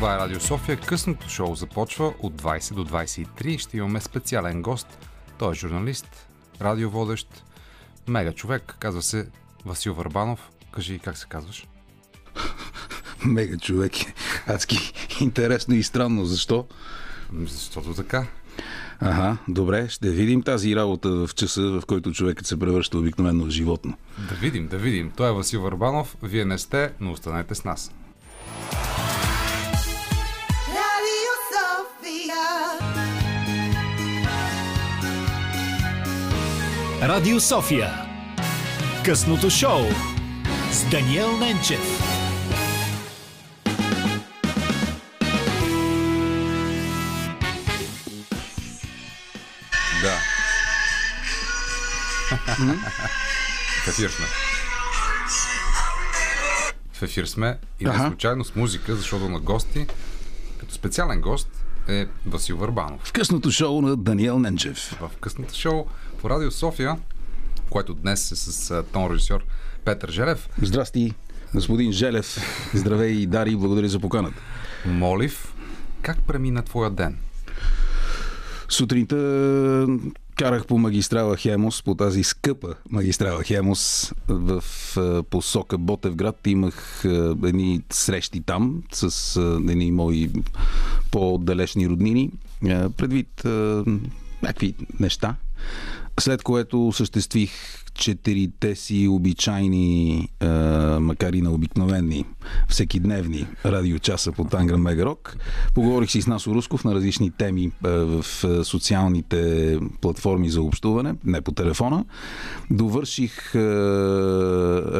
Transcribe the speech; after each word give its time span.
Това 0.00 0.14
е 0.14 0.18
Радио 0.18 0.40
София. 0.40 0.76
Късното 0.76 1.28
шоу 1.28 1.54
започва 1.54 2.14
от 2.18 2.42
20 2.42 2.74
до 2.74 2.84
23. 2.84 3.58
Ще 3.58 3.76
имаме 3.76 4.00
специален 4.00 4.62
гост. 4.62 4.98
Той 5.38 5.52
е 5.52 5.54
журналист, 5.54 6.28
радиоводещ, 6.60 7.44
мега 8.08 8.32
човек. 8.32 8.76
Казва 8.78 9.02
се 9.02 9.28
Васил 9.64 9.94
Върбанов. 9.94 10.50
Кажи 10.72 10.98
как 10.98 11.16
се 11.16 11.26
казваш? 11.28 11.66
Мега 13.24 13.58
човек. 13.58 13.92
Адски 14.46 14.92
интересно 15.20 15.74
и 15.74 15.82
странно. 15.82 16.24
Защо? 16.24 16.66
Защото 17.42 17.94
така. 17.94 18.26
Ага, 19.00 19.36
добре, 19.48 19.88
ще 19.88 20.10
видим 20.10 20.42
тази 20.42 20.76
работа 20.76 21.10
в 21.10 21.34
часа, 21.34 21.62
в 21.62 21.82
който 21.86 22.12
човекът 22.12 22.46
се 22.46 22.58
превръща 22.58 22.98
обикновено 22.98 23.44
в 23.44 23.50
животно. 23.50 23.96
Да 24.28 24.34
видим, 24.34 24.68
да 24.68 24.78
видим. 24.78 25.12
Той 25.16 25.30
е 25.30 25.32
Васил 25.32 25.60
Върбанов. 25.60 26.16
Вие 26.22 26.44
не 26.44 26.58
сте, 26.58 26.92
но 27.00 27.12
останете 27.12 27.54
с 27.54 27.64
нас. 27.64 27.92
Радио 37.02 37.40
София. 37.40 37.90
Късното 39.04 39.50
шоу 39.50 39.80
с 40.72 40.90
Даниел 40.90 41.36
Ненчев. 41.36 41.80
Да. 50.02 50.16
В 53.84 53.88
ефир 53.88 54.10
сме. 54.10 54.26
В 56.92 57.02
ефир 57.02 57.24
сме 57.24 57.58
и 57.80 57.84
не 57.84 57.98
случайно 57.98 58.44
с 58.44 58.54
музика, 58.54 58.96
защото 58.96 59.28
на 59.28 59.40
гости, 59.40 59.86
като 60.60 60.74
специален 60.74 61.20
гост 61.20 61.48
е 61.88 62.06
Васил 62.26 62.56
Върбанов. 62.56 63.00
В 63.04 63.12
късното 63.12 63.50
шоу 63.50 63.82
на 63.82 63.96
Даниел 63.96 64.38
Ненчев. 64.38 64.96
В 65.00 65.10
късната 65.20 65.54
шоу 65.54 65.86
по 66.20 66.30
Радио 66.30 66.50
София, 66.50 66.96
което 67.70 67.94
днес 67.94 68.32
е 68.32 68.36
с 68.36 68.82
тон 68.92 69.12
режисьор 69.12 69.44
Петър 69.84 70.10
Желев, 70.10 70.48
Здрасти, 70.62 71.14
господин 71.54 71.92
Желев. 71.92 72.36
Здравей 72.74 73.12
и 73.12 73.26
Дари, 73.26 73.56
благодаря 73.56 73.88
за 73.88 74.00
поканата. 74.00 74.42
Молив. 74.86 75.54
Как 76.02 76.22
премина 76.22 76.62
твоя 76.62 76.90
ден? 76.90 77.16
Сутринта 78.68 79.86
карах 80.36 80.66
по 80.66 80.78
магистрала 80.78 81.36
Хемос, 81.36 81.82
по 81.82 81.94
тази 81.94 82.22
скъпа 82.22 82.74
магистрала 82.90 83.44
Хемос 83.44 84.12
в 84.28 84.64
посока 85.30 85.78
Ботевград. 85.78 86.46
Имах 86.46 87.04
едни 87.44 87.82
срещи 87.90 88.40
там 88.40 88.82
с 88.92 89.40
едни 89.68 89.92
мои 89.92 90.30
по-далечни 91.10 91.88
роднини, 91.88 92.30
предвид 92.96 93.42
някакви 94.42 94.74
неща. 95.00 95.36
След 96.20 96.42
което 96.42 96.88
осъществих 96.88 97.50
четирите 97.94 98.74
си 98.74 99.08
обичайни, 99.08 100.28
е, 100.40 100.46
макар 101.00 101.32
и 101.32 101.42
на 101.42 101.50
обикновени, 101.50 102.24
всекидневни 102.68 103.46
радиочаса 103.66 104.32
по 104.32 104.44
Тангра 104.44 104.78
Мегарок. 104.78 105.36
Поговорих 105.74 106.10
си 106.10 106.22
с 106.22 106.26
Насо 106.26 106.54
Русков 106.54 106.84
на 106.84 106.94
различни 106.94 107.30
теми 107.30 107.64
е, 107.64 107.88
в 107.88 108.24
е, 108.44 108.64
социалните 108.64 109.78
платформи 110.00 110.50
за 110.50 110.62
общуване, 110.62 111.14
не 111.24 111.40
по 111.40 111.52
телефона. 111.52 112.04
Довърших 112.70 113.54
е, 113.54 113.58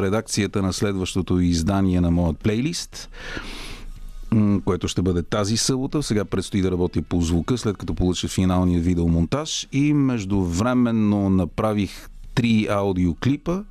редакцията 0.03 0.62
на 0.62 0.73
следващото 0.73 1.41
издание 1.41 2.01
на 2.01 2.11
моят 2.11 2.39
плейлист 2.39 3.09
което 4.64 4.89
ще 4.89 5.03
бъде 5.03 5.23
тази 5.23 5.56
събота. 5.56 6.03
Сега 6.03 6.25
предстои 6.25 6.62
да 6.62 6.70
работя 6.70 7.03
по 7.03 7.20
звука, 7.20 7.59
след 7.59 7.77
като 7.77 7.95
получа 7.95 8.28
финалния 8.28 8.81
видеомонтаж 8.81 9.69
и 9.72 9.95
междувременно 9.95 11.31
направих 11.31 12.09
три 12.34 12.66
аудиоклипа, 12.71 13.62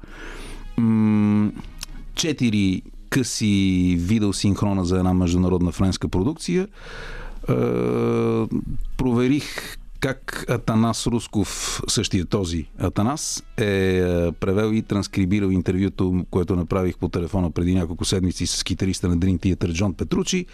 четири 2.16 2.82
къси 3.10 3.96
видеосинхрона 4.00 4.86
за 4.86 4.98
една 4.98 5.14
международна 5.14 5.72
френска 5.72 6.10
продукция. 6.10 6.68
Е, 7.50 7.54
проверих 8.98 9.78
как 10.00 10.46
Атанас 10.50 11.08
Русков, 11.08 11.82
същия 11.88 12.26
този 12.26 12.66
Атанас, 12.80 13.44
е 13.58 13.80
е, 14.00 14.32
превел 14.32 14.74
и 14.74 14.82
транскрибирал 14.82 15.50
интервюто, 15.50 16.26
което 16.32 16.56
направих 16.56 16.98
по 16.98 17.10
телефона 17.10 17.52
преди 17.52 17.76
няколко 17.76 18.06
седмици 18.06 18.48
с 18.48 18.64
китариста 18.64 19.08
на 19.08 19.18
Dream 19.18 19.40
Theater 19.40 19.74
Джон 19.74 19.94
Петручи. 19.94 20.46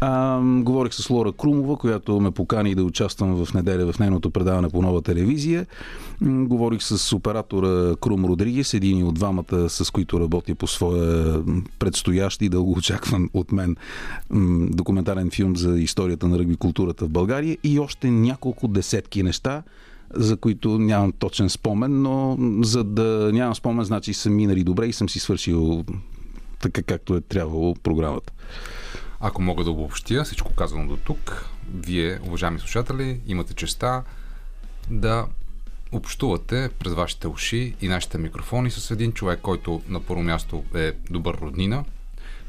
А, 0.00 0.40
говорих 0.42 0.94
с 0.94 1.10
Лора 1.10 1.32
Крумова, 1.32 1.76
която 1.76 2.20
ме 2.20 2.30
покани 2.30 2.74
да 2.74 2.84
участвам 2.84 3.44
в 3.44 3.54
неделя 3.54 3.92
в 3.92 3.98
нейното 3.98 4.30
предаване 4.30 4.68
по 4.68 4.82
нова 4.82 5.02
телевизия. 5.02 5.66
Говорих 6.22 6.82
с 6.82 7.12
оператора 7.12 7.96
Крум 7.96 8.24
Родригес, 8.24 8.74
един 8.74 9.06
от 9.06 9.14
двамата, 9.14 9.68
с 9.68 9.90
които 9.90 10.20
работя 10.20 10.54
по 10.54 10.66
своя 10.66 11.42
предстоящ 11.78 12.42
и 12.42 12.48
дълго 12.48 12.72
очакван 12.72 13.30
от 13.34 13.52
мен 13.52 13.76
м, 14.30 14.66
документален 14.70 15.30
филм 15.30 15.56
за 15.56 15.78
историята 15.80 16.28
на 16.28 16.38
ръгби 16.38 16.56
културата 16.56 17.04
в 17.04 17.08
България 17.08 17.58
и 17.64 17.78
още 17.78 18.10
няколко 18.10 18.57
десетки 18.66 19.22
неща, 19.22 19.62
за 20.14 20.36
които 20.36 20.78
нямам 20.78 21.12
точен 21.12 21.50
спомен, 21.50 22.02
но 22.02 22.38
за 22.64 22.84
да 22.84 23.30
нямам 23.32 23.54
спомен, 23.54 23.84
значи 23.84 24.14
са 24.14 24.30
минали 24.30 24.64
добре 24.64 24.86
и 24.86 24.92
съм 24.92 25.08
си 25.08 25.18
свършил 25.18 25.84
така 26.60 26.82
както 26.82 27.16
е 27.16 27.20
трябвало 27.20 27.74
програмата. 27.74 28.32
Ако 29.20 29.42
мога 29.42 29.64
да 29.64 29.70
обобщя 29.70 30.24
всичко 30.24 30.54
казано 30.54 30.86
до 30.88 30.96
тук, 30.96 31.46
вие, 31.74 32.18
уважаеми 32.26 32.58
слушатели, 32.58 33.20
имате 33.26 33.54
честа 33.54 34.02
да 34.90 35.26
общувате 35.92 36.70
през 36.78 36.92
вашите 36.92 37.28
уши 37.28 37.74
и 37.80 37.88
нашите 37.88 38.18
микрофони 38.18 38.70
с 38.70 38.90
един 38.90 39.12
човек, 39.12 39.40
който 39.40 39.82
на 39.88 40.00
първо 40.00 40.22
място 40.22 40.64
е 40.74 40.92
добър 41.10 41.34
роднина, 41.34 41.84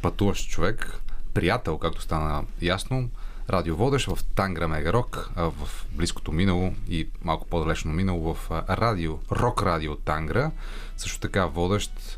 пътуващ 0.02 0.50
човек, 0.50 1.00
приятел, 1.34 1.78
както 1.78 2.02
стана 2.02 2.44
ясно, 2.62 3.10
радиоводещ 3.50 4.08
в 4.08 4.24
Тангра 4.36 4.68
Мегарок, 4.68 5.32
в 5.36 5.54
близкото 5.92 6.32
минало 6.32 6.74
и 6.90 7.08
малко 7.24 7.48
по-далечно 7.48 7.94
минало 7.94 8.34
в 8.34 8.52
радио, 8.70 9.18
рок 9.32 9.64
радио 9.64 9.96
Тангра, 9.96 10.52
също 10.98 11.20
така 11.20 11.46
водещ 11.46 12.18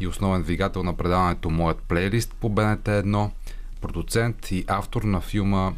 и 0.00 0.06
основен 0.06 0.42
двигател 0.42 0.82
на 0.82 0.96
предаването 0.96 1.50
Моят 1.50 1.78
плейлист 1.78 2.34
по 2.40 2.48
БНТ 2.48 2.84
1, 2.84 3.30
продуцент 3.80 4.50
и 4.50 4.64
автор 4.68 5.02
на 5.02 5.20
филма 5.20 5.72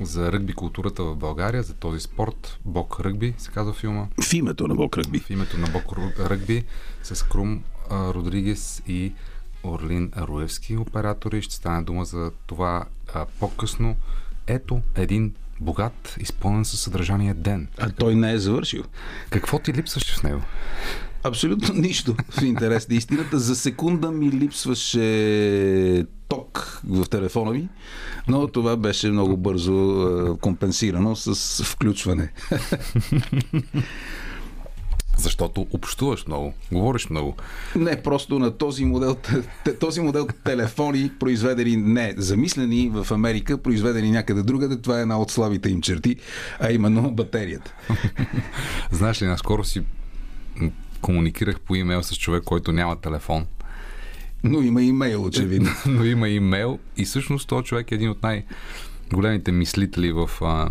за 0.00 0.32
ръгби 0.32 0.52
културата 0.52 1.04
в 1.04 1.16
България, 1.16 1.62
за 1.62 1.74
този 1.74 2.00
спорт, 2.00 2.58
Бог 2.64 3.00
ръгби 3.00 3.34
се 3.38 3.50
казва 3.50 3.72
филма, 3.72 4.06
В 4.22 4.32
името 4.34 4.68
на 4.68 4.74
Бог 4.74 4.96
Ръгби. 4.98 5.18
в 5.20 5.30
името 5.30 5.58
на 5.58 5.66
Ру- 5.66 6.28
ръгби 6.30 6.64
с 7.02 7.22
Крум 7.28 7.62
Родригес 7.90 8.82
и 8.86 9.12
Орлин 9.64 10.10
Руевски 10.16 10.76
оператори. 10.76 11.42
Ще 11.42 11.54
стане 11.54 11.82
дума 11.82 12.04
за 12.04 12.30
това 12.46 12.84
а, 13.14 13.26
по-късно. 13.40 13.96
Ето 14.46 14.80
един 14.94 15.34
богат, 15.60 16.16
изпълнен 16.20 16.64
със 16.64 16.80
съдържание 16.80 17.34
ден. 17.34 17.68
А 17.78 17.90
той 17.90 18.14
не 18.14 18.32
е 18.32 18.38
завършил. 18.38 18.82
Какво 19.30 19.58
ти 19.58 19.72
липсваше 19.72 20.16
в 20.16 20.22
него? 20.22 20.42
Абсолютно 21.22 21.74
нищо 21.80 22.16
в 22.30 22.42
интерес 22.42 22.88
на 22.88 22.94
истината. 22.94 23.38
За 23.38 23.56
секунда 23.56 24.10
ми 24.10 24.30
липсваше 24.32 26.06
ток 26.28 26.80
в 26.84 27.08
телефона 27.08 27.50
ми, 27.50 27.68
но 28.28 28.48
това 28.48 28.76
беше 28.76 29.10
много 29.10 29.36
бързо 29.36 30.38
компенсирано 30.40 31.16
с 31.16 31.64
включване. 31.64 32.32
Защото 35.20 35.66
общуваш 35.72 36.26
много, 36.26 36.54
говориш 36.72 37.10
много. 37.10 37.36
Не, 37.76 38.02
просто 38.02 38.38
на 38.38 38.50
този 38.58 38.84
модел, 38.84 39.16
този 39.80 40.00
модел 40.00 40.26
телефони, 40.44 41.10
произведени 41.18 41.76
не 41.76 42.14
замислени 42.16 42.90
в 42.94 43.10
Америка, 43.10 43.58
произведени 43.58 44.10
някъде 44.10 44.42
другаде, 44.42 44.76
това 44.76 44.98
е 44.98 45.02
една 45.02 45.20
от 45.20 45.30
слабите 45.30 45.70
им 45.70 45.80
черти, 45.80 46.16
а 46.60 46.72
именно 46.72 47.10
батерията. 47.10 47.74
Знаеш 48.90 49.22
ли, 49.22 49.26
наскоро 49.26 49.64
си 49.64 49.82
комуникирах 51.00 51.60
по 51.60 51.74
имейл 51.74 52.02
с 52.02 52.16
човек, 52.16 52.44
който 52.44 52.72
няма 52.72 52.96
телефон. 52.96 53.46
Но 54.44 54.62
има 54.62 54.82
имейл, 54.82 55.24
очевидно. 55.24 55.70
но 55.86 56.04
има 56.04 56.28
имейл 56.28 56.78
и 56.96 57.04
всъщност 57.04 57.48
този 57.48 57.64
човек 57.64 57.92
е 57.92 57.94
един 57.94 58.10
от 58.10 58.22
най-големите 58.22 59.52
мислители 59.52 60.12
в 60.12 60.30
а, 60.42 60.68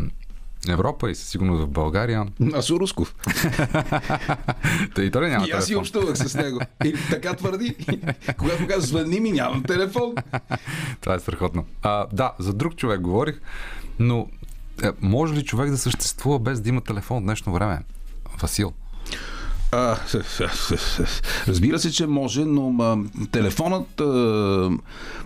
Европа 0.67 1.11
и 1.11 1.15
със 1.15 1.27
сигурност 1.27 1.63
в 1.63 1.67
България. 1.67 2.25
Асо 2.53 2.79
Русков. 2.79 3.15
Та 4.95 5.03
и 5.03 5.11
той 5.11 5.29
няма 5.29 5.47
И 5.47 5.51
аз 5.51 5.65
си 5.65 5.75
общувах 5.75 6.17
с 6.17 6.35
него. 6.35 6.59
И 6.85 6.95
така 7.09 7.33
твърди. 7.33 7.75
Когато 8.37 8.67
казва, 8.67 8.81
звъни 8.81 9.19
ми, 9.19 9.31
нямам 9.31 9.63
телефон. 9.63 10.15
Това 11.01 11.15
е 11.15 11.19
страхотно. 11.19 11.65
А, 11.81 12.07
да, 12.13 12.33
за 12.39 12.53
друг 12.53 12.75
човек 12.75 13.01
говорих, 13.01 13.41
но 13.99 14.27
е, 14.83 14.87
може 15.01 15.33
ли 15.33 15.45
човек 15.45 15.69
да 15.69 15.77
съществува 15.77 16.39
без 16.39 16.61
да 16.61 16.69
има 16.69 16.81
телефон 16.81 17.17
в 17.21 17.23
днешно 17.23 17.53
време? 17.53 17.79
Васил. 18.41 18.73
А, 19.71 19.97
разбира 21.47 21.79
се, 21.79 21.91
че 21.91 22.07
може, 22.07 22.45
но 22.45 22.75
а, 22.79 22.97
телефонът 23.31 24.01
а, 24.01 24.69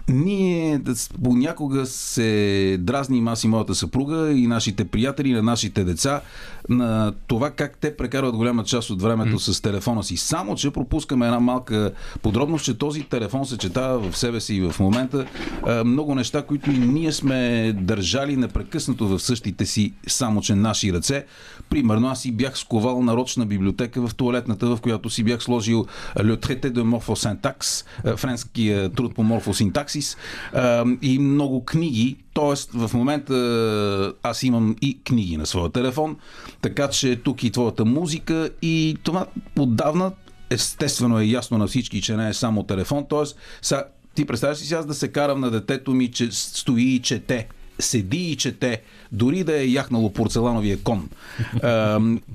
Ние 0.07 0.81
понякога 1.23 1.85
се 1.85 2.77
дразним 2.79 3.27
аз 3.27 3.43
и 3.43 3.47
моята 3.47 3.75
съпруга 3.75 4.31
и 4.31 4.47
нашите 4.47 4.85
приятели, 4.85 5.31
на 5.31 5.41
нашите 5.41 5.83
деца, 5.83 6.21
на 6.69 7.13
това 7.27 7.51
как 7.51 7.77
те 7.77 7.97
прекарват 7.97 8.35
голяма 8.35 8.63
част 8.63 8.89
от 8.89 9.01
времето 9.01 9.39
с 9.39 9.61
телефона 9.61 10.03
си. 10.03 10.17
Само, 10.17 10.55
че 10.55 10.71
пропускаме 10.71 11.25
една 11.25 11.39
малка 11.39 11.91
подробност, 12.21 12.65
че 12.65 12.77
този 12.77 13.03
телефон 13.03 13.45
съчетава 13.45 14.11
в 14.11 14.17
себе 14.17 14.39
си 14.39 14.55
и 14.55 14.61
в 14.61 14.79
момента 14.79 15.25
а, 15.65 15.83
много 15.83 16.15
неща, 16.15 16.41
които 16.41 16.71
и 16.71 16.77
ние 16.77 17.11
сме 17.11 17.73
държали 17.81 18.37
непрекъснато 18.37 19.07
в 19.07 19.19
същите 19.19 19.65
си, 19.65 19.93
само 20.07 20.41
че 20.41 20.55
наши 20.55 20.93
ръце. 20.93 21.25
Примерно, 21.69 22.07
аз 22.07 22.21
си 22.21 22.31
бях 22.31 22.57
сковал 22.57 23.01
нарочна 23.01 23.45
библиотека 23.45 24.07
в 24.07 24.15
туалетната, 24.33 24.75
в 24.75 24.81
която 24.81 25.09
си 25.09 25.23
бях 25.23 25.43
сложил 25.43 25.85
Le 26.17 26.35
Traité 26.35 26.71
de 26.71 26.83
Morphosyntax, 26.83 27.85
френския 28.15 28.89
труд 28.89 29.15
по 29.15 29.23
морфосинтаксис 29.23 30.17
и 31.01 31.19
много 31.19 31.65
книги. 31.65 32.17
Тоест, 32.33 32.71
в 32.73 32.91
момента 32.93 34.13
аз 34.23 34.43
имам 34.43 34.75
и 34.81 35.03
книги 35.03 35.37
на 35.37 35.45
своя 35.45 35.69
телефон, 35.69 36.17
така 36.61 36.89
че 36.89 37.15
тук 37.15 37.43
и 37.43 37.51
твоята 37.51 37.85
музика 37.85 38.49
и 38.61 38.97
това 39.03 39.25
отдавна 39.59 40.11
естествено 40.49 41.19
е 41.19 41.25
ясно 41.25 41.57
на 41.57 41.67
всички, 41.67 42.01
че 42.01 42.15
не 42.15 42.29
е 42.29 42.33
само 42.33 42.63
телефон. 42.63 43.05
Тоест, 43.09 43.37
са, 43.61 43.83
ти 44.15 44.25
представяш 44.25 44.57
си 44.57 44.73
аз 44.73 44.85
да 44.85 44.93
се 44.93 45.07
карам 45.07 45.39
на 45.39 45.51
детето 45.51 45.91
ми, 45.91 46.11
че 46.11 46.31
стои 46.31 46.83
и 46.83 46.99
чете? 46.99 47.47
седи 47.79 48.31
и 48.31 48.35
чете, 48.35 48.81
дори 49.13 49.43
да 49.43 49.61
е 49.61 49.67
яхнало 49.67 50.13
порцелановия 50.13 50.77
кон, 50.83 51.09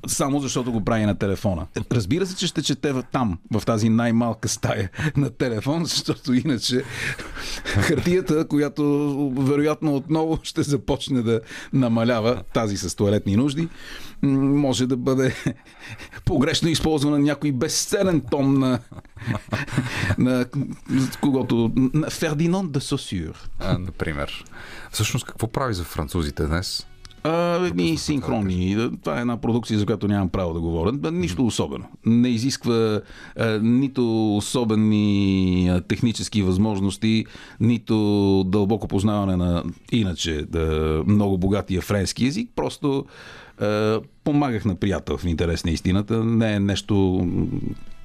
само 0.06 0.40
защото 0.40 0.72
го 0.72 0.84
прави 0.84 1.06
на 1.06 1.14
телефона. 1.14 1.66
Разбира 1.92 2.26
се, 2.26 2.36
че 2.36 2.46
ще 2.46 2.62
чете 2.62 2.94
там, 3.12 3.38
в 3.52 3.62
тази 3.66 3.88
най-малка 3.88 4.48
стая 4.48 4.90
на 5.16 5.30
телефон, 5.30 5.84
защото 5.84 6.34
иначе 6.34 6.82
хартията, 7.64 8.48
която 8.48 9.32
вероятно 9.38 9.96
отново 9.96 10.38
ще 10.42 10.62
започне 10.62 11.22
да 11.22 11.40
намалява 11.72 12.42
тази 12.54 12.76
с 12.76 12.96
туалетни 12.96 13.36
нужди, 13.36 13.68
може 14.22 14.86
да 14.86 14.96
бъде 14.96 15.34
погрешно 16.24 16.68
използвана 16.68 17.18
някой 17.18 17.52
безценен 17.52 18.20
том 18.30 18.58
на, 18.58 18.78
на 20.18 20.46
когото 21.20 21.72
на 21.76 22.10
Фердинанд 22.10 22.72
де 22.72 22.80
Сосюр. 22.80 23.48
А, 23.60 23.78
например. 23.78 24.44
Всъщност, 24.90 25.26
какво 25.26 25.48
прави 25.48 25.74
за 25.74 25.84
французите 25.84 26.46
днес? 26.46 26.86
А, 27.22 27.70
ми 27.74 27.96
синхронни. 27.96 28.90
Това 29.02 29.18
е 29.18 29.20
една 29.20 29.40
продукция, 29.40 29.78
за 29.78 29.86
която 29.86 30.08
нямам 30.08 30.28
право 30.28 30.54
да 30.54 30.60
говоря. 30.60 30.92
Нищо 31.12 31.46
особено. 31.46 31.84
Не 32.06 32.28
изисква 32.28 33.00
а, 33.36 33.58
нито 33.62 34.36
особени 34.36 35.68
а, 35.68 35.80
технически 35.80 36.42
възможности, 36.42 37.26
нито 37.60 38.44
дълбоко 38.46 38.88
познаване 38.88 39.36
на 39.36 39.64
иначе 39.92 40.46
да, 40.48 41.02
много 41.06 41.38
богатия 41.38 41.82
френски 41.82 42.24
язик. 42.24 42.50
Просто 42.56 43.06
а, 43.60 44.00
помагах 44.24 44.64
на 44.64 44.74
приятел 44.74 45.16
в 45.16 45.24
интерес 45.24 45.64
на 45.64 45.70
истината. 45.70 46.24
Не 46.24 46.54
е 46.54 46.60
нещо... 46.60 47.26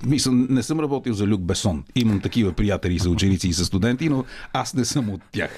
Мисля, 0.06 0.32
не 0.32 0.64
съм 0.64 0.80
работил 0.80 1.14
за 1.14 1.28
Люк 1.28 1.42
Бесон. 1.42 1.84
Имам 1.96 2.20
такива 2.20 2.54
приятели, 2.54 3.00
са 3.00 3.10
ученици 3.10 3.48
и 3.48 3.54
са 3.54 3.66
студенти, 3.66 4.10
но 4.10 4.26
аз 4.54 4.74
не 4.74 4.86
съм 4.86 5.10
от 5.10 5.22
тях. 5.32 5.52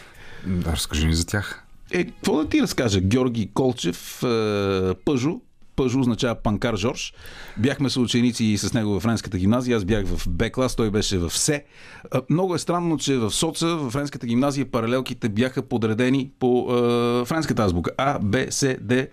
Да, 0.46 0.72
разкажи 0.72 1.08
ни 1.08 1.16
за 1.16 1.26
тях. 1.26 1.64
Е, 1.92 2.04
какво 2.06 2.38
да 2.38 2.50
ти 2.50 2.62
разкажа? 2.62 3.00
Георги 3.02 3.50
Колчев, 3.54 4.24
е, 4.24 4.94
Пъжо. 5.06 5.42
Пъжо 5.76 6.00
означава 6.00 6.36
Панкар 6.36 6.76
Жорж. 6.76 7.14
Бяхме 7.58 7.90
съученици 7.90 8.58
с 8.58 8.74
него 8.74 9.00
в 9.00 9.04
френската 9.04 9.38
гимназия. 9.38 9.78
Аз 9.78 9.86
бях 9.86 10.06
в 10.06 10.30
Б 10.30 10.50
клас, 10.50 10.76
той 10.76 10.92
беше 10.92 11.18
в 11.18 11.30
С. 11.30 11.50
Е, 11.50 11.64
Много 12.30 12.56
е 12.56 12.60
странно, 12.60 12.98
че 12.98 13.18
в 13.18 13.32
Соца, 13.32 13.68
в 13.68 13.90
френската 13.90 14.28
гимназия, 14.28 14.72
паралелките 14.72 15.30
бяха 15.30 15.62
подредени 15.62 16.32
по 16.40 16.68
е, 16.70 17.26
френската 17.26 17.64
азбука. 17.64 17.92
А, 17.98 18.20
Б, 18.20 18.46
С, 18.50 18.78
Д, 18.82 19.08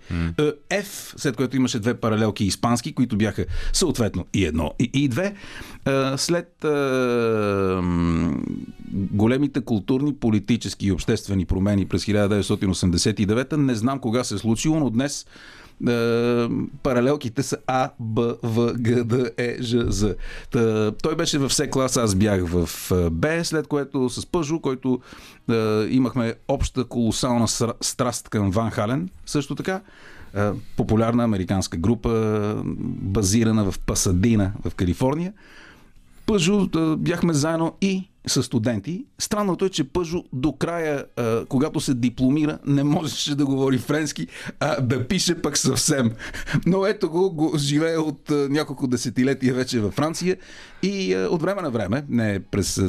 Е, 0.71 0.81
Ф, 0.81 1.13
след 1.17 1.35
което 1.35 1.55
имаше 1.55 1.79
две 1.79 1.93
паралелки 1.93 2.45
испански, 2.45 2.93
които 2.93 3.17
бяха 3.17 3.45
съответно 3.73 4.25
и 4.33 4.45
едно 4.45 4.73
и, 4.79 4.89
и 4.93 5.07
две. 5.07 5.33
Е, 5.85 6.17
След 6.17 6.63
е, 6.63 6.67
големите 8.93 9.61
културни, 9.61 10.15
политически 10.15 10.87
и 10.87 10.91
обществени 10.91 11.45
промени 11.45 11.85
през 11.85 12.05
1989 12.05 13.57
не 13.57 13.75
знам 13.75 13.99
кога 13.99 14.23
се 14.23 14.35
е 14.35 14.37
случило, 14.37 14.79
но 14.79 14.89
днес 14.89 15.25
паралелките 16.83 17.43
са 17.43 17.57
А, 17.67 17.89
Б, 17.99 18.35
В, 18.43 18.73
Г, 18.73 19.03
Д, 19.03 19.31
Е, 19.37 19.57
Ж, 19.61 19.77
З. 19.87 20.15
Та, 20.51 20.91
той 20.91 21.15
беше 21.15 21.39
в 21.39 21.53
С 21.53 21.67
клас, 21.67 21.97
аз 21.97 22.15
бях 22.15 22.45
в 22.45 22.69
е, 22.91 23.09
Б, 23.09 23.45
след 23.45 23.67
което 23.67 24.09
с 24.09 24.25
Пъжо, 24.25 24.59
който 24.59 25.01
е, 25.51 25.53
имахме 25.89 26.33
обща 26.47 26.83
колосална 26.83 27.47
страст 27.81 28.29
към 28.29 28.51
Ван 28.51 28.71
Хален, 28.71 29.09
също 29.25 29.55
така. 29.55 29.81
Е, 30.35 30.49
популярна 30.77 31.23
американска 31.23 31.77
група, 31.77 32.11
базирана 32.85 33.71
в 33.71 33.79
Пасадина, 33.79 34.51
в 34.65 34.75
Калифорния. 34.75 35.33
Пъжо 36.25 36.69
бяхме 36.97 37.33
заедно 37.33 37.73
и 37.81 38.09
с 38.27 38.43
студенти. 38.43 39.05
Странното 39.19 39.65
е, 39.65 39.69
че 39.69 39.83
Пъжо 39.83 40.23
до 40.33 40.51
края, 40.51 41.05
когато 41.49 41.79
се 41.79 41.93
дипломира, 41.93 42.59
не 42.65 42.83
можеше 42.83 43.35
да 43.35 43.45
говори 43.45 43.77
френски, 43.77 44.27
а 44.59 44.81
да 44.81 45.07
пише 45.07 45.41
пък 45.41 45.57
съвсем. 45.57 46.11
Но 46.65 46.85
ето 46.85 47.09
го, 47.09 47.31
го 47.31 47.57
живее 47.57 47.97
от 47.97 48.29
няколко 48.29 48.87
десетилетия 48.87 49.53
вече 49.53 49.79
във 49.79 49.93
Франция 49.93 50.37
и 50.83 51.15
от 51.15 51.41
време 51.41 51.61
на 51.61 51.71
време, 51.71 52.03
не 52.09 52.39
през 52.39 52.81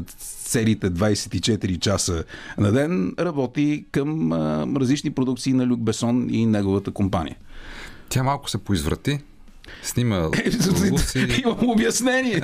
целите 0.44 0.90
24 0.90 1.78
часа 1.78 2.25
на 2.58 2.72
ден, 2.72 3.14
работи 3.19 3.84
към 3.90 4.32
различни 4.76 5.10
продукции 5.10 5.52
на 5.52 5.66
Люк 5.66 5.80
Бесон 5.80 6.30
и 6.30 6.46
неговата 6.46 6.90
компания. 6.90 7.37
Тя 8.08 8.22
малко 8.22 8.50
се 8.50 8.58
поизврати. 8.58 9.19
Снима 9.82 10.16
Луси. 10.90 11.43
Имам 11.43 11.69
обяснение. 11.69 12.43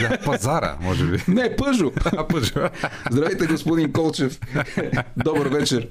Да, 0.00 0.18
пазара, 0.24 0.76
може 0.80 1.06
би. 1.06 1.18
Не, 1.28 1.56
Пъжо. 1.56 1.92
А, 2.04 2.28
пъжо. 2.28 2.68
Здравейте, 3.10 3.46
господин 3.46 3.92
Колчев. 3.92 4.38
Добър 5.16 5.46
вечер. 5.46 5.88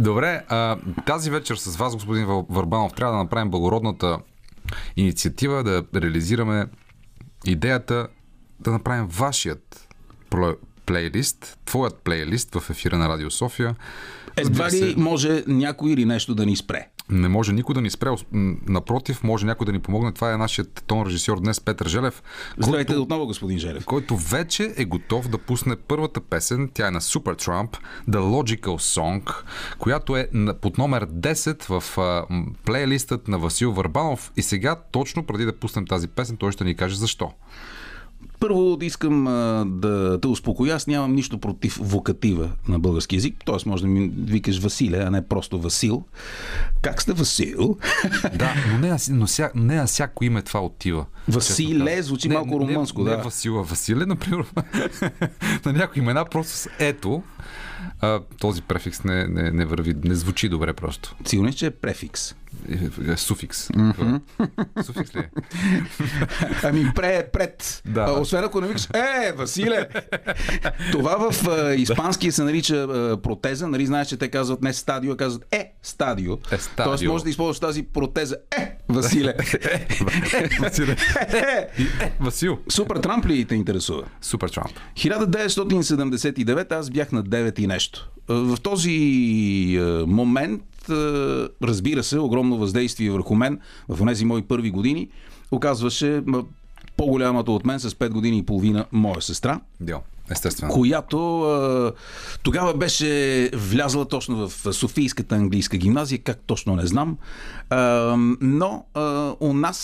Добре, 0.00 0.42
а, 0.48 0.76
тази 1.06 1.30
вечер 1.30 1.56
с 1.56 1.76
вас, 1.76 1.94
господин 1.94 2.26
Върбанов, 2.48 2.92
трябва 2.92 3.12
да 3.12 3.22
направим 3.22 3.50
благородната 3.50 4.18
инициатива 4.96 5.64
да 5.64 6.00
реализираме 6.00 6.66
идеята 7.46 8.08
да 8.60 8.70
направим 8.70 9.06
вашият 9.06 9.88
пле- 10.30 10.56
плейлист, 10.86 11.58
твоят 11.64 11.96
плейлист 11.96 12.54
в 12.54 12.70
ефира 12.70 12.98
на 12.98 13.08
Радио 13.08 13.30
София. 13.30 13.74
Едва 14.36 14.66
ли 14.66 14.70
се, 14.70 14.94
може 14.96 15.44
някой 15.46 15.92
или 15.92 16.04
нещо 16.04 16.34
да 16.34 16.46
ни 16.46 16.56
спре? 16.56 16.88
Не 17.12 17.28
може 17.28 17.52
никой 17.52 17.74
да 17.74 17.80
ни 17.80 17.90
спре. 17.90 18.08
Напротив, 18.68 19.22
може 19.22 19.46
някой 19.46 19.64
да 19.64 19.72
ни 19.72 19.78
помогне. 19.78 20.12
Това 20.12 20.32
е 20.32 20.36
нашият 20.36 20.84
тон 20.86 21.06
режисьор 21.06 21.40
днес, 21.40 21.60
Петър 21.60 21.88
Желев, 21.88 22.22
Здравейте 22.58 22.96
отново, 22.96 23.26
господин 23.26 23.58
Желев. 23.58 23.84
който 23.84 24.16
вече 24.16 24.74
е 24.76 24.84
готов 24.84 25.28
да 25.28 25.38
пусне 25.38 25.76
първата 25.76 26.20
песен. 26.20 26.70
Тя 26.74 26.88
е 26.88 26.90
на 26.90 27.00
Supertramp, 27.00 27.76
The 28.08 28.18
Logical 28.18 28.60
Song, 29.00 29.34
която 29.78 30.16
е 30.16 30.28
под 30.60 30.78
номер 30.78 31.06
10 31.06 31.80
в 31.80 31.98
а, 31.98 32.26
плейлистът 32.64 33.28
на 33.28 33.38
Васил 33.38 33.72
Върбанов. 33.72 34.32
И 34.36 34.42
сега, 34.42 34.76
точно 34.92 35.22
преди 35.26 35.44
да 35.44 35.52
пуснем 35.56 35.86
тази 35.86 36.08
песен, 36.08 36.36
той 36.36 36.52
ще 36.52 36.64
ни 36.64 36.76
каже 36.76 36.96
защо. 36.96 37.32
Първо 38.42 38.78
искам 38.80 39.26
а, 39.26 39.64
да 39.66 40.20
те 40.20 40.28
успокоя. 40.28 40.74
Аз 40.74 40.86
нямам 40.86 41.14
нищо 41.14 41.38
против 41.38 41.78
вокатива 41.82 42.50
на 42.68 42.78
български 42.78 43.14
язик. 43.14 43.36
Тоест, 43.44 43.66
може 43.66 43.82
да 43.82 43.88
ми 43.88 44.12
викаш 44.16 44.58
Василе, 44.58 44.98
а 44.98 45.10
не 45.10 45.28
просто 45.28 45.60
Васил. 45.60 46.04
Как 46.82 47.02
сте 47.02 47.12
Васил? 47.12 47.78
Да, 48.34 48.54
но 48.72 48.78
не, 48.78 48.96
но 49.10 49.26
ся, 49.26 49.50
не 49.54 49.76
на 49.76 49.86
всяко 49.86 50.24
име 50.24 50.42
това 50.42 50.60
отива. 50.60 51.06
Василе 51.28 52.02
звучи 52.02 52.28
Не, 52.28 52.34
малко 52.34 52.60
румънско, 52.60 53.02
не, 53.02 53.10
да. 53.10 53.16
Не 53.16 53.22
Васила, 53.22 53.62
Василе, 53.62 54.06
например. 54.06 54.44
на 55.64 55.72
някои 55.72 56.02
имена 56.02 56.24
просто 56.24 56.52
с 56.52 56.68
ето. 56.78 57.22
А, 58.00 58.20
този 58.40 58.62
префикс 58.62 59.04
не, 59.04 59.26
не, 59.28 59.50
не 59.50 59.64
върви, 59.64 59.94
не 60.04 60.14
звучи 60.14 60.48
добре 60.48 60.72
просто. 60.72 61.16
Сигурен, 61.24 61.52
че 61.52 61.66
е 61.66 61.70
префикс. 61.70 62.34
Е, 62.68 63.12
е, 63.12 63.16
Суфикс. 63.16 63.68
Суфикс 64.84 65.14
ли 65.14 65.18
е? 65.18 65.30
Ами 66.62 66.92
пре 66.94 67.16
е 67.16 67.30
пред. 67.30 67.82
Да. 67.86 68.00
А, 68.00 68.20
освен 68.20 68.44
ако 68.44 68.60
не 68.60 68.66
викаш, 68.66 68.88
е, 68.94 69.32
Василе! 69.32 69.88
Това 70.92 71.30
в 71.30 71.48
а, 71.48 71.74
испанския 71.74 72.32
се 72.32 72.44
нарича 72.44 72.76
а, 72.76 73.22
протеза. 73.22 73.68
Нали 73.68 73.86
знаеш, 73.86 74.08
че 74.08 74.16
те 74.16 74.28
казват 74.28 74.62
не 74.62 74.72
стадио, 74.72 75.12
а 75.12 75.16
казват 75.16 75.46
е 75.50 75.72
стадио. 75.82 76.38
Е, 76.52 76.58
стадио. 76.58 76.84
Тоест 76.84 77.04
може 77.04 77.24
да 77.24 77.30
използваш 77.30 77.58
тази 77.58 77.82
протеза. 77.82 78.36
Е, 78.58 78.76
Василе! 78.88 79.34
Василе. 80.60 80.96
Е, 81.32 81.68
е, 82.04 82.12
Васил. 82.20 82.58
Супер 82.68 82.96
Трамп 82.96 83.26
ли 83.26 83.44
те 83.44 83.54
интересува? 83.54 84.02
Супер 84.20 84.48
Трамп. 84.48 84.70
1979 84.96 86.72
аз 86.72 86.90
бях 86.90 87.12
на 87.12 87.24
9 87.24 87.60
и 87.60 87.66
нещо. 87.66 88.10
Е, 88.30 88.34
В 88.34 88.56
този 88.62 88.92
е, 89.78 89.82
момент, 90.06 90.62
е, 90.90 90.94
разбира 91.62 92.02
се, 92.02 92.18
огромно 92.18 92.58
въздействие 92.58 93.10
върху 93.10 93.34
мен 93.34 93.60
в 93.88 94.06
тези 94.06 94.24
мои 94.24 94.42
първи 94.42 94.70
години 94.70 95.08
оказваше 95.50 96.22
по-голямата 96.96 97.52
от 97.52 97.64
мен 97.64 97.80
с 97.80 97.90
5 97.90 98.08
години 98.08 98.38
и 98.38 98.46
половина 98.46 98.84
моя 98.92 99.22
сестра. 99.22 99.60
Дел. 99.80 100.00
Естествено. 100.30 100.72
която 100.72 101.42
а, 101.42 101.92
тогава 102.42 102.74
беше 102.74 103.50
влязла 103.54 104.08
точно 104.08 104.48
в 104.48 104.74
Софийската 104.74 105.34
английска 105.34 105.76
гимназия, 105.76 106.18
как 106.18 106.38
точно 106.46 106.76
не 106.76 106.86
знам. 106.86 107.16
А, 107.70 108.14
но 108.40 108.84
у 109.40 109.52
нас 109.52 109.78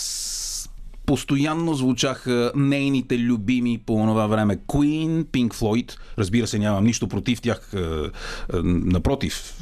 постоянно 1.09 1.73
звучаха 1.73 2.51
нейните 2.55 3.19
любими 3.19 3.77
по 3.85 3.93
това 3.93 4.27
време 4.27 4.57
Queen, 4.57 5.23
Pink 5.23 5.53
Floyd. 5.53 5.97
Разбира 6.17 6.47
се, 6.47 6.59
нямам 6.59 6.83
нищо 6.83 7.07
против 7.07 7.41
тях. 7.41 7.73
а, 7.73 8.11
а, 8.53 8.61
Напротив, 8.63 9.53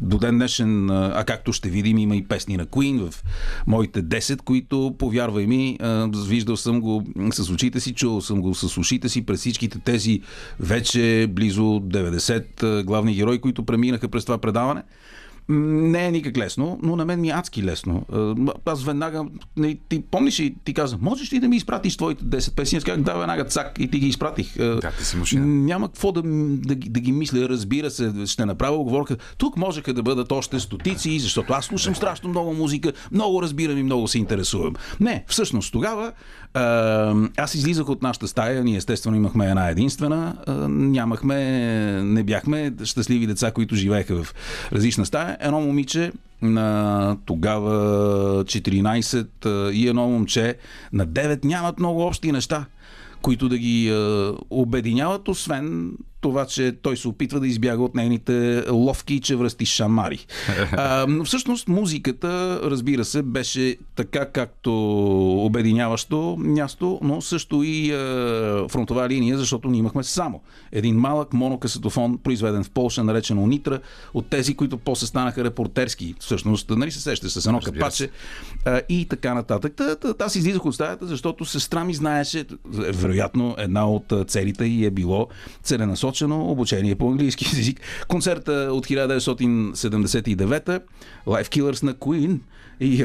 до 0.00 0.18
ден 0.18 0.36
днешен, 0.36 0.90
а 0.90 1.24
както 1.26 1.52
ще 1.52 1.68
видим, 1.68 1.98
има 1.98 2.16
и 2.16 2.24
песни 2.24 2.56
на 2.56 2.66
Queen 2.66 3.10
в 3.10 3.24
моите 3.66 4.02
10, 4.02 4.42
които, 4.42 4.94
повярвай 4.98 5.46
ми, 5.46 5.78
виждал 6.28 6.56
съм 6.56 6.80
го 6.80 7.04
с 7.32 7.50
очите 7.50 7.80
си, 7.80 7.94
чувал 7.94 8.20
съм 8.20 8.40
го 8.40 8.54
с 8.54 8.76
ушите 8.76 9.08
си 9.08 9.26
през 9.26 9.40
всичките 9.40 9.78
тези 9.78 10.20
вече 10.60 11.26
близо 11.30 11.62
90 11.62 12.62
а, 12.62 12.82
главни 12.84 13.14
герои, 13.14 13.40
които 13.40 13.64
преминаха 13.64 14.08
през 14.08 14.24
това 14.24 14.38
предаване. 14.38 14.82
Не 15.48 16.06
е 16.06 16.10
никак 16.10 16.36
лесно, 16.38 16.78
но 16.82 16.96
на 16.96 17.04
мен 17.04 17.20
ми 17.20 17.28
е 17.28 17.32
адски 17.32 17.64
лесно. 17.64 18.06
А, 18.12 18.34
Аз 18.66 18.84
веднага, 18.84 19.24
не, 19.56 19.78
ти 19.88 20.02
помниш 20.02 20.38
и 20.38 20.54
ти 20.64 20.74
каза, 20.74 20.98
можеш 21.00 21.32
ли 21.32 21.40
да 21.40 21.48
ми 21.48 21.56
изпратиш 21.56 21.96
твоите 21.96 22.24
10 22.24 22.54
песни? 22.54 22.78
Аз 22.78 22.84
казах, 22.84 23.00
да, 23.02 23.14
веднага 23.14 23.44
цак 23.44 23.76
и 23.78 23.90
ти 23.90 23.98
ги 23.98 24.06
изпратих. 24.06 24.58
А, 24.58 24.64
Да, 24.64 24.90
ти 24.90 25.04
си 25.04 25.16
машина. 25.16 25.46
няма 25.46 25.88
какво 25.88 26.12
да, 26.12 26.22
да, 26.22 26.74
да 26.74 27.00
ги 27.00 27.12
мисля. 27.12 27.48
Разбира 27.48 27.90
се, 27.90 28.12
ще 28.26 28.46
направя 28.46 28.76
оговорка. 28.76 29.16
Тук 29.38 29.56
можеха 29.56 29.94
да 29.94 30.02
бъдат 30.02 30.32
още 30.32 30.60
стотици, 30.60 31.18
защото 31.18 31.52
аз 31.52 31.64
слушам 31.64 31.94
страшно 31.94 32.28
много 32.28 32.54
музика, 32.54 32.92
много 33.12 33.42
разбирам 33.42 33.78
и 33.78 33.82
много 33.82 34.08
се 34.08 34.18
интересувам. 34.18 34.74
Не, 35.00 35.24
всъщност 35.28 35.72
тогава 35.72 36.12
аз 37.36 37.54
излизах 37.54 37.88
от 37.88 38.02
нашата 38.02 38.28
стая, 38.28 38.64
ние 38.64 38.76
естествено 38.76 39.16
имахме 39.16 39.46
една 39.46 39.68
единствена, 39.68 40.36
нямахме, 40.68 41.36
не 42.02 42.22
бяхме 42.22 42.72
щастливи 42.84 43.26
деца, 43.26 43.50
които 43.50 43.74
живееха 43.74 44.22
в 44.24 44.34
различна 44.72 45.06
стая. 45.06 45.36
Едно 45.40 45.60
момиче 45.60 46.12
на 46.42 47.16
тогава 47.26 48.44
14 48.44 49.26
а, 49.46 49.72
и 49.72 49.88
едно 49.88 50.08
момче 50.08 50.56
на 50.92 51.06
9 51.06 51.44
нямат 51.44 51.78
много 51.78 52.06
общи 52.06 52.32
неща 52.32 52.66
които 53.24 53.48
да 53.48 53.58
ги 53.58 53.92
обединяват, 54.50 55.28
освен 55.28 55.92
това, 56.24 56.46
че 56.46 56.72
той 56.82 56.96
се 56.96 57.08
опитва 57.08 57.40
да 57.40 57.46
избяга 57.46 57.82
от 57.82 57.94
нейните 57.94 58.64
ловки 58.70 59.14
и 59.14 59.20
чевръсти 59.20 59.66
шамари. 59.66 60.26
А, 60.76 61.06
но 61.08 61.24
всъщност 61.24 61.68
музиката, 61.68 62.60
разбира 62.62 63.04
се, 63.04 63.22
беше 63.22 63.76
така 63.96 64.26
както 64.26 64.72
обединяващо 65.44 66.36
място, 66.38 66.98
но 67.02 67.20
също 67.20 67.62
и 67.62 67.90
е, 67.90 67.96
фронтова 68.68 69.08
линия, 69.08 69.38
защото 69.38 69.68
ние 69.68 69.78
имахме 69.78 70.04
само 70.04 70.40
един 70.72 70.96
малък 70.96 71.32
монокасетофон, 71.32 72.18
произведен 72.18 72.64
в 72.64 72.70
Полша, 72.70 73.04
наречен 73.04 73.38
Унитра, 73.38 73.80
от 74.14 74.26
тези, 74.26 74.54
които 74.54 74.76
после 74.76 75.06
станаха 75.06 75.44
репортерски. 75.44 76.14
Всъщност, 76.20 76.70
нали 76.70 76.90
се 76.90 77.00
сещаш 77.00 77.32
с 77.32 77.46
едно 77.46 77.58
Разбира 77.58 77.80
капаче 77.80 78.10
а, 78.64 78.80
и 78.88 79.08
така 79.08 79.34
нататък. 79.34 79.72
Та, 79.76 79.96
та, 79.96 80.14
аз 80.24 80.36
излизах 80.36 80.66
от 80.66 80.74
стаята, 80.74 81.06
защото 81.06 81.44
сестра 81.44 81.84
ми 81.84 81.94
знаеше, 81.94 82.44
вероятно 82.94 83.54
една 83.58 83.90
от 83.90 84.12
а, 84.12 84.24
целите 84.24 84.64
и 84.64 84.84
е 84.84 84.90
било 84.90 85.28
целенасочено 85.62 86.13
обучение 86.22 86.94
по 86.94 87.10
английски 87.10 87.46
язик. 87.56 87.80
Концерта 88.08 88.68
от 88.72 88.86
1979 88.86 90.80
Life 91.26 91.48
Killers 91.48 91.82
на 91.82 91.94
Queen 91.94 92.38
и 92.80 93.04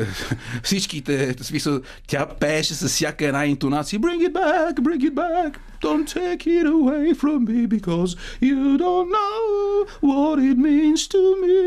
всичките, 0.63 1.35
смисъл, 1.41 1.81
тя 2.07 2.25
пееше 2.25 2.73
с 2.73 2.87
всяка 2.87 3.25
една 3.25 3.45
интонация 3.45 3.99
Bring 3.99 4.29
it 4.29 4.33
back, 4.33 4.79
bring 4.79 5.01
it 5.01 5.13
back 5.13 5.57
Don't 5.81 6.07
take 6.07 6.45
it 6.47 6.65
away 6.65 7.13
from 7.13 7.39
me 7.45 7.65
because 7.65 8.15
you 8.41 8.77
don't 8.77 9.09
know 9.17 9.85
what 10.01 10.37
it 10.39 10.57
means 10.57 11.07
to 11.07 11.21
me 11.43 11.59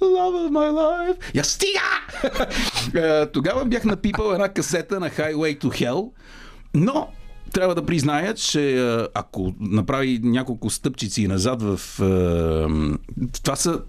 Love 0.00 0.34
of 0.44 0.50
my 0.50 0.70
life 0.70 1.16
Я 1.34 1.44
стига! 1.44 1.80
Е, 2.94 3.26
Тогава 3.26 3.64
бях 3.64 3.84
напипал 3.84 4.32
една 4.32 4.48
касета 4.48 5.00
на 5.00 5.10
Highway 5.10 5.60
to 5.60 5.64
Hell, 5.64 6.10
но 6.74 7.08
трябва 7.52 7.74
да 7.74 7.86
призная, 7.86 8.34
че 8.34 8.78
е, 8.78 9.06
ако 9.14 9.54
направи 9.60 10.20
няколко 10.22 10.70
стъпчици 10.70 11.28
назад 11.28 11.62
в... 11.62 11.80
е, 12.00 13.32
Това 13.42 13.56
са 13.56 13.80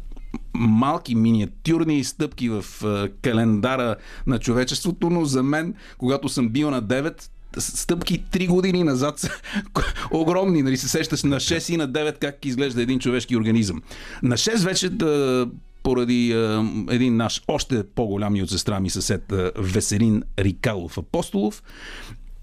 малки, 0.53 1.15
миниатюрни 1.15 2.03
стъпки 2.03 2.49
в 2.49 2.65
е, 2.83 3.09
календара 3.21 3.95
на 4.27 4.39
човечеството, 4.39 5.09
но 5.09 5.25
за 5.25 5.43
мен, 5.43 5.73
когато 5.97 6.29
съм 6.29 6.49
бил 6.49 6.71
на 6.71 6.83
9, 6.83 7.29
стъпки 7.57 8.23
3 8.31 8.47
години 8.47 8.83
назад 8.83 9.19
са 9.19 9.29
огромни, 10.11 10.61
нали 10.61 10.77
се 10.77 10.87
сещаш 10.87 11.23
на 11.23 11.35
6 11.35 11.73
и 11.73 11.77
на 11.77 11.89
9 11.89 12.19
как 12.19 12.45
изглежда 12.45 12.81
един 12.81 12.99
човешки 12.99 13.37
организъм. 13.37 13.81
На 14.23 14.37
6 14.37 14.65
вече 14.65 14.89
да, 14.89 15.47
поради 15.83 16.31
е, 16.31 16.63
един 16.89 17.17
наш 17.17 17.41
още 17.47 17.83
по-голям 17.83 18.35
и 18.35 18.43
от 18.43 18.49
сестра 18.49 18.79
ми 18.79 18.89
съсед 18.89 19.31
е, 19.31 19.51
Веселин 19.57 20.23
Рикалов 20.39 20.97
Апостолов, 20.97 21.63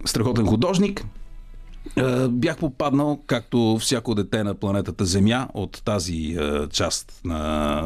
страхотен 0.04 0.46
художник, 0.46 1.04
е, 1.96 2.28
бях 2.28 2.58
попаднал, 2.58 3.22
както 3.26 3.78
всяко 3.80 4.14
дете 4.14 4.44
на 4.44 4.54
планетата 4.54 5.04
Земя, 5.04 5.48
от 5.54 5.82
тази 5.84 6.36
е, 6.40 6.68
част 6.68 7.20
на 7.24 7.82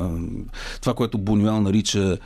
това, 0.81 0.95
което 0.95 1.19
Бунюел 1.19 1.61
нарича 1.61 2.03
е, 2.03 2.19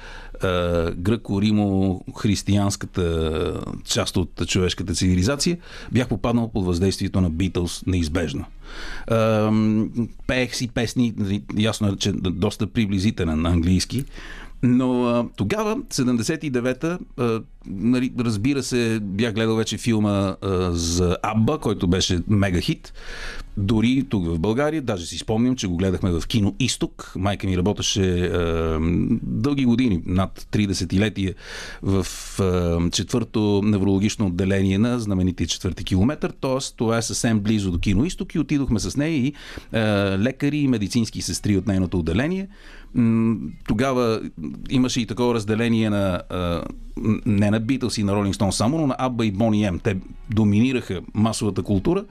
гръко-римо-християнската 0.92 3.60
част 3.84 4.16
от 4.16 4.42
човешката 4.46 4.94
цивилизация, 4.94 5.58
бях 5.92 6.08
попаднал 6.08 6.48
под 6.48 6.64
въздействието 6.64 7.20
на 7.20 7.30
Битълс 7.30 7.82
неизбежно. 7.86 8.44
Пеех 10.26 10.56
си 10.56 10.68
песни, 10.68 11.14
ясно 11.56 11.88
е, 11.88 11.96
че 11.96 12.12
доста 12.12 12.66
приблизителен 12.66 13.42
на 13.42 13.48
английски, 13.48 14.04
но 14.62 15.28
тогава, 15.36 15.76
79-та, 15.76 16.98
а, 17.16 17.40
нали, 17.68 18.12
разбира 18.18 18.62
се, 18.62 19.00
бях 19.02 19.34
гледал 19.34 19.56
вече 19.56 19.78
филма 19.78 20.36
а, 20.42 20.72
за 20.72 21.16
Абба, 21.22 21.58
който 21.58 21.88
беше 21.88 22.20
мега 22.28 22.60
хит. 22.60 22.92
Дори 23.58 24.04
тук 24.08 24.26
в 24.26 24.38
България, 24.38 24.82
даже 24.82 25.06
си 25.06 25.18
спомням, 25.18 25.56
че 25.56 25.66
го 25.66 25.76
гледахме 25.76 26.10
в 26.10 26.22
кино 26.26 26.54
Изток. 26.60 27.12
Майка 27.16 27.46
ми 27.46 27.56
работеше 27.56 28.20
а, 28.20 28.78
дълги 29.22 29.64
години, 29.64 30.02
над 30.06 30.46
30-летие 30.52 31.34
в 31.82 32.06
а, 32.40 32.90
четвърто 32.90 33.62
неврологично 33.64 34.26
отделение 34.26 34.78
на 34.78 34.98
знаменития 34.98 35.46
четвърти 35.46 35.84
километър. 35.84 36.32
Тоест, 36.40 36.76
това 36.76 36.98
е 36.98 37.02
съвсем 37.02 37.40
близо 37.40 37.70
до 37.70 37.78
кино 37.78 38.04
Изток 38.04 38.34
и 38.34 38.38
отидохме 38.38 38.80
с 38.80 38.96
нея 38.96 39.16
и 39.16 39.32
а, 39.72 39.78
лекари 40.18 40.58
и 40.58 40.68
медицински 40.68 41.22
сестри 41.22 41.56
от 41.56 41.66
нейното 41.66 41.98
отделение. 41.98 42.48
Тогава 43.68 44.20
имаше 44.70 45.00
и 45.00 45.06
такова 45.06 45.34
разделение 45.34 45.90
на 45.90 46.22
а, 46.30 46.62
не 47.26 47.50
на 47.50 47.60
Beatles 47.60 48.00
и 48.00 48.04
на 48.04 48.12
Rolling 48.12 48.32
Stone 48.32 48.50
само, 48.50 48.78
но 48.78 48.86
на 48.86 48.96
Абба 48.98 49.26
и 49.26 49.30
Бони 49.30 49.70
М. 49.70 49.78
Те 49.78 49.96
доминираха 50.30 51.00
масовата 51.14 51.62
култура. 51.62 52.04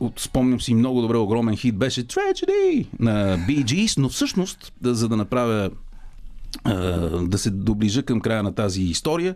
От- 0.00 0.20
спомням 0.20 0.60
си 0.60 0.74
много 0.74 1.00
добре, 1.00 1.16
огромен 1.16 1.56
хит 1.56 1.76
беше 1.76 2.06
Tragedy 2.06 2.86
на 2.98 3.38
Bee 3.38 3.64
Gees, 3.64 3.98
но 3.98 4.08
всъщност, 4.08 4.72
да, 4.80 4.94
за 4.94 5.08
да 5.08 5.16
направя 5.16 5.70
а, 6.64 6.72
да 7.22 7.38
се 7.38 7.50
доближа 7.50 8.02
към 8.02 8.20
края 8.20 8.42
на 8.42 8.54
тази 8.54 8.82
история, 8.82 9.34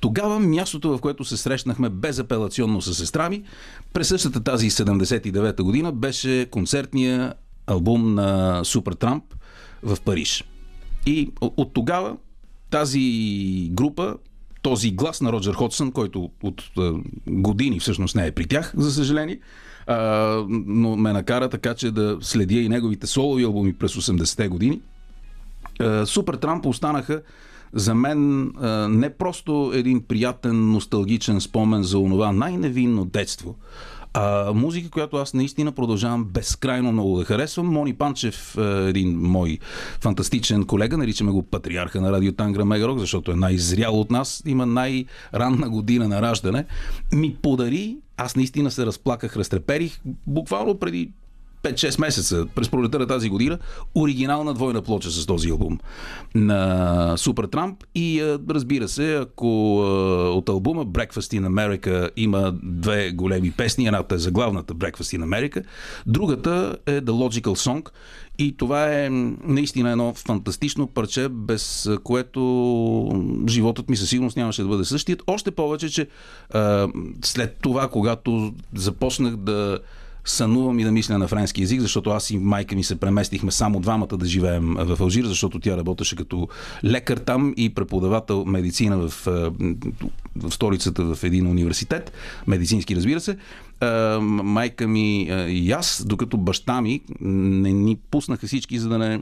тогава 0.00 0.40
мястото, 0.40 0.96
в 0.96 1.00
което 1.00 1.24
се 1.24 1.36
срещнахме 1.36 1.88
безапелационно 1.88 2.82
с 2.82 2.94
сестра 2.94 3.30
ми, 3.30 3.42
през 3.92 4.08
същата 4.08 4.40
тази 4.40 4.70
79-та 4.70 5.62
година 5.62 5.92
беше 5.92 6.46
концертния 6.50 7.34
албум 7.66 8.14
на 8.14 8.60
Супер 8.64 8.92
Трамп 8.92 9.24
в 9.82 9.98
Париж. 10.04 10.44
И 11.06 11.30
от 11.40 11.72
тогава 11.72 12.16
тази 12.70 13.68
група, 13.72 14.16
този 14.62 14.90
глас 14.90 15.20
на 15.20 15.32
Роджер 15.32 15.54
Хотсън, 15.54 15.92
който 15.92 16.30
от 16.42 16.62
е, 16.78 16.90
години 17.26 17.80
всъщност 17.80 18.16
не 18.16 18.26
е 18.26 18.32
при 18.32 18.46
тях, 18.46 18.72
за 18.76 18.92
съжаление, 18.92 19.40
но 20.48 20.96
ме 20.96 21.12
накара 21.12 21.48
така, 21.48 21.74
че 21.74 21.90
да 21.90 22.18
следя 22.20 22.54
и 22.54 22.68
неговите 22.68 23.06
солови 23.06 23.44
албуми 23.44 23.72
през 23.72 23.94
80-те 23.94 24.48
години. 24.48 24.80
Е, 25.80 26.06
Супер 26.06 26.34
Трамп 26.34 26.66
останаха 26.66 27.22
за 27.72 27.94
мен 27.94 28.42
е, 28.62 28.66
не 28.88 29.10
просто 29.10 29.72
един 29.74 30.02
приятен, 30.02 30.72
носталгичен 30.72 31.40
спомен 31.40 31.82
за 31.82 31.98
онова 31.98 32.32
най-невинно 32.32 33.04
детство, 33.04 33.56
а 34.12 34.52
музика, 34.54 34.90
която 34.90 35.16
аз 35.16 35.34
наистина 35.34 35.72
продължавам 35.72 36.24
безкрайно 36.24 36.92
много 36.92 37.18
да 37.18 37.24
харесвам. 37.24 37.66
Мони 37.66 37.94
Панчев, 37.94 38.58
е, 38.58 38.88
един 38.88 39.20
мой 39.20 39.58
фантастичен 40.00 40.64
колега, 40.64 40.96
наричаме 40.96 41.30
го 41.30 41.42
патриарха 41.42 42.00
на 42.00 42.12
радио 42.12 42.32
Тангра 42.32 42.64
Мегарок, 42.64 42.98
защото 42.98 43.32
е 43.32 43.36
най-зрял 43.36 44.00
от 44.00 44.10
нас, 44.10 44.42
има 44.46 44.66
най-ранна 44.66 45.70
година 45.70 46.08
на 46.08 46.22
раждане, 46.22 46.64
ми 47.12 47.36
подари, 47.42 47.96
аз 48.16 48.36
наистина 48.36 48.70
се 48.70 48.86
разплаках, 48.86 49.36
разтреперих, 49.36 50.00
буквално 50.26 50.78
преди 50.78 51.10
5-6 51.72 52.00
месеца, 52.00 52.46
през 52.54 52.68
пролета 52.68 52.98
на 52.98 53.06
тази 53.06 53.28
година, 53.28 53.58
оригинална 53.94 54.54
двойна 54.54 54.82
плоча 54.82 55.10
с 55.10 55.26
този 55.26 55.50
албум 55.50 55.78
на 56.34 57.16
Супер 57.16 57.44
Трамп. 57.44 57.84
И 57.94 58.36
разбира 58.50 58.88
се, 58.88 59.16
ако 59.16 59.78
от 60.36 60.48
албума 60.48 60.86
Breakfast 60.86 61.40
in 61.40 61.48
America 61.48 62.10
има 62.16 62.54
две 62.62 63.10
големи 63.10 63.50
песни, 63.50 63.86
едната 63.86 64.14
е 64.14 64.18
заглавната 64.18 64.74
Breakfast 64.74 65.18
in 65.18 65.24
America, 65.24 65.62
другата 66.06 66.76
е 66.86 67.00
The 67.00 67.10
Logical 67.10 67.42
Song. 67.42 67.88
И 68.40 68.56
това 68.56 68.94
е 68.94 69.08
наистина 69.44 69.90
едно 69.90 70.14
фантастично 70.14 70.86
парче, 70.86 71.28
без 71.28 71.90
което 72.04 73.42
животът 73.48 73.88
ми 73.88 73.96
със 73.96 74.08
сигурност 74.10 74.36
нямаше 74.36 74.62
да 74.62 74.68
бъде 74.68 74.84
същият. 74.84 75.22
Още 75.26 75.50
повече, 75.50 75.88
че 75.88 76.08
а, 76.50 76.88
след 77.24 77.56
това, 77.62 77.88
когато 77.88 78.54
започнах 78.74 79.36
да 79.36 79.78
сънувам 80.30 80.78
и 80.78 80.84
да 80.84 80.92
мисля 80.92 81.18
на 81.18 81.28
френски 81.28 81.60
язик, 81.60 81.80
защото 81.80 82.10
аз 82.10 82.30
и 82.30 82.38
майка 82.38 82.76
ми 82.76 82.84
се 82.84 83.00
преместихме 83.00 83.50
само 83.50 83.80
двамата 83.80 84.16
да 84.16 84.26
живеем 84.26 84.74
в 84.78 85.00
Алжир, 85.00 85.24
защото 85.24 85.60
тя 85.60 85.76
работеше 85.76 86.16
като 86.16 86.48
лекар 86.84 87.16
там 87.16 87.54
и 87.56 87.74
преподавател 87.74 88.44
медицина 88.44 88.96
в, 88.96 89.26
в 90.36 90.50
столицата 90.50 91.14
в 91.14 91.24
един 91.24 91.46
университет, 91.46 92.12
медицински 92.46 92.96
разбира 92.96 93.20
се. 93.20 93.36
Майка 94.20 94.88
ми 94.88 95.22
и 95.48 95.72
аз, 95.72 96.04
докато 96.06 96.36
баща 96.36 96.80
ми 96.80 97.00
не 97.20 97.72
ни 97.72 97.96
пуснаха 98.10 98.46
всички, 98.46 98.78
за 98.78 98.88
да 98.88 98.98
не 98.98 99.20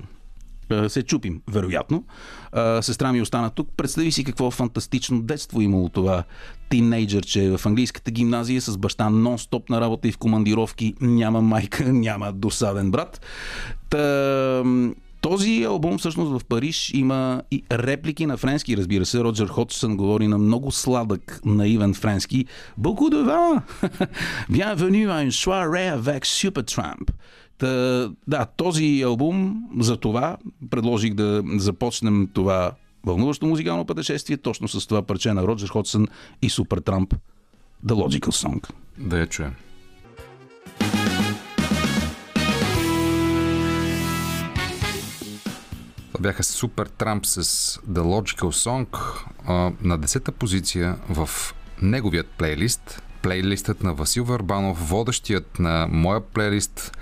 се 0.88 1.02
чупим, 1.02 1.40
вероятно. 1.50 2.04
А, 2.52 2.82
Сестра 2.82 3.12
ми 3.12 3.23
остана 3.23 3.50
тук. 3.50 3.68
Представи 3.76 4.12
си 4.12 4.25
какво 4.25 4.50
фантастично 4.50 5.23
детство 5.23 5.61
имало 5.61 5.88
това 5.88 6.25
тинейджърче 6.68 7.56
в 7.56 7.66
английската 7.66 8.11
гимназия 8.11 8.61
с 8.61 8.78
баща 8.78 9.04
нон-стоп 9.04 9.70
на 9.70 9.80
работа 9.80 10.08
и 10.08 10.12
в 10.12 10.18
командировки. 10.18 10.94
Няма 11.00 11.40
майка, 11.40 11.85
няма 11.92 12.32
досаден 12.32 12.90
брат. 12.90 13.20
Та, 13.90 14.62
този 15.20 15.64
албум 15.64 15.99
всъщност 15.99 16.30
в 16.30 16.44
Париж 16.44 16.90
има 16.94 17.42
и 17.50 17.62
реплики 17.73 18.26
на 18.26 18.37
френски, 18.37 18.76
разбира 18.76 19.06
се. 19.06 19.20
Роджер 19.20 19.46
Ходжсън 19.46 19.96
говори 19.96 20.28
на 20.28 20.38
много 20.38 20.73
сладък, 20.73 21.40
наивен 21.44 21.94
френски. 21.94 22.46
Beaucoup 22.80 23.11
de! 23.11 23.61
Bienvenue 24.50 25.11
à 25.11 25.23
une 25.23 25.32
soirée 25.44 25.88
avec 25.88 26.25
Supertramp. 26.25 27.11
Та, 27.58 28.10
да, 28.26 28.46
този 28.56 29.02
албум 29.02 29.68
за 29.78 29.96
това 29.96 30.36
предложих 30.70 31.14
да 31.14 31.42
започнем 31.56 32.28
това 32.32 32.72
вълнуващо 33.06 33.46
музикално 33.46 33.84
пътешествие 33.84 34.36
точно 34.36 34.68
с 34.68 34.86
това 34.86 35.02
парче 35.02 35.32
на 35.32 35.42
Роджер 35.42 35.68
Ходжсън 35.68 36.08
и 36.42 36.50
Супертрамп 36.50 37.14
The 37.86 37.92
Logical 37.92 38.20
Song. 38.20 38.70
Да 38.98 39.18
я 39.18 39.26
чуем. 39.26 39.54
Това 46.12 46.22
бяха 46.22 46.44
Супер 46.44 46.86
Трамп 46.86 47.26
с 47.26 47.42
The 47.90 48.00
Logical 48.00 48.40
Song 48.40 48.86
на 49.82 49.98
10-та 49.98 50.32
позиция 50.32 50.96
в 51.08 51.28
неговият 51.82 52.26
плейлист. 52.26 53.02
Плейлистът 53.22 53.82
на 53.82 53.94
Васил 53.94 54.25
Върбанов, 54.25 54.88
водещият 54.88 55.58
на 55.58 55.88
моя 55.90 56.20
плейлист. 56.20 56.96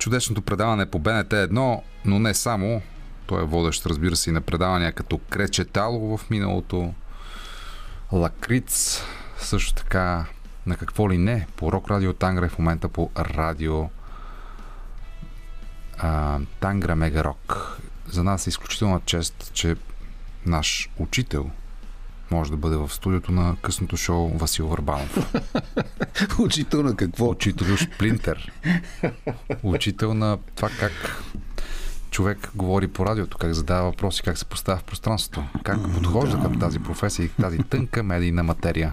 Чудесното 0.00 0.42
предаване 0.42 0.86
по 0.86 0.98
БНТ 0.98 1.30
1, 1.30 1.80
но 2.04 2.18
не 2.18 2.34
само. 2.34 2.82
Той 3.26 3.42
е 3.42 3.46
водещ, 3.46 3.86
разбира 3.86 4.16
се, 4.16 4.30
и 4.30 4.32
на 4.32 4.40
предавания 4.40 4.92
като 4.92 5.18
Кречетало 5.18 6.16
в 6.16 6.30
миналото, 6.30 6.94
Лакриц, 8.12 9.02
също 9.38 9.74
така 9.74 10.24
на 10.66 10.76
какво 10.76 11.10
ли 11.10 11.18
не, 11.18 11.46
по 11.56 11.72
Рок 11.72 11.90
Радио 11.90 12.12
Тангра 12.12 12.46
и 12.46 12.48
в 12.48 12.58
момента 12.58 12.88
по 12.88 13.10
Радио 13.18 13.88
а, 15.98 16.38
Тангра 16.60 16.96
Мега 16.96 17.24
Рок. 17.24 17.78
За 18.06 18.24
нас 18.24 18.46
е 18.46 18.50
изключителна 18.50 19.00
чест, 19.06 19.50
че 19.54 19.76
наш 20.46 20.90
учител 20.98 21.50
може 22.30 22.50
да 22.50 22.56
бъде 22.56 22.76
в 22.76 22.88
студиото 22.92 23.32
на 23.32 23.56
късното 23.62 23.96
шоу 23.96 24.28
Васил 24.28 24.66
Върбанов. 24.66 25.34
Учител 26.38 26.82
на 26.82 26.96
какво? 26.96 27.28
Учител 27.28 27.76
Шплинтер. 27.76 28.52
Учител 29.62 30.14
на 30.14 30.38
това 30.54 30.68
как 30.80 31.22
човек 32.10 32.50
говори 32.54 32.88
по 32.88 33.06
радиото, 33.06 33.38
как 33.38 33.54
задава 33.54 33.90
въпроси, 33.90 34.22
как 34.22 34.38
се 34.38 34.44
поставя 34.44 34.78
в 34.78 34.84
пространството, 34.84 35.44
как 35.62 35.78
подхожда 35.94 36.42
към 36.42 36.58
тази 36.58 36.78
професия 36.78 37.24
и 37.24 37.28
тази 37.28 37.58
тънка 37.58 38.02
медийна 38.02 38.42
материя. 38.42 38.92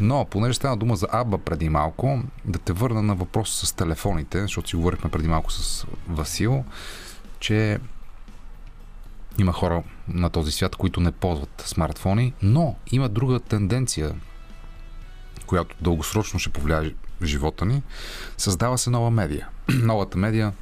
Но, 0.00 0.24
понеже 0.24 0.54
стана 0.54 0.76
дума 0.76 0.96
за 0.96 1.06
Аба 1.12 1.38
преди 1.38 1.68
малко, 1.68 2.22
да 2.44 2.58
те 2.58 2.72
върна 2.72 3.02
на 3.02 3.14
въпроса 3.14 3.66
с 3.66 3.72
телефоните, 3.72 4.40
защото 4.40 4.68
си 4.68 4.76
говорихме 4.76 5.10
преди 5.10 5.28
малко 5.28 5.52
с 5.52 5.86
Васил, 6.08 6.64
че 7.40 7.78
има 9.38 9.52
хора 9.52 9.82
на 10.08 10.30
този 10.30 10.52
свят, 10.52 10.76
които 10.76 11.00
не 11.00 11.12
ползват 11.12 11.62
смартфони, 11.66 12.32
но 12.42 12.76
има 12.92 13.08
друга 13.08 13.40
тенденция, 13.40 14.14
която 15.46 15.76
дългосрочно 15.80 16.38
ще 16.38 16.50
повлияе 16.50 16.94
живота 17.22 17.64
ни. 17.64 17.82
Създава 18.36 18.78
се 18.78 18.90
нова 18.90 19.10
медия. 19.10 19.48
Новата 19.68 20.18
медия 20.18 20.52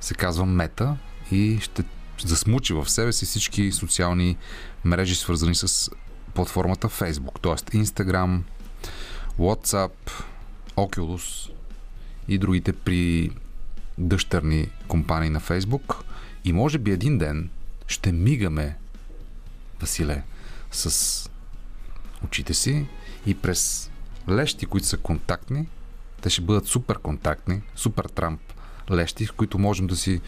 се 0.00 0.14
казва 0.14 0.46
Мета 0.46 0.96
и 1.30 1.58
ще 1.62 1.84
засмучи 2.24 2.72
в 2.72 2.88
себе 2.90 3.12
си 3.12 3.24
всички 3.24 3.72
социални 3.72 4.36
мрежи, 4.84 5.14
свързани 5.14 5.54
с 5.54 5.90
платформата 6.34 6.88
Facebook, 6.88 7.42
т.е. 7.42 7.78
Instagram, 7.78 8.40
WhatsApp, 9.38 9.90
Oculus 10.76 11.50
и 12.28 12.38
другите 12.38 12.72
при 12.72 13.30
дъщерни 13.98 14.68
компании 14.88 15.30
на 15.30 15.40
Facebook. 15.40 15.96
И 16.44 16.52
може 16.52 16.78
би 16.78 16.90
един 16.90 17.18
ден 17.18 17.50
ще 17.88 18.12
мигаме, 18.12 18.76
Василе, 19.80 20.22
с 20.70 21.30
очите 22.24 22.54
си 22.54 22.86
и 23.26 23.34
през 23.34 23.90
лещи, 24.28 24.66
които 24.66 24.86
са 24.86 24.96
контактни, 24.96 25.68
те 26.20 26.30
ще 26.30 26.42
бъдат 26.42 26.66
супер 26.66 26.98
контактни, 26.98 27.62
супер 27.76 28.04
трамп 28.04 28.40
лещи, 28.90 29.26
в 29.26 29.32
които 29.32 29.58
можем 29.58 29.86
да 29.86 29.96
си, 29.96 30.20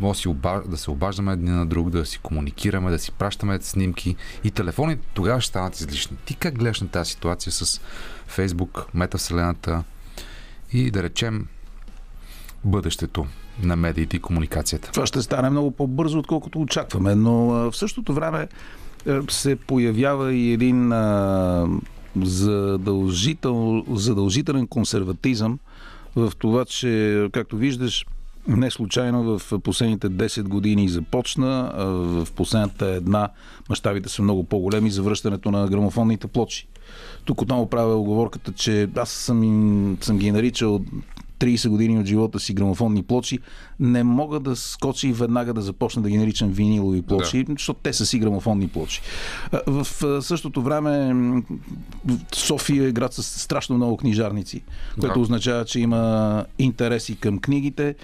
може 0.00 0.28
да 0.66 0.76
се 0.76 0.90
обаждаме 0.90 1.32
един 1.32 1.56
на 1.56 1.66
друг, 1.66 1.90
да 1.90 2.06
си 2.06 2.18
комуникираме, 2.18 2.90
да 2.90 2.98
си 2.98 3.12
пращаме 3.12 3.60
снимки 3.62 4.16
и 4.44 4.50
телефоните 4.50 5.02
тогава 5.14 5.40
ще 5.40 5.48
станат 5.48 5.80
излишни. 5.80 6.16
Ти 6.16 6.34
как 6.34 6.58
гледаш 6.58 6.80
на 6.80 6.88
тази 6.88 7.10
ситуация 7.10 7.52
с 7.52 7.80
Фейсбук, 8.26 8.86
метавселената 8.94 9.84
и 10.72 10.90
да 10.90 11.02
речем 11.02 11.46
бъдещето 12.64 13.26
на 13.62 13.76
медиите 13.76 14.16
и 14.16 14.20
комуникацията? 14.20 14.90
Това 14.92 15.06
ще 15.06 15.22
стане 15.22 15.50
много 15.50 15.70
по-бързо, 15.70 16.18
отколкото 16.18 16.60
очакваме, 16.60 17.14
но 17.14 17.46
в 17.46 17.72
същото 17.76 18.14
време 18.14 18.48
а, 19.08 19.22
се 19.30 19.56
появява 19.56 20.34
и 20.34 20.52
един 20.52 20.92
задължител, 22.22 23.84
задължителен 23.90 24.66
консерватизъм 24.66 25.58
в 26.16 26.32
това, 26.38 26.64
че, 26.64 27.28
както 27.32 27.56
виждаш, 27.56 28.06
не 28.48 28.70
случайно 28.70 29.38
в 29.38 29.60
последните 29.60 30.10
10 30.10 30.42
години 30.42 30.88
започна, 30.88 31.72
в 32.04 32.28
последната 32.36 32.86
една 32.86 33.28
мащабите 33.68 34.08
са 34.08 34.22
много 34.22 34.44
по-големи 34.44 34.90
за 34.90 35.02
връщането 35.02 35.50
на 35.50 35.66
грамофонните 35.66 36.26
плочи. 36.26 36.68
Тук 37.24 37.42
отново 37.42 37.70
правя 37.70 37.94
оговорката, 37.94 38.52
че 38.52 38.88
аз 38.96 39.10
съм, 39.10 39.98
съм 40.00 40.18
ги 40.18 40.32
наричал 40.32 40.80
30 41.42 41.68
години 41.68 41.98
от 41.98 42.06
живота 42.06 42.40
си 42.40 42.54
грамофонни 42.54 43.02
плочи, 43.02 43.38
не 43.80 44.04
мога 44.04 44.40
да 44.40 44.56
скоча 44.56 45.08
и 45.08 45.12
веднага 45.12 45.54
да 45.54 45.62
започна 45.62 46.02
да 46.02 46.10
ги 46.10 46.18
наричам 46.18 46.50
винилови 46.50 47.02
плочи, 47.02 47.44
да. 47.44 47.52
защото 47.52 47.80
те 47.82 47.92
са 47.92 48.06
си 48.06 48.18
грамофонни 48.18 48.68
плочи. 48.68 49.00
В 49.66 49.86
същото 50.22 50.62
време 50.62 51.14
София 52.34 52.88
е 52.88 52.92
град 52.92 53.12
с 53.14 53.22
страшно 53.22 53.76
много 53.76 53.96
книжарници, 53.96 54.62
което 55.00 55.14
Да. 55.14 55.20
означава, 55.20 55.64
че 55.64 55.80
има 55.80 56.44
интереси 56.58 57.16
към 57.16 57.38
книгите. 57.38 57.94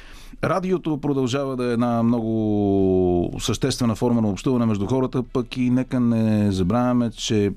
Радиото 0.45 1.01
продължава 1.01 1.57
да 1.57 1.65
е 1.65 1.73
една 1.73 2.03
много 2.03 3.37
съществена 3.41 3.95
форма 3.95 4.21
на 4.21 4.29
общуване 4.29 4.67
между 4.67 4.87
хората, 4.87 5.23
пък 5.23 5.57
и 5.57 5.71
нека 5.71 6.01
не 6.01 6.53
забравяме, 6.53 7.11
че 7.11 7.53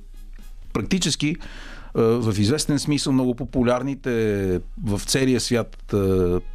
практически 0.74 1.36
в 1.96 2.36
известен 2.40 2.80
смисъл 2.80 3.14
много 3.14 3.36
популярните 3.36 4.62
в 4.84 5.02
целия 5.06 5.40
свят 5.40 5.94
е, 5.94 5.98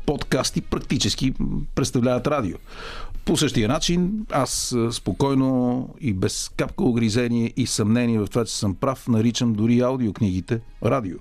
подкасти 0.06 0.60
практически 0.60 1.34
представляват 1.74 2.26
радио. 2.26 2.56
По 3.24 3.36
същия 3.36 3.68
начин 3.68 4.26
аз 4.30 4.72
е, 4.72 4.92
спокойно 4.92 5.88
и 6.00 6.12
без 6.12 6.50
капка 6.56 6.84
огризение 6.84 7.52
и 7.56 7.66
съмнение 7.66 8.18
в 8.18 8.26
това, 8.26 8.44
че 8.44 8.56
съм 8.56 8.74
прав, 8.74 9.08
наричам 9.08 9.52
дори 9.52 9.80
аудиокнигите 9.80 10.60
радио. 10.84 11.16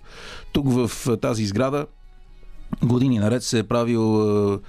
Тук 0.51 0.65
в 0.69 0.91
е, 1.09 1.17
тази 1.17 1.45
сграда 1.45 1.85
години 2.83 3.19
наред 3.19 3.43
се 3.43 3.59
е 3.59 3.63
правил 3.63 4.59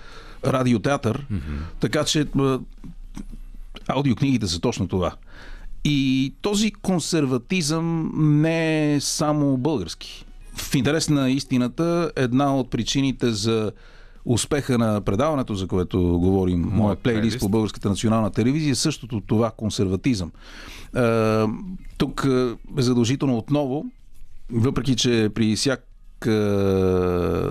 е, 0.45 0.49
радиотеатър, 0.49 1.27
mm-hmm. 1.33 1.81
така 1.81 2.05
че 2.05 2.21
е, 2.21 2.25
аудиокнигите 3.89 4.47
са 4.47 4.61
точно 4.61 4.89
това. 4.89 5.15
И 5.89 6.35
този 6.43 6.73
консерватизъм 6.73 8.13
не 8.17 8.95
е 8.95 9.01
само 9.01 9.57
български. 9.57 10.25
В 10.57 10.75
интерес 10.75 11.09
на 11.09 11.31
истината, 11.31 12.13
една 12.17 12.57
от 12.57 12.71
причините 12.71 13.31
за 13.31 13.73
успеха 14.25 14.79
на 14.79 15.01
предаването, 15.01 15.55
за 15.55 15.67
което 15.67 15.99
говорим, 16.01 16.61
Моят 16.61 16.99
плейлист 16.99 17.21
плейлист. 17.21 17.41
по 17.41 17.49
Българската 17.49 17.89
национална 17.89 18.31
телевизия, 18.31 18.73
е 18.73 18.75
същото 18.75 19.21
това 19.21 19.51
консерватизъм. 19.51 20.33
Е, 20.97 21.45
тук 21.99 22.27
е 22.79 22.83
задължително 22.83 23.39
отново, 23.39 23.85
въпреки 24.53 24.97
че 24.97 25.31
при 25.35 25.57
всяка 25.57 25.83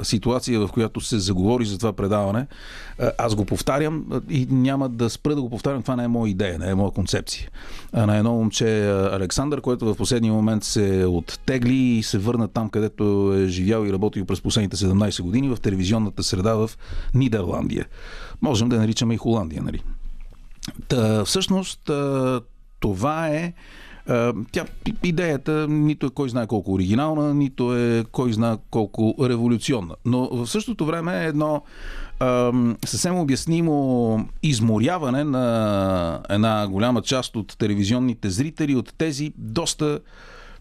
ситуация, 0.03 0.59
в 0.59 0.69
която 0.71 1.01
се 1.01 1.19
заговори 1.19 1.65
за 1.65 1.77
това 1.77 1.93
предаване, 1.93 2.47
аз 3.17 3.35
го 3.35 3.45
повтарям 3.45 4.05
и 4.29 4.47
няма 4.49 4.89
да 4.89 5.09
спра 5.09 5.35
да 5.35 5.41
го 5.41 5.49
повтарям. 5.49 5.81
Това 5.81 5.95
не 5.95 6.03
е 6.03 6.07
моя 6.07 6.29
идея, 6.29 6.59
не 6.59 6.69
е 6.69 6.75
моя 6.75 6.91
концепция. 6.91 7.49
На 7.93 8.17
едно 8.17 8.33
момче 8.33 8.89
Александър, 9.11 9.61
което 9.61 9.85
в 9.85 9.95
последния 9.95 10.33
момент 10.33 10.63
се 10.63 11.05
оттегли 11.05 11.75
и 11.75 12.03
се 12.03 12.17
върна 12.17 12.47
там, 12.47 12.69
където 12.69 13.33
е 13.37 13.47
живял 13.47 13.85
и 13.85 13.93
работил 13.93 14.25
през 14.25 14.41
последните 14.41 14.77
17 14.77 15.21
години 15.21 15.49
в 15.49 15.57
телевизионната 15.57 16.23
среда 16.23 16.53
в 16.53 16.71
Нидерландия. 17.13 17.85
Можем 18.41 18.69
да 18.69 18.77
наричаме 18.77 19.13
и 19.13 19.17
Холандия, 19.17 19.63
нали? 19.63 19.83
Та, 20.87 21.25
всъщност, 21.25 21.91
това 22.79 23.27
е. 23.27 23.53
А, 24.07 24.33
Тя, 24.51 24.65
идеята 25.03 25.67
нито 25.67 26.05
е 26.05 26.09
кой 26.09 26.29
знае 26.29 26.47
колко 26.47 26.73
оригинална, 26.73 27.33
нито 27.33 27.75
е 27.77 28.05
кой 28.11 28.33
знае 28.33 28.55
колко 28.69 29.15
революционна. 29.21 29.95
Но 30.05 30.29
в 30.31 30.47
същото 30.47 30.85
време 30.85 31.23
е 31.23 31.27
едно 31.27 31.63
съвсем 32.85 33.19
обяснимо 33.19 34.27
изморяване 34.43 35.23
на 35.23 36.19
една 36.29 36.67
голяма 36.67 37.01
част 37.01 37.35
от 37.35 37.57
телевизионните 37.57 38.29
зрители 38.29 38.75
от 38.75 38.93
тези 38.97 39.33
доста 39.37 39.99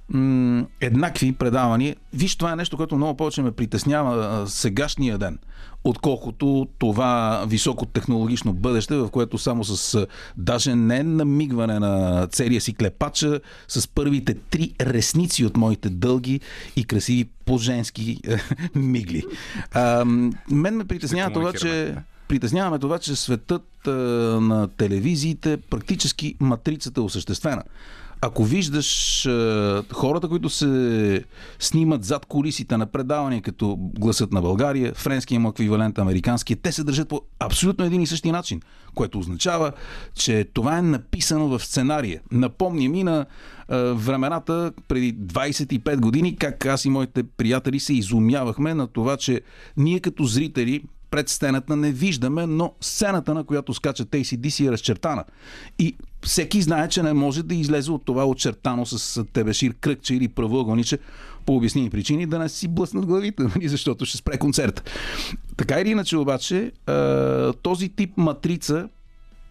м- 0.08 0.66
еднакви 0.80 1.32
предавания. 1.32 1.96
Виж, 2.12 2.36
това 2.36 2.52
е 2.52 2.56
нещо, 2.56 2.76
което 2.76 2.96
много 2.96 3.16
повече 3.16 3.42
ме 3.42 3.52
притеснява 3.52 4.44
сегашния 4.48 5.18
ден, 5.18 5.38
отколкото 5.84 6.68
това 6.78 7.44
високотехнологично 7.48 8.52
бъдеще, 8.52 8.96
в 8.96 9.10
което 9.10 9.38
само 9.38 9.64
с 9.64 10.06
даже 10.36 10.74
не 10.74 11.02
намигване 11.02 11.78
на 11.78 12.26
целия 12.26 12.60
си 12.60 12.74
клепача, 12.74 13.40
с 13.68 13.88
първите 13.88 14.34
три 14.34 14.72
ресници 14.80 15.44
от 15.44 15.56
моите 15.56 15.90
дълги 15.90 16.40
и 16.76 16.84
красиви 16.84 17.28
по-женски 17.44 18.20
е, 18.28 18.36
мигли. 18.78 19.22
А, 19.72 20.04
мен 20.50 20.76
ме 20.76 20.84
притеснява 20.84 21.32
това, 21.32 21.52
че 21.52 21.94
притесняваме 22.28 22.78
това, 22.78 22.98
че 22.98 23.16
светът 23.16 23.86
а, 23.86 23.90
на 24.40 24.68
телевизиите 24.68 25.56
практически 25.56 26.36
матрицата 26.40 27.00
е 27.00 27.04
осъществена. 27.04 27.62
Ако 28.26 28.44
виждаш 28.44 29.26
а, 29.26 29.82
хората, 29.92 30.28
които 30.28 30.48
се 30.48 31.24
снимат 31.58 32.04
зад 32.04 32.26
колисите 32.26 32.76
на 32.76 32.87
предавания, 32.87 33.42
като 33.42 33.76
гласът 33.78 34.32
на 34.32 34.42
България, 34.42 34.94
френския 34.94 35.40
му 35.40 35.48
еквивалент, 35.48 35.98
американския, 35.98 36.56
те 36.56 36.72
се 36.72 36.84
държат 36.84 37.08
по 37.08 37.20
абсолютно 37.38 37.84
един 37.84 38.00
и 38.00 38.06
същи 38.06 38.32
начин, 38.32 38.60
което 38.94 39.18
означава, 39.18 39.72
че 40.14 40.44
това 40.54 40.78
е 40.78 40.82
написано 40.82 41.48
в 41.48 41.64
сценария. 41.64 42.20
Напомня 42.32 42.88
ми 42.88 43.04
на 43.04 43.26
а, 43.68 43.76
времената 43.78 44.72
преди 44.88 45.14
25 45.14 46.00
години, 46.00 46.37
как 46.37 46.66
аз 46.66 46.84
и 46.84 46.90
моите 46.90 47.22
приятели 47.22 47.80
се 47.80 47.94
изумявахме 47.94 48.74
на 48.74 48.87
това, 48.87 49.16
че 49.16 49.40
ние 49.76 50.00
като 50.00 50.24
зрители 50.24 50.82
пред 51.14 51.29
сцената 51.29 51.77
не 51.77 51.92
виждаме, 51.92 52.46
но 52.46 52.74
сцената, 52.81 53.35
на 53.35 53.44
която 53.44 53.74
скача 53.74 54.05
ACDC 54.05 54.68
е 54.68 54.72
разчертана. 54.72 55.24
И 55.79 55.96
всеки 56.22 56.62
знае, 56.62 56.88
че 56.88 57.03
не 57.03 57.12
може 57.12 57.42
да 57.42 57.55
излезе 57.55 57.90
от 57.90 58.05
това 58.05 58.27
очертано 58.27 58.87
с 58.87 59.24
тебешир, 59.24 59.74
кръгче 59.81 60.14
или 60.14 60.29
правоъгълниче 60.29 60.98
по 61.46 61.57
обясними 61.57 61.90
причини 61.90 62.27
да 62.27 62.38
не 62.38 62.48
си 62.48 62.68
блъснат 62.68 63.07
главите, 63.07 63.42
нали, 63.57 63.68
защото 63.68 64.05
ще 64.05 64.16
спре 64.16 64.38
концерта. 64.38 64.83
Така 65.57 65.81
или 65.81 65.90
иначе 65.90 66.16
обаче, 66.16 66.72
този 67.62 67.88
тип 67.88 68.16
матрица 68.16 68.88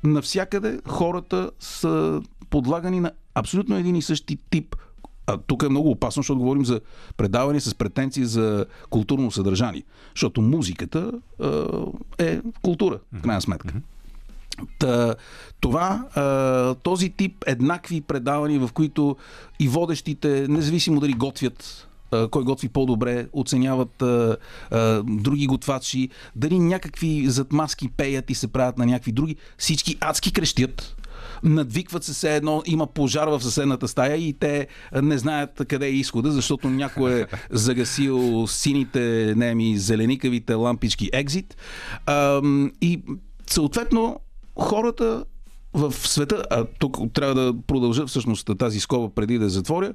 навсякъде 0.04 0.80
хората 0.88 1.52
са 1.60 2.22
подлагани 2.50 3.00
на 3.00 3.12
абсолютно 3.36 3.78
един 3.78 3.96
и 3.96 4.02
същи 4.02 4.38
тип 4.50 4.76
а 5.28 5.38
тук 5.38 5.64
е 5.64 5.70
много 5.70 5.92
опасно, 5.92 6.20
защото 6.20 6.40
говорим 6.40 6.66
за 6.66 6.82
предаване 7.18 7.60
с 7.60 7.76
претенции 7.76 8.26
за 8.26 8.66
културно 8.90 9.32
съдържание. 9.32 9.84
Защото 10.16 10.42
музиката 10.42 11.12
е 12.18 12.40
култура, 12.62 13.00
в 13.14 13.22
крайна 13.22 13.42
сметка. 13.42 13.74
Та, 14.80 15.16
това, 15.60 16.06
този 16.84 17.10
тип 17.10 17.44
еднакви 17.48 18.02
предавания, 18.02 18.68
в 18.68 18.74
които 18.74 19.18
и 19.60 19.68
водещите, 19.68 20.46
независимо 20.50 21.00
дали 21.00 21.14
готвят 21.14 21.88
кой 22.32 22.44
готви 22.44 22.70
по-добре, 22.70 23.28
оценяват 23.34 24.02
а, 24.02 24.38
а, 24.72 25.04
други 25.04 25.48
готвачи, 25.48 26.10
дали 26.36 26.60
някакви 26.60 27.30
зад 27.30 27.54
маски 27.54 27.90
пеят 27.90 28.30
и 28.30 28.36
се 28.36 28.48
правят 28.48 28.78
на 28.78 28.86
някакви 28.86 29.12
други, 29.12 29.36
всички 29.58 29.98
адски 30.00 30.34
крещят, 30.34 30.96
надвикват 31.44 32.04
се 32.04 32.14
все 32.14 32.36
едно, 32.36 32.64
има 32.66 32.88
пожар 32.88 33.28
в 33.28 33.42
съседната 33.42 33.88
стая 33.88 34.16
и 34.16 34.34
те 34.34 34.68
не 35.02 35.18
знаят 35.18 35.62
къде 35.68 35.86
е 35.86 35.90
изхода, 35.90 36.32
защото 36.32 36.70
някой 36.70 37.22
е 37.22 37.26
загасил 37.52 38.48
сините, 38.48 39.34
не 39.38 39.56
ми, 39.56 39.78
зеленикавите 39.78 40.54
лампички 40.54 41.10
екзит. 41.14 41.58
И 42.82 43.02
съответно 43.48 44.20
хората 44.60 45.26
в 45.74 45.94
света, 45.94 46.44
а 46.50 46.66
тук 46.80 46.98
трябва 47.14 47.36
да 47.36 47.54
продължа 47.68 48.06
всъщност 48.08 48.50
тази 48.60 48.80
скоба 48.80 49.10
преди 49.16 49.38
да 49.38 49.50
затворя, 49.50 49.94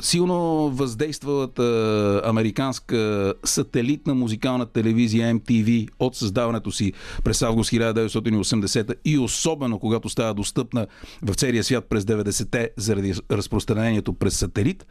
силно 0.00 0.70
въздействалата 0.70 2.22
американска 2.24 3.34
сателитна 3.44 4.14
музикална 4.14 4.66
телевизия 4.66 5.34
MTV 5.34 5.88
от 5.98 6.16
създаването 6.16 6.72
си 6.72 6.92
през 7.24 7.42
август 7.42 7.70
1980 7.70 8.94
и 9.04 9.18
особено 9.18 9.78
когато 9.78 10.08
става 10.08 10.34
достъпна 10.34 10.86
в 11.22 11.34
целия 11.34 11.64
свят 11.64 11.86
през 11.88 12.04
90-те 12.04 12.70
заради 12.76 13.14
разпространението 13.30 14.12
през 14.12 14.38
сателит, 14.38 14.86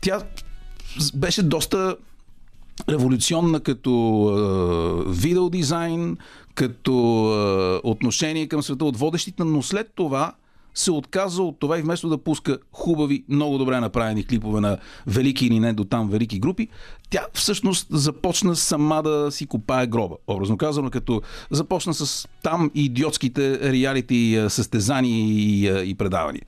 тя 0.00 0.22
беше 1.14 1.42
доста 1.42 1.96
революционна 2.88 3.60
като 3.60 3.90
е, 5.06 5.10
видеодизайн, 5.10 6.16
като 6.54 6.92
е, 7.84 7.88
отношение 7.88 8.48
към 8.48 8.62
света 8.62 8.84
от 8.84 8.96
водещите, 8.96 9.44
но 9.44 9.62
след 9.62 9.92
това 9.94 10.32
се 10.74 10.90
отказа 10.90 11.42
от 11.42 11.58
това 11.58 11.78
и 11.78 11.82
вместо 11.82 12.08
да 12.08 12.18
пуска 12.18 12.58
хубави, 12.72 13.24
много 13.28 13.58
добре 13.58 13.80
направени 13.80 14.26
клипове 14.26 14.60
на 14.60 14.78
велики 15.06 15.46
или 15.46 15.60
не 15.60 15.72
до 15.72 15.84
там 15.84 16.08
велики 16.08 16.38
групи, 16.38 16.68
тя 17.10 17.26
всъщност 17.32 17.86
започна 17.90 18.56
сама 18.56 19.02
да 19.02 19.30
си 19.30 19.46
копае 19.46 19.86
гроба. 19.86 20.16
Образно 20.26 20.56
казано, 20.56 20.90
като 20.90 21.22
започна 21.50 21.94
с 21.94 22.28
там 22.42 22.70
идиотските 22.74 23.72
реалити 23.72 24.46
състезания 24.48 25.26
и, 25.26 25.90
и 25.90 25.94
предавания. 25.94 26.42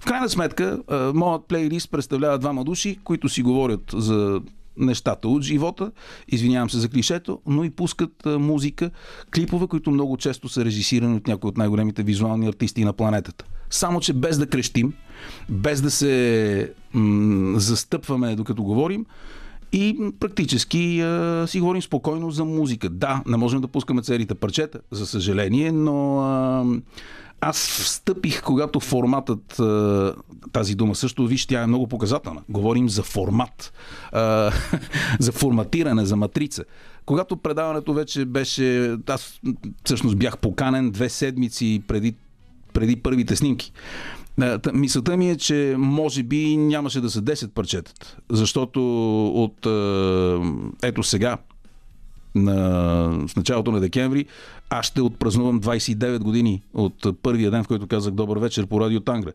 В 0.00 0.04
крайна 0.04 0.28
сметка, 0.28 0.80
моят 1.14 1.44
плейлист 1.44 1.90
представлява 1.90 2.38
двама 2.38 2.64
души, 2.64 2.98
които 3.04 3.28
си 3.28 3.42
говорят 3.42 3.82
за 3.92 4.40
нещата 4.78 5.28
от 5.28 5.42
живота, 5.42 5.90
извинявам 6.28 6.70
се 6.70 6.78
за 6.78 6.88
клишето, 6.88 7.40
но 7.46 7.64
и 7.64 7.70
пускат 7.70 8.26
музика, 8.26 8.90
клипове, 9.34 9.66
които 9.66 9.90
много 9.90 10.16
често 10.16 10.48
са 10.48 10.64
режисирани 10.64 11.16
от 11.16 11.26
някои 11.26 11.48
от 11.48 11.56
най-големите 11.56 12.02
визуални 12.02 12.48
артисти 12.48 12.84
на 12.84 12.92
планетата. 12.92 13.44
Само, 13.70 14.00
че 14.00 14.12
без 14.12 14.38
да 14.38 14.46
крещим, 14.46 14.92
без 15.48 15.82
да 15.82 15.90
се 15.90 16.72
м- 16.92 17.60
застъпваме 17.60 18.36
докато 18.36 18.62
говорим, 18.62 19.06
и 19.72 20.12
практически 20.20 21.00
а, 21.00 21.44
си 21.46 21.60
говорим 21.60 21.82
спокойно 21.82 22.30
за 22.30 22.44
музика. 22.44 22.88
Да, 22.88 23.22
не 23.26 23.36
можем 23.36 23.60
да 23.60 23.68
пускаме 23.68 24.02
целите 24.02 24.34
парчета, 24.34 24.80
за 24.90 25.06
съжаление, 25.06 25.72
но 25.72 26.20
а, 26.20 26.64
аз 27.40 27.68
встъпих, 27.68 28.42
когато 28.42 28.80
форматът, 28.80 29.60
тази 30.52 30.74
дума 30.74 30.94
също, 30.94 31.26
виж, 31.26 31.46
тя 31.46 31.62
е 31.62 31.66
много 31.66 31.86
показателна. 31.86 32.42
Говорим 32.48 32.88
за 32.88 33.02
формат, 33.02 33.72
за 35.20 35.32
форматиране, 35.32 36.06
за 36.06 36.16
матрица. 36.16 36.64
Когато 37.06 37.36
предаването 37.36 37.92
вече 37.92 38.24
беше, 38.24 38.96
аз 39.06 39.40
всъщност 39.84 40.18
бях 40.18 40.38
поканен 40.38 40.90
две 40.90 41.08
седмици 41.08 41.82
преди, 41.88 42.14
преди 42.72 42.96
първите 42.96 43.36
снимки. 43.36 43.72
Мисълта 44.72 45.16
ми 45.16 45.30
е, 45.30 45.36
че 45.36 45.74
може 45.78 46.22
би 46.22 46.56
нямаше 46.56 47.00
да 47.00 47.10
са 47.10 47.22
10 47.22 47.48
парчетата, 47.48 48.16
защото 48.30 48.80
от 49.28 49.66
ето 50.82 51.02
сега, 51.02 51.38
на, 52.34 52.56
в 53.28 53.36
началото 53.36 53.72
на 53.72 53.80
декември, 53.80 54.26
аз 54.70 54.86
ще 54.86 55.00
отпразнувам 55.00 55.60
29 55.60 56.18
години 56.18 56.62
от 56.74 57.22
първия 57.22 57.50
ден, 57.50 57.64
в 57.64 57.68
който 57.68 57.86
казах 57.86 58.14
добър 58.14 58.38
вечер 58.38 58.66
по 58.66 58.80
радио 58.80 59.00
Тангра. 59.00 59.32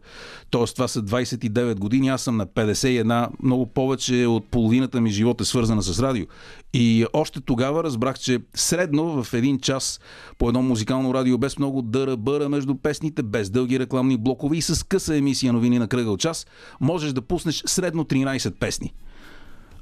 Тоест 0.50 0.76
това 0.76 0.88
са 0.88 1.02
29 1.02 1.80
години, 1.80 2.10
аз 2.10 2.22
съм 2.22 2.38
на 2.38 2.48
51, 2.48 3.28
много 3.44 3.66
повече 3.66 4.26
от 4.26 4.46
половината 4.46 5.02
ми 5.02 5.10
живот 5.10 5.42
е 5.42 5.46
свързана 5.46 5.84
с 5.84 6.00
радио. 6.00 6.26
И 6.74 7.06
още 7.14 7.42
тогава 7.42 7.84
разбрах, 7.84 8.20
че 8.20 8.40
средно 8.54 9.24
в 9.24 9.34
един 9.34 9.60
час 9.60 10.00
по 10.38 10.48
едно 10.48 10.62
музикално 10.62 11.14
радио 11.14 11.38
без 11.38 11.58
много 11.58 11.82
дъра 11.82 12.18
бъра 12.18 12.50
между 12.50 12.76
песните, 12.76 13.24
без 13.24 13.50
дълги 13.50 13.80
рекламни 13.80 14.18
блокове 14.18 14.58
и 14.58 14.62
с 14.62 14.86
къса 14.88 15.18
емисия 15.18 15.54
новини 15.54 15.80
на 15.80 15.88
кръгъл 15.88 16.18
час, 16.18 16.48
можеш 16.82 17.14
да 17.14 17.22
пуснеш 17.22 17.64
средно 17.66 18.04
13 18.04 18.60
песни. 18.60 18.94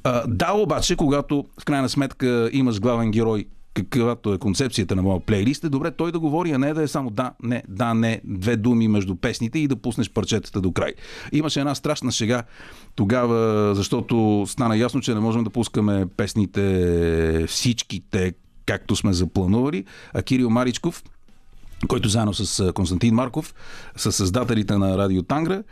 А, 0.04 0.28
да, 0.28 0.54
обаче, 0.54 0.96
когато 0.96 1.46
в 1.60 1.66
крайна 1.66 1.90
сметка 1.90 2.50
имаш 2.54 2.80
главен 2.80 3.12
герой 3.12 3.46
каквато 3.73 4.34
е 4.34 4.38
концепцията 4.38 4.95
на 4.95 5.01
моя 5.01 5.19
плейлист, 5.19 5.63
е 5.63 5.69
добре 5.69 5.91
той 5.91 6.12
да 6.12 6.19
говори, 6.19 6.51
а 6.51 6.57
не 6.57 6.73
да 6.73 6.84
е 6.84 6.88
само 6.88 7.10
да, 7.10 7.31
не, 7.43 7.63
да, 7.67 7.93
не, 7.93 8.21
две 8.23 8.55
думи 8.55 8.88
между 8.88 9.15
песните 9.15 9.60
и 9.60 9.67
да 9.67 9.75
пуснеш 9.75 10.10
парчетата 10.10 10.62
до 10.62 10.71
край. 10.71 10.93
Имаше 11.31 11.60
една 11.60 11.75
страшна 11.75 12.12
шега 12.12 12.43
тогава, 12.95 13.71
защото 13.75 14.45
стана 14.47 14.77
ясно, 14.77 15.01
че 15.01 15.13
не 15.13 15.19
можем 15.19 15.43
да 15.43 15.49
пускаме 15.49 16.05
песните 16.17 17.45
всичките, 17.47 18.34
както 18.65 18.95
сме 18.95 19.13
запланували, 19.13 19.86
а 20.13 20.23
Кирил 20.23 20.49
Маричков, 20.49 21.03
който 21.88 22.10
заедно 22.10 22.34
с 22.34 22.73
Константин 22.73 23.15
Марков 23.15 23.53
са 23.95 24.12
създателите 24.12 24.77
на 24.77 24.97
Радио 24.97 25.23
Тангра. 25.23 25.63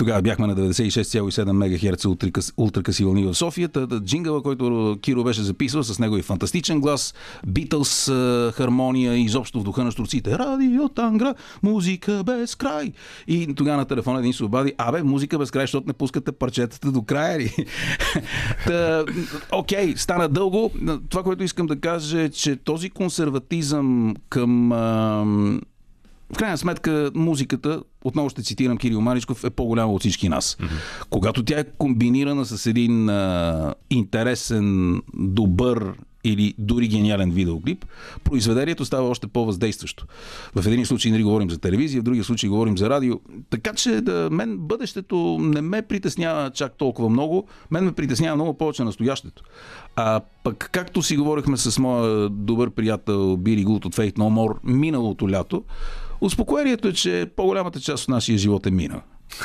Тогава 0.00 0.22
бяхме 0.22 0.46
на 0.46 0.56
96,7 0.56 1.52
МГц 1.52 2.52
ултракъси 2.56 3.04
вълни 3.04 3.24
в 3.24 3.34
София. 3.34 3.68
Та, 3.68 3.86
джингъла, 4.00 4.42
който 4.42 4.98
Киро 5.02 5.24
беше 5.24 5.42
записал 5.42 5.82
с 5.82 5.98
него 5.98 6.16
и 6.16 6.22
фантастичен 6.22 6.80
глас, 6.80 7.14
Битълс 7.46 8.06
хармония, 8.54 9.16
изобщо 9.16 9.60
в 9.60 9.64
духа 9.64 9.84
на 9.84 9.90
штурците. 9.90 10.38
Радио 10.38 10.88
Тангра, 10.88 11.34
музика 11.62 12.22
без 12.24 12.54
край. 12.54 12.92
И 13.26 13.54
тогава 13.54 13.76
на 13.76 13.84
телефона 13.84 14.18
един 14.18 14.32
се 14.32 14.44
обади, 14.44 14.72
абе, 14.78 15.02
музика 15.02 15.38
без 15.38 15.50
край, 15.50 15.62
защото 15.62 15.86
не 15.86 15.92
пускате 15.92 16.32
парчетата 16.32 16.92
до 16.92 17.02
края 17.02 17.38
ли? 17.38 17.54
Та, 18.66 19.04
окей, 19.52 19.96
стана 19.96 20.28
дълго. 20.28 20.72
Това, 21.08 21.22
което 21.22 21.42
искам 21.42 21.66
да 21.66 21.80
кажа 21.80 22.20
е, 22.20 22.28
че 22.28 22.56
този 22.56 22.90
консерватизъм 22.90 24.14
към 24.28 24.72
в 26.32 26.36
крайна 26.36 26.58
сметка 26.58 27.10
музиката, 27.14 27.82
отново 28.04 28.30
ще 28.30 28.42
цитирам 28.42 28.78
Кирил 28.78 29.00
Маричков, 29.00 29.44
е 29.44 29.50
по-голяма 29.50 29.92
от 29.92 30.00
всички 30.00 30.28
нас. 30.28 30.56
Mm-hmm. 30.60 31.06
Когато 31.10 31.44
тя 31.44 31.58
е 31.58 31.64
комбинирана 31.64 32.46
с 32.46 32.66
един 32.66 33.08
а, 33.08 33.74
интересен, 33.90 35.00
добър 35.14 35.94
или 36.24 36.54
дори 36.58 36.88
гениален 36.88 37.30
видеоклип, 37.30 37.84
произведението 38.24 38.84
става 38.84 39.08
още 39.08 39.26
по-въздействащо. 39.26 40.06
В 40.54 40.66
един 40.66 40.86
случай 40.86 41.12
нали 41.12 41.22
говорим 41.22 41.50
за 41.50 41.58
телевизия, 41.58 42.00
в 42.00 42.04
другия 42.04 42.24
случай 42.24 42.50
говорим 42.50 42.78
за 42.78 42.90
радио. 42.90 43.14
Така 43.50 43.74
че 43.74 44.00
да, 44.00 44.28
мен 44.32 44.58
бъдещето 44.58 45.38
не 45.40 45.60
ме 45.60 45.82
притеснява 45.82 46.50
чак 46.50 46.78
толкова 46.78 47.08
много, 47.08 47.48
мен 47.70 47.84
ме 47.84 47.92
притеснява 47.92 48.36
много 48.36 48.58
повече 48.58 48.84
настоящето. 48.84 49.42
А 49.96 50.20
пък 50.44 50.68
както 50.72 51.02
си 51.02 51.16
говорихме 51.16 51.56
с 51.56 51.78
моя 51.78 52.28
добър 52.28 52.70
приятел 52.70 53.36
Били 53.36 53.64
Гулт 53.64 53.84
от 53.84 53.96
Fate 53.96 54.16
No 54.16 54.22
More 54.22 54.56
миналото 54.64 55.30
лято, 55.30 55.64
Успокоението 56.20 56.88
е, 56.88 56.92
че 56.92 57.30
по-голямата 57.36 57.80
част 57.80 58.02
от 58.02 58.08
нашия 58.08 58.38
живот 58.38 58.66
е 58.66 58.70
мина. 58.70 59.02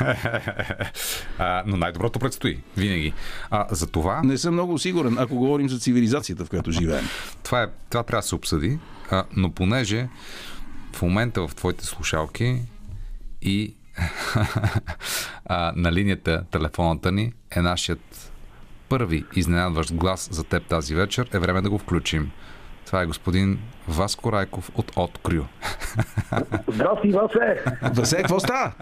а, 1.38 1.62
но 1.66 1.76
най-доброто 1.76 2.18
предстои. 2.18 2.60
Винаги. 2.76 3.12
А, 3.50 3.66
за 3.70 3.86
това... 3.86 4.22
Не 4.24 4.38
съм 4.38 4.54
много 4.54 4.78
сигурен, 4.78 5.18
ако 5.18 5.36
говорим 5.36 5.68
за 5.68 5.78
цивилизацията, 5.78 6.44
в 6.44 6.48
която 6.48 6.70
живеем. 6.70 7.04
това, 7.42 7.62
е, 7.62 7.66
това 7.90 8.02
трябва 8.02 8.22
да 8.22 8.28
се 8.28 8.34
обсъди, 8.34 8.78
а, 9.10 9.24
но 9.36 9.50
понеже 9.50 10.08
в 10.92 11.02
момента 11.02 11.48
в 11.48 11.54
твоите 11.54 11.86
слушалки 11.86 12.62
и 13.42 13.74
а, 15.46 15.72
на 15.76 15.92
линията 15.92 16.44
телефоната 16.50 17.12
ни 17.12 17.32
е 17.50 17.60
нашият 17.60 18.32
първи 18.88 19.24
изненадващ 19.36 19.94
глас 19.94 20.28
за 20.32 20.44
теб 20.44 20.66
тази 20.66 20.94
вечер, 20.94 21.28
е 21.32 21.38
време 21.38 21.60
да 21.60 21.70
го 21.70 21.78
включим. 21.78 22.30
Това 22.86 23.02
е 23.02 23.06
господин 23.06 23.58
Васко 23.88 24.32
Райков 24.32 24.70
от 24.74 24.92
Открю. 24.96 25.42
Здрасти, 26.68 27.12
Васе! 27.12 27.64
Васе, 27.94 28.16
какво 28.16 28.40
става? 28.40 28.72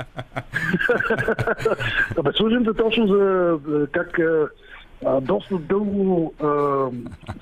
Абе, 2.19 2.31
служим 2.33 2.65
те 2.65 2.75
точно 2.75 3.07
за 3.07 3.59
как 3.93 4.19
а, 4.19 5.21
доста 5.21 5.59
дълго 5.59 6.35
а, 6.41 6.47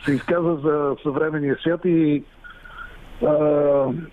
се 0.04 0.12
изказа 0.12 0.56
за 0.62 0.96
съвременния 1.02 1.56
свят 1.60 1.80
и 1.84 2.24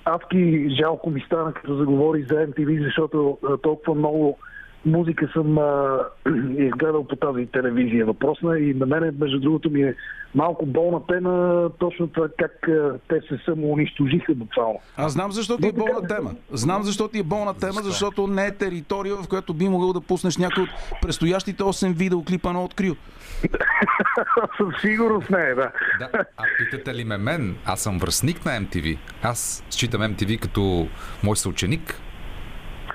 адски 0.06 0.70
жалко 0.80 1.10
ми 1.10 1.22
стана, 1.22 1.54
като 1.54 1.76
заговори 1.76 2.24
за 2.24 2.36
MTV, 2.36 2.86
защото 2.86 3.38
а, 3.50 3.58
толкова 3.58 3.96
много 3.96 4.38
музика 4.86 5.30
съм 5.34 5.58
а, 5.58 6.00
изгледал 6.58 7.08
по 7.08 7.16
тази 7.16 7.46
телевизия 7.46 8.06
въпросна 8.06 8.60
и 8.60 8.74
на 8.74 8.86
мен, 8.86 9.16
между 9.20 9.40
другото, 9.40 9.70
ми 9.70 9.82
е 9.82 9.96
малко 10.36 10.66
болна 10.66 11.08
тема 11.08 11.70
точно 11.80 12.08
това 12.08 12.28
как 12.38 12.68
а, 12.68 13.00
те 13.08 13.22
се 13.22 13.40
самоунищожиха 13.46 14.36
буквално. 14.36 14.80
Аз 14.98 15.14
знам 15.14 15.32
защо 15.32 15.58
ти 15.58 15.68
е 15.68 15.72
болна 15.72 16.08
тема. 16.08 16.32
Знам 16.52 16.84
защо 16.84 17.08
ти 17.08 17.20
е 17.20 17.24
болна 17.24 17.54
тема, 17.54 17.82
защото 17.82 18.28
не 18.28 18.46
е 18.46 18.52
територия, 18.52 19.16
в 19.16 19.28
която 19.28 19.54
би 19.54 19.70
могъл 19.70 19.94
да 19.94 20.02
пуснеш 20.02 20.38
някой 20.38 20.64
от 20.64 20.70
предстоящите 21.02 21.64
8 21.64 21.94
видеоклипа 21.94 22.54
на 22.54 22.64
Открил. 22.64 22.96
Със 24.58 24.82
сигурност 24.82 25.30
не 25.30 25.42
е, 25.42 25.56
да. 25.56 25.72
да. 26.00 26.10
А 26.14 26.44
питате 26.58 26.96
ли 26.96 27.04
ме 27.04 27.18
мен? 27.18 27.56
Аз 27.66 27.82
съм 27.82 28.00
връзник 28.00 28.46
на 28.46 28.52
MTV. 28.52 28.98
Аз 29.24 29.64
считам 29.70 30.02
MTV 30.02 30.40
като 30.40 30.88
мой 31.24 31.38
съученик. 31.38 32.02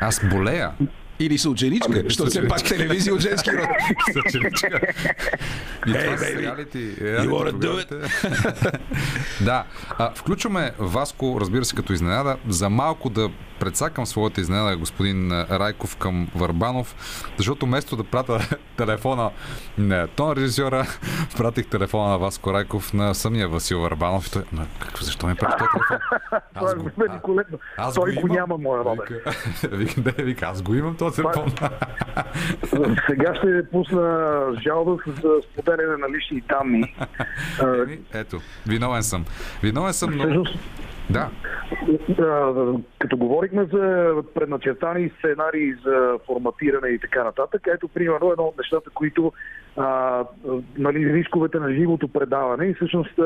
Аз 0.00 0.28
болея. 0.30 0.72
Или 1.20 1.38
съученичка, 1.38 2.02
защото 2.04 2.30
все 2.30 2.48
пак 2.48 2.64
телевизия 2.64 3.14
от 3.14 3.20
женски 3.20 3.50
род. 3.50 3.68
Съученичка. 4.12 4.80
Hey, 5.86 6.16
са 6.16 6.24
baby. 6.24 6.74
You 7.24 7.30
wanna 7.30 7.52
do 7.52 7.84
it? 7.84 8.78
да. 9.44 9.64
А, 9.98 10.10
включваме 10.14 10.70
Васко, 10.78 11.38
разбира 11.40 11.64
се, 11.64 11.76
като 11.76 11.92
изненада. 11.92 12.36
За 12.48 12.70
малко 12.70 13.10
да 13.10 13.30
предсакам 13.64 14.06
своята 14.06 14.40
изненада, 14.40 14.76
господин 14.76 15.32
Райков 15.32 15.96
към 15.96 16.28
Върбанов, 16.34 16.94
защото 17.36 17.66
вместо 17.66 17.96
да 17.96 18.04
пратя 18.04 18.38
телефона 18.76 19.30
на 19.78 20.06
тон 20.06 20.32
режисьора, 20.32 20.86
пратих 21.36 21.66
телефона 21.66 22.08
на 22.08 22.18
Васко 22.18 22.52
Райков 22.52 22.92
на 22.94 23.14
самия 23.14 23.48
Васил 23.48 23.80
Върбанов. 23.80 24.26
И 24.26 24.30
той, 24.30 24.42
«Ма, 24.52 24.66
какво, 24.78 25.04
защо 25.04 25.26
ми 25.26 25.34
прати 25.34 25.56
телефон? 25.58 25.98
Е 26.70 26.74
го- 26.74 26.90
великолепно. 26.98 27.58
аз 27.76 27.94
Той 27.94 28.14
го 28.14 28.20
имам. 28.20 28.36
няма, 28.36 28.58
моя 28.58 28.84
Робе. 28.84 29.02
Вика, 29.72 30.00
да, 30.00 30.24
вика, 30.24 30.46
аз 30.46 30.62
го 30.62 30.74
имам 30.74 30.96
този 30.96 31.16
телефон. 31.22 31.52
Сега 33.10 33.34
ще 33.34 33.70
пусна 33.72 34.36
жалба 34.62 34.96
с 35.06 35.24
а, 35.24 35.42
споделяне 35.42 35.96
на 35.96 36.08
лични 36.08 36.40
данни. 36.40 36.96
Еми, 37.82 37.98
Ето, 38.14 38.40
виновен 38.66 39.02
съм. 39.02 39.24
Виновен 39.62 39.92
съм, 39.92 40.10
но... 40.16 40.44
Да, 41.10 41.30
като 42.98 43.16
говорихме 43.16 43.64
за 43.64 44.14
предначертани 44.34 45.10
сценарии 45.18 45.74
за 45.84 46.18
форматиране 46.26 46.88
и 46.88 46.98
така 46.98 47.24
нататък, 47.24 47.68
ето 47.74 47.88
примерно 47.88 48.32
едно 48.32 48.44
от 48.44 48.58
нещата, 48.58 48.90
които 48.90 49.32
а, 49.76 50.20
нали, 50.78 51.12
рисковете 51.12 51.58
на 51.58 51.74
живото 51.74 52.08
предаване 52.08 52.66
и 52.66 52.74
всъщност 52.74 53.20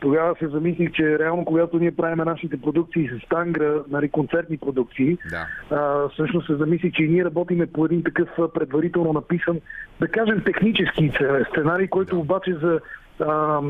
тогава 0.00 0.34
се 0.38 0.48
замислих, 0.48 0.92
че 0.92 1.18
реално 1.18 1.44
когато 1.44 1.78
ние 1.78 1.96
правим 1.96 2.24
нашите 2.24 2.60
продукции 2.60 3.08
с 3.08 3.28
Тангра, 3.28 3.84
нали, 3.90 4.08
концертни 4.08 4.58
продукции, 4.58 5.18
да. 5.30 5.46
а, 5.76 6.08
всъщност 6.08 6.46
се 6.46 6.56
замислих, 6.56 6.92
че 6.92 7.02
и 7.04 7.08
ние 7.08 7.24
работиме 7.24 7.66
по 7.66 7.84
един 7.84 8.02
такъв 8.02 8.28
предварително 8.54 9.12
написан, 9.12 9.60
да 10.00 10.08
кажем, 10.08 10.42
технически 10.44 11.12
сценарий, 11.50 11.88
който 11.88 12.14
Да. 12.14 12.20
обаче 12.20 12.54
за 12.54 12.80
а, 13.20 13.60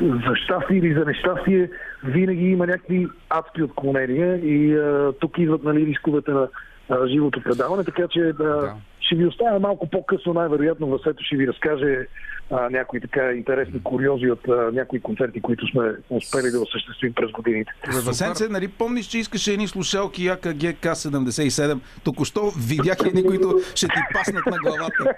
за 0.00 0.36
щастие 0.36 0.76
или 0.78 0.94
за 0.94 1.04
нещастие 1.04 1.70
винаги 2.04 2.50
има 2.50 2.66
някакви 2.66 3.08
адски 3.30 3.62
отклонения 3.62 4.36
и 4.36 4.76
а, 4.76 5.12
тук 5.20 5.38
идват 5.38 5.64
нали, 5.64 5.86
рисковете 5.86 6.30
на 6.30 6.48
а, 6.88 7.06
живото 7.06 7.42
предаване, 7.42 7.84
така 7.84 8.08
че 8.08 8.20
да, 8.20 8.32
Да. 8.32 8.74
ще 9.00 9.14
ви 9.14 9.26
оставя 9.26 9.60
малко 9.60 9.90
по-късно, 9.90 10.32
най-вероятно 10.32 10.86
Васето 10.86 11.24
ще 11.24 11.36
ви 11.36 11.46
разкаже 11.48 12.06
а, 12.50 12.70
някои 12.70 13.00
така 13.00 13.32
интересни 13.32 13.82
куриози 13.82 14.30
от 14.30 14.48
а, 14.48 14.70
някои 14.72 15.00
концерти, 15.00 15.40
които 15.40 15.66
сме 15.66 15.82
успели 16.10 16.50
да 16.50 16.60
осъществим 16.60 17.12
през 17.12 17.30
годините. 17.30 17.72
Васенце, 17.96 18.48
нали 18.48 18.68
помниш, 18.68 19.06
че 19.06 19.18
искаше 19.18 19.52
едни 19.52 19.68
слушалки 19.68 20.24
Яка 20.24 20.48
ГК-77? 20.50 21.78
Току-що 22.04 22.52
видях 22.58 22.96
едни, 23.06 23.24
които 23.24 23.60
ще 23.74 23.86
ти 23.86 23.94
паснат 24.12 24.46
на 24.46 24.58
главата. 24.58 25.14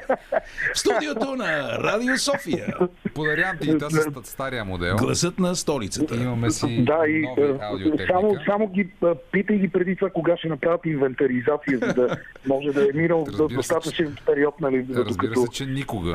В 0.74 0.78
студиото 0.78 1.34
на 1.34 1.48
Радио 1.74 2.16
София. 2.18 2.66
Подарявам 3.14 3.56
ти 3.58 3.78
тази 3.78 3.96
ста- 3.96 4.24
стария 4.24 4.64
модел. 4.64 4.96
Гласът 4.96 5.38
на 5.38 5.56
столицата. 5.56 6.16
Имаме 6.16 6.50
си 6.50 6.84
Да, 6.84 6.98
и 7.08 7.24
аудиотехника. 7.62 8.12
само, 8.12 8.36
само 8.46 8.68
ги 8.68 8.90
питай 9.32 9.56
ги 9.56 9.68
преди 9.68 9.96
това 9.96 10.10
кога 10.10 10.36
ще 10.36 10.48
направят 10.48 10.86
инвентаризация, 10.86 11.78
за 11.78 11.94
да 11.94 12.16
може 12.46 12.68
да 12.68 12.82
е 12.82 12.88
минал 12.94 13.26
достатъчен 13.50 14.16
период, 14.26 14.60
нали, 14.60 14.86
Разбира 14.88 15.04
докато... 15.04 15.40
се, 15.42 15.48
че 15.48 15.66
никога. 15.66 16.12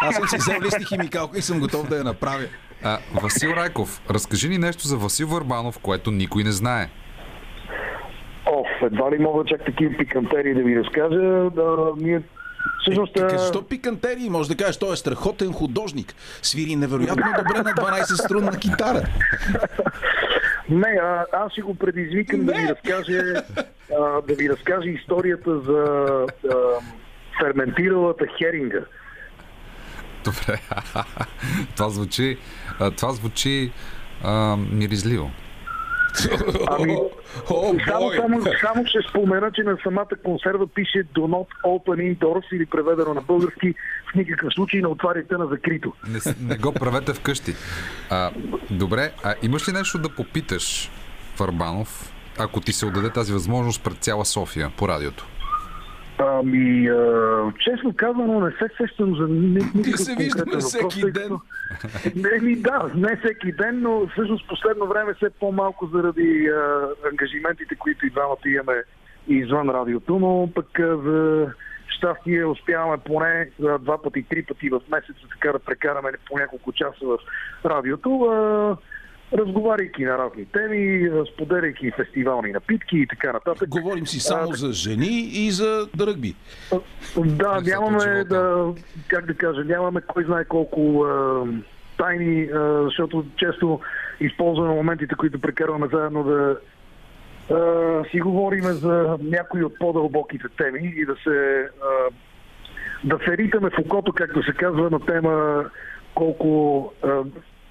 Аз 0.00 0.17
съм 0.18 0.28
си 0.28 0.36
взел 0.38 0.60
листи 0.62 0.84
химикалка 0.84 1.38
и 1.38 1.42
съм 1.42 1.60
готов 1.60 1.88
да 1.88 1.96
я 1.96 2.04
направя. 2.04 2.44
А, 2.82 2.98
Васил 3.22 3.50
Райков, 3.50 4.02
разкажи 4.10 4.48
ни 4.48 4.58
нещо 4.58 4.86
за 4.86 4.96
Васил 4.96 5.28
Върбанов, 5.28 5.78
което 5.78 6.10
никой 6.10 6.44
не 6.44 6.52
знае. 6.52 6.88
О, 8.46 8.64
едва 8.82 9.10
ли 9.10 9.18
мога 9.18 9.44
чак 9.44 9.64
такива 9.64 9.96
пикантерии 9.98 10.54
да 10.54 10.62
ви 10.62 10.76
разкажа. 10.76 11.50
Да, 11.50 11.92
ние 11.96 12.22
всъщност... 12.80 13.16
Е, 13.16 13.22
а, 13.22 13.38
Защо 13.38 13.62
пикантерии? 13.62 14.30
Може 14.30 14.48
да 14.48 14.56
кажеш, 14.56 14.76
той 14.76 14.92
е 14.92 14.96
страхотен 14.96 15.52
художник. 15.52 16.14
Свири 16.42 16.76
невероятно 16.76 17.24
добре 17.38 17.62
на 17.62 17.74
12 17.74 18.24
струнна 18.24 18.58
китара. 18.58 19.02
Не, 20.70 20.98
а, 21.02 21.24
аз 21.32 21.52
ще 21.52 21.62
го 21.62 21.74
предизвикам 21.74 22.46
да 22.46 22.52
ви 22.52 22.68
разкаже, 22.68 23.22
а, 23.98 24.20
да 24.28 24.34
ви 24.34 24.48
разкаже 24.48 24.88
историята 24.88 25.60
за 25.60 26.06
а, 26.50 26.54
ферментиралата 27.40 28.26
херинга. 28.38 28.80
Добре. 30.24 30.60
това 31.76 31.88
звучи, 31.88 32.38
това 32.96 33.12
звучи 33.12 33.72
а, 34.22 34.56
миризливо. 34.56 35.30
Ами, 36.66 36.96
О, 37.50 37.74
само, 37.88 38.12
само, 38.16 38.42
само 38.60 38.86
ще 38.86 38.98
спомена, 39.10 39.50
че 39.54 39.62
на 39.62 39.76
самата 39.82 40.08
консерва 40.24 40.66
пише 40.66 41.04
Do 41.04 41.20
not 41.20 41.46
open 41.64 42.16
indoors 42.16 42.56
или 42.56 42.66
преведено 42.66 43.14
на 43.14 43.20
български 43.20 43.74
в 44.10 44.14
никакъв 44.14 44.52
случай 44.54 44.80
не 44.80 44.86
отваряйте 44.86 45.36
на 45.36 45.46
закрито. 45.46 45.92
Не, 46.08 46.18
не 46.40 46.56
го 46.56 46.72
правете 46.72 47.14
вкъщи. 47.14 47.54
А, 48.10 48.30
добре, 48.70 49.12
а 49.24 49.34
имаш 49.42 49.68
ли 49.68 49.72
нещо 49.72 49.98
да 49.98 50.08
попиташ 50.08 50.90
Варбанов, 51.38 52.12
ако 52.38 52.60
ти 52.60 52.72
се 52.72 52.86
отдаде 52.86 53.10
тази 53.10 53.32
възможност 53.32 53.82
пред 53.84 53.98
цяла 53.98 54.24
София 54.24 54.70
по 54.76 54.88
радиото? 54.88 55.26
Ами, 56.18 56.88
а, 56.88 57.52
честно 57.58 57.94
казано, 57.96 58.40
не 58.40 58.50
се 58.50 58.74
сещам 58.76 59.16
за 59.16 59.28
ни- 59.28 59.70
никакъв 59.74 60.00
се 60.00 60.14
виждаме 60.14 60.56
всеки 60.58 61.02
въпрос, 61.02 61.12
ден. 61.12 61.38
Не, 62.16 62.40
ми, 62.42 62.56
да, 62.56 62.90
не 62.94 63.16
всеки 63.16 63.52
ден, 63.52 63.80
но 63.82 64.06
всъщност 64.08 64.48
последно 64.48 64.86
време 64.86 65.14
все 65.14 65.30
по-малко 65.30 65.86
заради 65.86 66.48
а, 66.48 66.88
ангажиментите, 67.10 67.74
които 67.74 68.06
и 68.06 68.10
двамата 68.10 68.38
имаме 68.46 68.82
извън 69.28 69.70
радиото, 69.70 70.18
но 70.18 70.50
пък 70.54 70.78
а, 70.78 70.96
за 70.96 71.46
щастие 71.88 72.44
успяваме 72.44 72.98
поне 73.04 73.50
а, 73.64 73.78
два 73.78 74.02
пъти, 74.02 74.22
три 74.22 74.42
пъти 74.42 74.70
в 74.70 74.80
месеца 74.90 75.20
така 75.30 75.52
да 75.52 75.58
прекараме 75.58 76.10
по 76.30 76.38
няколко 76.38 76.72
часа 76.72 77.06
в 77.06 77.18
радиото. 77.64 78.20
А, 78.20 78.76
разговаряйки 79.32 80.04
на 80.04 80.18
разни 80.18 80.44
теми, 80.44 81.06
а, 81.06 81.24
споделяйки 81.26 81.90
фестивални 81.90 82.52
напитки 82.52 82.98
и 82.98 83.06
така 83.06 83.32
нататък. 83.32 83.68
Говорим 83.68 84.06
си 84.06 84.20
само 84.20 84.52
за 84.52 84.72
жени 84.72 85.28
и 85.32 85.50
за 85.50 85.88
ръгби. 86.00 86.34
Да, 87.16 87.60
нямаме 87.60 88.24
да, 88.24 88.74
как 89.08 89.26
да 89.26 89.34
кажа, 89.34 89.64
нямаме 89.64 90.00
кой 90.00 90.24
знае 90.24 90.44
колко 90.44 91.02
а, 91.02 91.44
тайни, 91.98 92.42
а, 92.42 92.82
защото 92.84 93.24
често 93.36 93.80
използваме 94.20 94.74
моментите, 94.74 95.14
които 95.14 95.40
прекарваме 95.40 95.88
заедно 95.92 96.24
да 96.24 96.58
а, 97.50 98.04
си 98.10 98.20
говорим 98.20 98.64
за 98.64 99.18
някои 99.22 99.64
от 99.64 99.78
по-дълбоките 99.78 100.46
теми 100.56 100.94
и 100.96 101.06
да 101.06 101.14
се 101.24 101.68
а, 101.82 102.10
да 103.04 103.18
се 103.24 103.36
ритаме 103.36 103.70
в 103.70 103.78
окото, 103.78 104.12
както 104.12 104.42
се 104.42 104.52
казва, 104.52 104.90
на 104.90 105.00
тема 105.00 105.64
колко 106.14 106.92
а, 107.02 107.22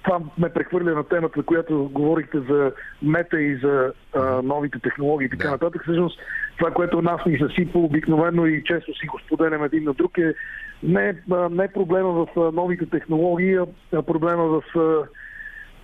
това 0.04 0.20
ме 0.38 0.48
прехвърля 0.48 0.94
на 0.94 1.04
темата, 1.04 1.42
която 1.42 1.90
говорихте 1.92 2.40
за 2.40 2.72
мета 3.02 3.40
и 3.40 3.56
за 3.56 3.92
а, 4.14 4.42
новите 4.42 4.78
технологии 4.78 5.26
и 5.26 5.30
така 5.30 5.44
Да. 5.44 5.50
нататък. 5.50 5.82
Всъщност, 5.82 6.20
това, 6.58 6.70
което 6.70 7.02
нас 7.02 7.20
ни 7.26 7.38
засипа 7.40 7.78
обикновено 7.78 8.46
и 8.46 8.64
често 8.64 8.94
си 8.98 9.06
го 9.06 9.18
споделям 9.18 9.64
един 9.64 9.84
на 9.84 9.94
друг 9.94 10.18
е 10.18 10.34
не, 10.82 11.14
а, 11.30 11.48
не 11.48 11.68
проблема 11.68 12.08
в 12.12 12.28
а, 12.36 12.40
новите 12.52 12.86
технологии, 12.86 13.56
а- 13.56 14.02
проблема 14.02 14.44
в 14.44 14.62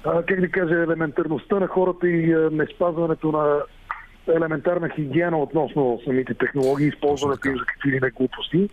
а, 0.04 0.22
как 0.22 0.40
да 0.40 0.48
кажа, 0.48 0.74
елементарността 0.74 1.60
на 1.60 1.66
хората 1.66 2.08
и 2.08 2.32
а, 2.32 2.50
неспазването 2.52 3.32
на 3.32 3.62
елементарна 4.28 4.88
хигиена 4.88 5.38
относно 5.38 6.00
самите 6.04 6.34
технологии, 6.34 6.88
използването 6.88 7.48
им 7.48 7.58
за 7.58 7.64
какви 7.64 7.90
ли 7.90 8.00
не 8.00 8.10
глупости. 8.10 8.68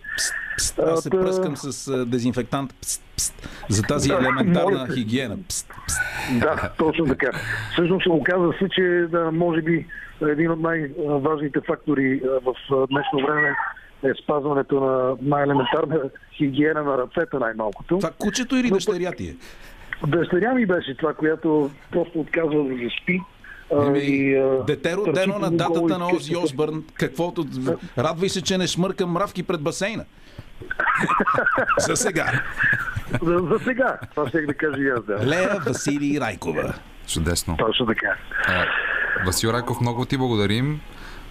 Пст, 0.56 0.78
Аз 0.78 1.02
се 1.02 1.10
та- 1.10 1.20
пръскам 1.20 1.56
с 1.56 2.06
дезинфектант 2.06 2.74
пст, 2.74 3.02
пст, 3.16 3.48
за 3.68 3.82
тази 3.82 4.08
Да, 4.08 4.14
елементарна 4.14 4.70
моля 4.70 4.86
те. 4.86 4.94
хигиена. 4.94 5.36
Пст, 5.48 5.72
пст. 5.86 5.98
Да, 6.32 6.72
точно 6.78 7.06
така. 7.06 7.30
Всъщност 7.72 8.06
оказва 8.06 8.54
се, 8.58 8.68
че 8.68 8.82
да, 9.10 9.30
може 9.32 9.62
би 9.62 9.86
един 10.22 10.50
от 10.50 10.60
най-важните 10.60 11.60
фактори 11.60 12.20
в 12.42 12.54
днешно 12.86 13.26
време 13.26 13.54
е 14.04 14.10
спазването 14.22 14.80
на 14.80 15.16
най-елементарна 15.22 16.00
хигиена 16.32 16.82
на 16.82 16.98
ръцете 16.98 17.36
най-малкото. 17.36 17.98
Това 17.98 18.10
кучето 18.18 18.56
или 18.56 18.70
дъщеря 18.70 19.12
ти 19.12 19.26
е? 19.26 19.34
Дъщеря 20.06 20.54
ми 20.54 20.66
беше 20.66 20.96
това, 20.96 21.14
която 21.14 21.70
просто 21.90 22.20
отказва 22.20 22.64
да 22.64 22.74
заспи. 22.84 23.20
Еми, 23.72 23.98
и, 23.98 24.42
Дете 24.66 24.96
родено 24.96 25.38
на 25.38 25.50
датата 25.50 25.98
на 25.98 26.06
Ози. 26.16 26.36
Осбърн, 26.36 26.84
каквото... 26.94 27.46
Радвай 27.98 28.28
се, 28.28 28.42
че 28.42 28.58
не 28.58 28.66
шмъркам 28.66 29.10
мравки 29.10 29.42
пред 29.42 29.60
басейна. 29.60 30.04
За 31.78 31.96
сега. 31.96 32.42
За, 33.22 33.38
за 33.38 33.58
сега. 33.64 33.98
Това 34.14 34.28
ще 34.28 34.40
да 34.40 34.54
кажа 34.54 34.82
и 34.82 34.88
аз, 34.88 35.04
да. 35.04 35.26
Лея 35.26 35.60
Василий 35.66 36.20
Райкова. 36.20 36.74
Чудесно. 37.06 37.56
Точно 37.56 37.86
така. 37.86 38.16
А, 38.46 38.64
Васил 39.26 39.48
Райков, 39.48 39.80
много 39.80 40.04
ти 40.04 40.16
благодарим. 40.18 40.80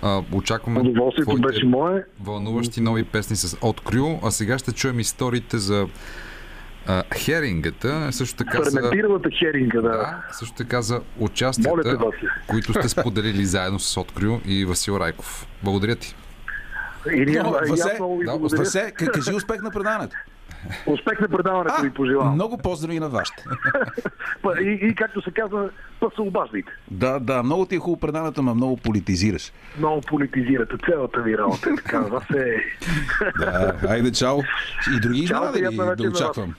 А, 0.02 0.22
очакваме 0.34 0.80
Удоволствието 0.80 1.36
беше 1.36 1.66
мое. 1.66 2.04
вълнуващи 2.24 2.82
нови 2.82 3.04
песни 3.04 3.36
с 3.36 3.58
Открю, 3.62 4.20
а 4.24 4.32
сега 4.32 4.58
ще 4.58 4.72
чуем 4.72 5.00
историите 5.00 5.58
за 5.58 5.88
а, 6.88 7.04
херингата, 7.18 8.08
също 8.12 8.38
така 8.38 8.64
за, 8.64 8.92
херинга, 9.40 9.82
да. 9.82 9.90
да, 9.90 10.24
също 10.32 10.56
така 10.56 10.82
за 10.82 11.02
участията, 11.20 11.98
Васи. 11.98 12.28
които 12.48 12.74
сте 12.74 12.90
споделили 13.00 13.46
заедно 13.46 13.80
с 13.80 13.98
Открю 13.98 14.40
и 14.46 14.66
Васил 14.66 14.98
Райков. 15.00 15.48
Благодаря 15.64 15.96
ти. 15.96 16.16
И 17.14 17.26
ние, 17.26 17.44
Но, 17.44 17.52
Васе, 17.52 17.98
да. 18.26 18.38
Васе, 18.58 18.92
кажи 18.96 19.34
успех 19.36 19.62
на 19.62 19.72
предаването. 19.72 20.16
Успех 20.88 21.20
на 21.20 21.28
предаването 21.30 21.82
ви 21.82 21.90
пожелавам. 21.90 22.34
много 22.34 22.58
поздрави 22.58 23.00
на 23.00 23.10
вашите. 23.10 23.44
И, 24.62 24.80
и 24.82 24.96
както 24.96 25.22
се 25.22 25.32
казва, 25.32 25.70
па 26.00 26.10
се 26.16 26.22
обаждайте. 26.22 26.72
Да, 26.92 27.20
да, 27.20 27.44
много 27.44 27.66
ти 27.66 27.76
е 27.76 27.78
хубаво 27.78 28.00
предаването, 28.00 28.44
ма 28.44 28.56
много 28.56 28.78
политизираш. 28.78 29.52
Много 29.78 30.02
политизирате 30.02 30.76
цялата 30.90 31.22
ви 31.22 31.38
работа. 31.38 31.70
е 31.70 31.76
Така, 31.76 32.00
вас 32.00 32.24
е... 32.30 32.56
Да, 33.40 33.76
айде, 33.90 34.12
чао. 34.12 34.40
И 34.98 35.00
други 35.00 35.20
изненади 35.20 35.62
да 35.98 36.04
очаквам? 36.10 36.56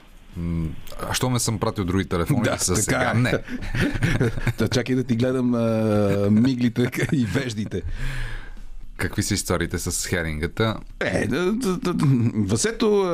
А 1.09 1.13
що 1.13 1.29
ме 1.29 1.39
съм 1.39 1.59
пратил 1.59 1.85
други 1.85 2.05
телефони 2.05 2.41
Да, 2.43 2.49
така 2.51 2.75
сега? 2.75 3.11
е. 3.15 3.17
Не. 3.19 3.33
Та 4.57 4.67
чакай 4.67 4.95
да 4.95 5.03
ти 5.03 5.15
гледам 5.15 5.53
а, 5.53 6.27
миглите 6.31 6.89
и 7.11 7.25
веждите. 7.25 7.81
Какви 8.97 9.23
са 9.23 9.33
историите 9.33 9.79
с 9.79 10.07
херингата? 10.07 10.75
Е, 10.99 11.27
да, 11.27 11.51
да, 11.51 11.77
да, 11.77 11.93
Васето, 12.35 13.05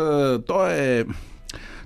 той 0.48 0.74
е... 0.74 1.06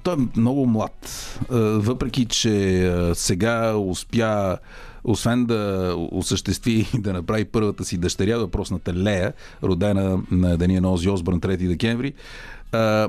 Той 0.03 0.13
е 0.13 0.39
много 0.39 0.65
млад. 0.65 1.29
Въпреки, 1.49 2.25
че 2.25 2.95
сега 3.13 3.75
успя 3.75 4.57
освен 5.03 5.45
да 5.45 5.93
осъществи 6.11 6.87
да 6.97 7.13
направи 7.13 7.45
първата 7.45 7.85
си 7.85 7.97
дъщеря, 7.97 8.37
въпросната 8.37 8.93
Лея, 8.93 9.33
родена 9.63 10.21
на 10.31 10.57
деня 10.57 10.81
на 10.81 10.91
Ози 10.91 11.09
Осбърн 11.09 11.41
3 11.41 11.67
декември, 11.67 12.13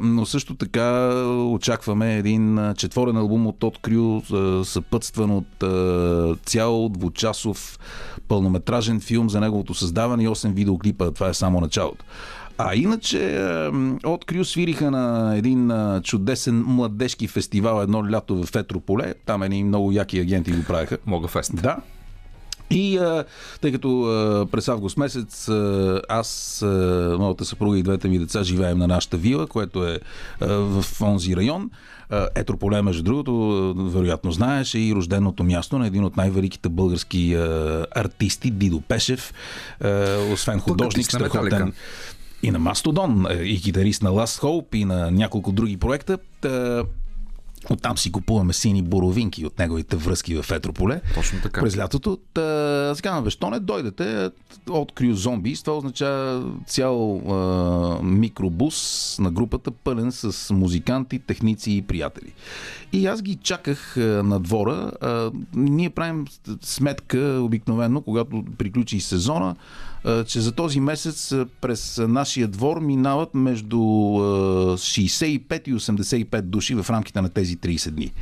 но 0.01 0.27
също 0.27 0.55
така 0.55 1.15
очакваме 1.51 2.17
един 2.17 2.75
четворен 2.77 3.17
албум 3.17 3.47
от 3.47 3.59
Тод 3.59 3.79
Крю, 3.79 4.21
съпътстван 4.65 5.31
от 5.31 5.65
цял 6.47 6.89
двучасов 6.89 7.79
пълнометражен 8.29 9.01
филм 9.01 9.31
за 9.31 9.41
неговото 9.41 9.75
създаване 9.75 10.25
и 10.25 10.29
8 10.29 10.53
видеоклипа. 10.53 11.11
Това 11.11 11.29
е 11.29 11.35
само 11.35 11.61
началото. 11.61 12.05
А 12.59 12.75
иначе 12.75 13.41
от 14.05 14.25
Крю 14.25 14.45
свириха 14.45 14.91
на 14.91 15.37
един 15.37 15.73
чудесен 16.03 16.65
младежки 16.67 17.29
фестивал 17.29 17.83
едно 17.83 18.11
лято 18.11 18.45
в 18.45 18.57
Етрополе. 18.57 19.15
Там 19.27 19.43
едни 19.43 19.65
много 19.65 19.93
яки 19.93 20.19
агенти 20.19 20.53
го 20.53 20.65
правиха. 20.65 20.99
Мога 21.07 21.29
фест. 21.29 21.57
Да. 21.63 21.77
И 22.71 22.99
а, 22.99 23.25
тъй 23.61 23.73
като 23.73 24.03
а, 24.03 24.47
през 24.47 24.69
август 24.69 24.97
месец 24.97 25.49
а, 25.49 26.03
аз, 26.09 26.63
а, 26.63 27.17
моята 27.19 27.45
съпруга 27.45 27.79
и 27.79 27.83
двете 27.83 28.09
ми 28.09 28.19
деца 28.19 28.43
живеем 28.43 28.79
на 28.79 28.87
нашата 28.87 29.17
вила, 29.17 29.47
което 29.47 29.87
е 29.87 30.01
а, 30.41 30.47
в 30.47 30.85
онзи 31.01 31.37
район. 31.37 31.71
Етрополе, 32.35 32.83
между 32.83 33.03
другото, 33.03 33.75
вероятно 33.77 34.33
знаеш, 34.33 34.75
е 34.75 34.79
и 34.79 34.95
рожденото 34.95 35.45
място 35.45 35.79
на 35.79 35.87
един 35.87 36.05
от 36.05 36.17
най-великите 36.17 36.69
български 36.69 37.35
а, 37.35 37.87
артисти, 37.95 38.51
Дидо 38.51 38.81
Пешев. 38.81 39.35
А, 39.81 40.19
освен 40.33 40.61
художник, 40.61 41.07
страхотен 41.07 41.73
и 42.43 42.51
на 42.51 42.59
Мастодон, 42.59 43.27
и 43.43 43.61
китарист 43.61 44.03
на 44.03 44.11
Last 44.11 44.43
Hope, 44.43 44.77
и 44.77 44.85
на 44.85 45.11
няколко 45.11 45.53
други 45.53 45.77
проекта. 45.77 46.19
Та, 47.69 47.75
Оттам 47.75 47.99
си 47.99 48.13
купуваме 48.13 48.53
сини 48.53 48.83
боровинки 48.83 49.47
от 49.47 49.59
неговите 49.59 49.97
връзки 49.97 50.43
в 50.43 50.51
Етрополе. 50.51 51.01
Точно 51.15 51.39
така. 51.43 51.61
През 51.61 51.77
лятото. 51.77 52.19
Та, 52.35 52.43
аз 52.91 53.01
казвам, 53.01 53.25
бе, 53.25 53.31
що 53.31 53.51
не 53.51 53.61
дойдете 53.61 54.31
от 54.69 54.93
Крю 54.93 55.15
Зомби. 55.15 55.55
Това 55.55 55.77
означава 55.77 56.45
цял 56.67 57.17
а, 57.17 58.03
микробус 58.03 59.19
на 59.19 59.31
групата, 59.31 59.71
пълен 59.71 60.13
с 60.13 60.55
музиканти, 60.55 61.19
техници 61.19 61.73
и 61.73 61.83
приятели. 61.83 62.33
И 62.93 63.07
аз 63.07 63.23
ги 63.23 63.35
чаках 63.35 63.97
а, 63.97 64.01
на 64.01 64.41
двора. 64.41 64.93
А, 65.01 65.31
ние 65.55 65.91
правим 65.91 66.27
сметка 66.63 67.19
обикновено, 67.19 68.01
когато 68.01 68.45
приключи 68.59 69.01
сезона, 69.01 69.57
че 70.27 70.41
за 70.41 70.53
този 70.53 70.81
месец 70.81 71.35
през 71.61 71.99
нашия 72.09 72.49
двор 72.49 72.81
минават 72.81 73.35
между 73.35 73.79
а, 73.79 73.81
65 74.77 75.69
и 75.69 75.75
85 75.75 76.43
души 76.43 76.75
в 76.75 76.87
рамките 76.91 77.21
на 77.21 77.29
тези 77.29 77.57
30 77.57 77.91
дни. 77.91 78.13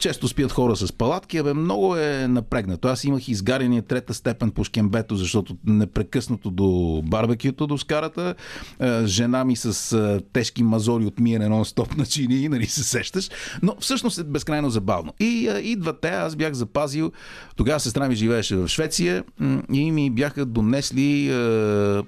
Често 0.00 0.28
спят 0.28 0.52
хора 0.52 0.76
с 0.76 0.92
палатки, 0.92 1.38
абе 1.38 1.54
много 1.54 1.96
е 1.96 2.28
напрегнато. 2.28 2.88
Аз 2.88 3.04
имах 3.04 3.28
изгаряния 3.28 3.82
трета 3.82 4.14
степен 4.14 4.50
по 4.50 4.64
шкембето, 4.64 5.16
защото 5.16 5.56
непрекъснато 5.66 6.50
до 6.50 7.02
барбекюто, 7.04 7.66
до 7.66 7.78
скарата. 7.78 8.34
Е, 8.80 9.06
Жена 9.06 9.44
ми 9.44 9.56
с 9.56 9.92
е, 9.92 10.20
тежки 10.32 10.62
мазори 10.62 11.06
от 11.06 11.20
миене 11.20 11.46
нон-стоп 11.46 11.98
на 11.98 12.06
чини, 12.06 12.48
нали 12.48 12.66
се 12.66 12.84
сещаш. 12.84 13.30
Но 13.62 13.76
всъщност 13.80 14.18
е 14.18 14.24
безкрайно 14.24 14.70
забавно. 14.70 15.14
И 15.20 15.48
е, 15.48 15.58
идват 15.58 16.00
те, 16.00 16.08
аз 16.08 16.36
бях 16.36 16.52
запазил. 16.52 17.12
Тогава 17.56 17.80
сестра 17.80 18.08
ми 18.08 18.14
живееше 18.14 18.56
в 18.56 18.68
Швеция 18.68 19.24
и 19.72 19.90
ми 19.90 20.10
бяха 20.10 20.44
донесли 20.44 21.30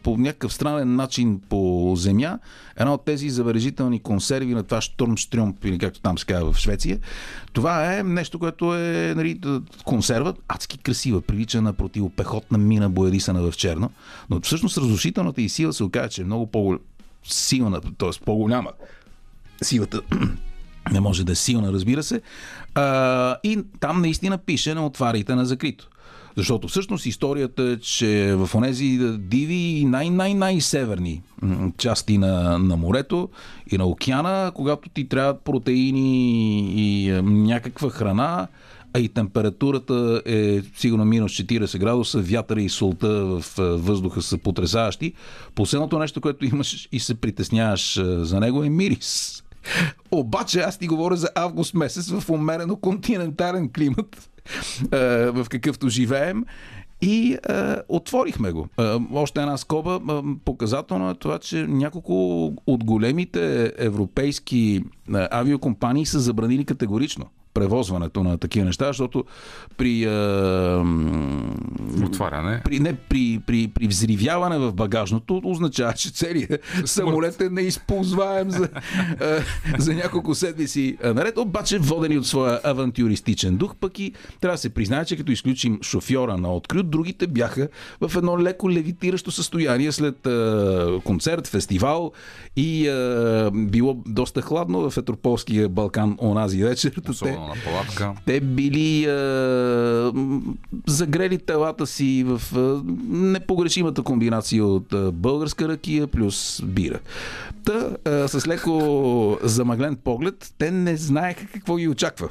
по 0.02 0.16
някакъв 0.16 0.52
странен 0.52 0.96
начин 0.96 1.40
по 1.48 1.92
земя 1.96 2.38
една 2.76 2.94
от 2.94 3.04
тези 3.04 3.30
забележителни 3.30 3.98
консерви 4.02 4.54
на 4.54 4.62
това 4.62 4.80
Штормстрюмп, 4.80 5.64
или 5.64 5.78
както 5.78 6.00
там 6.00 6.18
се 6.18 6.26
казва 6.26 6.52
в 6.52 6.58
Швеция. 6.58 6.98
Това 7.52 7.81
е 7.84 8.02
нещо, 8.02 8.38
което 8.38 8.74
е 8.74 9.14
нали, 9.16 9.40
консерва, 9.84 10.34
адски 10.48 10.78
красива, 10.78 11.20
прилича 11.20 11.62
на 11.62 11.72
противопехотна 11.72 12.58
мина, 12.58 12.90
боядисана 12.90 13.50
в 13.50 13.56
черно. 13.56 13.90
Но 14.30 14.40
всъщност 14.40 14.78
разрушителната 14.78 15.42
и 15.42 15.48
сила 15.48 15.72
се 15.72 15.84
оказа, 15.84 16.08
че 16.08 16.22
е 16.22 16.24
много 16.24 16.46
по-силна, 16.46 17.80
т.е. 17.80 18.24
по-голяма. 18.24 18.70
Силата 19.62 20.00
не 20.92 21.00
може 21.00 21.24
да 21.24 21.32
е 21.32 21.34
силна, 21.34 21.72
разбира 21.72 22.02
се. 22.02 22.20
А, 22.74 23.36
и 23.42 23.62
там 23.80 24.00
наистина 24.00 24.38
пише 24.38 24.74
на 24.74 24.86
отварите 24.86 25.34
на 25.34 25.46
закрито. 25.46 25.88
Защото 26.36 26.68
всъщност 26.68 27.06
историята 27.06 27.62
е, 27.62 27.76
че 27.76 28.34
в 28.36 28.54
онези 28.54 28.98
диви 29.18 29.84
най-най-най-северни 29.84 31.22
части 31.78 32.18
на, 32.18 32.58
на 32.58 32.76
морето 32.76 33.28
и 33.72 33.78
на 33.78 33.84
океана, 33.84 34.52
когато 34.54 34.88
ти 34.88 35.08
трябват 35.08 35.40
протеини 35.40 36.60
и 36.76 37.10
е, 37.10 37.22
някаква 37.22 37.90
храна, 37.90 38.48
а 38.94 38.98
и 38.98 39.08
температурата 39.08 40.22
е 40.26 40.62
сигурно 40.76 41.04
минус 41.04 41.32
40 41.32 41.78
градуса, 41.78 42.20
вятъра 42.20 42.62
и 42.62 42.68
солта 42.68 43.08
в 43.08 43.44
е, 43.58 43.62
въздуха 43.62 44.22
са 44.22 44.38
потрясаващи. 44.38 45.12
Последното 45.54 45.98
нещо, 45.98 46.20
което 46.20 46.44
имаш 46.44 46.88
и 46.92 47.00
се 47.00 47.14
притесняваш 47.14 47.96
е, 47.96 48.24
за 48.24 48.40
него 48.40 48.64
е 48.64 48.70
мирис. 48.70 49.42
Обаче 50.10 50.60
аз 50.60 50.78
ти 50.78 50.86
говоря 50.86 51.16
за 51.16 51.28
август 51.34 51.74
месец 51.74 52.10
в 52.10 52.30
умерено 52.30 52.76
континентален 52.76 53.70
климат, 53.72 54.30
в 55.32 55.46
какъвто 55.50 55.88
живеем. 55.88 56.44
И 57.02 57.38
е, 57.48 57.76
отворихме 57.88 58.52
го. 58.52 58.68
Е, 58.78 58.82
още 59.14 59.40
една 59.40 59.56
скоба. 59.56 60.00
Е, 60.10 60.22
показателно 60.44 61.10
е 61.10 61.14
това, 61.14 61.38
че 61.38 61.66
няколко 61.66 62.44
от 62.66 62.84
големите 62.84 63.72
европейски 63.78 64.80
е, 65.14 65.28
авиокомпании 65.30 66.06
са 66.06 66.20
забранили 66.20 66.64
категорично 66.64 67.26
превозването 67.54 68.22
на 68.22 68.38
такива 68.38 68.66
неща, 68.66 68.86
защото 68.86 69.24
при, 69.76 70.04
е, 70.04 70.08
Отваряне. 72.04 72.62
при, 72.64 72.78
не, 72.80 72.94
при, 72.94 73.40
при, 73.46 73.68
при 73.68 73.86
взривяване 73.86 74.58
в 74.58 74.72
багажното 74.72 75.40
означава, 75.44 75.92
че 75.92 76.12
целият 76.12 76.60
самолет 76.84 77.40
е 77.40 77.48
неизползваем 77.48 78.50
за, 78.50 78.68
е, 79.20 79.78
за 79.78 79.94
няколко 79.94 80.34
седмици 80.34 80.96
наред, 81.04 81.38
обаче 81.38 81.78
водени 81.78 82.18
от 82.18 82.26
своя 82.26 82.60
авантюристичен 82.64 83.56
дух, 83.56 83.74
пък 83.80 83.98
и 83.98 84.12
трябва 84.40 84.54
да 84.54 84.58
се 84.58 84.70
признае, 84.70 85.04
че 85.04 85.16
като 85.16 85.32
изключим 85.32 85.78
шофьора 85.82 86.36
на 86.38 86.54
открит, 86.54 86.90
другите 86.90 87.26
бяха 87.26 87.68
в 88.00 88.16
едно 88.16 88.40
леко 88.40 88.70
левитиращо 88.70 89.30
състояние 89.30 89.92
след 89.92 90.26
е, 90.26 91.00
концерт, 91.04 91.46
фестивал 91.46 92.12
и 92.56 92.88
е, 92.88 93.50
било 93.50 94.02
доста 94.06 94.42
хладно 94.42 94.90
в 94.90 94.96
Етрополския 94.96 95.68
Балкан 95.68 96.16
онази 96.20 96.64
вечер. 96.64 96.92
Те- 97.22 97.41
на 97.48 97.54
палатка. 97.64 98.14
те 98.26 98.40
били 98.40 99.06
м, 100.14 100.40
загрели 100.86 101.38
телата 101.38 101.86
си 101.86 102.24
в 102.26 102.42
е, 102.56 102.90
непогрешимата 103.16 104.02
комбинация 104.02 104.64
от 104.64 104.92
е, 104.92 105.10
българска 105.12 105.68
ракия 105.68 106.06
плюс 106.06 106.62
бира. 106.64 106.98
Та, 107.64 107.96
е, 108.10 108.28
с 108.28 108.46
леко 108.46 109.38
замъглен 109.42 109.96
поглед, 109.96 110.54
те 110.58 110.70
не 110.70 110.96
знаеха 110.96 111.46
какво 111.46 111.76
ги 111.76 111.88
очаква. 111.88 112.28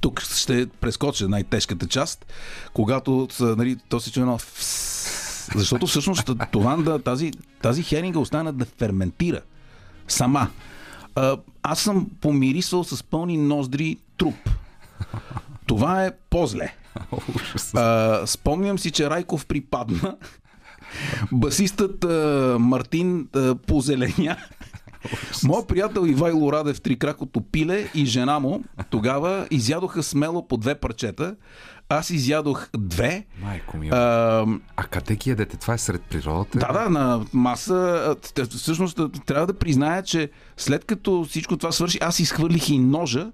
Тук 0.00 0.20
ще 0.20 0.66
прескоча 0.80 1.28
най-тежката 1.28 1.86
част, 1.86 2.26
когато 2.74 3.28
нали, 3.40 3.76
то 3.88 4.00
се 4.00 4.12
чуе 4.12 4.20
едно 4.20 4.38
защото 5.54 5.86
всъщност 5.86 6.30
това 6.52 6.76
да, 6.76 6.98
тази, 6.98 7.32
тази 7.62 7.82
херинга 7.82 8.18
остана 8.18 8.52
да 8.52 8.64
ферментира 8.64 9.40
сама. 10.08 10.48
А, 11.14 11.36
аз 11.70 11.80
съм 11.80 12.06
помирисвал 12.20 12.84
с 12.84 13.02
пълни 13.02 13.36
ноздри 13.36 13.96
труп. 14.16 14.50
Това 15.66 16.04
е 16.04 16.10
по-зле. 16.30 16.74
А, 17.74 18.26
спомням 18.26 18.78
си, 18.78 18.90
че 18.90 19.10
Райков 19.10 19.46
припадна. 19.46 20.16
Басистът 21.32 22.04
а, 22.04 22.56
Мартин 22.60 23.28
а, 23.34 23.54
позеленя. 23.54 24.36
Моят 25.44 25.68
приятел 25.68 26.06
Ивайло 26.06 26.52
Радев 26.52 26.80
трикракото 26.80 27.40
пиле 27.40 27.90
и 27.94 28.06
жена 28.06 28.38
му 28.38 28.64
тогава 28.90 29.46
изядоха 29.50 30.02
смело 30.02 30.48
по 30.48 30.56
две 30.56 30.74
парчета. 30.74 31.36
Аз 31.88 32.10
изядох 32.10 32.68
две. 32.78 33.26
Майко 33.42 33.76
ми. 33.76 33.88
А, 33.88 33.96
А 34.76 34.84
къде 34.84 35.16
ги 35.16 35.30
ядете? 35.30 35.56
Това 35.56 35.74
е 35.74 35.78
сред 35.78 36.02
природата? 36.02 36.58
да, 36.58 36.72
да, 36.72 36.90
на 36.90 37.24
маса. 37.32 38.16
Всъщност 38.50 39.00
трябва 39.26 39.46
да 39.46 39.54
призная, 39.54 40.02
че 40.02 40.30
след 40.56 40.84
като 40.84 41.24
всичко 41.28 41.56
това 41.56 41.72
свърши, 41.72 41.98
аз 42.02 42.18
изхвърлих 42.20 42.68
и 42.68 42.78
ножа 42.78 43.30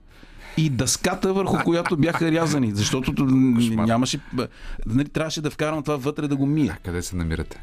и 0.57 0.71
дъската, 0.71 1.33
върху 1.33 1.65
която 1.65 1.97
бяха 1.97 2.33
рязани. 2.33 2.71
Защото 2.75 3.25
нямаше. 3.25 4.21
Нали, 4.87 5.09
трябваше 5.09 5.41
да 5.41 5.51
вкарам 5.51 5.83
това 5.83 5.97
вътре 5.97 6.29
да 6.29 6.37
го 6.37 6.47
мия. 6.47 6.73
А 6.79 6.83
къде 6.85 7.03
се 7.03 7.17
намирате? 7.17 7.63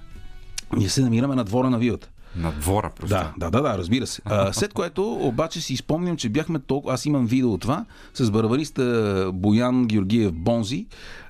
Ние 0.77 0.89
се 0.89 1.01
намираме 1.01 1.35
на 1.35 1.43
двора 1.43 1.69
на 1.69 1.79
вилата. 1.79 2.09
На 2.36 2.51
двора 2.51 2.91
просто. 2.95 3.15
Да, 3.15 3.34
да, 3.38 3.51
да, 3.51 3.61
да, 3.61 3.77
разбира 3.77 4.07
се. 4.07 4.21
А, 4.25 4.53
след 4.53 4.73
което 4.73 5.13
обаче 5.13 5.61
си 5.61 5.77
спомням, 5.77 6.17
че 6.17 6.29
бяхме 6.29 6.59
толкова... 6.59 6.93
Аз 6.93 7.05
имам 7.05 7.25
видео 7.27 7.57
това 7.57 7.86
с 8.13 8.32
барабариста 8.32 9.32
Боян 9.34 9.86
Георгиев 9.86 10.32
Бонзи. 10.34 10.88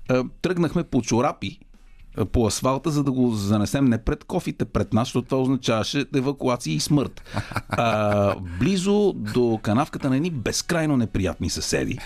А, 0.09 0.23
тръгнахме 0.41 0.83
по 0.83 1.01
чорапи 1.01 1.59
по 2.31 2.47
асфалта, 2.47 2.91
за 2.91 3.03
да 3.03 3.11
го 3.11 3.31
занесем 3.31 3.85
не 3.85 3.97
пред 3.97 4.23
кофите, 4.23 4.65
пред 4.65 4.93
нас, 4.93 5.07
защото 5.07 5.27
това 5.27 5.41
означаваше 5.41 6.05
евакуация 6.15 6.73
и 6.73 6.79
смърт. 6.79 7.21
А, 7.69 8.35
близо 8.59 9.13
до 9.15 9.59
канавката 9.63 10.09
на 10.09 10.15
едни 10.15 10.29
безкрайно 10.29 10.97
неприятни 10.97 11.49
съседи. 11.49 11.97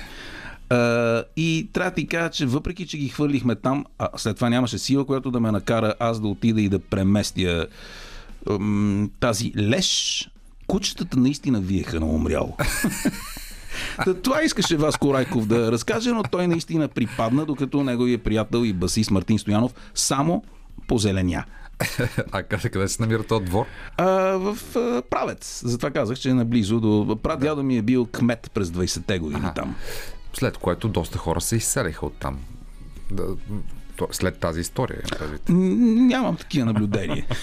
А, 0.69 1.23
и 1.35 1.69
трябва 1.73 1.91
да 1.91 1.95
ти 1.95 2.07
кажа, 2.07 2.29
че 2.29 2.45
въпреки, 2.45 2.87
че 2.87 2.97
ги 2.97 3.09
хвърлихме 3.09 3.55
там, 3.55 3.85
а 3.99 4.09
след 4.17 4.35
това 4.35 4.49
нямаше 4.49 4.77
сила, 4.77 5.05
която 5.05 5.31
да 5.31 5.39
ме 5.39 5.51
накара 5.51 5.93
аз 5.99 6.19
да 6.19 6.27
отида 6.27 6.61
и 6.61 6.69
да 6.69 6.79
преместя 6.79 7.67
тази 9.19 9.53
леш, 9.57 10.29
кучетата 10.67 11.17
наистина 11.17 11.59
виеха 11.59 11.99
на 11.99 12.05
умрял. 12.05 12.57
Та, 14.05 14.13
това 14.13 14.43
искаше 14.43 14.77
Васко 14.77 15.13
Райков 15.13 15.45
да 15.45 15.71
разкаже, 15.71 16.09
но 16.09 16.23
той 16.23 16.47
наистина 16.47 16.87
припадна, 16.87 17.45
докато 17.45 17.83
неговия 17.83 18.17
приятел 18.17 18.65
и 18.65 18.73
басист 18.73 19.11
Мартин 19.11 19.39
Стоянов 19.39 19.73
само 19.95 20.43
позеленя. 20.87 21.45
А 22.31 22.43
къде, 22.43 22.69
къде 22.69 22.87
се 22.87 23.01
намира 23.01 23.23
този 23.23 23.45
двор? 23.45 23.65
А, 23.97 24.05
в 24.37 24.57
а, 24.75 25.01
Правец. 25.09 25.61
Затова 25.65 25.91
казах, 25.91 26.17
че 26.17 26.29
е 26.29 26.33
наблизо 26.33 26.79
до... 26.79 27.19
Прадядо 27.23 27.63
ми 27.63 27.77
е 27.77 27.81
бил 27.81 28.05
кмет 28.05 28.51
през 28.53 28.69
20-те 28.69 29.19
години 29.19 29.41
Аха. 29.43 29.53
там. 29.53 29.75
След 30.33 30.57
което 30.57 30.87
доста 30.87 31.17
хора 31.17 31.41
се 31.41 31.55
изселиха 31.55 32.05
оттам. 32.05 32.39
Да, 33.11 33.23
то- 33.27 33.37
след 34.11 34.39
тази 34.39 34.61
история. 34.61 35.01
Нямам 35.49 36.37
такива 36.37 36.65
наблюдения. 36.65 37.25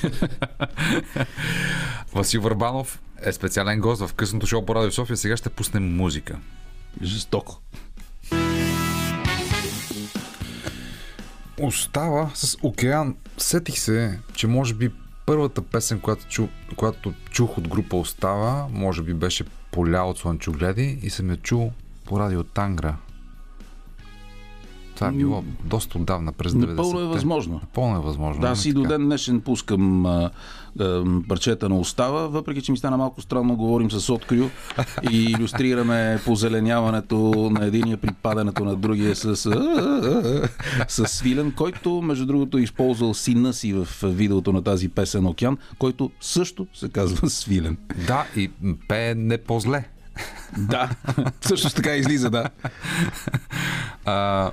Васил 2.15 2.41
Върбанов 2.41 3.01
е 3.23 3.33
специален 3.33 3.81
гост 3.81 4.07
в 4.07 4.15
късното 4.15 4.47
шоу 4.47 4.67
по 4.67 4.75
Радио 4.75 4.93
София. 4.93 5.17
Сега 5.17 5.37
ще 5.37 5.51
пуснем 5.51 5.97
музика. 5.97 6.39
Жестоко. 7.03 7.61
Остава 11.61 12.31
с 12.35 12.57
Океан. 12.63 13.17
Сетих 13.39 13.79
се, 13.79 14.19
че 14.35 14.47
може 14.47 14.75
би 14.75 14.93
първата 15.27 15.63
песен, 15.63 16.01
която, 16.01 16.27
чу, 16.29 16.49
която 16.77 17.13
чух 17.31 17.59
от 17.59 17.69
група 17.69 17.97
Остава, 17.97 18.67
може 18.71 19.03
би 19.03 19.15
беше 19.15 19.45
Поля 19.71 20.03
от 20.03 20.19
Слънчогледи 20.19 20.99
и 21.03 21.11
съм 21.11 21.31
я 21.31 21.37
чул 21.37 21.73
по 22.05 22.21
радио 22.21 22.45
Тангра. 22.45 22.97
Това 25.03 25.15
е 25.15 25.19
било 25.19 25.45
доста 25.65 25.99
отдавна, 25.99 26.33
през 26.33 26.53
90-те. 26.53 26.67
Напълно 26.67 27.01
е 27.01 27.05
възможно. 27.05 27.55
Напълно 27.55 27.97
е 27.97 28.01
възможно. 28.01 28.41
Да, 28.41 28.49
аз 28.49 28.65
и 28.65 28.73
до 28.73 28.83
ден 28.83 29.05
днешен 29.05 29.41
пускам 29.41 30.07
а, 30.07 30.31
а, 30.81 31.05
парчета 31.29 31.69
на 31.69 31.79
остава, 31.79 32.27
въпреки 32.27 32.63
че 32.63 32.73
ми 32.73 32.79
стана 32.79 32.97
малко 32.97 33.21
странно, 33.21 33.57
говорим 33.57 33.91
с 33.91 34.13
открю 34.13 34.49
и 35.11 35.25
иллюстрираме 35.25 36.21
позеленяването 36.25 37.51
на 37.51 37.67
единия 37.67 37.97
при 37.97 38.11
падането 38.23 38.65
на 38.65 38.77
другия 38.77 39.17
с, 39.17 39.27
а, 39.27 40.49
с 40.89 41.07
Свилен, 41.07 41.53
който, 41.53 42.03
между 42.03 42.27
другото, 42.27 42.59
е 42.59 42.63
използвал 42.63 43.15
сина 43.15 43.53
си 43.53 43.73
в 43.73 43.89
видеото 44.03 44.53
на 44.53 44.63
тази 44.63 44.89
песен 44.89 45.27
Океан, 45.27 45.59
който 45.79 46.11
също 46.21 46.67
се 46.75 46.89
казва 46.89 47.31
Свилен. 47.31 47.77
Да, 48.07 48.27
и 48.37 48.51
пее 48.89 49.15
не 49.15 49.39
по-зле. 49.39 49.85
Да, 50.59 50.91
всъщност 51.41 51.77
така 51.77 51.95
излиза, 51.95 52.31
да. 52.31 52.49
А, 54.05 54.51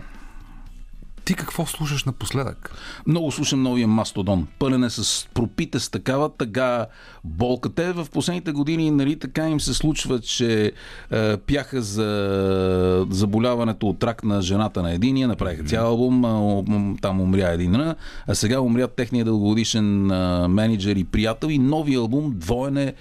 ти 1.30 1.36
какво 1.36 1.66
слушаш 1.66 2.04
напоследък? 2.04 2.72
Много 3.08 3.32
слушам 3.32 3.64
новия 3.64 3.88
Мастодон. 3.88 4.48
Пълен 4.60 4.84
е 4.84 4.90
с 4.90 5.28
пропита 5.34 5.80
с 5.80 5.90
такава 5.90 6.30
тъга 6.30 6.86
болка. 7.24 7.70
Те 7.70 7.92
в 7.92 8.08
последните 8.14 8.52
години 8.52 8.92
нали, 8.92 9.20
така 9.20 9.50
им 9.50 9.60
се 9.60 9.74
случва, 9.74 10.20
че 10.20 10.72
е, 11.12 11.38
пяха 11.38 11.82
за 11.82 13.06
заболяването 13.10 13.88
от 13.88 14.04
рак 14.04 14.24
на 14.24 14.42
жената 14.42 14.82
на 14.82 14.92
единия, 14.92 15.28
направиха 15.28 15.64
цял 15.64 15.88
албум, 15.88 16.98
там 17.02 17.22
умря 17.22 17.50
един, 17.50 17.76
а 17.76 17.96
сега 18.34 18.60
умря 18.60 18.88
техния 18.88 19.26
дългогодишен 19.26 20.06
менеджер 20.52 20.96
и 20.96 21.04
приятел 21.04 21.48
и 21.48 21.60
новия 21.60 22.00
албум 22.00 22.34
двоен 22.36 22.78
е 22.78 22.94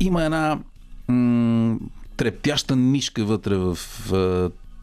има 0.00 0.24
една 0.24 0.58
м- 1.08 1.76
трептяща 2.16 2.76
нишка 2.76 3.24
вътре 3.24 3.56
в 3.56 3.78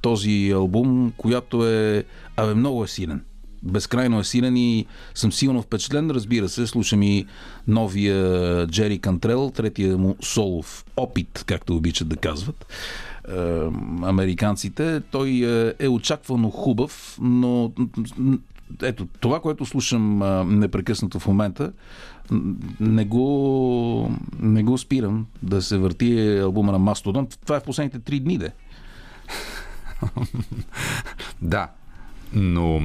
този 0.06 0.52
албум, 0.52 1.14
която 1.18 1.68
е 1.68 2.04
абе, 2.38 2.54
много 2.54 2.84
е 2.84 2.88
силен. 2.88 3.24
Безкрайно 3.64 4.20
е 4.20 4.24
силен 4.24 4.58
и 4.58 4.86
съм 5.16 5.32
силно 5.32 5.62
впечатлен. 5.62 6.12
Разбира 6.12 6.50
се, 6.50 6.68
слушам 6.68 7.04
и 7.04 7.26
новия 7.68 8.68
Джери 8.68 9.00
Кантрел, 9.00 9.52
третия 9.56 9.98
му 9.98 10.16
солов 10.22 10.86
опит, 10.98 11.44
както 11.48 11.76
обичат 11.76 12.08
да 12.08 12.16
казват 12.16 12.66
е, 12.66 13.34
американците. 14.04 15.02
Той 15.12 15.30
е, 15.30 15.74
е 15.86 15.88
очаквано 15.88 16.50
хубав, 16.50 17.18
но 17.22 17.72
ето, 18.82 19.08
това, 19.20 19.40
което 19.40 19.66
слушам 19.66 20.22
а, 20.22 20.44
непрекъснато 20.44 21.20
в 21.20 21.28
момента, 21.28 21.72
не 22.80 23.06
го, 23.06 24.12
не 24.40 24.64
го 24.64 24.78
спирам 24.78 25.26
да 25.44 25.62
се 25.62 25.78
върти 25.78 26.38
албума 26.38 26.72
на 26.72 26.80
Мастодон. 26.80 27.28
Това 27.46 27.56
е 27.56 27.60
в 27.60 27.64
последните 27.64 28.00
три 28.00 28.20
дни, 28.20 28.38
де. 28.38 28.52
Да, 31.42 31.68
но 32.34 32.82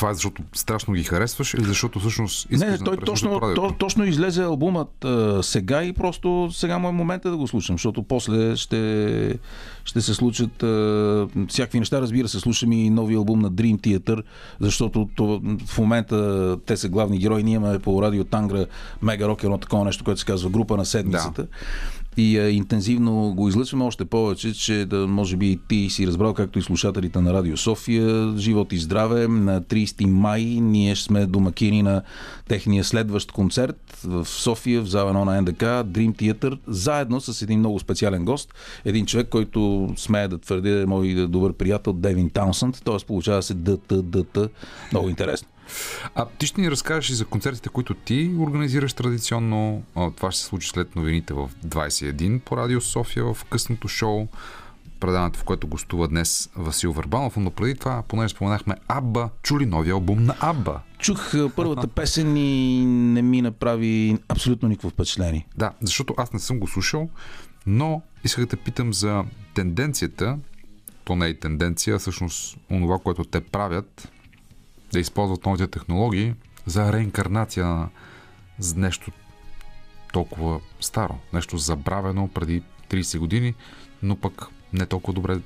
това 0.00 0.10
е 0.10 0.14
защото 0.14 0.42
страшно 0.52 0.94
ги 0.94 1.04
харесваш 1.04 1.54
или 1.54 1.64
защото 1.64 2.00
всъщност 2.00 2.46
искаш 2.50 2.70
Не, 2.70 2.78
да 2.78 2.84
той 2.84 2.96
точно, 2.96 3.40
то, 3.54 3.74
точно 3.78 4.04
излезе 4.04 4.42
албумът 4.42 5.04
а, 5.04 5.42
сега 5.42 5.82
и 5.82 5.92
просто 5.92 6.48
сега 6.52 6.78
му 6.78 6.88
е 6.88 6.92
момента 6.92 7.30
да 7.30 7.36
го 7.36 7.48
слушам, 7.48 7.74
защото 7.74 8.02
после 8.02 8.56
ще, 8.56 9.38
ще 9.84 10.00
се 10.00 10.14
случат 10.14 10.62
а, 10.62 11.26
всякакви 11.48 11.78
неща. 11.78 12.00
Разбира 12.00 12.28
се, 12.28 12.40
слушам 12.40 12.72
и 12.72 12.90
новия 12.90 13.16
албум 13.18 13.40
на 13.40 13.52
Dream 13.52 13.76
Theater, 13.76 14.22
защото 14.60 15.08
това, 15.16 15.40
в 15.66 15.78
момента 15.78 16.56
те 16.66 16.76
са 16.76 16.88
главни 16.88 17.18
герои. 17.18 17.42
Ние 17.42 17.54
имаме 17.54 17.78
по 17.78 18.02
радио 18.02 18.24
Тангра 18.24 18.66
Мега 19.02 19.28
Рок 19.28 19.42
едно 19.42 19.58
такова 19.58 19.84
нещо, 19.84 20.04
което 20.04 20.20
се 20.20 20.26
казва 20.26 20.50
група 20.50 20.76
на 20.76 20.84
седмицата. 20.84 21.46
И 22.16 22.38
а, 22.38 22.50
интензивно 22.50 23.34
го 23.34 23.48
излъчваме 23.48 23.84
още 23.84 24.04
повече, 24.04 24.54
че 24.54 24.84
да 24.84 25.06
може 25.06 25.36
би 25.36 25.58
ти 25.68 25.90
си 25.90 26.06
разбрал, 26.06 26.34
както 26.34 26.58
и 26.58 26.62
слушателите 26.62 27.20
на 27.20 27.32
Радио 27.32 27.56
София. 27.56 28.34
Живот 28.36 28.72
и 28.72 28.78
здраве. 28.78 29.28
На 29.28 29.62
30 29.62 30.06
май 30.06 30.42
ние 30.42 30.96
сме 30.96 31.26
домакини 31.26 31.82
на 31.82 32.02
техния 32.48 32.84
следващ 32.84 33.32
концерт 33.32 34.00
в 34.04 34.26
София, 34.28 34.82
в 34.82 34.86
зала 34.86 35.12
1 35.12 35.24
на 35.24 35.40
НДК, 35.40 35.62
Dream 35.62 36.14
Theater, 36.14 36.58
заедно 36.66 37.20
с 37.20 37.42
един 37.42 37.58
много 37.58 37.78
специален 37.78 38.24
гост. 38.24 38.54
Един 38.84 39.06
човек, 39.06 39.28
който 39.28 39.88
смея 39.96 40.28
да 40.28 40.38
твърди 40.38 40.80
е 40.80 40.86
мой 40.86 41.26
добър 41.28 41.52
приятел 41.52 41.92
Девин 41.92 42.30
Таунсънд. 42.30 42.82
Т.е. 42.84 43.06
получава 43.06 43.42
се 43.42 43.54
ДТ, 43.54 44.10
ДТ. 44.10 44.38
Много 44.92 45.08
интересно. 45.08 45.48
А 46.14 46.26
ти 46.38 46.46
ще 46.46 46.60
ни 46.60 46.70
разкажеш 46.70 47.10
и 47.10 47.14
за 47.14 47.24
концертите, 47.24 47.68
които 47.68 47.94
ти 47.94 48.30
организираш 48.38 48.92
традиционно. 48.92 49.82
Това 50.16 50.30
ще 50.30 50.40
се 50.40 50.46
случи 50.46 50.68
след 50.68 50.96
новините 50.96 51.34
в 51.34 51.50
21 51.66 52.40
по 52.40 52.56
Радио 52.56 52.80
София 52.80 53.34
в 53.34 53.44
късното 53.44 53.88
шоу. 53.88 54.28
Предаването, 55.00 55.38
в 55.38 55.44
което 55.44 55.66
гостува 55.66 56.08
днес 56.08 56.50
Васил 56.56 56.92
Върбанов. 56.92 57.36
Но 57.36 57.50
преди 57.50 57.74
това, 57.74 58.02
понеже 58.08 58.34
споменахме 58.34 58.74
Абба, 58.88 59.28
чули 59.42 59.66
новия 59.66 59.92
албум 59.92 60.24
на 60.24 60.36
Абба. 60.40 60.80
Чух 60.98 61.34
първата 61.56 61.88
песен 61.88 62.36
и 62.36 62.84
не 62.86 63.22
ми 63.22 63.42
направи 63.42 64.18
абсолютно 64.28 64.68
никакво 64.68 64.90
впечатление. 64.90 65.46
Да, 65.56 65.72
защото 65.80 66.14
аз 66.16 66.32
не 66.32 66.38
съм 66.38 66.58
го 66.58 66.68
слушал, 66.68 67.08
но 67.66 68.02
исках 68.24 68.46
да 68.46 68.56
питам 68.56 68.94
за 68.94 69.24
тенденцията, 69.54 70.38
то 71.04 71.16
не 71.16 71.26
е 71.26 71.28
и 71.28 71.40
тенденция, 71.40 71.96
а 71.96 71.98
всъщност 71.98 72.56
онова, 72.70 72.98
което 72.98 73.24
те 73.24 73.40
правят, 73.40 74.12
да 74.92 75.00
използват 75.00 75.46
новите 75.46 75.66
технологии 75.66 76.34
за 76.66 76.92
реинкарнация 76.92 77.66
на 77.66 77.88
нещо 78.76 79.10
толкова 80.12 80.60
старо, 80.80 81.18
нещо 81.32 81.58
забравено 81.58 82.28
преди 82.28 82.62
30 82.90 83.18
години, 83.18 83.54
но 84.02 84.16
пък 84.16 84.46
не 84.72 84.86
толкова 84.86 85.14
добре 85.14 85.38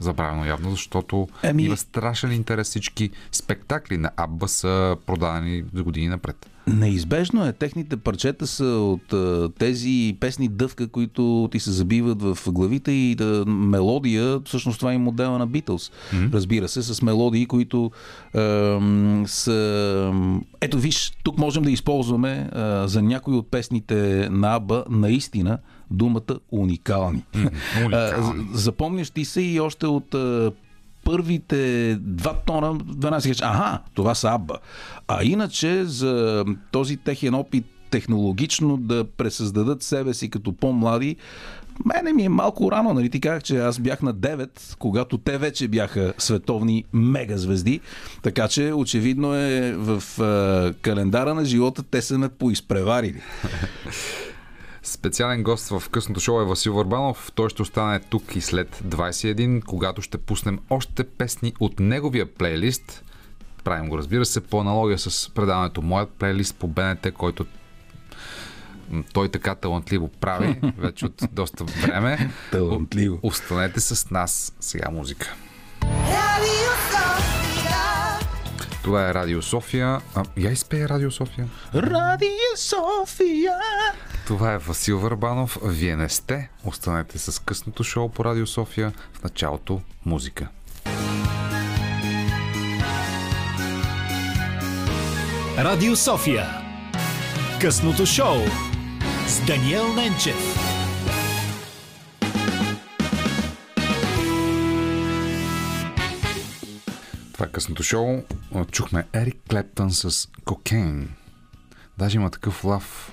забравено 0.00 0.44
явно, 0.44 0.70
защото 0.70 1.28
Ами- 1.42 1.64
има 1.64 1.76
страшен 1.76 2.32
интерес. 2.32 2.68
Всички 2.68 3.10
спектакли 3.32 3.96
на 3.96 4.10
Абба 4.16 4.48
са 4.48 4.96
продадени 5.06 5.64
за 5.74 5.82
години 5.82 6.08
напред. 6.08 6.50
Неизбежно 6.66 7.46
е. 7.46 7.52
Техните 7.52 7.96
парчета 7.96 8.46
са 8.46 8.64
от 8.64 9.14
тези 9.58 10.16
песни 10.20 10.48
дъвка, 10.48 10.88
които 10.88 11.48
ти 11.52 11.60
се 11.60 11.70
забиват 11.70 12.22
в 12.22 12.38
главите 12.48 12.92
и 12.92 13.14
да, 13.14 13.44
мелодия, 13.46 14.40
всъщност 14.44 14.78
това 14.78 14.92
е 14.92 14.98
модела 14.98 15.38
на 15.38 15.46
Битлз. 15.46 15.90
Mm-hmm. 15.90 16.32
Разбира 16.32 16.68
се, 16.68 16.82
с 16.82 17.02
мелодии, 17.02 17.46
които 17.46 17.90
ам, 18.34 19.24
са... 19.26 20.12
Ето 20.60 20.78
виж, 20.78 21.12
тук 21.22 21.38
можем 21.38 21.62
да 21.62 21.70
използваме 21.70 22.48
а, 22.52 22.88
за 22.88 23.02
някои 23.02 23.34
от 23.34 23.50
песните 23.50 24.28
на 24.30 24.54
Аба 24.54 24.84
наистина 24.90 25.58
думата 25.90 26.38
уникални. 26.50 27.24
уникални. 27.84 28.46
Запомняш 28.52 29.10
ти 29.10 29.24
се 29.24 29.40
и 29.40 29.60
още 29.60 29.86
от 29.86 30.14
първите 31.04 31.94
два 32.00 32.34
тона, 32.46 32.72
веднага 32.72 33.20
си 33.20 33.28
кажеш, 33.28 33.42
аха, 33.42 33.78
това 33.94 34.14
са 34.14 34.28
Абба. 34.28 34.54
А 35.08 35.24
иначе 35.24 35.84
за 35.84 36.44
този 36.70 36.96
техен 36.96 37.34
опит 37.34 37.64
технологично 37.90 38.76
да 38.76 39.04
пресъздадат 39.04 39.82
себе 39.82 40.14
си 40.14 40.30
като 40.30 40.52
по-млади, 40.52 41.16
мене 41.84 42.12
ми 42.12 42.24
е 42.24 42.28
малко 42.28 42.72
рано, 42.72 42.94
нали 42.94 43.10
ти 43.10 43.20
казах, 43.20 43.42
че 43.42 43.58
аз 43.58 43.78
бях 43.78 44.02
на 44.02 44.14
9, 44.14 44.76
когато 44.78 45.18
те 45.18 45.38
вече 45.38 45.68
бяха 45.68 46.12
световни 46.18 46.84
мегазвезди, 46.92 47.80
така 48.22 48.48
че 48.48 48.72
очевидно 48.72 49.34
е 49.34 49.74
в 49.76 50.22
а, 50.22 50.72
календара 50.82 51.34
на 51.34 51.44
живота 51.44 51.82
те 51.82 52.02
са 52.02 52.18
ме 52.18 52.28
поизпреварили. 52.28 53.20
Специален 54.84 55.42
гост 55.42 55.68
в 55.68 55.88
късното 55.90 56.20
шоу 56.20 56.40
е 56.40 56.44
Васил 56.44 56.74
Върбанов. 56.74 57.32
Той 57.34 57.48
ще 57.48 57.62
остане 57.62 58.00
тук 58.00 58.36
и 58.36 58.40
след 58.40 58.76
21, 58.86 59.64
когато 59.64 60.02
ще 60.02 60.18
пуснем 60.18 60.58
още 60.70 61.04
песни 61.04 61.52
от 61.60 61.80
неговия 61.80 62.34
плейлист. 62.34 63.04
Правим 63.64 63.88
го, 63.88 63.98
разбира 63.98 64.24
се, 64.24 64.40
по 64.40 64.60
аналогия 64.60 64.98
с 64.98 65.30
предаването 65.34 65.82
Моят 65.82 66.10
плейлист 66.10 66.56
по 66.56 66.68
БНТ, 66.68 67.12
който 67.14 67.46
той 69.12 69.28
така 69.28 69.54
талантливо 69.54 70.08
прави 70.08 70.60
вече 70.78 71.06
от 71.06 71.22
доста 71.32 71.64
време. 71.64 72.30
Талантливо. 72.52 73.20
О- 73.22 73.26
Останете 73.26 73.80
с 73.80 74.10
нас. 74.10 74.52
Сега 74.60 74.90
музика. 74.90 75.34
Това 78.82 79.08
е 79.10 79.14
Радио 79.14 79.42
София. 79.42 80.00
А, 80.14 80.24
я 80.36 80.50
изпее 80.50 80.88
Радио 80.88 81.10
София. 81.10 81.48
Радио 81.74 82.28
София! 82.56 83.58
Това 84.26 84.52
е 84.52 84.58
Васил 84.58 84.98
Върбанов. 84.98 85.58
Вие 85.62 85.96
не 85.96 86.08
сте. 86.08 86.50
Останете 86.64 87.18
с 87.18 87.42
късното 87.42 87.84
шоу 87.84 88.08
по 88.08 88.24
Радио 88.24 88.46
София. 88.46 88.92
В 89.12 89.22
началото 89.22 89.80
музика. 90.06 90.48
Радио 95.58 95.96
София. 95.96 96.46
Късното 97.60 98.06
шоу 98.06 98.36
с 99.28 99.46
Даниел 99.46 99.92
Ненчев. 99.94 100.36
Това 107.32 107.46
е 107.46 107.52
късното 107.52 107.82
шоу. 107.82 108.22
Чухме 108.70 109.06
Ерик 109.14 109.36
Клептън 109.50 109.90
с 109.90 110.28
Кокейн. 110.44 111.14
Даже 111.98 112.16
има 112.16 112.30
такъв 112.30 112.64
лав. 112.64 113.12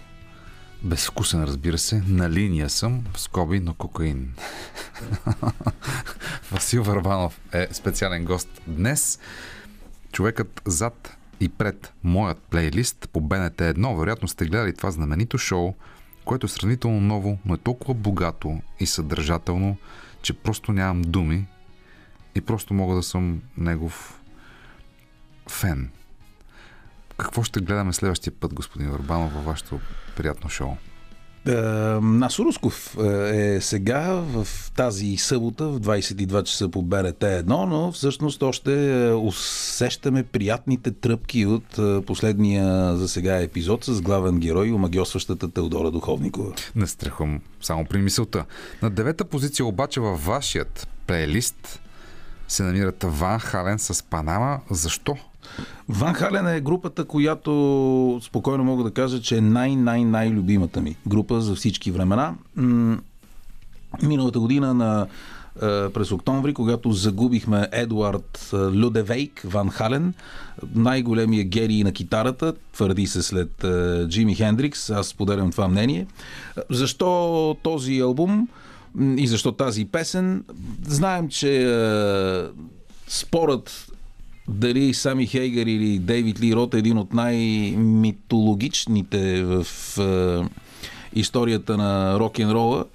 Безвкусен, 0.83 1.43
разбира 1.43 1.77
се. 1.77 2.03
На 2.07 2.29
линия 2.29 2.69
съм, 2.69 3.03
в 3.13 3.19
скоби, 3.19 3.59
но 3.59 3.73
кокаин. 3.73 4.33
Васил 6.51 6.83
Върбанов 6.83 7.41
е 7.53 7.67
специален 7.71 8.25
гост 8.25 8.61
днес. 8.67 9.19
Човекът 10.11 10.61
зад 10.65 11.17
и 11.39 11.49
пред 11.49 11.93
моят 12.03 12.37
плейлист 12.37 13.09
по 13.13 13.21
БНТ 13.21 13.57
1. 13.57 13.99
Вероятно 13.99 14.27
сте 14.27 14.45
гледали 14.45 14.75
това 14.75 14.91
знаменито 14.91 15.37
шоу, 15.37 15.73
което 16.25 16.45
е 16.45 16.49
сравнително 16.49 17.01
ново, 17.01 17.37
но 17.45 17.53
е 17.53 17.57
толкова 17.57 17.93
богато 17.93 18.61
и 18.79 18.85
съдържателно, 18.85 19.77
че 20.21 20.33
просто 20.33 20.71
нямам 20.71 21.01
думи 21.01 21.47
и 22.35 22.41
просто 22.41 22.73
мога 22.73 22.95
да 22.95 23.03
съм 23.03 23.41
негов 23.57 24.21
фен. 25.49 25.89
Какво 27.21 27.43
ще 27.43 27.59
гледаме 27.59 27.93
следващия 27.93 28.33
път, 28.39 28.53
господин 28.53 28.91
Върбанов, 28.91 29.33
във 29.33 29.45
вашето 29.45 29.79
приятно 30.15 30.49
шоу? 30.49 30.69
Е, 31.47 31.51
Насо 32.01 32.45
Русков 32.45 32.97
е 33.33 33.61
сега 33.61 34.11
в 34.11 34.47
тази 34.75 35.17
събота 35.17 35.67
в 35.67 35.79
22 35.79 36.43
часа 36.43 36.69
по 36.69 36.81
БРТ 36.81 37.19
1, 37.19 37.43
но 37.45 37.91
всъщност 37.91 38.43
още 38.43 39.07
е, 39.07 39.13
усещаме 39.13 40.23
приятните 40.23 40.91
тръпки 40.91 41.45
от 41.45 41.77
е, 41.77 42.01
последния 42.05 42.97
за 42.97 43.07
сега 43.07 43.41
епизод 43.41 43.83
с 43.83 44.01
главен 44.01 44.39
герой, 44.39 44.71
омагиосващата 44.71 45.51
Теодора 45.51 45.91
Духовникова. 45.91 46.53
Не 46.75 46.87
страхувам 46.87 47.41
само 47.61 47.85
при 47.85 47.97
мисълта. 47.97 48.45
На 48.81 48.89
девета 48.89 49.25
позиция 49.25 49.65
обаче 49.65 49.99
във 49.99 50.25
вашият 50.25 50.87
плейлист 51.07 51.81
се 52.47 52.63
намират 52.63 53.03
Ван 53.03 53.39
Хален 53.39 53.79
с 53.79 54.03
Панама. 54.03 54.59
Защо? 54.71 55.17
Ван 55.89 56.13
Хален 56.13 56.47
е 56.47 56.61
групата, 56.61 57.05
която 57.05 58.19
спокойно 58.23 58.63
мога 58.63 58.83
да 58.83 58.91
кажа, 58.91 59.21
че 59.21 59.37
е 59.37 59.41
най-най-най-любимата 59.41 60.81
ми 60.81 60.95
група 61.07 61.41
за 61.41 61.55
всички 61.55 61.91
времена. 61.91 62.33
Миналата 64.03 64.39
година 64.39 64.73
на 64.73 65.07
е, 65.55 65.89
през 65.89 66.11
октомври, 66.11 66.53
когато 66.53 66.91
загубихме 66.91 67.67
Едуард 67.71 68.49
е, 68.53 68.55
Людевейк 68.55 69.41
Ван 69.45 69.69
Хален, 69.69 70.13
най-големия 70.75 71.43
герий 71.43 71.83
на 71.83 71.91
китарата, 71.91 72.53
твърди 72.73 73.07
се 73.07 73.23
след 73.23 73.63
е, 73.63 74.05
Джими 74.07 74.35
Хендрикс, 74.35 74.89
аз 74.89 75.07
споделям 75.07 75.51
това 75.51 75.67
мнение. 75.67 76.07
Защо 76.69 77.57
този 77.63 77.99
албум 77.99 78.47
и 79.17 79.27
защо 79.27 79.51
тази 79.51 79.85
песен? 79.85 80.43
Знаем, 80.87 81.29
че 81.29 81.65
спорът 83.07 83.91
дали 84.47 84.93
Сами 84.93 85.27
Хейгър 85.27 85.65
или 85.65 85.99
Дейвид 85.99 86.41
Ли 86.41 86.55
Рот 86.55 86.73
е 86.73 86.77
един 86.77 86.97
от 86.97 87.13
най-митологичните 87.13 89.43
в 89.43 89.65
е, 89.99 90.41
историята 91.13 91.77
на 91.77 92.19
рок-н-рола. 92.19 92.85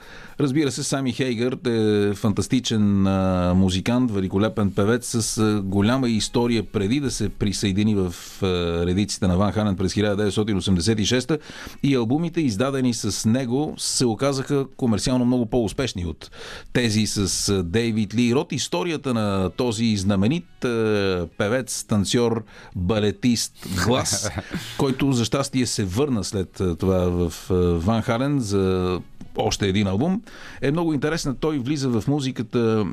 Разбира 0.41 0.73
се, 0.73 0.83
Сами 0.83 1.13
Хейгър 1.13 1.59
е 1.67 2.15
фантастичен 2.15 3.07
а, 3.07 3.55
музикант, 3.55 4.11
великолепен 4.11 4.71
певец 4.71 5.23
с 5.23 5.39
а, 5.39 5.63
голяма 5.63 6.09
история 6.09 6.63
преди 6.63 7.01
да 7.01 7.11
се 7.11 7.29
присъедини 7.29 7.95
в 7.95 8.15
а, 8.43 8.47
редиците 8.87 9.27
на 9.27 9.37
Ван 9.37 9.53
Хален 9.53 9.77
през 9.77 9.95
1986 9.95 11.39
и 11.83 11.95
албумите, 11.95 12.41
издадени 12.41 12.95
с 12.95 13.29
него, 13.29 13.75
се 13.79 14.07
оказаха 14.07 14.67
комерциално 14.77 15.25
много 15.25 15.47
по-успешни 15.47 16.07
от 16.07 16.31
тези 16.73 17.07
с 17.07 17.49
а, 17.49 17.63
Дейвид 17.63 18.15
Ли 18.15 18.35
Рот. 18.35 18.53
Историята 18.53 19.15
на 19.15 19.51
този 19.51 19.97
знаменит 19.97 20.65
а, 20.65 21.29
певец, 21.39 21.85
танцор, 21.85 22.45
балетист, 22.75 23.53
глас, 23.85 24.31
който 24.79 25.13
за 25.13 25.25
щастие 25.25 25.67
се 25.67 25.85
върна 25.85 26.25
след 26.25 26.63
това 26.79 26.99
в 26.99 27.51
а, 27.51 27.55
Ван 27.55 28.03
Хален 28.03 28.41
за 28.41 29.01
още 29.39 29.69
един 29.69 29.87
албум, 29.87 30.23
е 30.63 30.71
много 30.71 30.95
интересна. 30.95 31.35
Той 31.35 31.59
влиза 31.59 31.89
в 31.89 32.05
музиката 32.09 32.87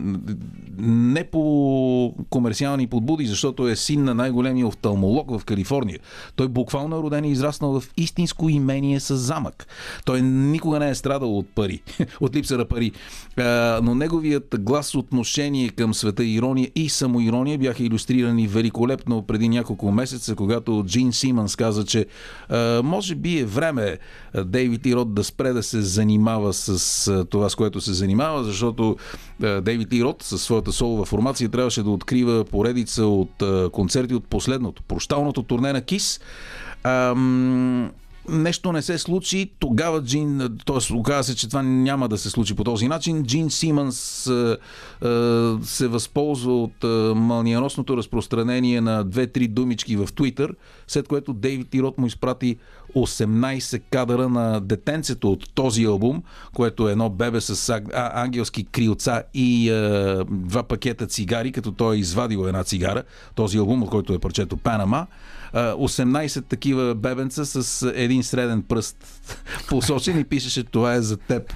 не 0.77 1.23
по 1.23 2.15
комерциални 2.29 2.87
подбуди, 2.87 3.25
защото 3.25 3.67
е 3.67 3.75
син 3.75 4.03
на 4.03 4.13
най-големия 4.13 4.67
офталмолог 4.67 5.31
в 5.31 5.45
Калифорния. 5.45 5.99
Той 6.35 6.47
буквално 6.47 6.95
е 6.95 6.99
роден 6.99 7.25
и 7.25 7.31
израснал 7.31 7.79
в 7.79 7.89
истинско 7.97 8.49
имение 8.49 8.99
с 8.99 9.15
замък. 9.15 9.67
Той 10.05 10.21
никога 10.21 10.79
не 10.79 10.89
е 10.89 10.95
страдал 10.95 11.37
от 11.37 11.47
пари, 11.55 11.81
от 12.21 12.35
липса 12.35 12.57
на 12.57 12.65
пари. 12.65 12.91
Но 13.83 13.95
неговият 13.95 14.55
глас, 14.59 14.95
отношение 14.95 15.69
към 15.69 15.93
света, 15.93 16.25
ирония 16.25 16.69
и 16.75 16.89
самоирония 16.89 17.57
бяха 17.57 17.83
иллюстрирани 17.83 18.47
великолепно 18.47 19.21
преди 19.21 19.49
няколко 19.49 19.91
месеца, 19.91 20.35
когато 20.35 20.83
Джин 20.87 21.13
Симънс 21.13 21.55
каза, 21.55 21.85
че 21.85 22.05
може 22.83 23.15
би 23.15 23.39
е 23.39 23.45
време 23.45 23.97
Дейвид 24.45 24.85
Ирод 24.85 25.13
да 25.13 25.23
спре 25.23 25.53
да 25.53 25.63
се 25.63 25.81
занимава 25.81 26.32
с 26.53 27.07
а, 27.07 27.25
това, 27.25 27.49
с 27.49 27.55
което 27.55 27.81
се 27.81 27.93
занимава, 27.93 28.43
защото 28.43 28.97
Дейвид 29.39 29.93
Ли 29.93 30.03
Рот 30.03 30.23
със 30.23 30.43
своята 30.43 30.71
солова 30.71 31.05
формация 31.05 31.49
трябваше 31.49 31.83
да 31.83 31.89
открива 31.89 32.45
поредица 32.45 33.05
от 33.05 33.43
концерти 33.71 34.15
от 34.15 34.27
последното, 34.27 34.83
прощалното 34.83 35.43
турне 35.43 35.73
на 35.73 35.81
Кис. 35.81 36.19
Нещо 38.29 38.71
не 38.71 38.81
се 38.81 38.97
случи, 38.97 39.51
тогава 39.59 40.03
Джин, 40.03 40.57
т.е. 40.65 40.93
оказа 40.93 41.23
се, 41.23 41.35
че 41.35 41.47
това 41.47 41.61
няма 41.61 42.09
да 42.09 42.17
се 42.17 42.29
случи 42.29 42.55
по 42.55 42.63
този 42.63 42.87
начин. 42.87 43.23
Джин 43.23 43.49
Симънс 43.49 44.27
е, 44.27 44.31
е, 44.31 44.57
се 45.63 45.87
възползва 45.87 46.63
от 46.63 46.83
е, 46.83 46.87
мълниеносното 47.15 47.97
разпространение 47.97 48.81
на 48.81 49.03
две-три 49.03 49.47
думички 49.47 49.95
в 49.95 50.07
Твитър, 50.15 50.55
след 50.87 51.07
което 51.07 51.33
Дейвид 51.33 51.75
Ирот 51.75 51.97
му 51.97 52.07
изпрати 52.07 52.57
18 52.95 53.81
кадъра 53.91 54.29
на 54.29 54.59
детенцето 54.59 55.31
от 55.31 55.53
този 55.53 55.83
албум, 55.83 56.23
което 56.53 56.89
е 56.89 56.91
едно 56.91 57.09
бебе 57.09 57.41
с 57.41 57.81
ангелски 57.93 58.63
крилца 58.63 59.23
и 59.33 59.69
е, 59.69 60.23
два 60.31 60.63
пакета 60.63 61.07
цигари, 61.07 61.51
като 61.51 61.71
той 61.71 61.95
е 61.95 61.99
извадил 61.99 62.47
една 62.47 62.63
цигара, 62.63 63.03
този 63.35 63.57
албум, 63.57 63.83
от 63.83 63.89
който 63.89 64.13
е 64.13 64.19
парчето 64.19 64.57
Панама. 64.57 65.07
18 65.53 66.45
такива 66.47 66.95
бебенца 66.95 67.45
с 67.45 67.91
един 67.95 68.23
среден 68.23 68.61
пръст 68.61 68.97
посочен 69.69 70.19
и 70.19 70.23
пишеше 70.23 70.63
това 70.63 70.93
е 70.93 71.01
за 71.01 71.17
теб, 71.17 71.53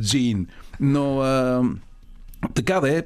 Джин. 0.00 0.46
Но 0.80 1.22
така 2.54 2.80
да 2.80 2.98
е, 2.98 3.02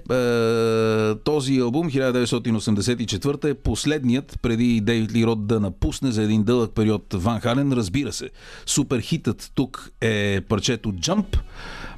този 1.25 1.59
албум 1.59 1.91
1984 1.91 3.45
е 3.45 3.55
последният 3.55 4.39
преди 4.43 4.81
Дейвид 4.81 5.13
Ли 5.13 5.27
Род 5.27 5.47
да 5.47 5.61
напусне 5.61 6.13
за 6.13 6.23
един 6.23 6.43
дълъг 6.43 6.75
период 6.75 7.15
Ван 7.15 7.41
Хален. 7.41 7.73
Разбира 7.73 8.13
се, 8.13 8.31
суперхитът 8.67 9.53
тук 9.55 9.91
е 10.01 10.41
парчето 10.49 10.93
Jump, 10.93 11.39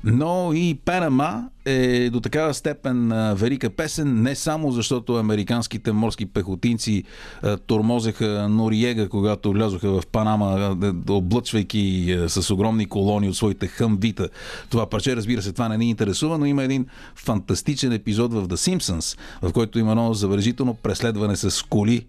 но 0.07 0.53
и 0.55 0.79
Панама 0.85 1.49
е 1.65 2.11
до 2.11 2.21
такава 2.21 2.55
степен 2.55 3.09
велика 3.35 3.71
песен, 3.71 4.23
не 4.23 4.35
само 4.35 4.73
защото 4.73 5.17
американските 5.17 5.93
морски 5.93 6.27
пехотинци 6.27 7.05
тормозеха 7.67 8.49
Нориега, 8.49 9.09
когато 9.09 9.53
влязоха 9.53 9.91
в 9.91 10.07
Панама, 10.13 10.77
облъчвайки 11.09 12.17
с 12.29 12.51
огромни 12.51 12.87
колони 12.87 13.29
от 13.29 13.37
своите 13.37 13.67
хъмвита. 13.67 14.29
Това 14.71 14.87
парче, 14.87 15.17
разбира 15.17 15.43
се, 15.43 15.53
това 15.53 15.69
не 15.69 15.79
ни 15.79 15.91
интересува, 15.91 16.39
но 16.39 16.47
има 16.47 16.65
един 16.65 16.87
фантастичен 17.15 17.93
епизод 17.93 18.33
в 18.33 18.49
The 18.49 18.77
Simpsons, 18.77 19.19
в 19.43 19.53
който 19.53 19.79
има 19.79 19.91
едно 19.91 20.15
завържително 20.15 20.75
преследване 20.75 21.37
с 21.37 21.67
коли 21.69 22.07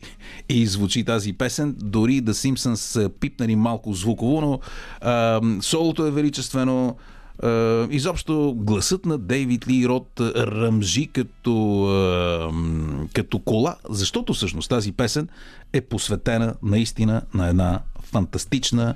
и 0.49 0.65
звучи 0.65 1.03
тази 1.03 1.33
песен. 1.33 1.75
Дори 1.77 2.23
The 2.23 2.31
Simpsons 2.31 3.09
пипнали 3.09 3.55
малко 3.55 3.93
звуково, 3.93 4.41
но 4.41 4.59
а, 5.01 5.41
солото 5.61 6.05
е 6.05 6.11
величествено, 6.11 6.95
изобщо 7.89 8.53
гласът 8.57 9.05
на 9.05 9.17
Дейвид 9.17 9.67
Ли 9.67 9.88
Рот 9.88 10.07
ръмжи 10.35 11.07
като, 11.07 11.49
като 13.13 13.39
кола, 13.39 13.75
защото 13.89 14.33
всъщност 14.33 14.69
тази 14.69 14.91
песен 14.91 15.29
е 15.73 15.81
посветена 15.81 16.55
наистина 16.63 17.21
на 17.33 17.47
една 17.47 17.79
фантастична, 18.03 18.95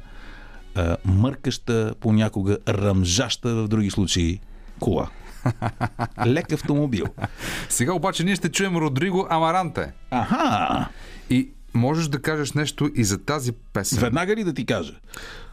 мъркаща, 1.05 1.93
понякога 1.99 2.57
ръмжаща 2.67 3.55
в 3.55 3.67
други 3.67 3.89
случаи 3.89 4.39
кола. 4.79 5.09
Лек 6.27 6.51
автомобил. 6.51 7.05
Сега 7.69 7.93
обаче 7.93 8.23
ние 8.23 8.35
ще 8.35 8.49
чуем 8.49 8.77
Родриго 8.77 9.27
Амаранте. 9.29 9.91
Аха! 10.11 10.87
И 11.29 11.49
можеш 11.73 12.07
да 12.07 12.21
кажеш 12.21 12.53
нещо 12.53 12.89
и 12.95 13.03
за 13.03 13.17
тази 13.17 13.51
песен. 13.51 13.99
Веднага 13.99 14.35
ли 14.35 14.43
да 14.43 14.53
ти 14.53 14.65
кажа? 14.65 14.93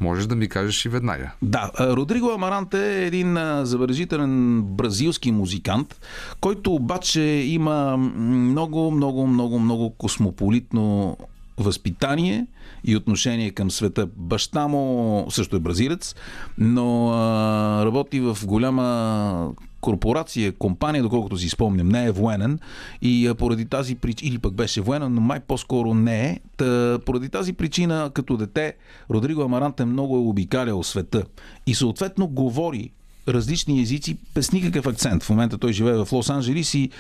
Можеш 0.01 0.27
да 0.27 0.37
ми 0.37 0.49
кажеш 0.49 0.85
и 0.85 0.89
веднага. 0.89 1.31
Да, 1.43 1.71
Родриго 1.81 2.31
Амаранте 2.31 3.03
е 3.03 3.07
един 3.07 3.39
забележителен 3.65 4.63
бразилски 4.63 5.33
музикант, 5.33 6.01
който 6.41 6.75
обаче 6.75 7.21
има 7.47 7.97
много, 7.97 8.91
много, 8.91 9.27
много, 9.27 9.59
много 9.59 9.91
космополитно 9.91 11.17
възпитание 11.59 12.47
и 12.85 12.97
отношение 12.97 13.51
към 13.51 13.71
света. 13.71 14.09
Баща 14.17 14.69
му 14.69 15.27
също 15.31 15.57
е 15.57 15.61
бразилец, 15.61 16.15
но 16.59 17.11
а, 17.11 17.85
работи 17.85 18.21
в 18.21 18.39
голяма 18.45 19.51
корпорация, 19.89 20.53
компания, 20.53 21.03
доколкото 21.03 21.39
си 21.39 21.49
спомням, 21.49 21.89
не 21.89 22.05
е 22.05 22.11
военен 22.11 22.59
и 23.03 23.33
поради 23.39 23.65
тази 23.65 23.95
причина, 23.95 24.29
или 24.29 24.39
пък 24.39 24.55
беше 24.55 24.81
военен, 24.81 25.15
но 25.15 25.21
май 25.21 25.41
по-скоро 25.41 25.95
не 25.95 26.27
е. 26.27 26.41
Та, 26.57 26.99
поради 27.07 27.29
тази 27.29 27.53
причина, 27.53 28.11
като 28.15 28.37
дете, 28.37 28.75
Родриго 29.11 29.43
Амаранте 29.43 29.85
много 29.85 30.17
е 30.17 30.21
обикалял 30.21 30.83
света 30.83 31.23
и 31.67 31.75
съответно 31.75 32.29
говори 32.29 32.91
различни 33.29 33.83
езици 33.83 34.17
без 34.35 34.53
никакъв 34.53 34.87
акцент. 34.87 35.23
В 35.23 35.31
момента 35.31 35.59
той 35.59 35.73
живее 35.73 36.05
в 36.05 36.09
Лос 36.13 36.31
Анджелис 36.31 36.75
и 36.75 36.91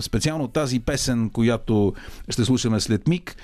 специално 0.00 0.48
тази 0.48 0.80
песен, 0.80 1.30
която 1.30 1.94
ще 2.28 2.44
слушаме 2.44 2.80
след 2.80 3.08
миг, 3.08 3.36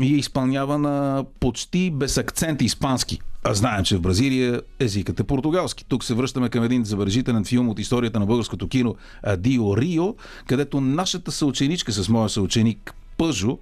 е 0.00 0.04
изпълнявана 0.04 1.24
почти 1.40 1.90
без 1.90 2.18
акцент 2.18 2.62
испански. 2.62 3.20
А 3.44 3.54
знаем, 3.54 3.84
че 3.84 3.96
в 3.96 4.00
Бразилия 4.00 4.62
езикът 4.80 5.20
е 5.20 5.24
португалски. 5.24 5.84
Тук 5.84 6.04
се 6.04 6.14
връщаме 6.14 6.48
към 6.48 6.64
един 6.64 6.84
забележителен 6.84 7.44
филм 7.44 7.68
от 7.68 7.78
историята 7.78 8.20
на 8.20 8.26
българското 8.26 8.68
кино 8.68 8.94
Дио 9.38 9.76
Рио, 9.76 10.14
където 10.46 10.80
нашата 10.80 11.32
съученичка 11.32 11.92
с 11.92 12.08
моя 12.08 12.28
съученик 12.28 12.94
Пъжо, 13.16 13.58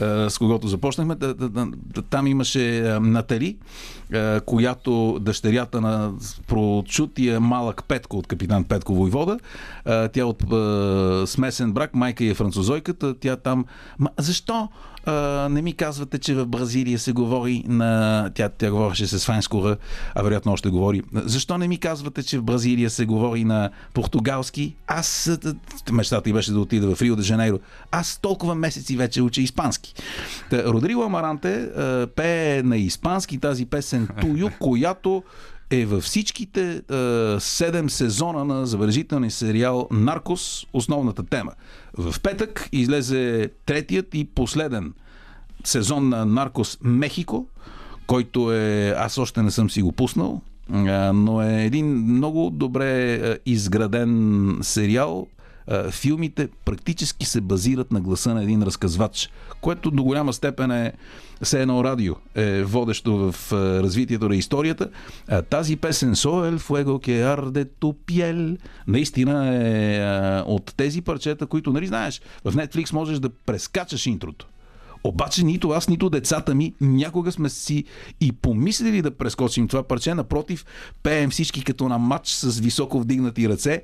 а, 0.00 0.30
с 0.30 0.38
когото 0.38 0.68
започнахме. 0.68 1.16
Там 2.10 2.26
имаше 2.26 2.80
а, 2.80 3.00
Натали, 3.00 3.56
а, 4.14 4.40
която 4.40 5.18
дъщерята 5.20 5.80
на 5.80 6.12
прочутия 6.46 7.40
малък 7.40 7.84
Петко 7.84 8.18
от 8.18 8.26
капитан 8.26 8.64
Петко 8.64 8.94
Войвода. 8.94 9.38
Тя 10.12 10.26
от 10.26 10.42
смесен 11.28 11.72
брак, 11.72 11.94
майка 11.94 12.24
е 12.24 12.34
французойката. 12.34 13.14
Тя 13.20 13.36
там... 13.36 13.64
Ма, 13.98 14.10
защо? 14.18 14.68
А, 15.04 15.48
не 15.50 15.62
ми 15.62 15.72
казвате, 15.72 16.18
че 16.18 16.34
в 16.34 16.46
Бразилия 16.46 16.98
се 16.98 17.12
говори 17.12 17.64
на... 17.66 18.30
Тя, 18.34 18.48
тя 18.48 18.70
говореше 18.70 19.06
с 19.06 19.26
Файнскора, 19.26 19.76
а 20.14 20.22
вероятно 20.22 20.52
още 20.52 20.68
говори. 20.68 21.02
Защо 21.14 21.58
не 21.58 21.68
ми 21.68 21.78
казвате, 21.78 22.22
че 22.22 22.38
в 22.38 22.42
Бразилия 22.42 22.90
се 22.90 23.06
говори 23.06 23.44
на 23.44 23.70
португалски? 23.94 24.76
Аз... 24.86 25.38
Мечтата 25.92 26.30
й 26.30 26.32
беше 26.32 26.52
да 26.52 26.60
отида 26.60 26.94
в 26.94 27.02
Рио 27.02 27.16
де 27.16 27.22
Жанейро. 27.22 27.58
Аз 27.90 28.18
толкова 28.22 28.54
месеци 28.54 28.96
вече 28.96 29.22
уча 29.22 29.40
испански. 29.40 29.94
Та, 30.50 30.64
Родриго 30.64 31.02
Амаранте 31.02 31.68
пее 32.16 32.62
на 32.62 32.76
испански 32.76 33.38
тази 33.38 33.66
песен 33.66 34.08
Тую, 34.20 34.50
която 34.58 35.22
е 35.72 35.86
във 35.86 36.04
всичките 36.04 36.82
седем 37.38 37.90
сезона 37.90 38.44
на 38.44 38.66
забележителния 38.66 39.30
сериал 39.30 39.88
Наркос 39.90 40.66
основната 40.72 41.22
тема. 41.22 41.52
В 41.98 42.20
петък 42.20 42.68
излезе 42.72 43.50
третият 43.66 44.14
и 44.14 44.24
последен 44.24 44.92
сезон 45.64 46.08
на 46.08 46.24
Наркос 46.24 46.78
Мехико, 46.82 47.46
който 48.06 48.52
е... 48.52 48.94
Аз 48.98 49.18
още 49.18 49.42
не 49.42 49.50
съм 49.50 49.70
си 49.70 49.82
го 49.82 49.92
пуснал, 49.92 50.40
но 51.14 51.42
е 51.42 51.64
един 51.64 51.86
много 51.86 52.50
добре 52.50 53.18
изграден 53.46 54.58
сериал. 54.62 55.26
Е, 55.70 55.90
Филмите 55.90 56.48
практически 56.64 57.26
се 57.26 57.40
базират 57.40 57.92
на 57.92 58.00
гласа 58.00 58.34
на 58.34 58.42
един 58.42 58.62
разказвач, 58.62 59.30
което 59.60 59.90
до 59.90 60.02
голяма 60.02 60.32
степен 60.32 60.70
е 60.70 60.92
все 61.42 61.62
едно 61.62 61.84
радио 61.84 62.14
е 62.34 62.62
водещо 62.62 63.32
в 63.32 63.52
е, 63.52 63.56
развитието 63.56 64.28
на 64.28 64.36
историята. 64.36 64.88
А 65.28 65.42
Тази 65.42 65.76
песен 65.76 66.16
Со 66.16 66.28
el 66.28 66.58
fuego 66.58 66.98
que 67.06 67.22
arde 67.36 67.68
tu 67.80 67.94
piel 68.06 68.58
наистина 68.86 69.54
е 69.54 70.42
от 70.46 70.74
тези 70.76 71.02
парчета, 71.02 71.46
които, 71.46 71.72
нали 71.72 71.86
знаеш, 71.86 72.20
в 72.44 72.54
Netflix 72.54 72.92
можеш 72.92 73.18
да 73.18 73.30
прескачаш 73.30 74.06
интрото. 74.06 74.46
Обаче 75.04 75.44
нито 75.44 75.70
аз, 75.70 75.88
нито 75.88 76.10
децата 76.10 76.54
ми 76.54 76.74
някога 76.80 77.32
сме 77.32 77.48
си 77.48 77.84
и 78.20 78.32
помислили 78.32 79.02
да 79.02 79.10
прескочим 79.10 79.68
това 79.68 79.82
парче. 79.82 80.14
Напротив, 80.14 80.66
пеем 81.02 81.30
всички 81.30 81.64
като 81.64 81.88
на 81.88 81.98
матч 81.98 82.28
с 82.28 82.58
високо 82.58 83.00
вдигнати 83.00 83.48
ръце. 83.48 83.82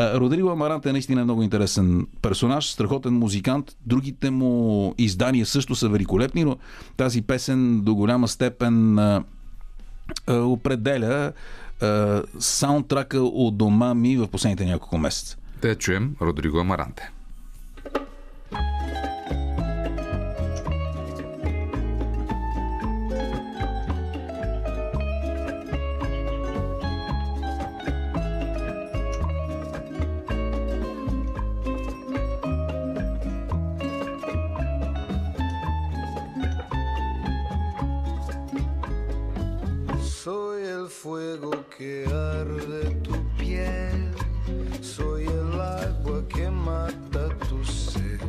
Родриго 0.00 0.50
Амарант 0.50 0.86
е 0.86 0.92
наистина 0.92 1.24
много 1.24 1.42
интересен 1.42 2.06
персонаж, 2.22 2.66
страхотен 2.66 3.12
музикант. 3.14 3.76
Другите 3.86 4.30
му 4.30 4.94
издания 4.98 5.46
също 5.46 5.74
са 5.74 5.88
великолепни, 5.88 6.44
но 6.44 6.56
тази 6.96 7.22
песен 7.22 7.80
до 7.80 7.94
голяма 7.94 8.28
степен 8.28 8.98
определя 10.28 11.32
саундтрака 12.38 13.20
от 13.20 13.56
дома 13.56 13.94
ми 13.94 14.16
в 14.16 14.28
последните 14.28 14.64
няколко 14.64 14.98
месеца. 14.98 15.36
Да 15.62 15.74
чуем 15.74 16.16
Родриго 16.22 16.58
Амаранте. 16.58 17.10
Fuego 40.88 41.50
que 41.76 42.06
arde 42.06 42.94
tu 43.02 43.12
piel, 43.36 44.10
soy 44.80 45.24
el 45.24 45.60
agua 45.60 46.26
que 46.28 46.50
mata 46.50 47.28
tu 47.48 47.62
sed, 47.64 48.20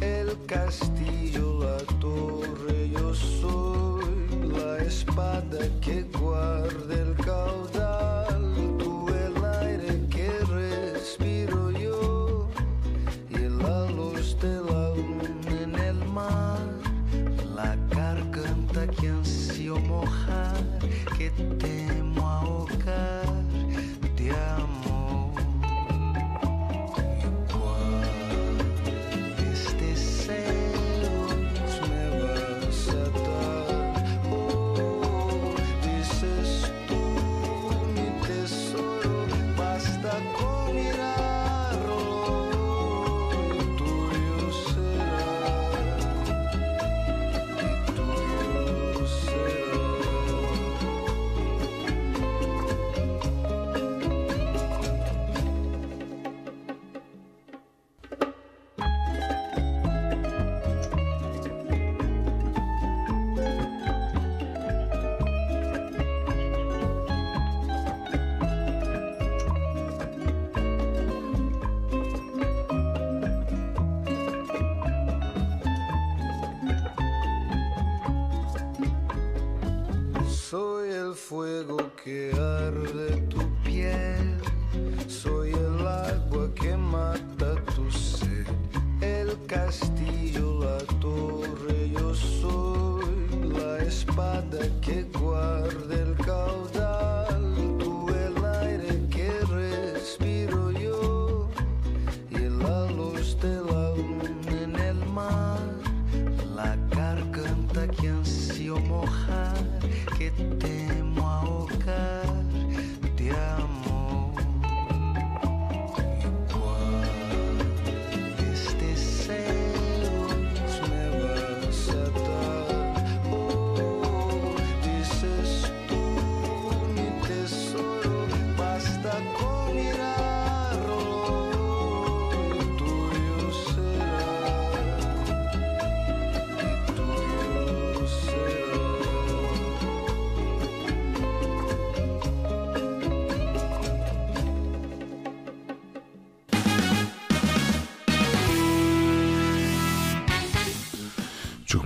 el 0.00 0.36
castillo, 0.46 1.64
la 1.64 1.78
torre, 1.98 2.90
yo 2.90 3.14
soy 3.14 4.28
la 4.56 4.78
espada 4.84 5.58
que 5.80 6.02
guarda 6.18 6.94
el 6.94 7.16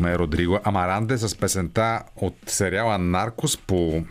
Чухме 0.09 0.19
Родриго 0.19 0.59
Амаранде 0.65 1.19
с 1.19 1.37
песента 1.37 2.03
от 2.17 2.35
сериала 2.47 2.99
Наркос 2.99 3.57
по 3.57 4.03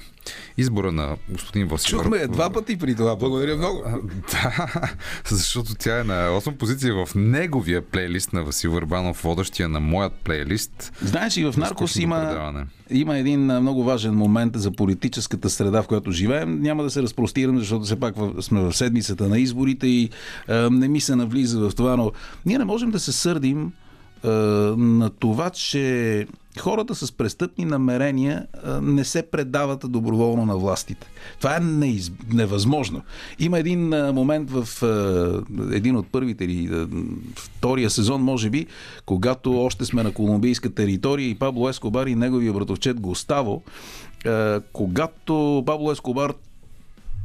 избора 0.58 0.92
на 0.92 1.18
господин 1.30 1.68
Васил. 1.68 2.00
Чухме 2.00 2.18
я 2.18 2.28
два 2.28 2.50
пъти 2.50 2.78
при 2.78 2.96
това. 2.96 3.16
Благодаря 3.16 3.58
много. 3.58 3.84
Да, 4.32 4.68
защото 5.26 5.76
тя 5.76 6.00
е 6.00 6.04
на 6.04 6.30
8 6.30 6.58
позиция 6.58 7.06
в 7.06 7.16
неговия 7.16 7.82
плейлист 7.82 8.34
на 8.34 8.44
Васил 8.44 8.72
Върбанов, 8.72 9.24
водещия 9.24 9.70
на 9.70 9.80
моят 9.80 10.14
плейлист. 10.14 10.94
Знаеш, 11.02 11.38
и 11.38 11.46
в 11.46 11.58
Наркос 11.58 11.96
има, 11.96 12.16
предаване. 12.16 12.66
има 12.90 13.18
един 13.18 13.40
много 13.46 13.84
важен 13.84 14.14
момент 14.14 14.54
за 14.56 14.72
политическата 14.72 15.50
среда, 15.50 15.84
в 15.84 15.88
която 15.88 16.12
живеем. 16.12 16.62
Няма 16.62 16.84
да 16.84 16.90
се 16.90 17.02
разпростирам, 17.02 17.60
защото 17.60 17.86
все 17.86 18.00
пак 18.00 18.16
сме 18.42 18.62
в 18.62 18.74
седмицата 18.74 19.28
на 19.28 19.40
изборите 19.40 19.88
и 19.88 20.10
а, 20.48 20.70
не 20.70 20.88
ми 20.88 21.02
се 21.02 21.16
навлиза 21.16 21.60
в 21.60 21.76
това, 21.76 21.96
но 21.96 22.12
ние 22.46 22.58
не 22.58 22.66
можем 22.66 22.92
да 22.92 23.00
се 23.00 23.12
сърдим 23.12 23.72
на 24.78 25.10
това, 25.20 25.50
че 25.50 26.28
хората 26.60 26.96
с 26.96 27.12
престъпни 27.12 27.66
намерения 27.66 28.48
а, 28.64 28.82
не 28.82 29.06
се 29.06 29.22
предават 29.22 29.92
доброволно 29.92 30.46
на 30.46 30.58
властите. 30.58 31.08
Това 31.38 31.58
е 31.58 31.60
неиз... 31.60 32.12
невъзможно. 32.34 33.02
Има 33.40 33.60
един 33.60 33.94
а, 33.94 34.14
момент 34.14 34.52
в 34.52 34.68
един 35.72 35.96
от 35.96 36.08
първите 36.08 36.46
или 36.46 36.88
втория 37.36 37.90
сезон, 37.90 38.22
може 38.22 38.50
би, 38.50 38.66
когато 39.06 39.64
още 39.64 39.86
сме 39.86 40.04
на 40.04 40.12
колумбийска 40.12 40.74
територия 40.74 41.30
и 41.30 41.36
Пабло 41.36 41.70
Ескобар 41.70 42.08
и 42.08 42.16
неговия 42.16 42.54
братовчет 42.54 43.00
Густаво, 43.00 43.64
а, 44.26 44.62
когато 44.74 45.64
Пабло 45.66 45.92
Ескобар 45.92 46.34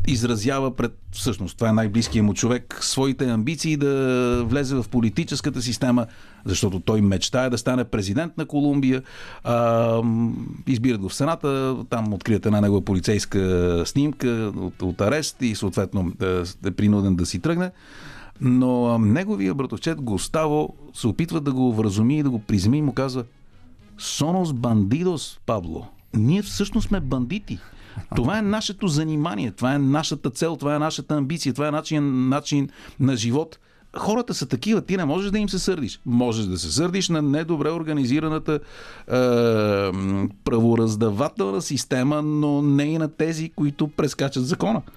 изразява 0.06 0.76
пред, 0.76 0.98
всъщност 1.12 1.56
това 1.56 1.68
е 1.68 1.72
най-близкият 1.72 2.26
му 2.26 2.34
човек, 2.34 2.78
своите 2.80 3.28
амбиции 3.28 3.76
да 3.76 4.44
влезе 4.44 4.74
в 4.74 4.84
политическата 4.90 5.62
система, 5.62 6.06
защото 6.44 6.80
той 6.80 7.00
мечтае 7.00 7.50
да 7.50 7.58
стане 7.58 7.84
президент 7.84 8.38
на 8.38 8.46
Колумбия. 8.46 9.02
А, 9.44 10.02
избират 10.66 11.00
го 11.00 11.08
в 11.08 11.14
Сената, 11.14 11.76
там 11.90 12.12
открият 12.14 12.46
една 12.46 12.60
негова 12.60 12.84
полицейска 12.84 13.82
снимка 13.86 14.52
от, 14.56 14.82
от 14.82 15.00
арест 15.00 15.36
и 15.42 15.54
съответно 15.54 16.12
да, 16.18 16.44
е 16.66 16.70
принуден 16.70 17.16
да 17.16 17.26
си 17.26 17.38
тръгне. 17.38 17.70
Но 18.40 18.98
неговия 18.98 19.54
братовчет 19.54 20.00
Густаво 20.00 20.74
се 20.94 21.06
опитва 21.06 21.40
да 21.40 21.52
го 21.52 21.72
вразуми 21.72 22.18
и 22.18 22.22
да 22.22 22.30
го 22.30 22.38
приземи 22.38 22.78
и 22.78 22.82
му 22.82 22.92
казва 22.92 23.24
Сонос 23.98 24.52
бандидос, 24.52 25.40
Пабло. 25.46 25.86
Ние 26.14 26.42
всъщност 26.42 26.88
сме 26.88 27.00
бандити. 27.00 27.58
Това 28.16 28.38
е 28.38 28.42
нашето 28.42 28.88
занимание, 28.88 29.50
това 29.50 29.74
е 29.74 29.78
нашата 29.78 30.30
цел, 30.30 30.56
това 30.56 30.74
е 30.74 30.78
нашата 30.78 31.14
амбиция, 31.14 31.52
това 31.52 31.68
е 31.68 31.70
начин, 31.70 32.28
начин 32.28 32.68
на 33.00 33.16
живот. 33.16 33.58
Хората 33.96 34.34
са 34.34 34.46
такива, 34.46 34.80
ти 34.80 34.96
не 34.96 35.04
можеш 35.04 35.30
да 35.30 35.38
им 35.38 35.48
се 35.48 35.58
сърдиш. 35.58 36.00
Можеш 36.06 36.46
да 36.46 36.58
се 36.58 36.72
сърдиш 36.72 37.08
на 37.08 37.22
недобре 37.22 37.70
организираната 37.70 38.52
е, 38.52 38.60
правораздавателна 40.44 41.62
система, 41.62 42.22
но 42.22 42.62
не 42.62 42.84
и 42.84 42.98
на 42.98 43.08
тези, 43.08 43.50
които 43.56 43.88
прескачат 43.88 44.46
закона. 44.46 44.82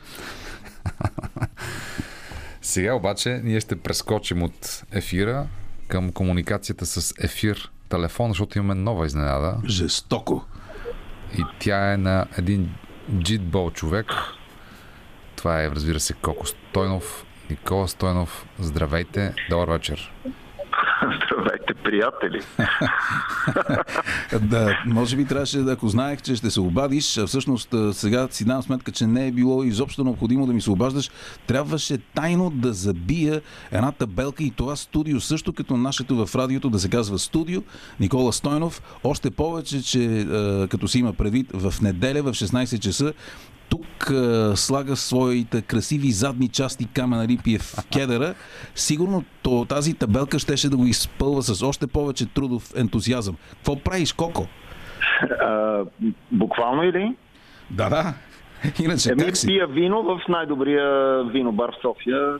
Сега 2.61 2.93
обаче 2.93 3.41
ние 3.43 3.59
ще 3.59 3.75
прескочим 3.75 4.43
от 4.43 4.83
ефира 4.91 5.47
към 5.87 6.11
комуникацията 6.11 6.85
с 6.85 7.13
ефир 7.19 7.71
телефон, 7.89 8.29
защото 8.31 8.57
имаме 8.57 8.75
нова 8.75 9.05
изненада. 9.05 9.57
Жестоко. 9.65 10.45
И 11.37 11.43
тя 11.59 11.93
е 11.93 11.97
на 11.97 12.25
един 12.37 12.69
джитбол 13.19 13.71
човек. 13.71 14.13
Това 15.35 15.63
е, 15.63 15.69
разбира 15.69 15.99
се, 15.99 16.13
Коко 16.13 16.45
Стойнов. 16.45 17.25
Никола 17.49 17.87
Стойнов, 17.87 18.45
здравейте, 18.59 19.33
добър 19.49 19.69
вечер. 19.69 20.11
Здравейте, 21.45 21.73
приятели! 21.73 22.41
Да, 24.41 24.83
може 24.85 25.15
би 25.15 25.25
трябваше, 25.25 25.57
да, 25.57 25.71
ако 25.71 25.87
знаех, 25.87 26.21
че 26.21 26.35
ще 26.35 26.49
се 26.49 26.61
обадиш, 26.61 27.17
а 27.17 27.27
всъщност 27.27 27.75
сега 27.91 28.27
си 28.31 28.45
дам 28.45 28.63
сметка, 28.63 28.91
че 28.91 29.07
не 29.07 29.27
е 29.27 29.31
било 29.31 29.63
изобщо 29.63 30.03
необходимо 30.03 30.47
да 30.47 30.53
ми 30.53 30.61
се 30.61 30.71
обаждаш. 30.71 31.11
Трябваше 31.47 31.97
тайно 31.97 32.49
да 32.49 32.73
забия 32.73 33.41
една 33.71 33.91
табелка 33.91 34.43
и 34.43 34.51
това 34.51 34.75
студио, 34.75 35.21
също 35.21 35.53
като 35.53 35.77
нашето 35.77 36.25
в 36.25 36.35
радиото, 36.35 36.69
да 36.69 36.79
се 36.79 36.89
казва 36.89 37.19
студио. 37.19 37.61
Никола 37.99 38.33
Стойнов. 38.33 38.81
Още 39.03 39.31
повече, 39.31 39.83
че 39.83 40.27
като 40.69 40.87
си 40.87 40.99
има 40.99 41.13
предвид 41.13 41.47
в 41.53 41.81
неделя 41.81 42.23
в 42.23 42.31
16 42.31 42.79
часа 42.79 43.13
тук 43.69 44.11
а, 44.11 44.53
слага 44.55 44.95
своите 44.95 45.61
красиви 45.61 46.11
задни 46.11 46.47
части 46.47 46.85
Камена 46.93 47.27
Рипиев 47.27 47.75
кедъра, 47.93 48.35
сигурно 48.75 49.23
то, 49.41 49.65
тази 49.69 49.93
табелка 49.93 50.39
щеше 50.39 50.69
да 50.69 50.77
го 50.77 50.85
изпълва 51.35 51.55
с 51.55 51.63
още 51.63 51.87
повече 51.87 52.25
трудов 52.25 52.73
ентузиазъм. 52.77 53.35
Какво 53.51 53.75
правиш, 53.75 54.13
Коко? 54.13 54.47
А, 55.41 55.83
буквално 56.31 56.83
или? 56.83 57.15
Да, 57.71 57.89
да. 57.89 58.13
Иначе 58.83 59.11
Еми, 59.11 59.23
как 59.23 59.37
си? 59.37 59.47
пия 59.47 59.67
вино 59.67 60.03
в 60.03 60.21
най-добрия 60.29 61.23
винобар 61.23 61.71
в 61.71 61.81
София. 61.81 62.39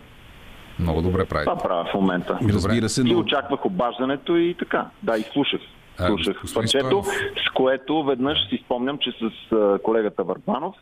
Много 0.79 1.01
добре 1.01 1.25
прави. 1.25 1.45
Това 1.45 1.57
правя 1.57 1.85
в 1.85 1.93
момента. 1.93 2.39
Разбира 2.43 2.89
се, 2.89 3.01
И 3.01 3.13
но... 3.13 3.19
очаквах 3.19 3.65
обаждането 3.65 4.35
и 4.35 4.55
така. 4.59 4.85
Да, 5.03 5.17
и 5.17 5.23
слушах. 5.33 5.61
А, 5.99 6.07
Слушах 6.07 6.41
парчето, 6.55 6.67
Стоянов. 6.67 7.05
с 7.47 7.53
което 7.53 8.03
веднъж 8.03 8.37
си 8.49 8.61
спомням, 8.65 8.97
че 8.97 9.11
с 9.11 9.55
а, 9.55 9.79
колегата 9.83 10.23
Върбанов 10.23 10.75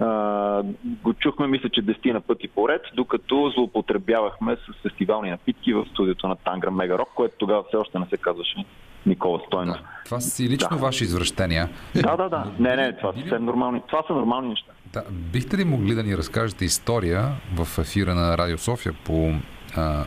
а, 0.00 0.62
го 0.84 1.14
чухме, 1.14 1.46
мисля, 1.46 1.68
че 1.68 1.82
дестина 1.82 2.20
пъти 2.20 2.48
поред, 2.48 2.82
докато 2.94 3.52
злоупотребявахме 3.54 4.56
с 4.56 4.82
фестивални 4.82 5.30
напитки 5.30 5.72
в 5.74 5.86
студиото 5.92 6.28
на 6.28 6.36
Тангра 6.36 6.70
Мегарок, 6.70 7.08
което 7.14 7.34
тогава 7.38 7.64
все 7.68 7.76
още 7.76 7.98
не 7.98 8.06
се 8.06 8.16
казваше 8.16 8.64
Никола 9.06 9.40
Стойнов. 9.46 9.76
Да. 9.76 9.82
Това 10.04 10.20
си 10.20 10.48
лично 10.48 10.68
Да. 10.70 10.76
ваши 10.76 11.04
извращения. 11.04 11.68
Да, 11.94 12.16
да, 12.16 12.28
да. 12.28 12.46
Не, 12.58 12.76
не, 12.76 12.96
това 12.96 13.12
са 13.28 13.40
нормални. 13.40 13.82
Това 13.88 14.02
са 14.06 14.12
нормални 14.12 14.48
неща. 14.48 14.72
Да, 14.92 15.02
бихте 15.10 15.56
ли 15.58 15.64
могли 15.64 15.94
да 15.94 16.02
ни 16.02 16.16
разкажете 16.16 16.64
история 16.64 17.28
в 17.56 17.78
ефира 17.78 18.14
на 18.14 18.38
Радио 18.38 18.58
София 18.58 18.94
по 19.04 19.34
а, 19.76 20.04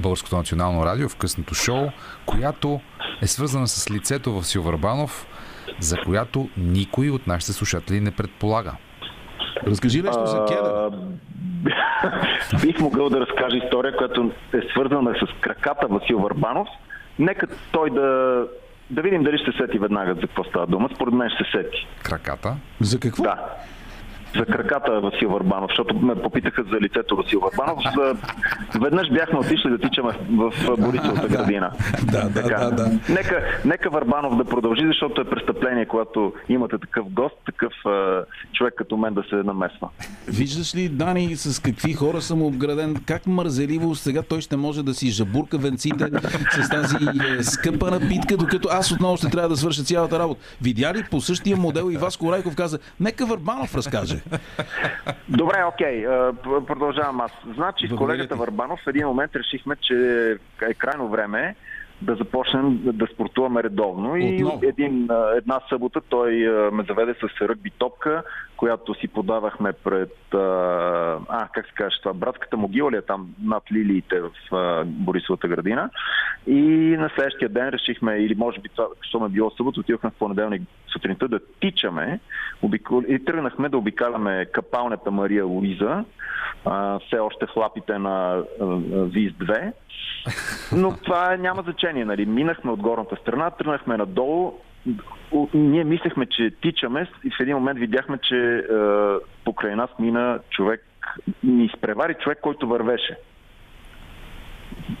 Българското 0.00 0.36
национално 0.36 0.86
радио 0.86 1.08
в 1.08 1.16
късното 1.16 1.54
шоу, 1.54 1.88
която 2.26 2.80
е 3.22 3.26
свързана 3.26 3.68
с 3.68 3.90
лицето 3.90 4.32
в 4.32 4.44
Силвърбанов, 4.46 5.26
за 5.80 5.96
която 5.96 6.48
никой 6.56 7.10
от 7.10 7.26
нашите 7.26 7.52
слушатели 7.52 8.00
не 8.00 8.10
предполага. 8.10 8.72
Разкажи 9.66 10.02
нещо 10.02 10.26
за 10.26 10.44
кедъра. 10.44 10.90
А, 12.02 12.60
Бих 12.62 12.80
могъл 12.80 13.08
да 13.08 13.20
разкажа 13.20 13.56
история, 13.56 13.96
която 13.96 14.32
е 14.54 14.60
свързана 14.70 15.14
с 15.14 15.40
краката 15.40 15.86
Васил 15.86 16.18
Върбанов. 16.18 16.68
Нека 17.18 17.46
той 17.72 17.90
да, 17.90 18.42
да 18.90 19.02
видим 19.02 19.22
дали 19.22 19.38
ще 19.38 19.52
се 19.52 19.58
сети 19.58 19.78
веднага 19.78 20.14
за 20.14 20.20
какво 20.20 20.44
става 20.44 20.66
дума. 20.66 20.88
Според 20.94 21.14
мен 21.14 21.30
ще 21.30 21.44
се 21.44 21.50
сети. 21.50 21.86
Краката. 22.02 22.56
За 22.80 23.00
какво? 23.00 23.22
Да. 23.22 23.38
За 24.36 24.46
краката 24.46 25.00
Васил 25.00 25.30
Върбанов, 25.30 25.70
защото 25.70 25.96
ме 25.96 26.14
попитаха 26.14 26.64
за 26.72 26.80
лицето 26.80 27.16
Васил 27.16 27.40
Върбанов. 27.40 27.78
За... 27.96 28.16
Веднъж 28.80 29.10
бяхме 29.10 29.38
отишли 29.38 29.70
да 29.70 29.78
тичаме 29.78 30.12
в 30.30 30.52
Борисовата 30.78 31.28
градина. 31.28 31.70
Да, 32.12 32.28
да, 32.28 32.42
Така. 32.42 32.58
да, 32.58 32.70
да. 32.70 32.90
Нека, 33.08 33.44
нека 33.64 33.90
Върбанов 33.90 34.36
да 34.36 34.44
продължи, 34.44 34.86
защото 34.86 35.20
е 35.20 35.24
престъпление, 35.24 35.86
когато 35.86 36.32
имате 36.48 36.78
такъв 36.78 37.06
гост, 37.10 37.34
такъв 37.46 37.72
а, 37.86 38.24
човек 38.52 38.74
като 38.76 38.96
мен 38.96 39.14
да 39.14 39.22
се 39.30 39.36
намесва. 39.36 39.88
Виждаш 40.28 40.74
ли, 40.74 40.88
Дани, 40.88 41.36
с 41.36 41.62
какви 41.62 41.92
хора 41.92 42.22
съм 42.22 42.42
обграден? 42.42 42.96
Как 43.06 43.26
мързеливо 43.26 43.94
сега 43.94 44.22
той 44.22 44.40
ще 44.40 44.56
може 44.56 44.82
да 44.82 44.94
си 44.94 45.10
жабурка 45.10 45.58
венците 45.58 46.10
с 46.50 46.68
тази 46.68 46.96
е, 47.38 47.42
скъпа 47.42 47.90
напитка, 47.90 48.36
докато 48.36 48.68
аз 48.72 48.92
отново 48.92 49.16
ще 49.16 49.30
трябва 49.30 49.48
да 49.48 49.56
свърша 49.56 49.82
цялата 49.82 50.18
работа. 50.18 50.40
Видя 50.62 50.94
ли 50.94 51.04
по 51.10 51.20
същия 51.20 51.56
модел 51.56 51.90
и 51.90 51.96
Васко 51.96 52.32
Райков 52.32 52.54
каза, 52.56 52.78
нека 53.00 53.26
Върбанов 53.26 53.74
разкаже. 53.74 54.20
Добре, 55.28 55.64
окей, 55.64 56.04
продължавам 56.66 57.20
аз. 57.20 57.32
Значи 57.54 57.88
с 57.88 57.96
колегата. 57.96 58.36
Върбанов 58.36 58.80
в 58.84 58.88
един 58.88 59.06
момент 59.06 59.36
решихме, 59.36 59.76
че 59.76 60.30
е 60.62 60.74
крайно 60.74 61.08
време 61.08 61.56
да 62.04 62.14
започнем 62.14 62.80
да 62.84 63.06
спортуваме 63.06 63.62
редовно. 63.62 64.16
И 64.16 64.44
Отново. 64.44 64.60
един, 64.62 65.08
една 65.36 65.60
събота 65.68 66.00
той 66.08 66.32
ме 66.72 66.84
заведе 66.88 67.14
с 67.14 67.40
ръгби 67.40 67.70
топка, 67.70 68.22
която 68.56 68.94
си 68.94 69.08
подавахме 69.08 69.72
пред, 69.72 70.34
а, 70.34 71.48
как 71.52 71.66
се 71.66 71.72
каже 71.74 71.96
това, 72.02 72.12
братската 72.14 72.56
могила 72.56 72.90
ли 72.90 72.96
е 72.96 73.02
там 73.02 73.34
над 73.42 73.62
лилиите 73.72 74.20
в 74.20 74.84
Борисовата 74.84 75.48
градина. 75.48 75.90
И 76.46 76.60
на 76.98 77.10
следващия 77.14 77.48
ден 77.48 77.68
решихме, 77.68 78.16
или 78.16 78.34
може 78.34 78.60
би 78.60 78.68
това, 78.68 78.86
що 79.02 79.20
ме 79.20 79.28
било 79.28 79.50
събота, 79.50 79.80
отидохме 79.80 80.10
в 80.10 80.18
понеделник 80.18 80.62
сутринта 80.92 81.28
да 81.28 81.40
тичаме 81.60 82.20
обикол... 82.62 83.02
и 83.08 83.24
тръгнахме 83.24 83.68
да 83.68 83.78
обикаляме 83.78 84.46
капалнята 84.46 85.10
Мария 85.10 85.44
Луиза, 85.44 86.04
все 87.06 87.18
още 87.18 87.46
в 87.46 87.56
лапите 87.56 87.98
на 87.98 88.10
а, 88.10 88.44
а, 88.60 88.64
ВИЗ-2. 89.06 89.72
Но 90.72 90.96
това 90.96 91.36
няма 91.36 91.62
значение, 91.62 92.04
нали? 92.04 92.26
Минахме 92.26 92.70
от 92.70 92.80
горната 92.80 93.16
страна, 93.16 93.50
тръгнахме 93.50 93.96
надолу. 93.96 94.52
Ние 95.54 95.84
мислехме, 95.84 96.26
че 96.26 96.50
тичаме 96.62 97.08
и 97.24 97.30
в 97.30 97.40
един 97.40 97.56
момент 97.56 97.78
видяхме, 97.78 98.18
че 98.18 98.36
е, 98.36 98.62
покрай 99.44 99.76
нас 99.76 99.90
мина 99.98 100.38
човек, 100.50 100.84
ни 101.42 101.64
изпревари 101.64 102.14
човек, 102.14 102.38
който 102.42 102.68
вървеше. 102.68 103.18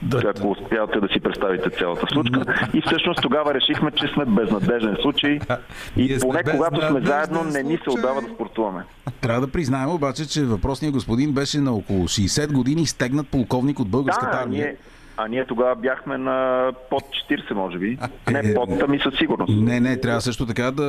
Да, 0.02 0.22
ако 0.36 0.50
успявате 0.50 1.00
да 1.00 1.08
си 1.08 1.20
представите 1.20 1.70
цялата 1.70 2.06
случка. 2.12 2.68
И 2.74 2.82
всъщност 2.86 3.22
тогава 3.22 3.54
решихме, 3.54 3.90
че 3.90 4.06
сме 4.14 4.24
безнадежен 4.24 4.96
случай 5.02 5.38
и 5.96 6.18
поне 6.20 6.42
когато 6.42 6.80
сме 6.80 7.00
безнадежден 7.00 7.06
заедно, 7.06 7.44
не 7.44 7.62
ни 7.62 7.78
се 7.84 7.90
отдава 7.90 8.22
да 8.22 8.28
спортуваме. 8.28 8.84
Трябва 9.20 9.40
да 9.40 9.52
признаем 9.52 9.88
обаче, 9.90 10.28
че 10.28 10.44
въпросният 10.44 10.94
господин 10.94 11.32
беше 11.32 11.58
на 11.58 11.72
около 11.72 12.04
60 12.04 12.52
години 12.52 12.86
стегнат 12.86 13.28
полковник 13.28 13.80
от 13.80 13.88
българската 13.88 14.36
Да, 14.36 14.42
армия. 14.42 14.64
ние, 14.66 14.76
а 15.16 15.28
ние 15.28 15.46
тогава 15.46 15.74
бяхме 15.74 16.18
на 16.18 16.70
под 16.90 17.02
40, 17.30 17.54
може 17.54 17.78
би. 17.78 17.98
Не 18.30 18.38
Е, 18.38 18.54
под, 18.54 18.68
ами 18.82 18.98
със 18.98 19.14
сигурност. 19.18 19.52
Не, 19.56 19.80
не, 19.80 20.00
трябва 20.00 20.20
също 20.20 20.46
така 20.46 20.70
да... 20.70 20.84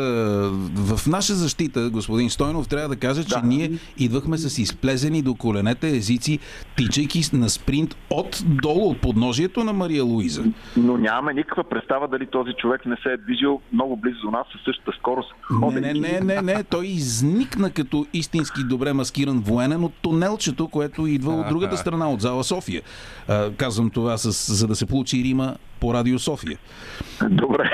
В 0.76 1.08
наша 1.08 1.34
защита, 1.34 1.90
господин 1.90 2.30
Стойнов, 2.30 2.68
трябва 2.68 2.90
да 2.90 2.96
кажа, 2.96 3.24
че 3.24 3.36
Да. 3.36 3.42
ние 3.44 3.72
идвахме 3.98 4.38
с 4.38 4.58
изплезени 4.58 5.22
до 5.22 5.36
коленете 5.36 5.88
езици, 5.88 6.40
тичайки 6.78 7.22
на 7.34 7.50
спринт 7.50 7.96
от 8.10 8.44
долу, 8.46 8.90
от 8.90 9.02
подножието 9.02 9.64
на 9.64 9.74
Мария 9.74 10.04
Луиза. 10.04 10.44
Но 10.78 10.98
нямаме 10.98 11.34
никаква 11.34 11.64
представа 11.64 12.08
дали 12.08 12.28
този 12.28 12.54
човек 12.54 12.86
не 12.86 12.96
се 13.04 13.10
е 13.10 13.18
движил 13.18 13.62
много 13.74 13.98
близо 13.98 14.22
до 14.22 14.32
нас 14.32 14.48
със 14.52 14.62
същата 14.62 14.92
скорост. 15.00 15.34
Не, 15.62 15.82
не, 15.82 15.94
не, 15.94 16.20
не, 16.20 16.42
не, 16.42 16.64
той 16.64 16.86
изникна 16.86 17.72
като 17.72 18.06
истински 18.14 18.64
добре 18.64 18.94
маскиран 18.94 19.40
военен 19.40 19.84
от 19.84 19.94
тунелчето, 20.02 20.68
което 20.68 21.08
идва 21.08 21.34
от 21.34 21.48
другата 21.50 21.78
страна, 21.78 22.10
от 22.10 22.22
зала 22.22 22.44
София. 22.44 22.82
А, 23.28 23.52
казвам 23.52 23.90
това, 23.90 24.15
с, 24.18 24.54
за 24.54 24.68
да 24.68 24.76
се 24.76 24.86
получи 24.86 25.24
Рима 25.24 25.56
по 25.80 25.94
Радио 25.94 26.20
София. 26.20 26.58
Добре. 27.30 27.72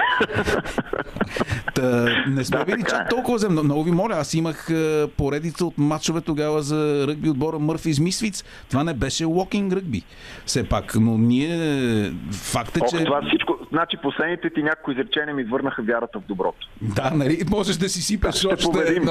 Та, 1.76 2.06
не 2.28 2.44
сме 2.44 2.58
Да, 2.58 2.66
били 2.66 2.84
чак 2.90 3.06
е. 3.06 3.10
толкова 3.10 3.38
земно. 3.38 3.64
Много 3.64 3.84
ви 3.84 3.92
моля, 3.92 4.14
аз 4.14 4.34
имах 4.34 4.70
е, 4.70 5.08
поредица 5.18 5.66
от 5.66 5.78
матчове 5.78 6.22
тогава 6.22 6.62
за 6.62 7.08
ръгби 7.08 7.30
отбора 7.30 7.60
Мърфи 7.60 7.94
Мисвиц. 8.02 8.44
Това 8.70 8.84
не 8.84 8.94
беше 8.94 9.26
walking 9.26 9.76
ръгби. 9.76 10.04
Все 10.46 10.70
пак, 10.70 10.96
но 10.96 11.18
ние... 11.18 12.14
Факт 12.32 12.78
е, 12.78 12.80
Ох, 12.84 12.90
че... 12.90 13.04
това 13.04 13.22
всичко. 13.28 13.58
Значи 13.72 13.98
последните 14.04 14.50
ти 14.50 14.64
някои 14.64 14.94
изречения 14.94 15.36
ми 15.36 15.44
върнаха 15.44 15.84
вярата 15.84 16.20
в 16.20 16.24
доброто. 16.28 16.68
Да, 16.82 17.12
нали, 17.16 17.44
можеш 17.50 17.76
да 17.78 17.90
си 17.90 18.02
сипеш 18.02 18.36
Ще 18.36 18.48
още 18.48 18.66
победим. 18.66 19.04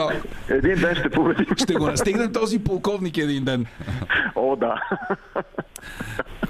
Един 0.49 0.75
ден 0.75 0.95
ще 0.95 1.11
победим. 1.11 1.47
Ще 1.57 1.75
го 1.75 1.87
настигнем 1.87 2.33
този 2.33 2.65
полковник 2.65 3.19
един 3.19 3.45
ден. 3.45 3.67
О, 4.35 4.57
да. 4.57 4.75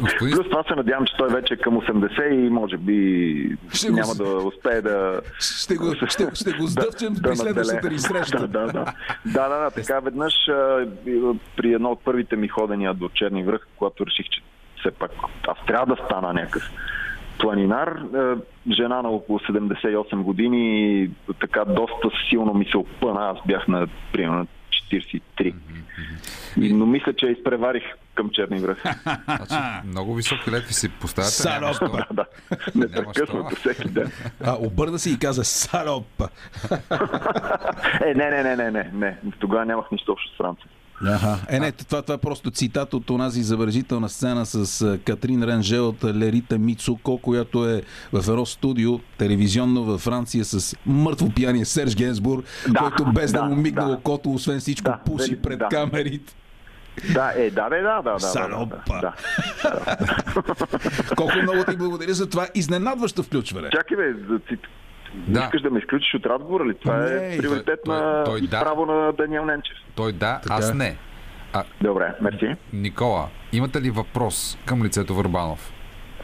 Господин, 0.00 0.36
Плюс 0.36 0.50
това 0.50 0.62
се 0.62 0.74
надявам, 0.74 1.06
че 1.06 1.14
той 1.18 1.28
вече 1.28 1.54
е 1.54 1.56
към 1.56 1.74
80 1.74 2.46
и 2.46 2.48
може 2.50 2.76
би 2.76 3.56
Ще 3.72 3.88
го 3.90 3.94
няма 3.96 4.06
с- 4.06 4.18
да 4.18 4.24
успее 4.24 4.82
да... 4.82 5.20
Ще 5.40 5.74
го, 5.76 5.94
ще, 5.94 6.26
ще 6.34 6.52
го 6.52 6.66
сдъвчем 6.66 7.14
при 7.22 7.36
следващата 7.36 7.90
ни 7.90 7.98
среща. 7.98 8.38
Да, 8.48 8.66
да, 8.66 8.66
да. 8.66 8.84
да, 9.26 9.48
да, 9.48 9.58
да. 9.58 9.70
Така 9.70 10.00
веднъж 10.00 10.34
при 11.56 11.72
едно 11.72 11.90
от 11.90 12.04
първите 12.04 12.36
ми 12.36 12.48
ходения 12.48 12.94
до 12.94 13.08
Черни 13.08 13.44
връх, 13.44 13.66
когато 13.76 14.06
реших, 14.06 14.26
че 14.28 14.40
все 14.80 14.90
пак 14.90 15.10
аз 15.48 15.58
трябва 15.66 15.96
да 15.96 16.02
стана 16.04 16.32
някакъв 16.32 16.70
планинар, 17.38 18.02
жена 18.70 19.02
на 19.02 19.08
около 19.08 19.38
78 19.38 20.22
години 20.22 21.10
така 21.40 21.64
доста 21.64 22.08
силно 22.28 22.54
ми 22.54 22.64
се 22.64 22.76
опъна. 22.76 23.28
Аз 23.28 23.38
бях 23.46 23.68
на 23.68 23.86
примерно 24.12 24.46
43. 24.92 25.54
И, 26.60 26.72
но 26.72 26.86
мисля, 26.86 27.12
че 27.12 27.26
изпреварих 27.26 27.82
към 28.20 28.30
Черни 28.30 28.58
връх. 28.58 28.82
значи, 29.24 29.54
много 29.84 30.14
високи 30.14 30.50
летви 30.50 30.74
си 30.74 30.88
поставяте. 30.88 31.32
Що. 31.74 31.88
да, 31.88 32.06
да. 32.12 32.24
Непрекъснато 32.74 33.56
всеки 33.56 33.88
ден. 33.88 34.12
А, 34.44 34.56
обърна 34.60 34.98
се 34.98 35.10
и 35.10 35.18
каза 35.18 35.44
Салоп. 35.44 36.22
Е, 38.00 38.14
не, 38.14 38.30
не, 38.30 38.42
не, 38.42 38.56
не, 38.56 38.70
не, 38.70 38.90
не. 38.94 39.16
Тогава 39.38 39.64
нямах 39.64 39.86
нищо 39.92 40.12
общо 40.12 40.34
с 40.34 40.36
Франция. 40.36 40.66
Аха. 41.06 41.38
Е, 41.48 41.60
не, 41.60 41.72
това, 41.72 42.02
това 42.02 42.14
е 42.14 42.18
просто 42.18 42.50
цитат 42.50 42.94
от 42.94 43.10
онази 43.10 43.42
забележителна 43.42 44.08
сцена 44.08 44.46
с 44.46 44.98
Катрин 45.04 45.42
Ранже 45.42 45.78
от 45.78 46.04
Лерита 46.04 46.58
Мицуко, 46.58 47.18
която 47.18 47.68
е 47.68 47.82
в 48.12 48.28
едно 48.28 48.46
студио 48.46 48.98
телевизионно 48.98 49.84
във 49.84 50.00
Франция 50.00 50.44
с 50.44 50.76
мъртво 50.86 51.30
пияния 51.30 51.66
Серж 51.66 51.96
Генсбур, 51.96 52.42
Да, 52.68 52.78
който 52.80 53.12
без 53.12 53.32
да, 53.32 53.38
да, 53.38 53.44
му 53.44 53.56
мигна 53.56 53.86
да. 53.86 53.92
окото, 53.92 54.32
освен 54.32 54.60
всичко, 54.60 54.84
Да, 54.84 54.98
пуши 55.06 55.30
вели- 55.30 55.42
пред 55.42 55.58
да. 55.58 55.68
камерите. 55.68 56.34
Да, 57.04 57.32
е, 57.36 57.50
да, 57.50 57.68
да, 57.68 57.78
да, 57.78 58.02
да, 58.02 58.12
да. 58.12 58.20
Салопа. 58.20 58.76
Да, 58.88 59.00
да, 59.00 59.12
да. 59.64 59.96
Колко 61.16 61.32
много 61.36 61.64
ти 61.64 61.76
благодаря 61.76 62.14
за 62.14 62.30
това 62.30 62.46
изненадващо 62.54 63.22
включване. 63.22 63.70
Чакай, 63.70 63.96
бе, 63.96 64.12
да, 64.12 64.38
ти, 64.38 64.56
Да. 65.14 65.40
искаш 65.40 65.62
да 65.62 65.70
ме 65.70 65.78
изключиш 65.78 66.14
от 66.14 66.26
разговора 66.26 66.64
ли? 66.64 66.74
Това 66.74 66.96
Не, 66.96 67.34
е 67.34 67.38
приоритет 67.38 67.80
той- 67.84 67.96
на 67.96 68.24
той- 68.24 68.38
и 68.38 68.46
да. 68.46 68.60
право 68.60 68.86
на 68.86 69.12
Даниел 69.12 69.44
Ненчев. 69.44 69.76
Той 69.94 70.12
да, 70.12 70.40
Така 70.42 70.54
аз 70.54 70.70
е. 70.70 70.74
не. 70.74 70.96
А, 71.52 71.64
Добре, 71.80 72.14
мерси. 72.20 72.56
Никола, 72.72 73.28
имате 73.52 73.80
ли 73.80 73.90
въпрос 73.90 74.58
към 74.66 74.84
лицето 74.84 75.14
Върбанов? 75.14 75.72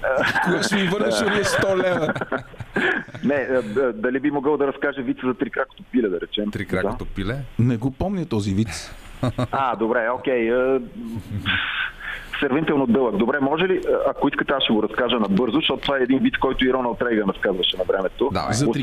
Кога 0.44 0.62
ще 0.62 0.74
ми 0.76 0.82
върнеш 0.84 1.20
уния 1.22 1.44
100 1.44 1.76
лева? 1.76 2.14
Не, 3.24 3.44
да- 3.64 3.92
дали 3.92 4.20
би 4.20 4.30
могъл 4.30 4.56
да 4.56 4.66
разкаже 4.66 5.02
вица 5.02 5.20
за 5.24 5.34
три 5.34 5.50
кракото 5.50 5.82
пиле, 5.82 6.08
да 6.08 6.20
речем? 6.20 6.50
Три 6.50 6.66
кракото 6.66 7.04
пиле? 7.06 7.36
Не 7.58 7.76
го 7.76 7.90
помня 7.90 8.26
този 8.26 8.54
вид. 8.54 8.68
Да. 9.22 9.46
А, 9.52 9.76
добре, 9.76 10.08
окей. 10.10 10.50
Сравнително 12.40 12.86
дълъг. 12.86 13.16
Добре, 13.16 13.40
може 13.40 13.64
ли, 13.64 13.80
а, 13.88 14.10
ако 14.10 14.28
искате, 14.28 14.52
аз 14.52 14.62
ще 14.62 14.72
го 14.72 14.82
разкажа 14.82 15.20
набързо, 15.20 15.56
защото 15.56 15.80
това 15.80 15.98
е 15.98 16.02
един 16.02 16.18
вид, 16.18 16.38
който 16.38 16.64
и 16.64 16.72
Роналд 16.72 17.02
Рейган 17.02 17.30
разказваше 17.30 17.76
на 17.76 17.84
времето. 17.84 18.30
Давай. 18.32 18.52
За 18.54 18.68
Освен 18.68 18.82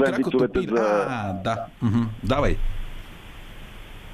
пиле. 0.53 0.77
за... 0.77 1.05
А, 1.09 1.33
да. 1.33 1.57
Мгм. 1.81 2.01
Давай. 2.23 2.55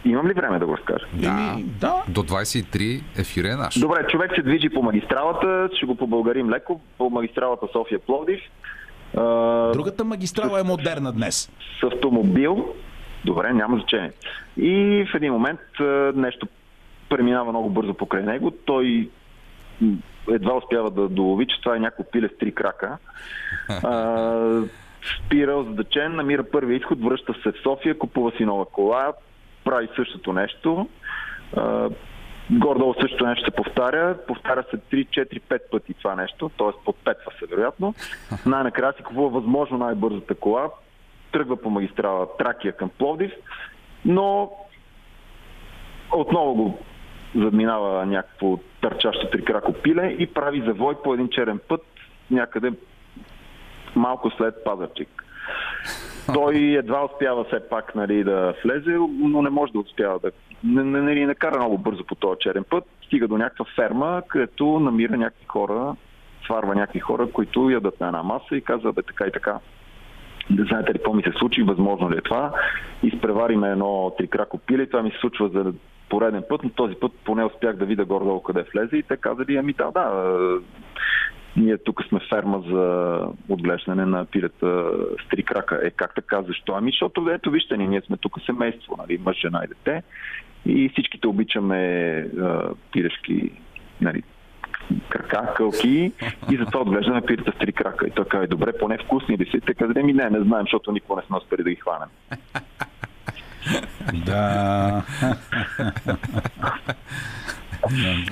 Имам 0.06 0.28
ли 0.28 0.34
време 0.34 0.60
да 0.60 0.66
го 0.66 0.78
разкажа? 0.78 1.06
Да. 1.14 1.58
Да. 1.80 2.04
До 2.08 2.24
23 2.24 3.02
ефир 3.18 3.44
е 3.44 3.56
наш. 3.56 3.80
Добре, 3.80 4.08
човек 4.08 4.32
се 4.36 4.42
движи 4.42 4.70
по 4.70 4.82
магистралата, 4.84 5.70
ще 5.76 5.86
го 5.86 5.96
побългарим 5.96 6.50
леко, 6.50 6.82
по 6.98 7.10
магистралата 7.10 7.66
София-Пловдив. 7.66 8.40
Другата 9.74 10.06
магистрала 10.06 10.60
е 10.60 10.64
модерна 10.64 11.12
днес. 11.12 11.52
с 11.80 11.84
автомобил. 11.84 12.68
Добре, 13.26 13.54
няма 13.54 13.78
значение. 13.78 14.12
И 14.58 15.06
в 15.12 15.16
един 15.16 15.34
момент 15.34 15.60
нещо 16.16 16.48
преминава 17.10 17.52
много 17.52 17.70
бързо 17.70 17.94
покрай 17.94 18.24
него. 18.24 18.52
Той 18.52 19.10
едва 20.30 20.58
успява 20.58 20.92
да 20.92 21.10
долови, 21.10 21.48
че 21.48 21.62
това 21.62 21.76
е 21.76 21.80
някакво 21.80 22.04
пиле 22.04 22.28
с 22.28 22.38
три 22.38 22.52
крака. 22.52 22.98
А, 23.84 24.62
спира 25.18 25.56
озадачен, 25.56 26.16
намира 26.16 26.44
първи 26.44 26.76
изход, 26.76 27.04
връща 27.04 27.34
се 27.44 27.52
в 27.52 27.62
София, 27.64 27.98
купува 27.98 28.32
си 28.32 28.46
нова 28.46 28.66
кола, 28.66 29.14
прави 29.64 29.88
същото 29.96 30.34
нещо. 30.34 30.90
А, 31.58 31.90
Гордо 32.52 32.96
същото 33.02 33.26
нещо 33.26 33.46
се 33.46 33.52
повтаря. 33.52 34.18
Повтаря 34.28 34.64
се 34.72 34.78
3, 34.78 35.08
4, 35.08 35.42
5 35.42 35.60
пъти 35.72 35.94
това 35.94 36.16
нещо, 36.16 36.50
т.е. 36.58 36.84
подпетва 36.86 37.32
се 37.40 37.46
вероятно. 37.46 37.94
Най-накрая 38.46 38.94
си 38.94 39.04
купува 39.04 39.30
възможно 39.30 39.78
най-бързата 39.78 40.36
кола, 40.36 40.70
тръгва 41.32 41.62
по 41.62 41.70
магистрала 41.70 42.38
Тракия 42.38 42.74
към 42.74 42.90
Пловдив, 42.90 43.32
но 44.06 44.52
отново 46.12 46.56
го 46.56 46.80
задминава 47.36 48.06
някакво 48.06 48.58
търчащо 48.82 49.30
трикрако 49.30 49.74
пиле 49.74 50.16
и 50.20 50.28
прави 50.28 50.62
завой 50.62 50.96
по 51.04 51.14
един 51.14 51.30
черен 51.30 51.60
път 51.68 51.82
някъде 52.32 52.72
малко 53.96 54.32
след 54.32 54.64
Пазарчик. 54.64 55.24
Той 56.34 56.56
едва 56.56 57.06
успява 57.06 57.44
все 57.44 57.70
пак 57.70 57.96
нали, 57.96 58.24
да 58.24 58.54
влезе, 58.64 58.98
но 59.20 59.42
не 59.42 59.50
може 59.50 59.74
да 59.74 59.80
успява 59.80 60.20
да 60.20 60.32
не, 60.64 60.84
не, 60.84 61.02
не, 61.02 61.26
не 61.26 61.36
кара 61.36 61.58
много 61.58 61.78
бързо 61.78 62.04
по 62.04 62.16
този 62.16 62.40
черен 62.40 62.64
път. 62.64 62.84
Стига 63.06 63.28
до 63.28 63.38
някаква 63.38 63.66
ферма, 63.76 64.22
където 64.28 64.80
намира 64.80 65.18
някакви 65.18 65.46
хора, 65.46 65.96
сварва 66.46 66.76
някакви 66.76 67.00
хора, 67.00 67.32
които 67.32 67.70
ядат 67.70 68.00
на 68.00 68.08
една 68.08 68.24
маса 68.24 68.56
и 68.56 68.62
казва, 68.62 68.94
бе 68.94 69.02
така 69.02 69.26
и 69.28 69.32
така. 69.32 69.60
Да 70.50 70.64
знаете 70.64 70.94
ли 70.94 70.98
какво 70.98 71.14
ми 71.14 71.24
се 71.24 71.32
случи, 71.40 71.64
възможно 71.64 72.12
ли 72.12 72.18
е 72.18 72.22
това. 72.22 72.52
Изпревариме 73.04 73.70
едно 73.70 74.16
трикрако 74.18 74.58
пиле, 74.58 74.86
това 74.86 75.04
ми 75.04 75.12
се 75.12 75.18
случва 75.18 75.50
за 75.50 75.74
пореден 76.10 76.44
път, 76.50 76.64
но 76.64 76.70
този 76.70 76.96
път 76.96 77.12
поне 77.26 77.44
успях 77.44 77.76
да 77.76 77.86
видя 77.86 78.06
горе-долу 78.06 78.42
къде 78.42 78.66
влезе 78.74 78.98
и 78.98 79.04
те 79.04 79.18
казали, 79.18 79.58
ами 79.58 79.74
да, 79.74 79.92
да, 79.92 80.36
ние 81.58 81.78
тук 81.78 82.04
сме 82.04 82.20
ферма 82.30 82.62
за 82.70 83.20
отглеждане 83.50 84.06
на 84.06 84.26
пилета 84.26 84.92
с 85.26 85.30
три 85.30 85.44
крака. 85.44 85.80
Е, 85.84 85.92
как 85.92 86.16
така? 86.16 86.42
Защо? 86.42 86.74
Ами, 86.76 86.92
защото, 86.92 87.30
ето, 87.30 87.52
вижте 87.52 87.78
ни, 87.78 87.88
ние 87.88 88.02
сме 88.02 88.18
тук 88.18 88.42
семейство, 88.46 88.96
нали, 88.98 89.18
мъж, 89.18 89.40
жена 89.40 89.62
и 89.66 89.68
дете. 89.68 90.04
И 90.66 90.90
всичките 90.90 91.28
обичаме 91.28 91.80
а, 92.42 92.70
пилешки, 92.92 93.52
нали, 94.02 94.24
крака, 95.10 95.54
кълки 95.54 96.12
и 96.52 96.58
затова 96.58 96.82
отглеждаме 96.82 97.22
пилета 97.22 97.52
с 97.56 97.60
три 97.60 97.74
крака. 97.74 98.08
И 98.08 98.12
той 98.12 98.26
казва, 98.26 98.48
добре, 98.48 98.78
поне 98.80 98.98
вкусни 98.98 99.38
ли 99.38 99.50
са? 99.52 99.58
И 99.58 99.62
те 99.62 99.74
казали, 99.74 100.04
ми 100.04 100.14
не, 100.14 100.30
не 100.30 100.40
знаем, 100.40 100.64
защото 100.64 100.92
никога 100.92 101.22
не 101.22 101.28
сме 101.28 101.38
успели 101.38 101.64
да 101.64 101.70
ги 101.70 101.76
хванем. 101.76 102.10
Да. 104.26 105.04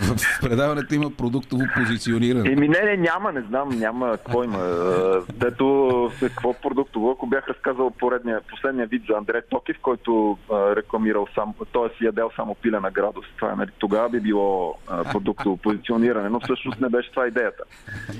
В 0.02 0.41
предаването 0.41 0.95
има 0.95 1.12
продуктово 1.18 1.64
позициониране. 1.76 2.52
Еми 2.52 2.68
не, 2.68 2.82
не, 2.82 2.98
няма, 2.98 3.32
не 3.32 3.41
знам, 3.41 3.70
няма 3.70 4.12
какво 4.12 4.43
има. 4.43 4.58
Е, 4.58 5.34
Дето, 5.34 6.12
какво 6.20 6.54
продуктово, 6.54 7.12
ако 7.12 7.28
бях 7.28 7.48
разказал 7.48 7.91
поредния, 7.91 8.41
последния 8.50 8.88
вид 8.88 9.04
за 9.10 9.18
Андре 9.18 9.41
Токив, 9.41 9.78
който 9.82 10.38
а, 10.52 10.76
рекламирал 10.76 11.28
сам, 11.36 11.54
т.е. 11.74 12.06
ядел 12.06 12.32
само 12.36 12.56
пилена 12.56 12.91
градост. 12.91 13.28
Това, 13.36 13.52
е, 13.52 13.56
нали, 13.56 13.70
тогава 13.80 14.10
би 14.10 14.20
било 14.20 14.76
а, 14.88 15.04
продуктово 15.04 15.58
позициониране, 15.58 16.30
но 16.30 16.39
всъщност 16.39 16.82
не 16.82 16.89
беше 16.89 17.12
това 17.12 17.28
идеята. 17.28 17.64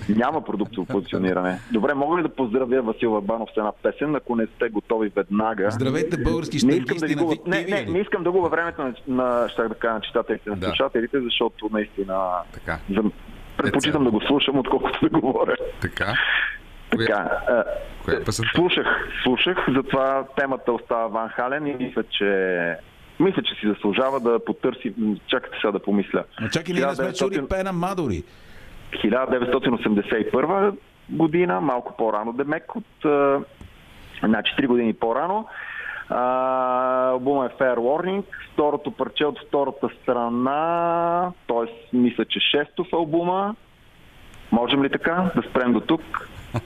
Няма 0.10 0.46
продуктово 0.46 0.88
позициониране. 0.88 1.60
Добре, 1.72 1.94
мога 1.94 2.18
ли 2.18 2.22
да 2.24 2.30
поздравя 2.30 2.82
Васил 2.82 3.12
Варбанов 3.12 3.50
с 3.54 3.58
една 3.58 3.72
песен, 3.84 4.16
ако 4.16 4.36
не 4.36 4.48
сте 4.56 4.70
готови 4.70 5.12
веднага? 5.16 5.72
Здравейте, 5.72 6.18
български 6.18 6.66
Не 6.66 6.74
искам 6.74 6.98
да 6.98 7.16
на 7.16 7.28
Вик 7.28 7.48
не, 7.48 7.62
не, 7.62 7.86
не 7.86 8.00
искам 8.00 8.24
да 8.24 8.32
губя 8.32 8.50
времето 8.50 8.82
на, 8.82 8.94
на, 9.08 9.50
щях 9.50 9.68
да 9.70 9.76
кажа, 9.76 9.94
на 9.94 10.02
читателите, 10.02 10.50
на 10.50 10.56
Да. 10.56 10.74
Слушателите, 11.18 11.24
защото 11.24 11.70
наистина 11.72 12.30
Така. 12.54 12.80
за, 12.90 13.04
предпочитам 13.58 14.04
да 14.04 14.12
го 14.12 14.22
слушам, 14.22 14.58
отколкото 14.60 15.10
да 15.10 15.20
говоря. 15.20 15.56
Така. 15.82 16.18
Така, 16.90 17.30
Коя 18.06 18.18
е 18.18 18.32
слушах, 18.32 18.88
слушах, 19.24 19.58
затова 19.76 20.26
темата 20.38 20.72
остава 20.72 21.08
Ван 21.08 21.30
Хален 21.30 21.68
и 21.68 21.74
мисля, 21.74 22.04
че 22.04 22.76
мисля, 23.20 23.42
че 23.42 23.56
си 23.56 23.68
заслужава 23.68 24.20
да 24.20 24.46
потърси. 24.46 24.94
Чакайте 25.28 25.58
сега 25.62 25.72
да 25.72 25.80
помисля. 25.80 26.24
Но 26.42 26.50
чакай, 26.50 26.74
ние 26.74 26.86
не 26.86 26.96
сме 26.96 27.06
1900 27.06 27.18
чули 27.18 27.48
Пена 27.48 27.74
Мадори. 27.74 28.24
1981 28.94 30.76
година, 31.10 31.62
малко 31.62 31.98
по-рано 31.98 32.34
Демек, 32.34 32.76
от 32.76 32.86
значи 34.24 34.54
3 34.60 34.68
години 34.68 34.94
по-рано. 34.94 35.48
А, 36.10 37.10
албума 37.10 37.46
е 37.46 37.50
Fair 37.50 37.78
Warning, 37.78 38.24
второто 38.54 38.92
парче 38.92 39.26
от 39.26 39.40
втората 39.48 39.90
страна, 40.02 41.32
т.е. 41.48 41.98
мисля, 41.98 42.26
че 42.26 42.40
шесто 42.40 42.84
в 42.84 42.94
албума. 42.94 43.56
Можем 44.52 44.84
ли 44.84 44.90
така 44.90 45.32
да 45.36 45.42
спрем 45.50 45.74
до 45.74 45.80
тук? 45.80 46.02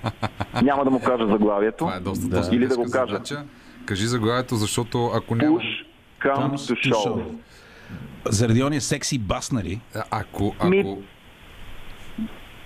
Няма 0.64 0.84
да 0.84 0.90
му 0.92 1.02
кажа 1.02 1.28
заглавието. 1.28 1.78
Това 1.78 1.96
е 1.96 2.00
доста 2.00 2.28
Да. 2.28 2.56
Или 2.56 2.68
да 2.68 2.78
го 2.78 2.86
кажа. 2.92 3.14
Задача. 3.14 3.44
Кажи 3.86 4.06
заглавието, 4.08 4.56
защото 4.56 5.06
ако 5.16 5.36
няма... 5.36 5.58
Push 5.60 5.86
comes 6.22 6.54
to 6.54 6.92
show. 6.94 7.24
Заради 8.26 8.64
ония 8.64 8.82
секси 8.82 9.20
бас, 9.20 9.52
нали? 9.52 9.82
Ако, 10.12 10.56
ако... 10.60 10.68
Ми- 10.68 10.98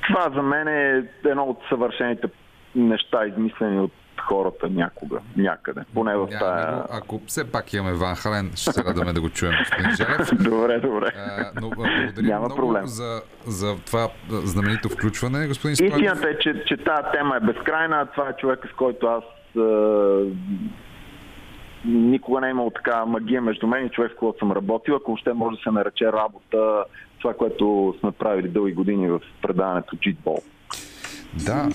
Това 0.07 0.29
за 0.35 0.41
мен 0.41 0.67
е 0.67 1.03
едно 1.25 1.43
от 1.43 1.59
съвършените 1.69 2.27
неща, 2.75 3.25
измислени 3.27 3.79
от 3.79 3.91
хората 4.27 4.69
някога, 4.69 5.19
някъде. 5.37 5.81
Поне 5.93 6.15
в 6.15 6.27
тая... 6.39 6.83
Ако 6.89 7.21
все 7.27 7.51
пак 7.51 7.73
имаме 7.73 7.93
Ван 7.93 8.15
Хален, 8.15 8.51
ще 8.55 8.71
се 8.71 8.83
радваме 8.83 9.13
да 9.13 9.21
го 9.21 9.29
чуем, 9.29 9.53
господин 9.59 9.91
Желев. 9.95 10.29
Добре, 10.43 10.79
добре. 10.79 11.11
А, 11.17 11.51
но 11.61 11.69
благодаря 11.69 12.27
Няма 12.27 12.45
много 12.45 12.55
проблем. 12.55 12.87
за, 12.87 13.21
за 13.47 13.75
това 13.85 14.09
знаменито 14.29 14.89
включване, 14.89 15.47
господин 15.47 15.75
Стойков. 15.75 15.97
Истината 15.97 16.29
е, 16.29 16.39
че, 16.39 16.63
че 16.65 16.77
тази 16.77 17.03
тема 17.13 17.37
е 17.37 17.39
безкрайна. 17.39 18.05
Това 18.05 18.29
е 18.29 18.33
човек, 18.33 18.59
с 18.71 18.75
който 18.75 19.07
аз 19.07 19.23
никога 21.85 22.41
не 22.41 22.47
е 22.47 22.49
имал 22.49 22.69
така 22.69 23.05
магия 23.05 23.41
между 23.41 23.67
мен 23.67 23.85
и 23.85 23.89
човек, 23.89 24.11
с 24.11 24.19
който 24.19 24.39
съм 24.39 24.51
работил. 24.51 24.95
Ако 24.95 25.11
още 25.11 25.33
може 25.33 25.57
да 25.57 25.63
се 25.63 25.71
нарече 25.71 26.05
работа, 26.05 26.83
това, 27.21 27.33
което 27.33 27.95
сме 27.99 28.11
правили 28.11 28.47
дълги 28.47 28.73
години 28.73 29.09
в 29.09 29.19
предаването 29.41 29.95
Джитбол. 29.95 30.37
Да. 31.45 31.69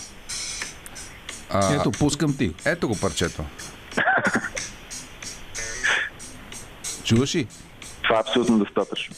А, 1.50 1.74
Ето, 1.74 1.90
пускам 1.90 2.36
ти. 2.36 2.52
ето 2.64 2.88
го 2.88 2.96
парчето. 2.96 3.44
Чуваш 7.04 7.34
ли? 7.34 7.46
Това 8.02 8.16
е 8.16 8.20
абсолютно 8.20 8.58
достатъчно. 8.58 9.14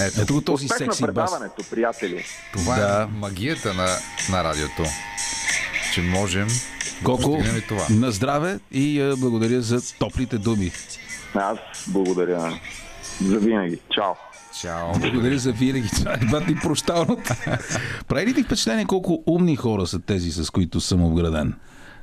Ето. 0.00 0.20
Ето 0.20 0.34
го 0.34 0.40
този 0.40 0.66
Успех 0.66 0.86
на 0.86 0.94
секси 0.94 1.12
бас. 1.12 1.30
приятели. 1.70 2.24
Това 2.52 2.76
Да. 2.76 3.02
е 3.02 3.06
магията 3.08 3.74
на, 3.74 3.96
на 4.30 4.44
радиото. 4.44 4.84
Че 5.94 6.00
можем 6.02 6.48
да 6.48 7.04
Коко, 7.04 7.42
и 7.58 7.60
това. 7.60 7.86
на 7.90 8.10
здраве 8.10 8.58
и 8.72 9.00
а, 9.00 9.16
благодаря 9.16 9.62
за 9.62 9.98
топлите 9.98 10.38
думи. 10.38 10.72
Аз 11.34 11.58
благодаря 11.86 12.60
за 13.20 13.38
винаги. 13.38 13.78
Чао! 13.90 14.12
Чао. 14.60 14.98
Благодаря 14.98 15.38
за 15.38 15.52
винаги. 15.52 15.88
Това 15.88 16.12
е 16.12 16.18
едва 16.22 16.46
ти 16.46 16.54
прощалното. 16.54 17.34
Прави 18.08 18.26
ли 18.26 18.34
ти 18.34 18.42
впечатление 18.42 18.84
колко 18.84 19.22
умни 19.26 19.56
хора 19.56 19.86
са 19.86 19.98
тези, 19.98 20.30
с 20.30 20.50
които 20.50 20.80
съм 20.80 21.02
обграден? 21.02 21.54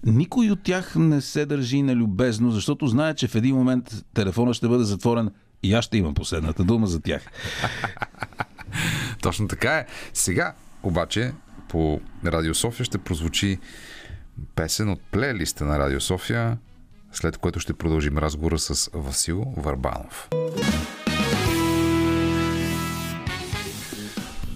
Никой 0.03 0.51
от 0.51 0.63
тях 0.63 0.95
не 0.95 1.21
се 1.21 1.45
държи 1.45 1.81
нелюбезно, 1.81 2.51
защото 2.51 2.87
знае, 2.87 3.13
че 3.13 3.27
в 3.27 3.35
един 3.35 3.55
момент 3.55 4.05
телефона 4.13 4.53
ще 4.53 4.67
бъде 4.67 4.83
затворен 4.83 5.29
и 5.63 5.73
аз 5.73 5.85
ще 5.85 5.97
имам 5.97 6.13
последната 6.13 6.63
дума 6.63 6.87
за 6.87 6.99
тях. 6.99 7.21
Точно 9.21 9.47
така 9.47 9.73
е. 9.77 9.85
Сега, 10.13 10.53
обаче, 10.83 11.33
по 11.69 12.01
Радио 12.25 12.55
София 12.55 12.85
ще 12.85 12.97
прозвучи 12.97 13.59
песен 14.55 14.89
от 14.89 15.01
плейлиста 15.11 15.65
на 15.65 15.79
Радио 15.79 16.01
София, 16.01 16.57
след 17.11 17.37
което 17.37 17.59
ще 17.59 17.73
продължим 17.73 18.17
разговора 18.17 18.59
с 18.59 18.89
Васил 18.93 19.45
Варбанов. 19.57 20.29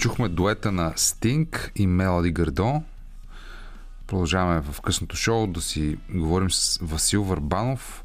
Чухме 0.01 0.29
дуета 0.29 0.71
на 0.71 0.93
Стинг 0.95 1.71
и 1.75 1.87
Мелоди 1.87 2.31
Гърдо. 2.31 2.83
Продължаваме 4.07 4.61
в 4.61 4.81
късното 4.81 5.15
шоу 5.15 5.47
да 5.47 5.61
си 5.61 5.97
говорим 6.09 6.51
с 6.51 6.79
Васил 6.81 7.23
Варбанов. 7.23 8.03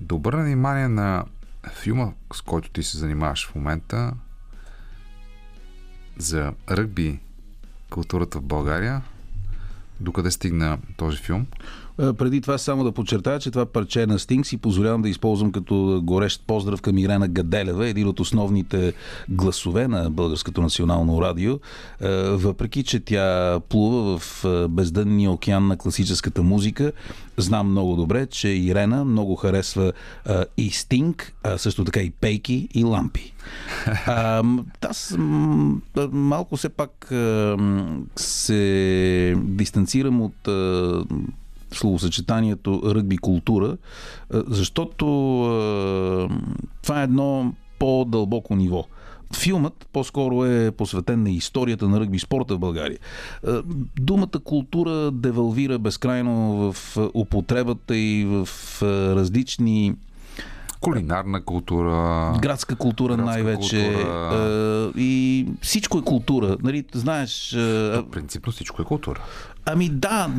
Да 0.00 0.14
обърна 0.14 0.42
внимание 0.44 0.88
на 0.88 1.24
филма, 1.72 2.12
с 2.32 2.40
който 2.40 2.70
ти 2.70 2.82
се 2.82 2.98
занимаваш 2.98 3.48
в 3.48 3.54
момента, 3.54 4.12
за 6.18 6.52
ръгби 6.70 7.20
културата 7.90 8.38
в 8.38 8.42
България. 8.42 9.02
Докъде 10.00 10.30
стигна 10.30 10.78
този 10.96 11.16
филм? 11.16 11.46
А, 11.98 12.12
Преди 12.12 12.40
това 12.40 12.58
само 12.58 12.84
да 12.84 12.92
подчертая, 12.92 13.38
че 13.38 13.50
това 13.50 13.66
парче 13.66 14.06
на 14.06 14.18
Стинг 14.18 14.46
си 14.46 14.56
позволявам 14.56 15.02
да 15.02 15.08
използвам 15.08 15.52
като 15.52 16.00
горещ 16.04 16.42
поздрав 16.46 16.82
към 16.82 16.98
Ирена 16.98 17.28
Гаделева, 17.28 17.88
един 17.88 18.08
от 18.08 18.20
основните 18.20 18.92
гласове 19.28 19.88
на 19.88 20.10
Българското 20.10 20.62
национално 20.62 21.22
радио. 21.22 21.58
А, 22.02 22.08
Въпреки, 22.38 22.82
че 22.82 23.00
тя 23.00 23.60
плува 23.68 24.18
в 24.18 24.44
бездънния 24.68 25.30
океан 25.30 25.66
на 25.66 25.76
класическата 25.76 26.42
музика, 26.42 26.92
знам 27.36 27.70
много 27.70 27.96
добре, 27.96 28.26
че 28.26 28.48
Ирена 28.48 29.04
много 29.04 29.36
харесва 29.36 29.92
и 30.56 30.70
Стинг, 30.70 31.34
а 31.42 31.58
също 31.58 31.84
така 31.84 32.00
и 32.00 32.10
Пейки 32.10 32.68
и 32.74 32.84
Лампи. 32.84 33.34
А, 34.06 34.42
аз 34.80 35.16
малко 36.12 36.56
все 36.56 36.68
пак 36.68 37.12
се 38.16 39.34
дистанцирам 39.36 40.20
от 40.20 40.48
словосъчетанието 41.72 42.82
ръгби 42.84 43.18
култура, 43.18 43.76
защото 44.30 45.06
това 46.82 47.00
е 47.00 47.04
едно 47.04 47.52
по-дълбоко 47.78 48.56
ниво. 48.56 48.84
Филмът 49.36 49.88
по-скоро 49.92 50.44
е 50.44 50.70
посветен 50.70 51.22
на 51.22 51.30
историята 51.30 51.88
на 51.88 52.00
ръгби 52.00 52.18
спорта 52.18 52.54
в 52.54 52.58
България. 52.58 52.98
Думата 54.00 54.40
култура 54.44 55.10
девалвира 55.10 55.78
безкрайно 55.78 56.56
в 56.72 56.96
употребата 57.14 57.96
и 57.96 58.24
в 58.24 58.48
различни 59.16 59.94
Кулинарна 60.80 61.44
култура. 61.44 62.32
градска 62.42 62.76
култура 62.76 63.16
Градска 63.16 63.32
най-вече. 63.32 63.92
култура. 63.94 64.92
И 64.96 65.46
всичко 65.62 65.98
е 65.98 66.02
култура. 66.02 66.56
Нали, 66.62 66.84
знаеш, 66.92 67.54
а, 67.54 68.04
Принципно 68.10 68.52
всичко 68.52 68.82
е 68.82 68.84
култура. 68.84 69.20
Ами 69.72 69.88
да, 69.88 70.30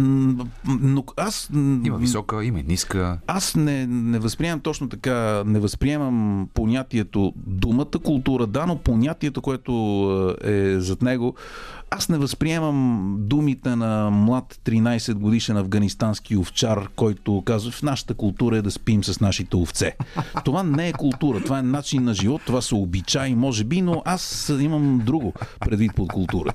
но 0.65 1.03
аз... 1.17 1.49
Има 1.53 1.97
висока, 1.97 2.43
има 2.45 2.59
и 2.59 2.63
ниска. 2.63 3.19
Аз 3.27 3.55
не, 3.55 3.87
не 3.87 4.19
възприемам 4.19 4.59
точно 4.59 4.89
така, 4.89 5.43
не 5.45 5.59
възприемам 5.59 6.47
понятието 6.53 7.33
думата 7.35 7.99
култура, 8.03 8.47
да, 8.47 8.65
но 8.65 8.77
понятието, 8.77 9.41
което 9.41 10.35
е 10.43 10.79
зад 10.79 11.01
него, 11.01 11.35
аз 11.91 12.09
не 12.09 12.17
възприемам 12.17 13.15
думите 13.19 13.75
на 13.75 14.09
млад 14.09 14.59
13 14.65 15.13
годишен 15.13 15.57
афганистански 15.57 16.37
овчар, 16.37 16.89
който 16.95 17.43
казва, 17.45 17.71
в 17.71 17.83
нашата 17.83 18.13
култура 18.13 18.57
е 18.57 18.61
да 18.61 18.71
спим 18.71 19.03
с 19.03 19.19
нашите 19.19 19.55
овце. 19.55 19.95
Това 20.45 20.63
не 20.63 20.87
е 20.87 20.93
култура, 20.93 21.41
това 21.43 21.59
е 21.59 21.63
начин 21.63 22.03
на 22.03 22.13
живот, 22.13 22.41
това 22.45 22.61
са 22.61 22.75
обичаи, 22.75 23.35
може 23.35 23.63
би, 23.63 23.81
но 23.81 24.01
аз 24.05 24.53
имам 24.59 25.01
друго 25.05 25.33
предвид 25.59 25.95
под 25.95 26.07
култура. 26.07 26.53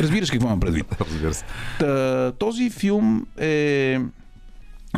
Разбираш 0.00 0.30
какво 0.30 0.46
имам 0.46 0.60
предвид? 0.60 0.96
Разбира 1.00 1.34
се. 1.34 1.44
Та, 1.78 1.86
този 2.38 2.70
филм 2.70 3.26
е 3.38 3.98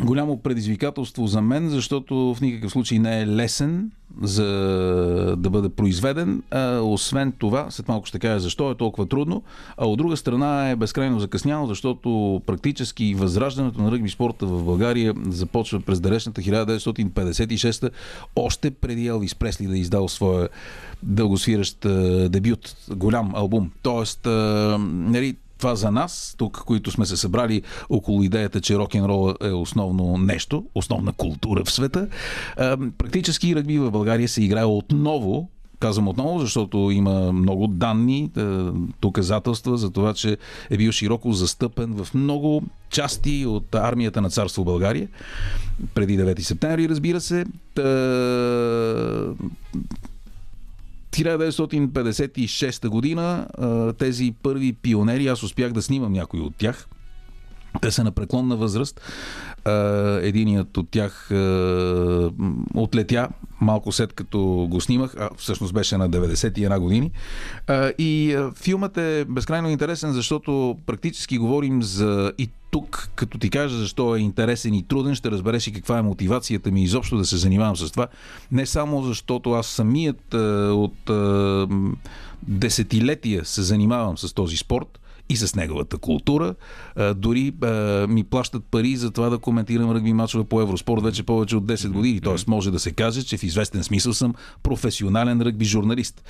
голямо 0.03 0.37
предизвикателство 0.37 1.27
за 1.27 1.41
мен, 1.41 1.69
защото 1.69 2.35
в 2.35 2.41
никакъв 2.41 2.71
случай 2.71 2.99
не 2.99 3.21
е 3.21 3.27
лесен 3.27 3.91
за 4.21 4.45
да 5.37 5.49
бъде 5.49 5.69
произведен. 5.69 6.43
А, 6.51 6.79
освен 6.79 7.31
това, 7.31 7.67
след 7.69 7.87
малко 7.87 8.05
ще 8.05 8.19
кажа 8.19 8.39
защо 8.39 8.71
е 8.71 8.75
толкова 8.75 9.07
трудно, 9.07 9.43
а 9.77 9.85
от 9.85 9.97
друга 9.97 10.17
страна 10.17 10.69
е 10.69 10.75
безкрайно 10.75 11.19
закъсняло, 11.19 11.67
защото 11.67 12.41
практически 12.45 13.15
възраждането 13.15 13.81
на 13.81 13.91
ръгби 13.91 14.09
спорта 14.09 14.45
в 14.45 14.63
България 14.63 15.13
започва 15.29 15.79
през 15.79 15.99
далечната 15.99 16.41
1956 16.41 17.89
още 18.35 18.71
преди 18.71 19.07
Елвис 19.07 19.35
Пресли 19.35 19.67
да 19.67 19.77
е 19.77 19.79
издал 19.79 20.07
своя 20.07 20.49
дългосвиращ 21.03 21.79
дебют, 22.29 22.75
голям 22.95 23.31
албум. 23.35 23.71
Тоест, 23.81 24.25
а, 24.27 24.77
нали, 24.91 25.35
това 25.57 25.75
за 25.75 25.91
нас, 25.91 26.35
тук, 26.37 26.63
които 26.65 26.91
сме 26.91 27.05
се 27.05 27.17
събрали 27.17 27.61
около 27.89 28.23
идеята, 28.23 28.61
че 28.61 28.77
рок-н-рол 28.77 29.33
е 29.41 29.51
основно 29.51 30.17
нещо, 30.17 30.65
основна 30.75 31.13
култура 31.13 31.63
в 31.65 31.71
света, 31.71 32.07
практически 32.97 33.55
ръгби 33.55 33.79
в 33.79 33.91
България 33.91 34.27
се 34.27 34.43
играе 34.43 34.65
отново 34.65 35.49
Казвам 35.79 36.07
отново, 36.07 36.39
защото 36.39 36.91
има 36.91 37.31
много 37.31 37.67
данни, 37.67 38.31
доказателства 39.01 39.77
за 39.77 39.91
това, 39.91 40.13
че 40.13 40.37
е 40.69 40.77
бил 40.77 40.91
широко 40.91 41.33
застъпен 41.33 41.93
в 41.93 42.13
много 42.13 42.63
части 42.89 43.45
от 43.45 43.75
армията 43.75 44.21
на 44.21 44.29
царство 44.29 44.63
България. 44.63 45.07
Преди 45.93 46.19
9 46.19 46.39
септември, 46.39 46.89
разбира 46.89 47.21
се. 47.21 47.45
Та 47.73 47.83
1956 51.11 52.87
година 52.87 53.47
тези 53.97 54.33
първи 54.43 54.73
пионери, 54.73 55.27
аз 55.27 55.43
успях 55.43 55.71
да 55.71 55.81
снимам 55.81 56.13
някои 56.13 56.39
от 56.39 56.55
тях. 56.55 56.87
Те 57.81 57.91
са 57.91 58.03
на 58.03 58.11
преклонна 58.11 58.55
възраст. 58.55 59.01
Единият 60.21 60.77
от 60.77 60.89
тях 60.89 61.31
отлетя 62.75 63.29
малко 63.61 63.91
след 63.91 64.13
като 64.13 64.67
го 64.69 64.81
снимах, 64.81 65.15
а 65.19 65.29
всъщност 65.37 65.73
беше 65.73 65.97
на 65.97 66.09
91 66.09 66.79
години. 66.79 67.11
И 67.97 68.37
филмът 68.55 68.97
е 68.97 69.25
безкрайно 69.29 69.69
интересен, 69.69 70.13
защото 70.13 70.77
практически 70.85 71.37
говорим 71.37 71.83
за 71.83 72.33
и 72.37 72.49
тук, 72.71 73.09
като 73.15 73.37
ти 73.37 73.49
кажа 73.49 73.77
защо 73.77 74.15
е 74.15 74.19
интересен 74.19 74.73
и 74.73 74.83
труден, 74.83 75.15
ще 75.15 75.31
разбереш 75.31 75.67
и 75.67 75.73
каква 75.73 75.97
е 75.97 76.01
мотивацията 76.01 76.71
ми 76.71 76.83
изобщо 76.83 77.17
да 77.17 77.25
се 77.25 77.37
занимавам 77.37 77.75
с 77.77 77.91
това. 77.91 78.07
Не 78.51 78.65
само 78.65 79.03
защото 79.03 79.51
аз 79.51 79.67
самият 79.67 80.33
от 80.73 81.11
десетилетия 82.47 83.45
се 83.45 83.61
занимавам 83.61 84.17
с 84.17 84.33
този 84.33 84.57
спорт, 84.57 84.99
и 85.29 85.35
с 85.35 85.55
неговата 85.55 85.97
култура. 85.97 86.55
Дори 87.15 87.53
ми 88.09 88.23
плащат 88.23 88.63
пари 88.71 88.95
за 88.95 89.11
това 89.11 89.29
да 89.29 89.37
коментирам 89.37 89.91
ръгби 89.91 90.13
мачове 90.13 90.43
по 90.43 90.61
Евроспорт 90.61 91.03
вече 91.03 91.23
повече 91.23 91.55
от 91.55 91.65
10 91.65 91.89
години. 91.89 92.21
Тоест 92.21 92.47
може 92.47 92.71
да 92.71 92.79
се 92.79 92.91
каже, 92.91 93.23
че 93.23 93.37
в 93.37 93.43
известен 93.43 93.83
смисъл 93.83 94.13
съм 94.13 94.33
професионален 94.63 95.41
ръгби 95.41 95.65
журналист. 95.65 96.23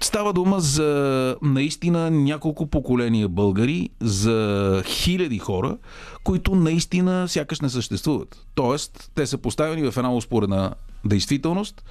Става 0.00 0.32
дума 0.32 0.60
за 0.60 1.36
наистина 1.42 2.10
няколко 2.10 2.66
поколения 2.66 3.28
българи, 3.28 3.88
за 4.00 4.82
хиляди 4.86 5.38
хора, 5.38 5.76
които 6.24 6.54
наистина 6.54 7.28
сякаш 7.28 7.60
не 7.60 7.68
съществуват. 7.68 8.46
Тоест, 8.54 9.10
те 9.14 9.26
са 9.26 9.38
поставени 9.38 9.90
в 9.90 9.96
една 9.96 10.14
успорена 10.14 10.74
действителност 11.04 11.84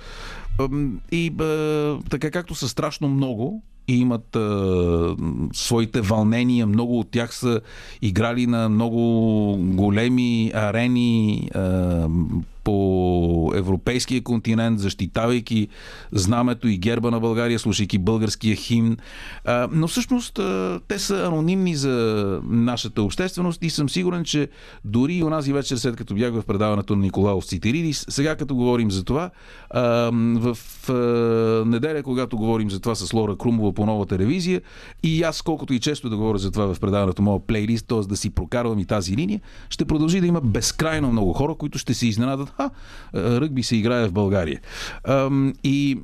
и 1.11 1.33
така 2.09 2.31
както 2.31 2.55
са 2.55 2.69
страшно 2.69 3.09
много, 3.09 3.63
имат 3.93 4.35
а, 4.35 5.15
своите 5.53 6.01
вълнения. 6.01 6.67
Много 6.67 6.99
от 6.99 7.11
тях 7.11 7.35
са 7.35 7.61
играли 8.01 8.47
на 8.47 8.69
много 8.69 9.57
големи 9.57 10.51
арени 10.55 11.49
а, 11.55 12.07
по 12.63 13.51
европейския 13.55 14.23
континент, 14.23 14.79
защитавайки 14.79 15.67
знамето 16.11 16.67
и 16.67 16.77
герба 16.77 17.11
на 17.11 17.19
България, 17.19 17.59
слушайки 17.59 17.97
българския 17.97 18.55
химн. 18.55 18.97
Но 19.71 19.87
всъщност 19.87 20.39
те 20.87 20.99
са 20.99 21.25
анонимни 21.25 21.75
за 21.75 22.39
нашата 22.43 23.03
общественост 23.03 23.63
и 23.63 23.69
съм 23.69 23.89
сигурен, 23.89 24.23
че 24.23 24.49
дори 24.85 25.13
и 25.13 25.23
онази 25.23 25.53
вечер, 25.53 25.75
след 25.75 25.95
като 25.95 26.15
бях 26.15 26.33
в 26.33 26.43
предаването 26.47 26.95
на 26.95 27.01
Николаов 27.01 27.45
Цитиридис, 27.45 28.05
сега 28.09 28.35
като 28.35 28.55
говорим 28.55 28.91
за 28.91 29.03
това, 29.03 29.29
в 29.73 30.57
неделя, 31.65 32.03
когато 32.03 32.37
говорим 32.37 32.69
за 32.69 32.79
това 32.79 32.95
с 32.95 33.13
Лора 33.13 33.37
Крумова 33.37 33.73
по 33.73 33.85
нова 33.85 34.05
телевизия 34.05 34.61
и 35.03 35.23
аз, 35.23 35.41
колкото 35.41 35.73
и 35.73 35.79
често 35.79 36.09
да 36.09 36.17
говоря 36.17 36.37
за 36.37 36.51
това 36.51 36.73
в 36.73 36.79
предаването 36.79 37.21
моя 37.21 37.39
плейлист, 37.39 37.87
т.е. 37.87 37.99
да 37.99 38.17
си 38.17 38.29
прокарвам 38.29 38.79
и 38.79 38.85
тази 38.85 39.17
линия, 39.17 39.41
ще 39.69 39.85
продължи 39.85 40.21
да 40.21 40.27
има 40.27 40.41
безкрайно 40.41 41.11
много 41.11 41.33
хора, 41.33 41.55
които 41.55 41.77
ще 41.77 41.93
се 41.93 42.07
изненадат. 42.07 42.50
А, 42.57 42.69
ръгби 43.15 43.63
се 43.63 43.75
играе 43.75 44.07
в 44.07 44.11
България. 44.11 44.59
И 45.63 45.99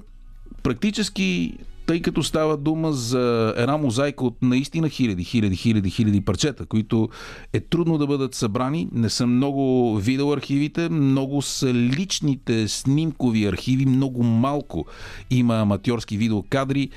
практически 0.64 1.58
тъй 1.88 2.02
като 2.02 2.24
става 2.24 2.58
дума 2.58 2.94
за 2.94 3.54
една 3.58 3.78
мозайка 3.78 4.26
от 4.26 4.38
наистина 4.42 4.90
хиляди, 4.90 5.24
хиляди, 5.24 5.56
хиляди, 5.56 5.90
хиляди 5.90 6.22
парчета, 6.22 6.66
които 6.66 7.10
е 7.54 7.60
трудно 7.60 7.98
да 7.98 8.08
бъдат 8.08 8.36
събрани. 8.36 8.88
Не 8.92 9.10
са 9.10 9.28
много 9.28 9.96
видеоархивите, 9.96 10.90
много 10.90 11.42
са 11.42 11.74
личните 11.74 12.68
снимкови 12.68 13.46
архиви, 13.46 13.86
много 13.86 14.24
малко 14.24 14.86
има 15.30 15.56
аматьорски 15.56 16.18
видеокадри, 16.18 16.90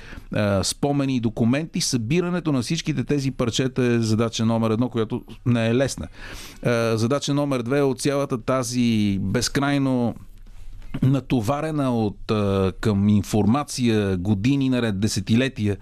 спомени 0.63 1.15
и 1.15 1.19
документи. 1.19 1.81
Събирането 1.81 2.51
на 2.51 2.61
всичките 2.61 3.03
тези 3.03 3.31
парчета 3.31 3.83
е 3.83 3.99
задача 3.99 4.45
номер 4.45 4.69
едно, 4.69 4.89
която 4.89 5.23
не 5.45 5.67
е 5.67 5.75
лесна. 5.75 6.07
Задача 6.97 7.33
номер 7.33 7.61
две 7.61 7.79
е 7.79 7.83
от 7.83 8.01
цялата 8.01 8.41
тази 8.41 9.19
безкрайно 9.21 10.15
натоварена 11.01 11.95
от 11.95 12.31
към 12.81 13.09
информация 13.09 14.17
години 14.17 14.69
наред, 14.69 14.99
десетилетия, 14.99 15.77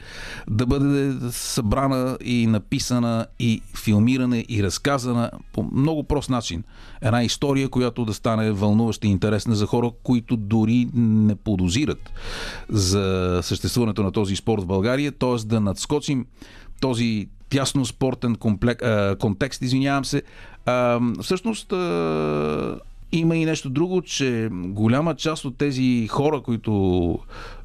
да 0.49 0.65
бъде 0.65 1.13
събрана 1.31 2.17
и 2.23 2.47
написана 2.47 3.25
и 3.39 3.61
филмирана 3.83 4.43
и 4.49 4.63
разказана 4.63 5.31
по 5.53 5.63
много 5.73 6.03
прост 6.03 6.29
начин. 6.29 6.63
Една 7.01 7.23
история, 7.23 7.69
която 7.69 8.05
да 8.05 8.13
стане 8.13 8.51
вълнуваща 8.51 9.07
и 9.07 9.11
интересна 9.11 9.55
за 9.55 9.65
хора, 9.65 9.91
които 10.03 10.37
дори 10.37 10.87
не 10.93 11.35
подозират 11.35 12.11
за 12.69 13.39
съществуването 13.43 14.03
на 14.03 14.11
този 14.11 14.35
спорт 14.35 14.61
в 14.61 14.67
България, 14.67 15.11
т.е. 15.11 15.45
да 15.45 15.59
надскочим 15.59 16.25
този 16.81 17.29
тясно 17.49 17.85
спортен 17.85 18.35
комплек, 18.35 18.83
контекст, 19.19 19.61
извинявам 19.61 20.05
се. 20.05 20.23
А, 20.65 20.99
всъщност 21.21 21.73
а, 21.73 22.79
има 23.11 23.37
и 23.37 23.45
нещо 23.45 23.69
друго, 23.69 24.01
че 24.01 24.49
голяма 24.51 25.15
част 25.15 25.45
от 25.45 25.57
тези 25.57 26.07
хора, 26.07 26.41
които 26.41 27.19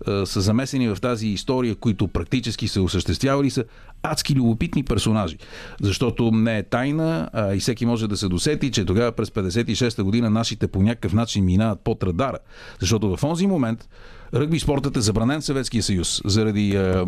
е, 0.09 0.27
са 0.27 0.41
замесени 0.41 0.89
в 0.89 1.01
тази 1.01 1.29
история, 1.29 1.75
които 1.75 2.09
практически 2.09 2.69
са 2.69 2.83
осъществявали, 2.83 3.51
са 3.51 3.65
адски 4.03 4.35
любопитни 4.35 4.83
персонажи. 4.83 5.39
Защото 5.83 6.31
не 6.31 6.59
е 6.59 6.63
тайна 6.63 7.31
а 7.33 7.55
и 7.55 7.59
всеки 7.59 7.87
може 7.87 8.09
да 8.09 8.17
се 8.17 8.29
досети, 8.29 8.71
че 8.71 8.85
тогава 8.85 9.13
през 9.13 9.31
56-та 9.31 10.05
година 10.05 10.31
нашите 10.31 10.69
по 10.69 10.83
някакъв 10.83 11.13
начин 11.13 11.45
минават 11.45 11.81
под 11.81 12.03
радара. 12.03 12.39
Защото 12.81 13.17
в 13.17 13.25
онзи 13.25 13.47
момент 13.47 13.89
ръгби 14.35 14.59
спортът 14.59 14.97
е 14.97 15.01
забранен 15.01 15.41
в 15.41 15.45
Съветския 15.45 15.83
съюз 15.83 16.23
заради 16.25 16.77
е, 16.77 17.05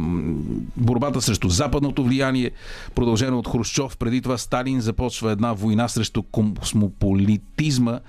борбата 0.77 1.23
срещу 1.23 1.49
западното 1.49 2.05
влияние, 2.05 2.51
продължено 2.95 3.39
от 3.39 3.49
Хрущов. 3.49 3.97
Преди 3.97 4.23
това 4.23 4.39
Сталин 4.39 4.81
започва 4.81 5.33
една 5.33 5.53
война 5.53 5.89
срещу 5.89 6.23
космополитизма 6.23 7.93
е, 7.93 8.01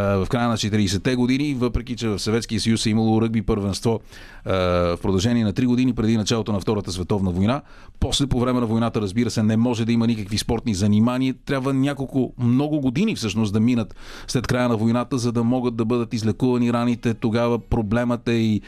в 0.00 0.26
края 0.30 0.48
на 0.48 0.56
40-те 0.56 1.14
години, 1.14 1.54
въпреки 1.54 1.96
че 1.96 2.08
в 2.08 2.18
Съветския 2.18 2.60
съюз 2.60 2.86
е 2.86 2.90
имало 2.90 3.22
ръгби 3.22 3.42
първенство 3.42 4.00
е, 4.46 4.50
в 4.52 4.98
продължение 5.02 5.44
на 5.44 5.52
3 5.52 5.66
години 5.66 5.92
преди 5.92 6.16
началото 6.16 6.52
на 6.52 6.60
Втората 6.60 6.92
световна 6.92 7.30
война. 7.30 7.62
После 8.00 8.26
по 8.26 8.40
време 8.40 8.60
на 8.60 8.66
войната, 8.66 9.00
разбира 9.00 9.30
се, 9.30 9.42
не 9.42 9.56
може 9.56 9.84
да 9.84 9.92
има 9.92 10.06
никакви 10.06 10.38
спортни 10.38 10.74
занимания. 10.74 11.34
Трябва 11.44 11.74
няколко, 11.74 12.32
много 12.38 12.80
години 12.80 13.16
всъщност 13.16 13.52
да 13.52 13.60
минат 13.60 13.94
след 14.26 14.46
края 14.46 14.68
на 14.68 14.76
войната, 14.76 15.18
за 15.18 15.32
да 15.32 15.44
могат 15.44 15.76
да 15.76 15.84
бъдат 15.84 16.14
излекувани 16.14 16.72
раните. 16.72 17.14
Тогава 17.14 17.58
проблемът 17.58 18.28
е 18.28 18.32
и 18.32 18.62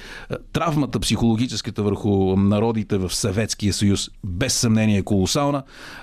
травмата 0.53 1.01
психологическата 1.01 1.83
върху 1.83 2.37
народите 2.37 2.99
в 2.99 3.15
Съветския 3.15 3.73
съюз 3.73 4.11
без 4.25 4.55
съмнение 4.55 4.99
е 4.99 5.03
колосална, 5.03 5.63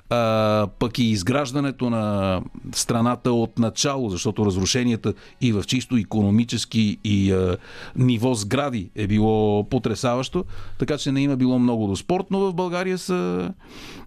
а, 0.10 0.68
пък 0.80 1.00
и 1.00 1.04
изграждането 1.04 1.90
на 1.90 2.42
страната 2.72 3.32
от 3.32 3.60
начало, 3.60 4.10
защото 4.10 4.46
разрушенията 4.46 5.14
и 5.42 5.52
в 5.52 5.64
чисто 5.64 5.98
економически 5.98 6.98
и 7.04 7.32
а, 7.32 7.58
ниво 7.96 8.34
сгради 8.34 8.90
е 8.96 9.08
било 9.08 9.70
потрясаващо, 9.70 10.46
така 10.80 10.98
че 10.98 11.12
не 11.12 11.22
има 11.22 11.36
било 11.36 11.60
много 11.60 11.88
до 11.88 11.96
спорт, 11.96 12.26
но 12.32 12.40
в 12.40 12.54
България 12.54 12.98
са 12.98 13.52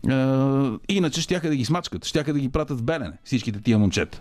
а, 0.09 0.79
иначе 0.89 1.21
щяха 1.21 1.49
да 1.49 1.57
ги 1.57 1.65
смачкат, 1.65 2.05
щяха 2.05 2.33
да 2.33 2.41
ги 2.41 2.49
пратят 2.49 2.79
в 2.79 2.83
Белене, 2.83 3.13
всичките 3.25 3.61
тия 3.61 3.79
момчета. 3.79 4.21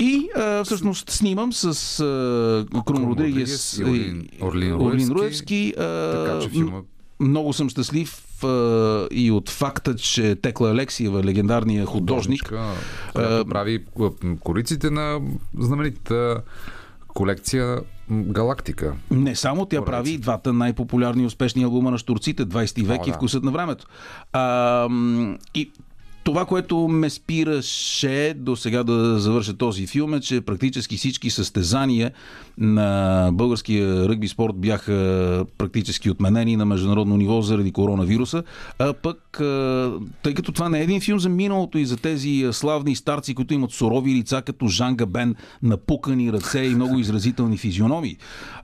И 0.00 0.28
а, 0.36 0.64
всъщност 0.64 1.10
снимам 1.10 1.52
с 1.52 2.00
а, 2.00 2.82
Крум 2.86 3.04
Родригес 3.04 3.78
и 3.78 3.84
Орлин, 3.84 4.28
Орлин, 4.40 4.74
Орлин 4.74 5.08
Руевски. 5.08 5.74
А, 5.78 5.82
Така 6.12 6.40
че 6.40 6.64
много 7.20 7.52
съм 7.52 7.68
щастлив 7.68 8.44
а, 8.44 9.08
и 9.10 9.30
от 9.30 9.50
факта, 9.50 9.96
че 9.96 10.36
Текла 10.36 10.70
Алексиева, 10.70 11.24
легендарния 11.24 11.86
художник, 11.86 12.42
която 13.12 13.48
прави 13.48 13.84
а, 14.00 14.10
кориците 14.40 14.90
на 14.90 15.20
знаменитата 15.58 16.42
колекция 17.08 17.80
Галактика. 18.10 18.94
Не 19.10 19.36
само 19.36 19.66
тя 19.66 19.84
прави 19.84 20.10
и 20.10 20.18
двата 20.18 20.52
най-популярни 20.52 21.22
и 21.22 21.26
успешни 21.26 21.62
албума 21.62 21.90
на 21.90 21.98
штурците 21.98 22.46
20 22.46 22.84
век 22.86 23.00
О, 23.00 23.04
и 23.06 23.10
да. 23.10 23.16
вкусът 23.16 23.44
на 23.44 23.50
времето. 23.50 23.86
А, 24.32 24.88
и 25.54 25.70
това, 26.24 26.44
което 26.44 26.88
ме 26.88 27.10
спираше 27.10 28.34
до 28.36 28.56
сега 28.56 28.82
да 28.82 29.20
завърша 29.20 29.56
този 29.56 29.86
филм 29.86 30.14
е, 30.14 30.20
че 30.20 30.40
практически 30.40 30.96
всички 30.96 31.30
състезания 31.30 32.12
на 32.60 33.30
българския 33.32 34.08
ръгби 34.08 34.28
спорт 34.28 34.56
бяха 34.56 35.44
практически 35.58 36.10
отменени 36.10 36.56
на 36.56 36.64
международно 36.64 37.16
ниво 37.16 37.42
заради 37.42 37.72
коронавируса. 37.72 38.42
А 38.78 38.92
пък, 38.92 39.18
тъй 40.22 40.34
като 40.34 40.52
това 40.52 40.68
не 40.68 40.78
е 40.78 40.82
един 40.82 41.00
филм 41.00 41.18
за 41.18 41.28
миналото 41.28 41.78
и 41.78 41.86
за 41.86 41.96
тези 41.96 42.48
славни 42.52 42.96
старци, 42.96 43.34
които 43.34 43.54
имат 43.54 43.70
сурови 43.70 44.14
лица, 44.14 44.42
като 44.42 44.68
Жан 44.68 44.96
Габен, 44.96 45.34
напукани 45.62 46.32
ръце 46.32 46.60
и 46.60 46.74
много 46.74 46.98
изразителни 46.98 47.58
физиономии. 47.58 48.16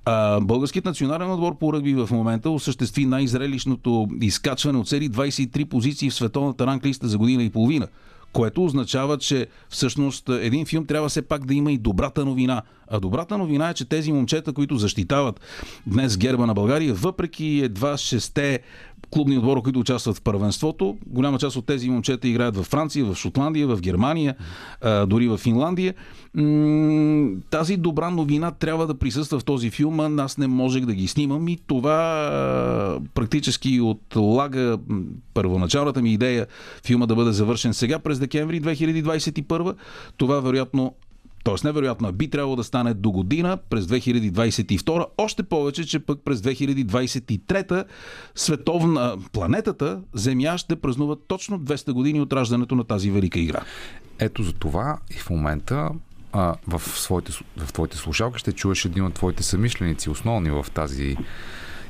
А, 0.05 0.40
българският 0.40 0.85
национален 0.85 1.31
отбор 1.31 1.59
по 1.59 1.73
ръгби 1.73 1.94
в 1.94 2.09
момента 2.12 2.51
осъществи 2.51 3.06
най-зрелищното 3.06 4.09
изкачване 4.20 4.78
от 4.78 4.89
цели 4.89 5.10
23 5.10 5.64
позиции 5.64 6.10
в 6.10 6.14
световната 6.14 6.66
ранглиста 6.66 7.09
за 7.09 7.18
година 7.18 7.43
и 7.43 7.51
половина. 7.51 7.89
Което 8.32 8.65
означава, 8.65 9.19
че 9.19 9.47
всъщност 9.69 10.28
един 10.28 10.66
филм 10.66 10.86
трябва 10.86 11.09
все 11.09 11.23
пак 11.23 11.47
да 11.47 11.55
има 11.55 11.73
и 11.73 11.78
добрата 11.78 12.24
новина. 12.24 12.62
А 12.89 13.01
добрата 13.01 13.39
новина 13.39 13.70
е, 13.70 13.74
че 13.74 13.85
тези 13.85 14.12
момчета, 14.12 14.53
които 14.53 14.77
защитават 14.77 15.40
днес 15.86 16.19
герба 16.19 16.47
на 16.47 16.55
България, 16.55 16.94
въпреки 16.94 17.61
едва 17.65 17.97
шесте 17.97 18.61
клубни 19.11 19.39
отбора, 19.39 19.62
които 19.62 19.78
участват 19.78 20.16
в 20.16 20.23
първенството, 20.23 20.97
голяма 21.07 21.39
част 21.39 21.57
от 21.57 21.66
тези 21.66 21.91
момчета 21.91 22.28
играят 22.28 22.57
във 22.57 22.66
Франция, 22.66 23.05
в 23.05 23.15
Шотландия, 23.15 23.66
в 23.66 23.81
Германия, 23.81 24.35
дори 25.07 25.28
в 25.28 25.39
Финландия. 25.39 25.95
Тази 27.51 27.77
добра 27.77 28.11
новина 28.11 28.51
трябва 28.51 28.87
да 28.87 28.95
присъства 28.95 29.39
в 29.39 29.45
този 29.45 29.70
филм, 29.70 30.01
аз 30.01 30.39
не 30.39 30.47
можех 30.47 30.85
да 30.85 30.95
ги 30.95 31.09
снимам 31.09 31.49
и 31.49 31.59
това 31.66 32.99
практически 33.15 33.81
отлага 33.81 34.78
първоначалната 35.35 36.03
ми 36.03 36.12
идея 36.12 36.47
филма 36.85 37.07
да 37.07 37.15
бъде 37.15 37.33
завършен 37.33 37.74
сега 37.74 37.99
през 37.99 38.19
декември 38.19 38.62
2021. 38.62 39.74
Това 40.16 40.41
вероятно 40.41 40.95
Тоест, 41.47 41.64
невероятно, 41.64 42.09
а 42.09 42.12
би 42.12 42.31
трябвало 42.31 42.56
да 42.56 42.64
стане 42.64 42.94
до 42.94 43.10
година, 43.10 43.59
през 43.70 43.85
2022. 43.85 45.06
Още 45.18 45.43
повече, 45.43 45.86
че 45.86 45.98
пък 45.98 46.20
през 46.24 46.40
2023 46.40 47.85
световна 48.35 49.16
планетата 49.32 50.01
Земя 50.12 50.59
ще 50.59 50.77
празнува 50.77 51.16
точно 51.28 51.60
200 51.60 51.93
години 51.93 52.20
от 52.20 52.32
раждането 52.32 52.74
на 52.74 52.85
тази 52.85 53.10
велика 53.10 53.39
игра. 53.39 53.60
Ето 54.18 54.43
за 54.43 54.52
това 54.52 54.98
и 55.10 55.18
в 55.18 55.31
момента 55.31 55.90
а, 56.32 56.55
в, 56.66 56.81
своите, 56.81 57.32
в 57.56 57.73
твоите 57.73 57.97
слушалки 57.97 58.39
ще 58.39 58.52
чуеш 58.52 58.85
един 58.85 59.05
от 59.05 59.14
твоите 59.14 59.43
самишленици, 59.43 60.10
основни 60.10 60.51
в 60.51 60.66
тази 60.74 61.16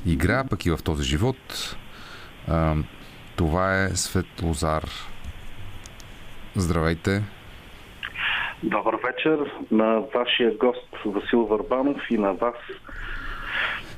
игра, 0.05 0.43
пък 0.43 0.65
и 0.65 0.71
в 0.71 0.79
този 0.83 1.03
живот. 1.03 1.75
А, 2.47 2.75
това 3.35 3.83
е 3.83 3.95
Светлозар. 3.95 4.89
Здравейте! 6.55 7.36
Добър 8.63 8.95
вечер 9.05 9.51
на 9.71 9.99
вашия 10.15 10.57
гост 10.57 10.87
Васил 11.05 11.45
Върбанов 11.45 12.01
и 12.09 12.17
на 12.17 12.33
вас 12.33 12.55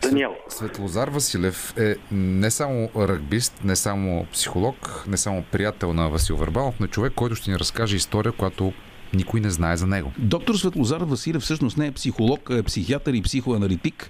Даниел. 0.02 0.36
Светлозар 0.48 1.08
Василев 1.08 1.78
е 1.78 1.96
не 2.12 2.52
само 2.52 2.90
ръгбист, 2.98 3.64
не 3.64 3.76
само 3.76 4.26
психолог, 4.32 5.04
не 5.08 5.18
само 5.18 5.44
приятел 5.52 5.94
на 5.94 6.10
Васил 6.10 6.36
Върбанов, 6.36 6.80
но 6.80 6.88
човек, 6.88 7.14
който 7.16 7.36
ще 7.36 7.52
ни 7.52 7.60
разкаже 7.60 7.96
история, 7.96 8.32
която 8.32 8.74
никой 9.14 9.40
не 9.40 9.50
знае 9.50 9.78
за 9.78 9.88
него. 9.88 10.12
Доктор 10.18 10.56
Светлозар 10.56 11.02
Василев 11.02 11.42
всъщност 11.42 11.78
не 11.78 11.88
е 11.88 11.92
психолог, 11.92 12.50
а 12.52 12.58
е 12.58 12.64
психиатър 12.64 13.14
и 13.14 13.22
психоаналитик 13.22 14.10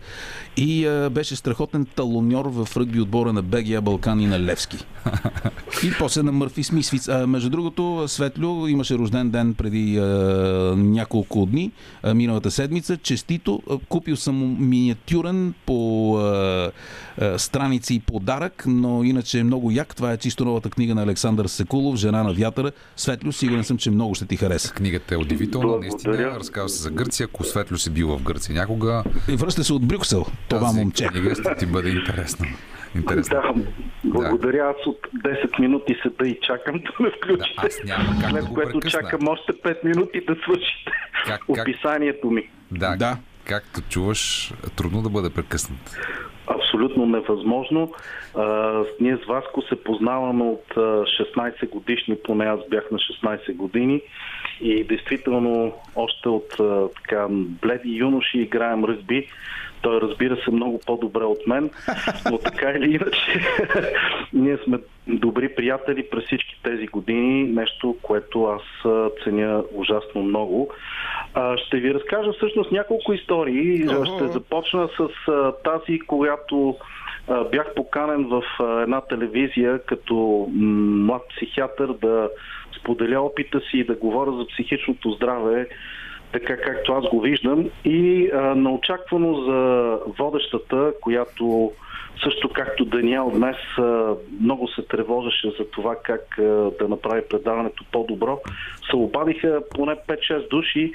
и 0.57 0.85
а, 0.85 1.09
беше 1.09 1.35
страхотен 1.35 1.85
талоньор 1.85 2.45
в 2.45 2.77
ръгби 2.77 3.01
отбора 3.01 3.34
на 3.34 3.41
БГА 3.41 3.81
Балкан 3.81 4.19
и 4.19 4.27
на 4.27 4.39
Левски. 4.39 4.77
И 5.84 5.91
после 5.99 6.23
на 6.23 6.31
Мърфи 6.31 6.63
Смисвиц. 6.63 7.07
А, 7.07 7.27
между 7.27 7.49
другото, 7.49 8.03
Светлю 8.07 8.67
имаше 8.67 8.97
рожден 8.97 9.30
ден 9.30 9.53
преди 9.53 9.97
а, 9.97 10.03
няколко 10.77 11.45
дни, 11.45 11.71
а, 12.03 12.13
миналата 12.13 12.51
седмица. 12.51 12.97
Честито. 12.97 13.61
А, 13.69 13.77
Купил 13.89 14.17
съм 14.17 14.57
миниатюрен 14.69 15.53
по 15.65 16.15
а, 16.17 16.71
а, 17.21 17.39
страници 17.39 17.93
и 17.93 17.99
подарък, 17.99 18.63
но 18.67 19.03
иначе 19.03 19.39
е 19.39 19.43
много 19.43 19.71
як. 19.71 19.95
Това 19.95 20.11
е 20.11 20.17
чисто 20.17 20.45
новата 20.45 20.69
книга 20.69 20.95
на 20.95 21.03
Александър 21.03 21.45
Секулов, 21.45 21.95
Жена 21.95 22.23
на 22.23 22.34
вятъра. 22.34 22.71
Светлю, 22.95 23.31
сигурен 23.31 23.63
съм, 23.63 23.77
че 23.77 23.91
много 23.91 24.15
ще 24.15 24.26
ти 24.26 24.38
хареса. 24.38 24.73
Книгата 24.90 25.14
е 25.14 25.20
удивителна, 25.20 25.68
Благодаря. 25.68 25.90
наистина. 25.91 26.26
Разказва 26.30 26.70
се 26.70 26.78
за 26.78 26.91
Гърция. 26.91 27.26
Ако 27.26 27.44
Светлю 27.44 27.78
си 27.78 27.90
бил 27.90 28.07
в 28.10 28.24
Гърция 28.24 28.56
някога, 28.56 29.03
И 29.28 29.36
връща 29.36 29.64
се 29.64 29.74
от 29.74 29.88
Брюксел, 29.88 30.26
това 30.48 30.61
тази 30.61 30.80
момче. 30.80 31.06
книга 31.06 31.36
ще 31.36 31.56
ти 31.56 31.66
бъде 31.66 31.90
интересна. 31.90 32.45
Интересна. 32.95 33.36
Да, 33.36 33.53
благодаря. 34.06 34.70
Аз 34.70 34.88
от 34.88 34.99
10 35.16 35.60
минути 35.60 35.95
седа 36.03 36.28
и 36.28 36.40
чакам 36.41 36.76
да 36.76 36.91
ме 36.99 37.10
Да, 37.10 37.16
включите. 37.18 37.53
аз 37.57 37.80
няма 37.86 38.06
как 38.22 38.30
След 38.32 38.41
да 38.41 38.48
го 38.48 38.53
което 38.56 38.72
прекъсна. 38.72 38.99
чакам 39.02 39.28
още 39.28 39.52
5 39.53 39.84
минути 39.86 40.22
да 40.22 40.36
свършите 40.36 40.91
Как- 41.26 41.40
как- 41.48 41.49
описанието 41.49 42.32
ми. 42.32 42.49
Да, 42.72 42.95
Да. 42.95 43.18
както 43.45 43.82
чуваш, 43.82 44.53
трудно 44.76 45.02
да 45.02 45.10
бъде 45.10 45.30
прекъснат. 45.30 45.98
Абсолютно 46.80 47.06
невъзможно. 47.06 47.91
А, 48.35 48.84
ние 48.99 49.18
с 49.18 49.26
Васко 49.27 49.61
се 49.61 49.84
познаваме 49.84 50.43
от 50.43 50.65
а, 50.77 50.80
16 50.80 51.69
годишни, 51.69 52.15
поне 52.23 52.45
аз 52.45 52.60
бях 52.69 52.91
на 52.91 52.97
16 52.97 53.56
години 53.56 54.01
и 54.61 54.84
действително 54.84 55.73
още 55.95 56.30
от 56.30 56.47
така 56.95 57.27
бледи 57.31 57.89
юноши 57.89 58.38
играем 58.38 58.85
ръгби. 58.85 59.27
Той 59.81 60.01
разбира 60.01 60.38
се 60.45 60.51
много 60.51 60.80
по-добре 60.85 61.23
от 61.23 61.47
мен, 61.47 61.69
но 62.31 62.38
така 62.38 62.69
или 62.72 62.93
иначе 62.93 63.41
ние 64.34 64.57
сме 64.57 64.77
добри 65.10 65.56
приятели 65.56 66.10
през 66.10 66.26
всички 66.26 66.60
тези 66.64 66.88
години, 66.88 67.44
нещо, 67.44 67.95
което 68.02 68.44
аз 68.44 68.61
ценя 69.23 69.64
ужасно 69.73 70.23
много. 70.23 70.69
Ще 71.65 71.77
ви 71.77 71.94
разкажа 71.94 72.31
всъщност 72.34 72.72
няколко 72.72 73.14
истории. 73.14 73.88
Ще 73.88 74.27
започна 74.27 74.90
с 74.98 75.07
тази, 75.64 75.99
която 75.99 76.76
бях 77.52 77.73
поканен 77.76 78.27
в 78.27 78.44
една 78.84 79.02
телевизия 79.02 79.80
като 79.86 80.48
млад 80.56 81.22
психиатър 81.36 81.94
да 81.94 82.30
споделя 82.80 83.22
опита 83.22 83.60
си 83.60 83.77
и 83.77 83.84
да 83.84 83.95
говоря 83.95 84.31
за 84.31 84.48
психичното 84.48 85.11
здраве 85.11 85.68
така 86.31 86.57
както 86.57 86.94
аз 86.94 87.06
го 87.10 87.22
виждам 87.22 87.69
и 87.86 88.30
а, 88.34 88.56
неочаквано 88.56 89.34
за 89.34 89.91
водещата, 90.18 90.94
която 91.02 91.72
също 92.24 92.50
както 92.50 92.86
Даниел 92.86 93.32
днес 93.36 93.58
много 94.41 94.68
се 94.68 94.82
тревожеше 94.82 95.50
за 95.60 95.70
това 95.72 95.96
как 96.04 96.22
да 96.80 96.88
направи 96.90 97.22
предаването 97.30 97.84
по-добро, 97.91 98.40
се 98.90 98.96
обадиха 98.96 99.62
поне 99.76 99.96
5-6 100.08 100.50
души, 100.50 100.94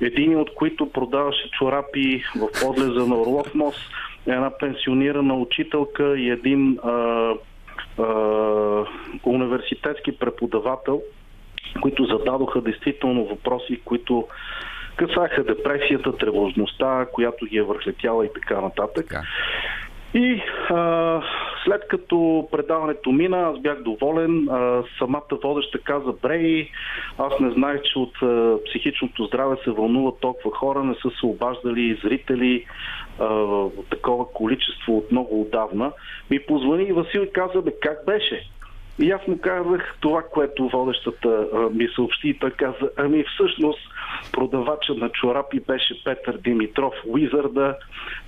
един 0.00 0.40
от 0.40 0.54
които 0.54 0.92
продаваше 0.92 1.50
чорапи 1.50 2.22
в 2.36 2.48
подлеза 2.62 3.06
на 3.06 3.20
Орлов 3.20 3.54
мост, 3.54 3.80
една 4.26 4.50
пенсионирана 4.58 5.34
учителка 5.34 6.18
и 6.18 6.30
един 6.30 6.78
а, 6.82 6.90
а, 7.98 8.04
университетски 9.24 10.18
преподавател, 10.18 11.02
които 11.80 12.04
зададоха 12.04 12.60
действително 12.60 13.24
въпроси, 13.24 13.80
които 13.84 14.28
касаха 14.96 15.44
депресията, 15.44 16.16
тревожността, 16.16 17.06
която 17.12 17.46
ги 17.46 17.56
е 17.56 17.62
върхлетяла 17.62 18.26
и 18.26 18.28
така 18.32 18.60
нататък. 18.60 19.06
Така. 19.08 19.22
И 20.14 20.42
а, 20.70 21.22
след 21.64 21.88
като 21.88 22.48
предаването 22.52 23.12
мина, 23.12 23.38
аз 23.38 23.60
бях 23.60 23.82
доволен. 23.82 24.48
А, 24.48 24.82
самата 24.98 25.38
водеща 25.42 25.78
каза, 25.78 26.12
Брей, 26.22 26.70
аз 27.18 27.40
не 27.40 27.50
знаех, 27.50 27.82
че 27.82 27.98
от 27.98 28.22
а, 28.22 28.56
психичното 28.66 29.24
здраве 29.24 29.56
се 29.64 29.70
вълнуват 29.70 30.20
толкова 30.20 30.56
хора, 30.56 30.84
не 30.84 30.94
са 30.94 31.10
се 31.20 31.26
обаждали 31.26 32.00
зрители 32.04 32.66
а, 33.18 33.28
такова 33.90 34.32
количество 34.32 34.96
от 34.96 35.12
много 35.12 35.40
отдавна. 35.40 35.92
Ми 36.30 36.40
позвани 36.40 36.84
и 36.84 36.92
Васил 36.92 37.20
и 37.20 37.32
каза, 37.32 37.62
бе, 37.62 37.72
как 37.82 38.06
беше? 38.06 38.50
И 38.98 39.10
аз 39.10 39.26
му 39.26 39.38
казах 39.40 39.96
това, 40.00 40.22
което 40.22 40.68
водещата 40.68 41.48
а, 41.54 41.58
ми 41.58 41.88
съобщи. 41.94 42.28
И 42.28 42.38
той 42.38 42.50
каза, 42.50 42.90
ами 42.96 43.24
всъщност 43.24 43.80
продавача 44.32 44.94
на 44.94 45.08
чорапи 45.08 45.60
беше 45.60 46.04
Петър 46.04 46.38
Димитров, 46.38 46.94
Уизърда, 47.06 47.76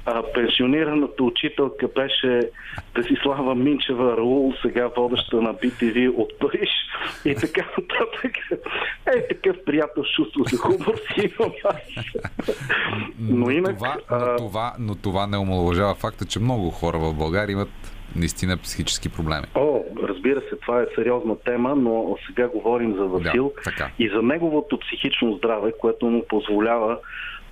а, 0.07 0.23
пенсионираната 0.35 1.25
учителка 1.25 1.89
беше 1.89 2.51
Десислава 2.95 3.55
Минчева 3.55 4.17
Раул, 4.17 4.55
сега 4.63 4.91
водеща 4.97 5.37
на 5.37 5.55
BTV 5.55 6.15
от 6.17 6.39
Париж 6.39 6.71
и 7.25 7.35
така 7.35 7.67
нататък. 7.79 8.33
Е, 9.07 9.29
такъв 9.29 9.57
приятел 9.67 10.03
чувство 10.17 10.45
за 10.45 10.57
хумор 10.57 10.95
си 10.97 11.31
имам. 11.39 11.53
Но 13.19 13.51
инак... 13.51 13.77
това, 13.77 13.97
а, 14.09 14.27
но, 14.33 14.37
това, 14.37 14.75
но 14.79 14.95
това 14.95 15.27
не 15.27 15.39
омалуважава 15.39 15.95
факта, 15.95 16.25
че 16.25 16.41
много 16.41 16.71
хора 16.71 16.99
в 16.99 17.15
България 17.15 17.53
имат 17.53 17.98
наистина 18.17 18.57
психически 18.57 19.09
проблеми. 19.09 19.47
О, 19.55 19.85
разбира 20.03 20.41
се, 20.41 20.57
това 20.57 20.83
е 20.83 20.87
сериозна 20.95 21.37
тема, 21.39 21.75
но 21.77 22.17
сега 22.27 22.49
говорим 22.49 22.95
за 22.95 23.05
Васил 23.05 23.53
Да, 23.57 23.63
така. 23.63 23.91
и 23.99 24.09
за 24.09 24.23
неговото 24.23 24.79
психично 24.79 25.37
здраве, 25.37 25.73
което 25.81 26.07
му 26.07 26.25
позволява 26.29 26.99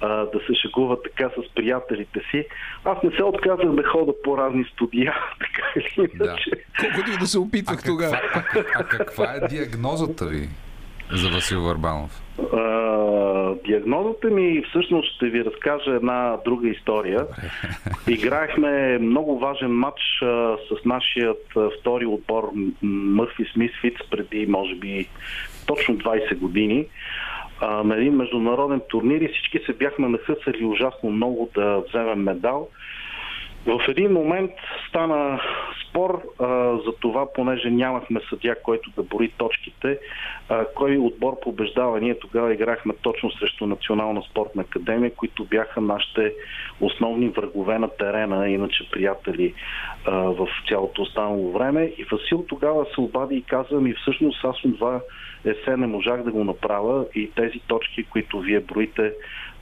а, 0.00 0.08
да 0.08 0.38
се 0.46 0.54
шегува 0.62 1.02
така 1.02 1.30
с 1.30 1.54
приятелите 1.54 2.20
си. 2.30 2.44
Аз 2.84 3.02
не 3.02 3.10
се 3.10 3.22
отказах 3.22 3.66
да 3.70 3.82
хода 3.84 4.12
по 4.24 4.38
разни 4.38 4.64
студия, 4.72 5.14
така 5.38 5.62
или 5.76 6.10
иначе. 6.14 6.50
Колкото 6.80 7.10
и 7.10 7.16
да 7.20 7.26
се 7.26 7.38
опитвах 7.38 7.76
каква, 7.76 7.92
тогава. 7.92 8.20
а, 8.34 8.42
а 8.74 8.84
каква 8.84 9.34
е 9.34 9.48
диагнозата 9.48 10.26
ви 10.26 10.48
за 11.12 11.28
Васил 11.28 11.62
Върбанов? 11.62 12.22
А, 12.52 13.54
диагнозата 13.64 14.26
ми 14.30 14.62
всъщност 14.68 15.14
ще 15.14 15.26
ви 15.26 15.44
разкажа 15.44 15.90
една 15.90 16.36
друга 16.44 16.68
история. 16.68 17.26
Играехме 18.08 18.98
много 18.98 19.38
важен 19.38 19.70
матч 19.70 20.00
а, 20.22 20.56
с 20.68 20.84
нашият 20.84 21.44
втори 21.80 22.06
отбор 22.06 22.50
Мърфи 22.82 23.44
Смисфиц 23.52 23.94
преди 24.10 24.46
може 24.46 24.74
би 24.74 25.08
точно 25.66 25.94
20 25.94 26.36
години 26.38 26.86
а, 27.60 27.82
на 27.82 27.96
един 27.96 28.14
международен 28.14 28.80
турнир 28.88 29.20
и 29.20 29.28
всички 29.28 29.58
се 29.66 29.72
бяхме 29.72 30.08
нахъсали 30.08 30.64
ужасно 30.64 31.10
много 31.10 31.50
да 31.54 31.82
вземем 31.88 32.22
медал. 32.22 32.68
В 33.66 33.88
един 33.88 34.12
момент 34.12 34.50
стана 34.88 35.40
спор 35.88 36.22
а, 36.38 36.46
за 36.76 36.92
това, 37.00 37.32
понеже 37.32 37.70
нямахме 37.70 38.20
съдя, 38.30 38.54
който 38.62 38.90
да 38.90 39.02
бори 39.02 39.28
точките, 39.28 39.98
а, 40.48 40.64
кой 40.74 40.96
отбор 40.96 41.40
побеждава. 41.40 42.00
Ние 42.00 42.18
тогава 42.18 42.54
играхме 42.54 42.94
точно 43.02 43.30
срещу 43.30 43.66
Национална 43.66 44.22
спортна 44.22 44.62
академия, 44.62 45.14
които 45.14 45.44
бяха 45.44 45.80
нашите 45.80 46.32
основни 46.80 47.28
врагове 47.28 47.78
на 47.78 47.88
терена, 47.88 48.48
иначе 48.48 48.90
приятели 48.90 49.54
а, 50.04 50.12
в 50.12 50.48
цялото 50.68 51.02
останало 51.02 51.52
време. 51.52 51.92
И 51.98 52.04
Васил 52.04 52.44
тогава 52.48 52.86
се 52.94 53.00
обади 53.00 53.36
и 53.36 53.42
каза 53.42 53.80
ми, 53.80 53.94
всъщност 53.94 54.44
аз 54.44 54.64
от 54.64 54.78
това 54.78 55.00
есе 55.44 55.76
не 55.76 55.86
можах 55.86 56.22
да 56.22 56.30
го 56.30 56.44
направя 56.44 57.04
и 57.14 57.30
тези 57.30 57.58
точки, 57.66 58.04
които 58.04 58.40
вие 58.40 58.60
броите, 58.60 59.12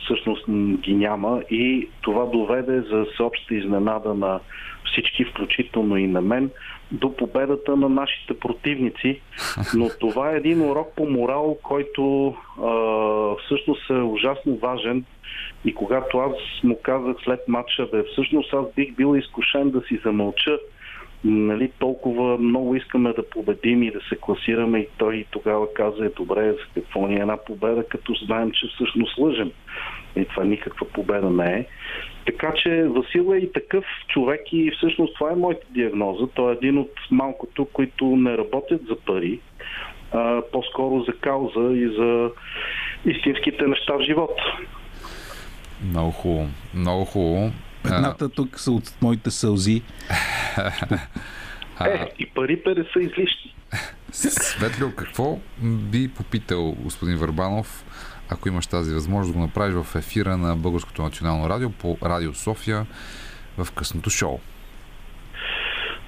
всъщност 0.04 0.44
ги 0.80 0.94
няма 0.94 1.42
и 1.50 1.88
това 2.00 2.24
доведе 2.24 2.80
за 2.80 3.06
всеобща 3.14 3.54
изненада 3.54 4.14
на 4.14 4.40
всички, 4.84 5.24
включително 5.24 5.96
и 5.96 6.06
на 6.06 6.20
мен, 6.20 6.50
до 6.92 7.16
победата 7.16 7.76
на 7.76 7.88
нашите 7.88 8.38
противници. 8.38 9.20
Но 9.74 9.88
това 10.00 10.30
е 10.30 10.36
един 10.36 10.62
урок 10.62 10.92
по 10.96 11.06
морал, 11.06 11.58
който 11.62 12.34
а, 12.62 12.70
всъщност 13.44 13.90
е 13.90 13.92
ужасно 13.92 14.56
важен. 14.56 15.04
И 15.64 15.74
когато 15.74 16.18
аз 16.18 16.32
му 16.64 16.78
казах 16.82 17.16
след 17.24 17.40
матча, 17.48 17.86
бе, 17.92 18.02
всъщност 18.02 18.54
аз 18.54 18.66
бих 18.76 18.94
бил 18.94 19.16
изкушен 19.16 19.70
да 19.70 19.80
си 19.80 20.00
замълча, 20.04 20.58
нали, 21.24 21.70
толкова 21.78 22.38
много 22.38 22.76
искаме 22.76 23.12
да 23.12 23.28
победим 23.30 23.82
и 23.82 23.90
да 23.90 24.00
се 24.08 24.16
класираме 24.16 24.78
и 24.78 24.88
той 24.98 25.26
тогава 25.30 25.74
каза, 25.74 26.04
е 26.04 26.08
добре, 26.08 26.52
за 26.52 26.58
какво 26.74 27.06
ни 27.06 27.14
е 27.14 27.20
една 27.20 27.36
победа, 27.36 27.88
като 27.88 28.14
знаем, 28.14 28.50
че 28.50 28.66
всъщност 28.74 29.18
лъжем. 29.18 29.50
И 30.16 30.24
това 30.24 30.44
никаква 30.44 30.86
победа 30.86 31.30
не 31.30 31.52
е. 31.52 31.66
Така 32.26 32.52
че 32.56 32.82
Васил 32.82 33.34
е 33.34 33.38
и 33.38 33.52
такъв 33.52 33.84
човек 34.08 34.52
и 34.52 34.72
всъщност 34.76 35.14
това 35.14 35.32
е 35.32 35.36
моята 35.36 35.66
диагноза. 35.70 36.26
Той 36.34 36.52
е 36.52 36.56
един 36.56 36.78
от 36.78 36.92
малкото, 37.10 37.64
които 37.64 38.04
не 38.04 38.38
работят 38.38 38.80
за 38.88 38.96
пари, 38.96 39.40
а, 40.12 40.42
по-скоро 40.52 41.00
за 41.00 41.12
кауза 41.12 41.76
и 41.76 41.88
за 41.88 42.30
истинските 43.04 43.66
неща 43.66 43.96
в 43.96 44.02
живота. 44.02 44.58
Много 45.90 46.10
хубаво. 46.10 46.48
Много 46.74 47.04
хубаво. 47.04 47.50
А, 47.84 47.96
Едната 47.96 48.28
тук 48.28 48.60
са 48.60 48.72
от 48.72 48.94
моите 49.02 49.30
сълзи. 49.30 49.82
Е, 51.80 52.12
и 52.18 52.26
парите 52.26 52.68
не 52.68 52.84
са 52.92 53.00
излишни. 53.00 53.54
Светлио, 54.12 54.94
какво 54.94 55.38
би 55.62 56.08
попитал 56.08 56.72
господин 56.72 57.16
Върбанов, 57.16 57.84
ако 58.28 58.48
имаш 58.48 58.66
тази 58.66 58.94
възможност 58.94 59.32
да 59.32 59.38
го 59.38 59.44
направиш 59.44 59.74
в 59.74 59.94
ефира 59.94 60.36
на 60.36 60.56
Българското 60.56 61.02
национално 61.02 61.48
радио 61.48 61.70
по 61.70 61.98
Радио 62.02 62.34
София 62.34 62.86
в 63.58 63.72
късното 63.72 64.10
шоу? 64.10 64.40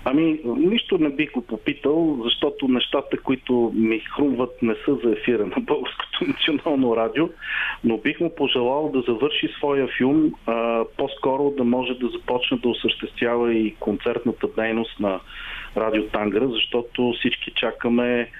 Ами, 0.08 0.40
нищо 0.44 0.98
не 0.98 1.10
бих 1.10 1.32
го 1.32 1.42
попитал, 1.42 2.18
защото 2.24 2.68
нещата, 2.68 3.18
които 3.18 3.72
ми 3.74 4.00
хрумват, 4.00 4.62
не 4.62 4.74
са 4.84 4.96
за 5.04 5.10
ефира 5.12 5.46
на 5.46 5.60
Българското 5.60 6.24
национално 6.26 6.96
радио, 6.96 7.28
но 7.84 7.96
бих 7.96 8.20
му 8.20 8.34
пожелал 8.34 8.90
да 8.94 9.00
завърши 9.00 9.48
своя 9.56 9.88
филм, 9.98 10.32
а, 10.46 10.84
по-скоро 10.96 11.50
да 11.50 11.64
може 11.64 11.94
да 11.94 12.08
започне 12.08 12.58
да 12.58 12.68
осъществява 12.68 13.54
и 13.54 13.74
концертната 13.80 14.46
дейност 14.56 15.00
на 15.00 15.20
Радио 15.76 16.02
Тангра, 16.08 16.48
защото 16.48 17.12
всички 17.18 17.50
чакаме 17.50 18.30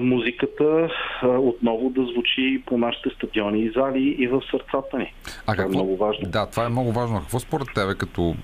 музиката 0.00 0.88
а, 1.22 1.28
отново 1.28 1.90
да 1.90 2.04
звучи 2.04 2.62
по 2.66 2.78
нашите 2.78 3.10
стадиони 3.10 3.60
и 3.60 3.70
зали 3.70 4.16
и 4.18 4.26
в 4.26 4.42
сърцата 4.50 4.98
ни. 4.98 5.14
А 5.46 5.52
Това 5.52 5.64
е 5.64 5.68
много 5.68 5.96
важно. 5.96 6.30
Да, 6.30 6.50
това 6.50 6.66
е 6.66 6.68
много 6.68 6.92
важно. 6.92 7.20
Какво 7.20 7.38
според 7.38 7.68
тебе, 7.74 7.94
като 7.98 8.34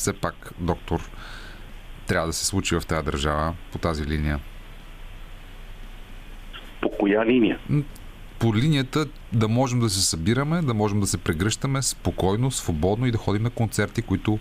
все 0.00 0.12
пак 0.12 0.52
доктор, 0.60 1.00
трябва 2.06 2.26
да 2.26 2.32
се 2.32 2.46
случи 2.46 2.74
в 2.74 2.86
тази 2.86 3.04
държава 3.04 3.54
по 3.72 3.78
тази 3.78 4.06
линия? 4.06 4.38
По 6.82 6.90
коя 6.90 7.26
линия? 7.26 7.58
По 8.38 8.54
линията 8.54 9.06
да 9.32 9.48
можем 9.48 9.80
да 9.80 9.88
се 9.88 10.00
събираме, 10.00 10.62
да 10.62 10.74
можем 10.74 11.00
да 11.00 11.06
се 11.06 11.24
прегръщаме 11.24 11.82
спокойно, 11.82 12.50
свободно 12.50 13.06
и 13.06 13.10
да 13.10 13.18
ходим 13.18 13.42
на 13.42 13.50
концерти, 13.50 14.02
които 14.02 14.38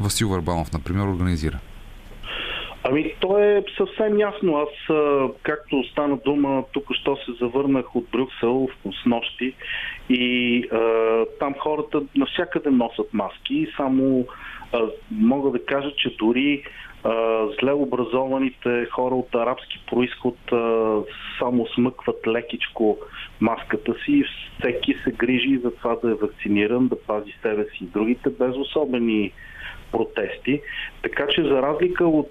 Васил 0.00 0.28
Върбанов, 0.28 0.72
например, 0.72 1.06
организира. 1.06 1.58
Ами, 2.84 3.14
то 3.20 3.38
е 3.38 3.64
съвсем 3.76 4.18
ясно. 4.18 4.56
Аз, 4.56 4.96
както 5.42 5.84
стана 5.84 6.16
дума, 6.24 6.64
тук 6.72 6.84
що 6.94 7.16
се 7.16 7.32
завърнах 7.40 7.96
от 7.96 8.06
Брюксел 8.12 8.68
с 9.02 9.06
нощи 9.06 9.54
и 10.08 10.64
а, 10.72 10.78
там 11.40 11.54
хората 11.58 12.02
навсякъде 12.16 12.70
носят 12.70 13.14
маски 13.14 13.54
и 13.54 13.68
само 13.76 14.26
мога 15.10 15.50
да 15.50 15.64
кажа, 15.64 15.92
че 15.96 16.16
дори 16.16 16.64
зле 17.60 17.72
образованите 17.72 18.86
хора 18.90 19.14
от 19.14 19.34
арабски 19.34 19.84
происход 19.90 20.36
само 21.38 21.66
смъкват 21.74 22.26
лекичко 22.26 22.98
маската 23.40 23.94
си 24.04 24.12
и 24.12 24.24
всеки 24.58 24.94
се 25.04 25.10
грижи 25.10 25.60
за 25.64 25.70
това 25.70 25.96
да 26.04 26.10
е 26.10 26.14
вакциниран, 26.14 26.88
да 26.88 27.02
пази 27.02 27.32
себе 27.42 27.64
си 27.64 27.84
и 27.84 27.86
другите 27.86 28.30
без 28.30 28.56
особени 28.56 29.32
протести. 29.92 30.60
Така 31.02 31.26
че 31.26 31.42
за 31.42 31.62
разлика 31.62 32.06
от 32.06 32.30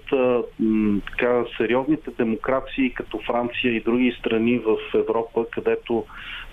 така, 1.10 1.44
сериозните 1.56 2.10
демокрации 2.10 2.90
като 2.90 3.20
Франция 3.26 3.72
и 3.76 3.80
други 3.80 4.16
страни 4.18 4.58
в 4.58 4.76
Европа, 4.94 5.46
където 5.50 6.04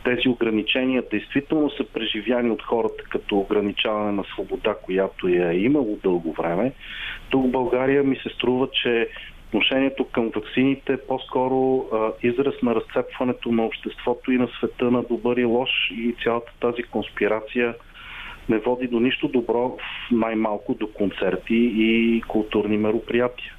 тези 0.04 0.30
ограничения 0.30 1.04
действително 1.12 1.70
са 1.70 1.84
преживяни 1.84 2.52
от 2.52 2.62
хората 2.62 3.04
като 3.10 3.38
ограничаване 3.38 4.12
на 4.12 4.24
свобода, 4.24 4.76
която 4.82 5.28
я 5.28 5.52
е 5.52 5.58
имало 5.58 5.98
дълго 6.04 6.34
време, 6.34 6.72
тук 7.30 7.46
в 7.46 7.52
България 7.52 8.04
ми 8.04 8.16
се 8.16 8.30
струва, 8.30 8.70
че 8.84 9.10
отношението 9.48 10.06
към 10.06 10.32
вакцините 10.36 10.94
е 10.94 10.98
по-скоро 10.98 11.86
израз 12.24 12.56
на 12.64 12.76
разцепването 12.76 13.52
на 13.52 13.66
обществото 13.66 14.32
и 14.32 14.38
на 14.38 14.48
света 14.48 14.92
на 14.92 15.04
добър 15.04 15.38
и 15.38 15.46
лош 15.46 15.70
и 15.92 16.16
цялата 16.24 16.52
тази 16.60 16.84
конспирация 16.84 17.76
не 18.50 18.60
води 18.60 18.88
до 18.88 19.00
нищо 19.00 19.28
добро, 19.28 19.78
най-малко 20.12 20.74
до 20.74 20.88
концерти 20.88 21.72
и 21.76 22.22
културни 22.28 22.78
мероприятия. 22.78 23.54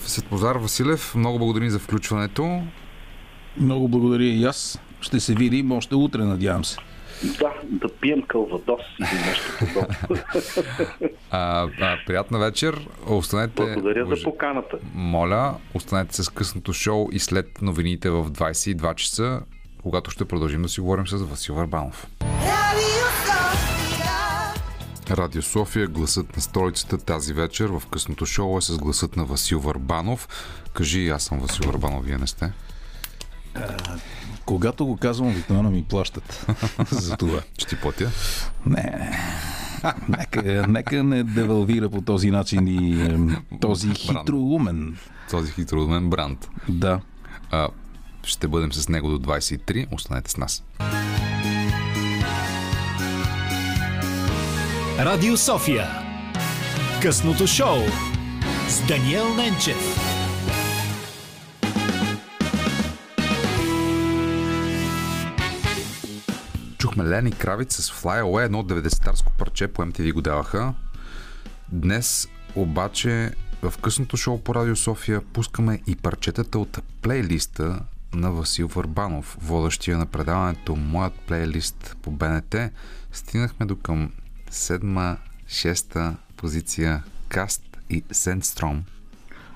Светлозар 0.00 0.56
Василев, 0.56 1.14
много 1.14 1.38
благодарим 1.38 1.68
за 1.68 1.78
включването. 1.78 2.62
Много 3.56 3.88
благодаря 3.88 4.24
и 4.24 4.44
аз. 4.44 4.80
Ще 5.00 5.20
се 5.20 5.34
видим 5.34 5.72
още 5.72 5.94
утре, 5.94 6.24
надявам 6.24 6.64
се. 6.64 6.76
Да, 7.38 7.52
да 7.64 7.88
пием 7.88 8.22
кълвадос 8.22 8.80
или 8.98 9.20
нещо 9.26 9.52
подобно. 9.58 10.22
А, 11.32 11.68
а, 11.80 11.98
приятна 12.06 12.38
вечер. 12.38 12.86
Останете. 13.06 13.62
Благодаря 13.62 14.06
за 14.06 14.22
поканата. 14.24 14.76
Моля, 14.94 15.54
останете 15.74 16.22
с 16.22 16.28
късното 16.28 16.72
шоу 16.72 17.08
и 17.12 17.18
след 17.18 17.62
новините 17.62 18.10
в 18.10 18.30
22 18.30 18.94
часа, 18.94 19.40
когато 19.82 20.10
ще 20.10 20.24
продължим 20.24 20.62
да 20.62 20.68
си 20.68 20.80
говорим 20.80 21.06
с 21.06 21.16
Васил 21.16 21.54
Варбанов. 21.54 22.06
Радио 25.10 25.42
София, 25.42 25.86
гласът 25.86 26.36
на 26.36 26.42
столицата 26.42 26.98
тази 26.98 27.34
вечер 27.34 27.66
в 27.66 27.82
късното 27.90 28.26
шоу 28.26 28.58
е 28.58 28.60
с 28.60 28.78
гласът 28.78 29.16
на 29.16 29.24
Васил 29.24 29.60
Варбанов. 29.60 30.28
Кажи, 30.72 31.08
аз 31.08 31.22
съм 31.22 31.38
Васил 31.38 31.66
Варбанов, 31.66 32.04
вие 32.04 32.16
не 32.16 32.26
сте. 32.26 32.52
Когато 34.46 34.86
го 34.86 34.96
казвам, 34.96 35.28
обикновено 35.28 35.70
ми 35.70 35.84
плащат 35.84 36.46
за 36.90 37.16
това. 37.16 37.40
Ще 37.58 37.66
ти 37.66 37.80
платя. 37.80 38.10
Не, 38.66 38.82
не. 38.82 39.18
Нека, 40.08 40.66
нека 40.68 41.04
не 41.04 41.24
девалвира 41.24 41.90
по 41.90 42.00
този 42.00 42.30
начин 42.30 42.66
и 42.68 43.10
този 43.60 43.94
хитроумен. 43.94 44.96
Този 45.30 45.52
хитроумен 45.52 46.10
бранд. 46.10 46.48
Да. 46.68 47.00
А, 47.50 47.68
ще 48.22 48.48
бъдем 48.48 48.72
с 48.72 48.88
него 48.88 49.10
до 49.10 49.18
23. 49.18 49.86
Останете 49.94 50.30
с 50.30 50.36
нас. 50.36 50.64
Радио 54.98 55.36
София. 55.36 55.88
Късното 57.02 57.46
шоу 57.46 57.78
с 58.68 58.86
Даниел 58.86 59.34
Ненчев. 59.34 60.09
Чухме 66.80 67.04
Лени 67.04 67.32
Кравиц 67.32 67.74
с 67.74 67.90
Fly 67.90 68.22
Away, 68.22 68.44
едно 68.44 68.62
90-тарско 68.62 69.32
парче, 69.38 69.68
по 69.68 69.82
MTV 69.82 70.12
го 70.12 70.20
даваха. 70.20 70.74
Днес 71.72 72.28
обаче 72.54 73.32
в 73.62 73.78
късното 73.78 74.16
шоу 74.16 74.38
по 74.38 74.54
Радио 74.54 74.76
София 74.76 75.20
пускаме 75.20 75.80
и 75.86 75.96
парчетата 75.96 76.58
от 76.58 76.78
плейлиста 77.02 77.80
на 78.14 78.32
Васил 78.32 78.68
Върбанов, 78.68 79.36
водещия 79.40 79.98
на 79.98 80.06
предаването 80.06 80.76
Моят 80.76 81.12
плейлист 81.14 81.96
по 82.02 82.10
БНТ. 82.10 82.56
Стигнахме 83.12 83.66
до 83.66 83.76
към 83.76 84.12
седма, 84.50 85.16
шеста 85.48 86.16
позиция 86.36 87.02
Каст 87.28 87.62
и 87.90 88.04
Сенстром. 88.12 88.84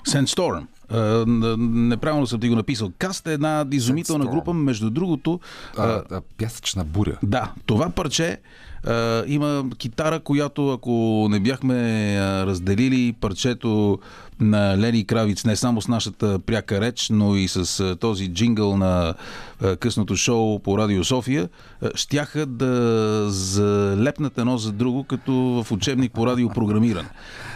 Sandstorm. 0.07 0.67
Н- 0.91 1.55
неправилно 1.87 2.27
съм 2.27 2.39
ти 2.39 2.49
го 2.49 2.55
написал. 2.55 2.91
Каст 2.99 3.27
е 3.27 3.33
една 3.33 3.65
изумителна 3.71 4.25
група, 4.25 4.53
между 4.53 4.89
другото. 4.89 5.39
А, 5.77 5.83
а, 5.83 6.03
а, 6.11 6.21
пясъчна 6.37 6.85
буря. 6.85 7.17
Да, 7.23 7.51
това 7.65 7.89
парче 7.89 8.37
а, 8.87 9.23
има 9.27 9.65
китара, 9.77 10.19
която 10.19 10.69
ако 10.69 11.27
не 11.31 11.39
бяхме 11.39 12.19
разделили 12.45 13.13
парчето 13.21 13.99
на 14.39 14.77
Лени 14.77 15.05
Кравиц 15.07 15.45
не 15.45 15.55
само 15.55 15.81
с 15.81 15.87
нашата 15.87 16.39
пряка 16.39 16.81
реч, 16.81 17.09
но 17.09 17.35
и 17.35 17.47
с 17.47 17.95
този 17.95 18.27
джингъл 18.33 18.77
на 18.77 19.13
късното 19.79 20.15
шоу 20.15 20.59
по 20.59 20.77
Радио 20.77 21.03
София, 21.03 21.49
а, 21.81 21.89
щяха 21.95 22.45
да 22.45 23.25
залепнат 23.29 24.37
едно 24.37 24.57
за 24.57 24.71
друго, 24.71 25.03
като 25.03 25.33
в 25.33 25.71
учебник 25.71 26.13
по 26.13 26.27
радиопрограмиране. 26.27 27.09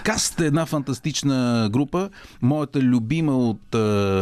Каст 0.03 0.39
е 0.39 0.45
една 0.45 0.65
фантастична 0.65 1.69
група, 1.71 2.09
моята 2.41 2.81
любима 2.81 3.37
от 3.37 3.75
а, 3.75 3.77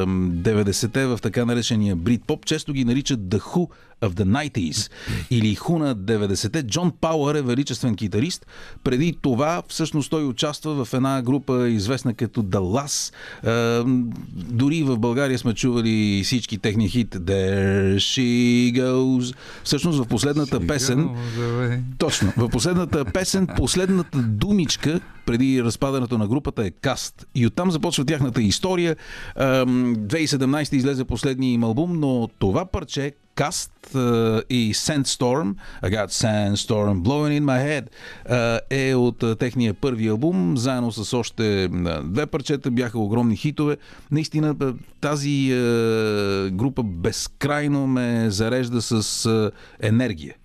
90-те 0.06 1.06
в 1.06 1.20
така 1.22 1.46
наречения 1.46 1.96
брит 1.96 2.22
поп, 2.28 2.46
често 2.46 2.74
ги 2.74 2.86
наричат 2.86 3.20
The 3.20 3.40
Who 3.40 3.68
of 4.02 4.10
the 4.10 4.50
90s 4.50 4.92
или 5.32 5.56
Who 5.56 5.78
на 5.78 5.96
90-те. 5.96 6.64
Джон 6.64 6.92
Пауър 7.02 7.36
е 7.36 7.42
величествен 7.42 7.96
китарист. 7.96 8.46
Преди 8.84 9.18
това 9.22 9.64
всъщност 9.68 10.10
той 10.10 10.26
участва 10.26 10.86
в 10.86 10.94
една 10.94 11.22
група 11.22 11.70
известна 11.70 12.14
като 12.14 12.44
The 12.44 12.58
Lass. 12.58 13.14
А, 13.44 13.84
дори 14.34 14.84
в 14.84 14.98
България 14.98 15.40
сме 15.40 15.54
чували 15.54 16.22
всички 16.24 16.58
техни 16.58 16.90
хит 16.90 17.18
There 17.68 17.96
She 17.96 18.74
Goes. 18.74 19.36
Всъщност 19.64 20.04
в 20.04 20.08
последната 20.08 20.68
песен 20.68 21.10
точно. 21.98 22.34
В 22.38 22.50
последната 22.50 23.06
песен, 23.06 23.48
последната 23.58 24.18
думичка 24.18 25.00
преди 25.26 25.64
разпадането 25.64 26.18
на 26.18 26.28
групата 26.28 26.66
е 26.66 26.72
Каст. 26.72 27.28
И 27.36 27.48
оттам 27.48 27.72
започва 27.72 28.06
тяхната 28.06 28.42
история. 28.42 28.96
Ам, 29.36 29.96
2017 29.96 30.74
излезе 30.74 31.06
последния 31.06 31.54
им 31.54 31.64
албум, 31.64 32.00
но 32.00 32.30
това 32.40 32.66
парче 32.66 33.14
Каст 33.38 33.72
и 34.50 34.74
Sandstorm, 34.74 35.56
I 35.84 35.90
got 35.90 36.10
Sandstorm 36.10 37.02
Blowing 37.02 37.34
in 37.40 37.44
my 37.44 37.60
head, 37.70 37.86
а, 38.30 38.60
е 38.70 38.96
от 38.96 39.24
а, 39.24 39.36
техния 39.36 39.74
първи 39.74 40.08
албум, 40.08 40.58
заедно 40.58 40.92
с 40.92 41.18
още 41.18 41.70
две 42.04 42.26
парчета, 42.26 42.72
бяха 42.72 43.00
огромни 43.00 43.36
хитове. 43.36 43.78
Наистина 44.12 44.56
тази 45.02 45.50
група 46.52 46.84
безкрайно 46.84 47.88
ме 47.88 48.30
зарежда 48.30 48.82
с 48.82 49.52
енергия. 49.80 50.36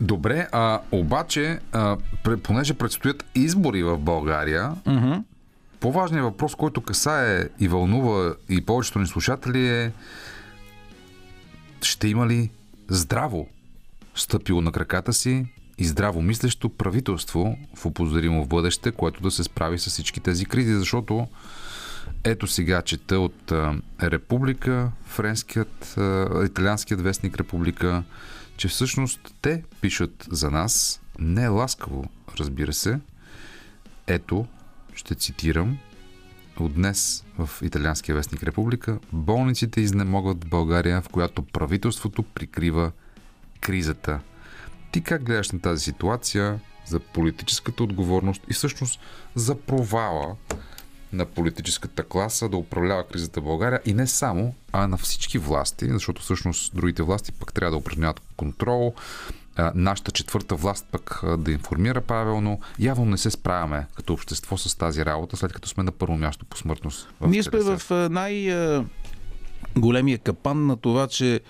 Добре, 0.00 0.48
а, 0.52 0.80
обаче, 0.92 1.58
а, 1.72 1.96
понеже 2.42 2.74
предстоят 2.74 3.24
избори 3.34 3.82
в 3.82 3.98
България, 3.98 4.72
по-важният 5.80 6.24
въпрос, 6.24 6.54
който 6.54 6.80
касае 6.80 7.48
и 7.60 7.68
вълнува 7.68 8.34
и 8.48 8.60
повечето 8.66 8.98
ни 8.98 9.06
слушатели 9.06 9.68
е 9.68 9.92
ще 11.84 12.08
има 12.08 12.26
ли 12.26 12.50
здраво 12.88 13.48
стъпило 14.14 14.60
на 14.60 14.72
краката 14.72 15.12
си 15.12 15.46
и 15.78 15.84
здраво 15.84 16.22
мислещо 16.22 16.68
правителство 16.68 17.58
в 17.76 17.86
опозоримо 17.86 18.44
в 18.44 18.48
бъдеще, 18.48 18.92
което 18.92 19.22
да 19.22 19.30
се 19.30 19.44
справи 19.44 19.78
с 19.78 19.86
всички 19.86 20.20
тези 20.20 20.46
кризи, 20.46 20.74
защото 20.74 21.28
ето 22.24 22.46
сега 22.46 22.82
чета 22.82 23.18
от 23.18 23.52
Република, 24.02 24.90
френският, 25.06 25.96
италианският 26.44 27.00
вестник 27.00 27.36
Република, 27.36 28.02
че 28.56 28.68
всъщност 28.68 29.34
те 29.42 29.62
пишат 29.80 30.26
за 30.30 30.50
нас 30.50 31.00
не 31.18 31.48
ласкаво, 31.48 32.04
разбира 32.38 32.72
се. 32.72 32.98
Ето, 34.06 34.46
ще 34.94 35.14
цитирам 35.14 35.78
от 36.60 36.74
днес 36.74 37.24
в 37.38 37.50
италианския 37.62 38.14
вестник 38.14 38.42
Република. 38.42 38.98
Болниците 39.12 39.80
изнемогват 39.80 40.44
в 40.44 40.48
България, 40.48 41.02
в 41.02 41.08
която 41.08 41.42
правителството 41.42 42.22
прикрива 42.22 42.92
кризата. 43.60 44.20
Ти 44.92 45.00
как 45.00 45.22
гледаш 45.22 45.50
на 45.50 45.60
тази 45.60 45.84
ситуация 45.84 46.60
за 46.86 47.00
политическата 47.00 47.84
отговорност 47.84 48.42
и 48.50 48.54
всъщност 48.54 49.00
за 49.34 49.54
провала 49.54 50.36
на 51.12 51.26
политическата 51.26 52.04
класа 52.04 52.48
да 52.48 52.56
управлява 52.56 53.06
кризата 53.06 53.40
в 53.40 53.44
България 53.44 53.80
и 53.84 53.94
не 53.94 54.06
само, 54.06 54.54
а 54.72 54.86
на 54.86 54.96
всички 54.96 55.38
власти, 55.38 55.88
защото 55.88 56.22
всъщност 56.22 56.76
другите 56.76 57.02
власти 57.02 57.32
пък 57.32 57.52
трябва 57.52 57.70
да 57.70 57.76
упражняват 57.76 58.22
контрол, 58.36 58.94
а, 59.56 59.72
нашата 59.74 60.12
четвърта 60.12 60.54
власт 60.54 60.86
пък 60.92 61.20
а, 61.22 61.36
да 61.36 61.52
информира 61.52 62.00
правилно. 62.00 62.60
Явно 62.78 63.04
не 63.04 63.18
се 63.18 63.30
справяме 63.30 63.86
като 63.94 64.12
общество 64.12 64.56
с 64.56 64.74
тази 64.74 65.04
работа, 65.04 65.36
след 65.36 65.52
като 65.52 65.68
сме 65.68 65.82
на 65.82 65.92
първо 65.92 66.16
място 66.16 66.44
по 66.44 66.56
смъртност. 66.56 67.08
Ние 67.20 67.42
сме 67.42 67.60
в 67.60 67.90
а, 67.90 68.08
най-големия 68.08 69.08
капан 70.18 70.66
на 70.66 70.76
това, 70.76 71.06
че 71.06 71.40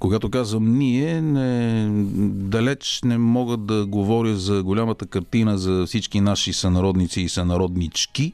когато 0.00 0.30
казвам 0.30 0.78
ние, 0.78 1.22
не, 1.22 1.88
далеч 2.30 3.00
не 3.04 3.18
мога 3.18 3.56
да 3.56 3.86
говоря 3.86 4.36
за 4.36 4.62
голямата 4.62 5.06
картина 5.06 5.58
за 5.58 5.86
всички 5.86 6.20
наши 6.20 6.52
сънародници 6.52 7.20
и 7.20 7.28
сънароднички. 7.28 8.32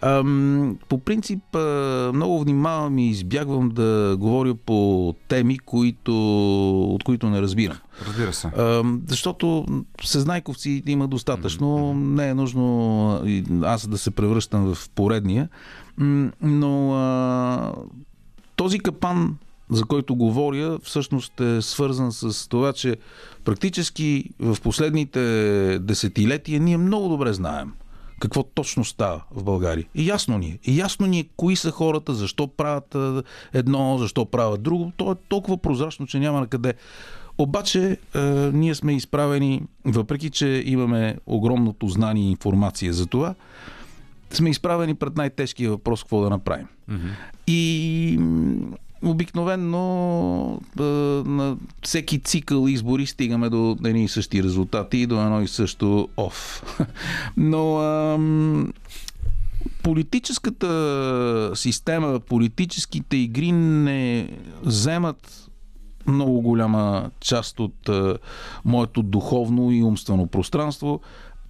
Ам, 0.00 0.78
по 0.88 0.98
принцип, 0.98 1.56
а, 1.56 2.10
много 2.14 2.40
внимавам 2.40 2.98
и 2.98 3.08
избягвам 3.08 3.68
да 3.68 4.16
говоря 4.18 4.54
по 4.54 5.14
теми, 5.28 5.58
които, 5.58 6.14
от 6.94 7.04
които 7.04 7.30
не 7.30 7.42
разбирам. 7.42 7.78
Разбира 8.06 8.32
се. 8.32 8.46
Ам, 8.46 9.02
Защото 9.08 9.66
сезнайковци 10.04 10.82
има 10.86 11.08
достатъчно. 11.08 11.94
Не 11.94 12.28
е 12.28 12.34
нужно 12.34 13.10
а, 13.10 13.42
аз 13.62 13.88
да 13.88 13.98
се 13.98 14.10
превръщам 14.10 14.74
в 14.74 14.90
поредния. 14.90 15.48
Но 16.42 16.94
а, 16.94 17.72
този 18.56 18.78
капан, 18.78 19.36
за 19.74 19.84
който 19.84 20.14
говоря, 20.16 20.78
всъщност 20.82 21.40
е 21.40 21.62
свързан 21.62 22.12
с 22.12 22.48
това, 22.48 22.72
че 22.72 22.96
практически 23.44 24.30
в 24.40 24.56
последните 24.62 25.20
десетилетия 25.78 26.60
ние 26.60 26.76
много 26.76 27.08
добре 27.08 27.32
знаем 27.32 27.72
какво 28.20 28.42
точно 28.42 28.84
става 28.84 29.22
в 29.30 29.44
България. 29.44 29.86
И 29.94 30.08
ясно 30.08 30.38
ни 30.38 30.46
е. 30.46 30.58
И 30.64 30.78
ясно 30.78 31.06
ни 31.06 31.18
е 31.18 31.28
кои 31.36 31.56
са 31.56 31.70
хората, 31.70 32.14
защо 32.14 32.46
правят 32.46 32.96
едно, 33.52 33.98
защо 33.98 34.24
правят 34.24 34.62
друго. 34.62 34.92
То 34.96 35.12
е 35.12 35.14
толкова 35.28 35.58
прозрачно, 35.58 36.06
че 36.06 36.18
няма 36.18 36.40
на 36.40 36.46
къде. 36.46 36.74
Обаче, 37.38 37.98
е, 38.14 38.20
ние 38.52 38.74
сме 38.74 38.92
изправени, 38.94 39.62
въпреки 39.84 40.30
че 40.30 40.62
имаме 40.66 41.16
огромното 41.26 41.88
знание 41.88 42.24
и 42.24 42.30
информация 42.30 42.92
за 42.92 43.06
това, 43.06 43.34
сме 44.30 44.50
изправени 44.50 44.94
пред 44.94 45.16
най-тежкия 45.16 45.70
въпрос 45.70 46.02
какво 46.02 46.20
да 46.20 46.30
направим. 46.30 46.66
И 47.46 48.16
м, 48.20 48.76
обикновенно 49.04 50.60
на 51.26 51.56
всеки 51.82 52.18
цикъл 52.18 52.68
избори 52.68 53.06
стигаме 53.06 53.50
до 53.50 53.76
едни 53.84 54.04
и 54.04 54.08
същи 54.08 54.42
резултати 54.42 54.98
и 54.98 55.06
до 55.06 55.22
едно 55.22 55.42
и 55.42 55.48
също 55.48 56.08
оф. 56.16 56.62
Но 57.36 57.78
ам, 57.78 58.72
политическата 59.82 61.50
система, 61.54 62.20
политическите 62.20 63.16
игри 63.16 63.52
не 63.52 64.28
вземат 64.62 65.50
много 66.06 66.40
голяма 66.40 67.10
част 67.20 67.60
от 67.60 67.88
а, 67.88 68.18
моето 68.64 69.02
духовно 69.02 69.70
и 69.70 69.82
умствено 69.82 70.26
пространство. 70.26 71.00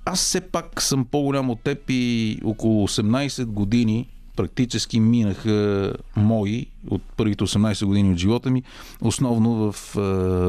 Аз 0.04 0.18
все 0.18 0.40
пак 0.40 0.82
съм 0.82 1.04
по-голям 1.04 1.50
от 1.50 1.60
теб 1.60 1.78
и 1.88 2.40
около 2.44 2.88
18 2.88 3.44
години 3.44 4.08
практически 4.36 5.00
минаха 5.00 5.92
мои 6.16 6.66
от 6.90 7.02
първите 7.16 7.44
18 7.44 7.84
години 7.84 8.12
от 8.12 8.18
живота 8.18 8.50
ми, 8.50 8.62
основно 9.00 9.72
в 9.72 9.96
е, 9.96 10.00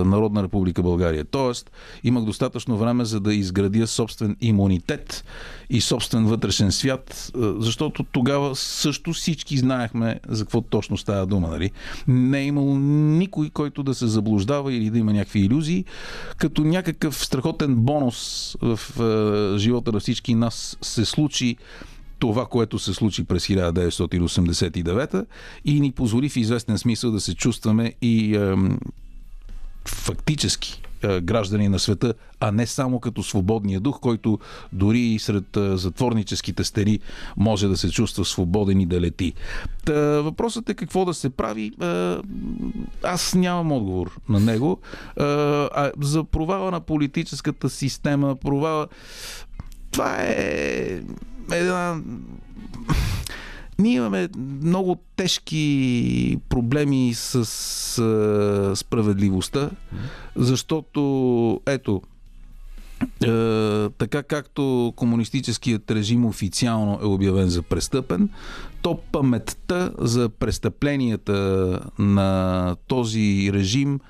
Народна 0.07 0.43
република 0.43 0.83
България. 0.83 1.25
Тоест, 1.25 1.71
имах 2.03 2.23
достатъчно 2.23 2.77
време 2.77 3.05
за 3.05 3.19
да 3.19 3.33
изградя 3.33 3.87
собствен 3.87 4.37
имунитет 4.41 5.23
и 5.69 5.81
собствен 5.81 6.25
вътрешен 6.25 6.71
свят, 6.71 7.31
е, 7.35 7.39
защото 7.57 8.03
тогава 8.03 8.55
също 8.55 9.13
всички 9.13 9.57
знаехме 9.57 10.19
за 10.27 10.43
какво 10.43 10.61
точно 10.61 10.97
става 10.97 11.25
дума. 11.25 11.47
Нали? 11.47 11.71
Не 12.07 12.39
е 12.39 12.45
имало 12.45 12.77
никой, 12.77 13.49
който 13.49 13.83
да 13.83 13.93
се 13.93 14.07
заблуждава 14.07 14.73
или 14.73 14.89
да 14.89 14.97
има 14.97 15.13
някакви 15.13 15.39
иллюзии, 15.39 15.85
като 16.37 16.63
някакъв 16.63 17.25
страхотен 17.25 17.75
бонус 17.75 18.55
в 18.61 18.79
е, 19.55 19.57
живота 19.57 19.91
на 19.91 19.99
всички 19.99 20.35
нас 20.35 20.77
се 20.81 21.05
случи 21.05 21.57
това, 22.19 22.45
което 22.45 22.79
се 22.79 22.93
случи 22.93 23.23
през 23.23 23.47
1989 23.47 25.25
и 25.65 25.81
ни 25.81 25.91
позволи 25.91 26.29
в 26.29 26.37
известен 26.37 26.77
смисъл 26.77 27.11
да 27.11 27.19
се 27.19 27.35
чувстваме 27.35 27.93
и 28.01 28.35
е, 28.35 28.55
фактически 29.85 30.81
е, 31.03 31.21
граждани 31.21 31.69
на 31.69 31.79
света, 31.79 32.13
а 32.39 32.51
не 32.51 32.67
само 32.67 32.99
като 32.99 33.23
свободния 33.23 33.79
дух, 33.79 33.99
който 33.99 34.39
дори 34.73 34.99
и 34.99 35.19
сред 35.19 35.57
е, 35.57 35.77
затворническите 35.77 36.63
стени 36.63 36.99
може 37.37 37.67
да 37.67 37.77
се 37.77 37.91
чувства 37.91 38.25
свободен 38.25 38.81
и 38.81 38.85
да 38.85 39.01
лети. 39.01 39.33
Та, 39.85 39.93
въпросът 40.21 40.69
е 40.69 40.73
какво 40.73 41.05
да 41.05 41.13
се 41.13 41.29
прави. 41.29 41.71
Е, 41.81 42.15
аз 43.03 43.35
нямам 43.35 43.71
отговор 43.71 44.19
на 44.29 44.39
него. 44.39 44.79
А 45.17 45.91
за 46.01 46.23
провала 46.23 46.71
на 46.71 46.79
политическата 46.79 47.69
система, 47.69 48.35
провала. 48.35 48.87
Това 49.91 50.17
е 50.19 51.01
една 51.51 52.01
ние 53.79 53.95
имаме 53.95 54.29
много 54.61 54.97
тежки 55.15 56.37
проблеми 56.49 57.11
с 57.13 57.35
а, 57.35 58.75
справедливостта, 58.75 59.69
защото, 60.35 61.61
ето, 61.65 62.01
е, 63.23 63.89
така 63.89 64.23
както 64.23 64.93
комунистическият 64.95 65.91
режим 65.91 66.25
официално 66.25 66.99
е 67.01 67.05
обявен 67.05 67.49
за 67.49 67.61
престъпен, 67.61 68.29
то 68.81 68.99
паметта 69.11 69.91
за 69.97 70.29
престъпленията 70.29 71.79
на 71.99 72.75
този 72.87 73.49
режим– 73.53 73.99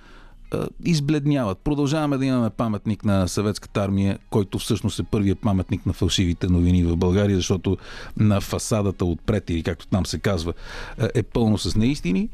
избледняват. 0.85 1.57
Продължаваме 1.57 2.17
да 2.17 2.25
имаме 2.25 2.49
паметник 2.49 3.05
на 3.05 3.27
съветската 3.27 3.81
армия, 3.81 4.19
който 4.29 4.59
всъщност 4.59 4.99
е 4.99 5.03
първият 5.03 5.39
паметник 5.39 5.85
на 5.85 5.93
фалшивите 5.93 6.47
новини 6.47 6.83
в 6.83 6.97
България, 6.97 7.35
защото 7.35 7.77
на 8.17 8.41
фасадата 8.41 9.05
отпред, 9.05 9.49
или 9.49 9.63
както 9.63 9.87
там 9.87 10.05
се 10.05 10.19
казва, 10.19 10.53
е 11.15 11.23
пълно 11.23 11.57
с 11.57 11.75
неистини. 11.75 12.29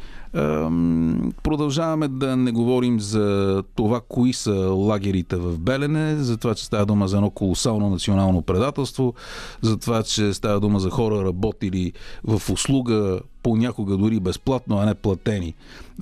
Продължаваме 1.44 2.08
да 2.08 2.38
не 2.38 2.52
говорим 2.52 3.00
за 3.00 3.64
това, 3.76 4.02
кои 4.10 4.34
са 4.34 4.54
лагерите 4.70 5.36
в 5.36 5.60
Белене, 5.60 6.16
за 6.16 6.38
това, 6.38 6.56
че 6.56 6.66
става 6.66 6.86
дума 6.86 7.08
за 7.08 7.18
едно 7.18 7.30
колосално 7.30 7.90
национално 7.90 8.42
предателство, 8.42 9.14
за 9.62 9.78
това, 9.78 10.04
че 10.04 10.34
става 10.34 10.60
дума 10.60 10.80
за 10.80 10.90
хора 10.90 11.26
работили 11.26 11.94
в 12.24 12.50
услуга 12.50 13.20
понякога 13.44 13.98
дори 13.98 14.20
безплатно, 14.20 14.78
а 14.78 14.86
не 14.86 14.96
платени 14.96 15.54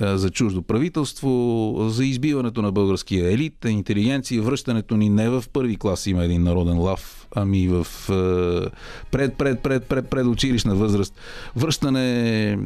за 0.01 0.29
чуждо 0.29 0.61
правителство, 0.61 1.75
за 1.89 2.05
избиването 2.05 2.61
на 2.61 2.71
българския 2.71 3.31
елит, 3.33 3.65
интелигенция, 3.65 4.41
връщането 4.41 4.97
ни 4.97 5.09
не 5.09 5.29
в 5.29 5.43
първи 5.53 5.75
клас 5.75 6.07
има 6.07 6.23
един 6.23 6.43
народен 6.43 6.79
лав, 6.79 7.27
ами 7.35 7.67
в 7.67 7.87
пред, 9.11 9.33
пред, 9.33 9.59
пред, 9.59 9.83
пред, 9.83 10.09
пред 10.09 10.25
училищна 10.25 10.75
възраст. 10.75 11.13
Връщане 11.55 12.59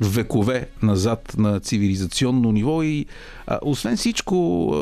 векове 0.00 0.68
назад 0.82 1.34
на 1.38 1.60
цивилизационно 1.60 2.52
ниво 2.52 2.82
и 2.82 3.06
освен 3.62 3.96
всичко 3.96 4.72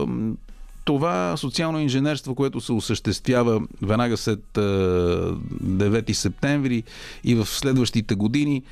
това 0.86 1.36
социално 1.36 1.80
инженерство, 1.80 2.34
което 2.34 2.60
се 2.60 2.72
осъществява 2.72 3.62
веднага 3.82 4.16
след 4.16 4.40
9 4.54 6.12
септември 6.12 6.82
и 7.24 7.34
в 7.34 7.46
следващите 7.46 8.14
години, 8.14 8.62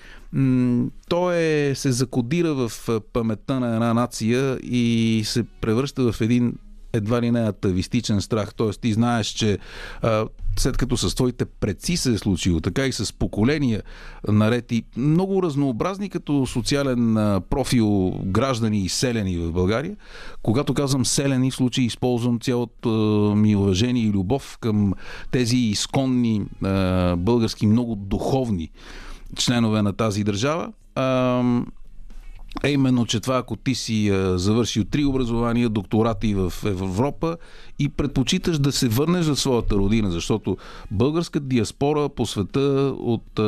то 1.09 1.33
е, 1.33 1.73
се 1.75 1.93
закодира 1.93 2.55
в 2.55 2.73
паметта 3.13 3.61
на 3.61 3.75
една 3.75 3.95
нация 3.95 4.59
и 4.63 5.23
се 5.25 5.45
превръща 5.61 6.13
в 6.13 6.21
един 6.21 6.55
едва 6.95 7.23
ли 7.23 7.31
не 7.31 7.41
атавистичен 7.41 8.21
страх. 8.21 8.55
Тоест 8.55 8.81
ти 8.81 8.93
знаеш, 8.93 9.27
че 9.27 9.59
а, 10.03 10.27
след 10.59 10.77
като 10.77 10.97
с 10.97 11.15
твоите 11.15 11.45
предци 11.45 11.97
се 11.97 12.13
е 12.13 12.19
случило, 12.19 12.61
така 12.61 12.87
и 12.87 12.93
с 12.93 13.13
поколения 13.13 13.83
наред 14.29 14.73
и 14.73 14.85
много 14.97 15.43
разнообразни 15.43 16.09
като 16.09 16.47
социален 16.47 17.15
профил 17.51 18.11
граждани 18.25 18.79
и 18.79 18.89
селени 18.89 19.37
в 19.37 19.53
България. 19.53 19.97
Когато 20.43 20.75
казвам 20.75 21.07
селени, 21.07 21.51
в 21.51 21.55
случай 21.55 21.85
използвам 21.85 22.41
цялото 22.41 22.89
ми 23.37 23.57
уважение 23.57 24.03
и 24.03 24.11
любов 24.11 24.59
към 24.61 24.95
тези 25.31 25.57
изконни 25.57 26.43
български, 27.17 27.67
много 27.67 27.95
духовни 27.95 28.71
членове 29.37 29.83
на 29.83 29.93
тази 29.93 30.25
държава 30.25 30.73
е 32.63 32.71
именно, 32.71 33.07
че 33.07 33.21
това 33.21 33.39
ако 33.39 33.57
ти 33.57 33.75
си 33.75 34.11
завършил 34.35 34.85
три 34.85 35.05
образования, 35.05 35.69
докторати 35.69 36.35
в 36.35 36.53
Европа 36.65 37.37
и 37.79 37.89
предпочиташ 37.89 38.59
да 38.59 38.73
се 38.73 38.89
върнеш 38.89 39.25
за 39.25 39.37
своята 39.37 39.75
родина, 39.75 40.11
защото 40.11 40.57
българска 40.91 41.41
диаспора 41.41 42.09
по 42.09 42.27
света 42.27 42.61
от 42.99 43.39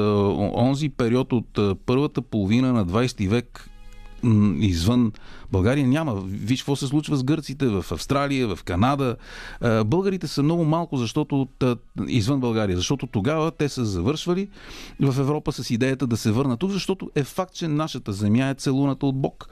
онзи 0.57 0.89
период 0.89 1.33
от 1.33 1.59
първата 1.87 2.23
половина 2.23 2.73
на 2.73 2.87
20 2.87 3.29
век 3.29 3.71
извън 4.61 5.13
България 5.53 5.87
няма. 5.87 6.23
Виж 6.27 6.61
какво 6.61 6.77
се 6.77 6.87
случва 6.87 7.17
с 7.17 7.25
гърците 7.25 7.67
в 7.67 7.85
Австралия, 7.91 8.57
в 8.57 8.65
Канада. 8.65 9.17
Българите 9.87 10.27
са 10.27 10.43
много 10.43 10.65
малко, 10.65 10.97
защото 10.97 11.49
извън 12.09 12.41
България, 12.41 12.77
защото 12.77 13.07
тогава 13.07 13.51
те 13.51 13.69
са 13.69 13.85
завършвали 13.85 14.49
в 15.01 15.19
Европа 15.19 15.53
с 15.53 15.71
идеята 15.71 16.07
да 16.07 16.17
се 16.17 16.33
върнат 16.33 16.61
тук, 16.61 16.71
защото 16.71 17.11
е 17.15 17.25
факт, 17.25 17.55
че 17.55 17.69
нашата 17.69 18.13
земя 18.13 18.49
е 18.49 18.55
целуната 18.55 19.07
от 19.07 19.17
Бог. 19.17 19.49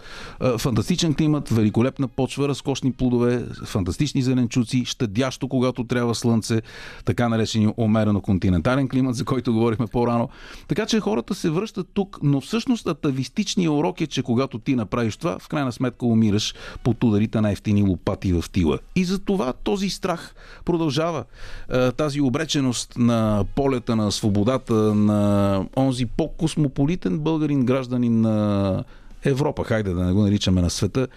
Фантастичен 0.58 1.14
климат, 1.14 1.48
великолепна 1.48 2.08
почва, 2.08 2.48
разкошни 2.48 2.92
плодове, 2.92 3.46
фантастични 3.64 4.22
зеленчуци, 4.22 4.84
щадящо, 4.84 5.48
когато 5.48 5.84
трябва 5.84 6.14
слънце, 6.14 6.62
така 7.04 7.28
наречени 7.28 7.74
умерено 7.76 8.20
континентален 8.20 8.88
климат, 8.88 9.14
за 9.14 9.24
който 9.24 9.52
говорихме 9.52 9.86
по-рано. 9.86 10.28
Така 10.68 10.86
че 10.86 11.00
хората 11.00 11.34
се 11.34 11.50
връщат 11.50 11.88
тук, 11.94 12.18
но 12.22 12.40
всъщност 12.40 12.86
атавистичният 12.86 13.72
урок 13.72 14.00
е, 14.00 14.06
че 14.06 14.22
когато 14.22 14.58
ти 14.58 14.74
направиш 14.74 15.16
това, 15.16 15.38
в 15.38 15.48
крайна 15.48 15.72
сметка 15.72 15.83
умираш 16.02 16.54
под 16.84 17.04
ударите 17.04 17.40
на 17.40 17.52
ефтини 17.52 17.82
лопати 17.82 18.32
в 18.32 18.44
тила. 18.52 18.78
И 18.96 19.04
за 19.04 19.18
това 19.18 19.52
този 19.52 19.90
страх 19.90 20.34
продължава. 20.64 21.24
Е, 21.72 21.92
тази 21.92 22.20
обреченост 22.20 22.98
на 22.98 23.44
полета 23.54 23.96
на 23.96 24.12
свободата 24.12 24.74
на 24.94 25.64
онзи 25.76 26.06
по-космополитен 26.06 27.18
българин 27.18 27.64
гражданин 27.64 28.20
на 28.20 28.84
Европа, 29.24 29.64
хайде 29.64 29.92
да 29.92 30.04
не 30.04 30.12
го 30.12 30.22
наричаме 30.22 30.62
на 30.62 30.70
света, 30.70 31.08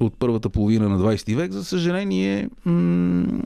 от 0.00 0.14
първата 0.18 0.48
половина 0.48 0.88
на 0.88 0.98
20 0.98 1.36
век, 1.36 1.52
за 1.52 1.64
съжаление, 1.64 2.48
м- 2.64 3.42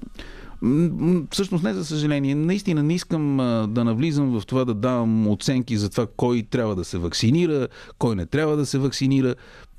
Всъщност 1.30 1.64
не 1.64 1.74
за 1.74 1.84
съжаление. 1.84 2.34
Наистина 2.34 2.82
не 2.82 2.94
искам 2.94 3.36
да 3.70 3.84
навлизам 3.84 4.40
в 4.40 4.46
това 4.46 4.64
да 4.64 4.74
давам 4.74 5.28
оценки 5.28 5.76
за 5.76 5.90
това 5.90 6.06
кой 6.16 6.42
трябва 6.50 6.76
да 6.76 6.84
се 6.84 6.98
вакцинира, 6.98 7.68
кой 7.98 8.16
не 8.16 8.26
трябва 8.26 8.56
да 8.56 8.66
се 8.66 8.78
вакцинира. 8.78 9.34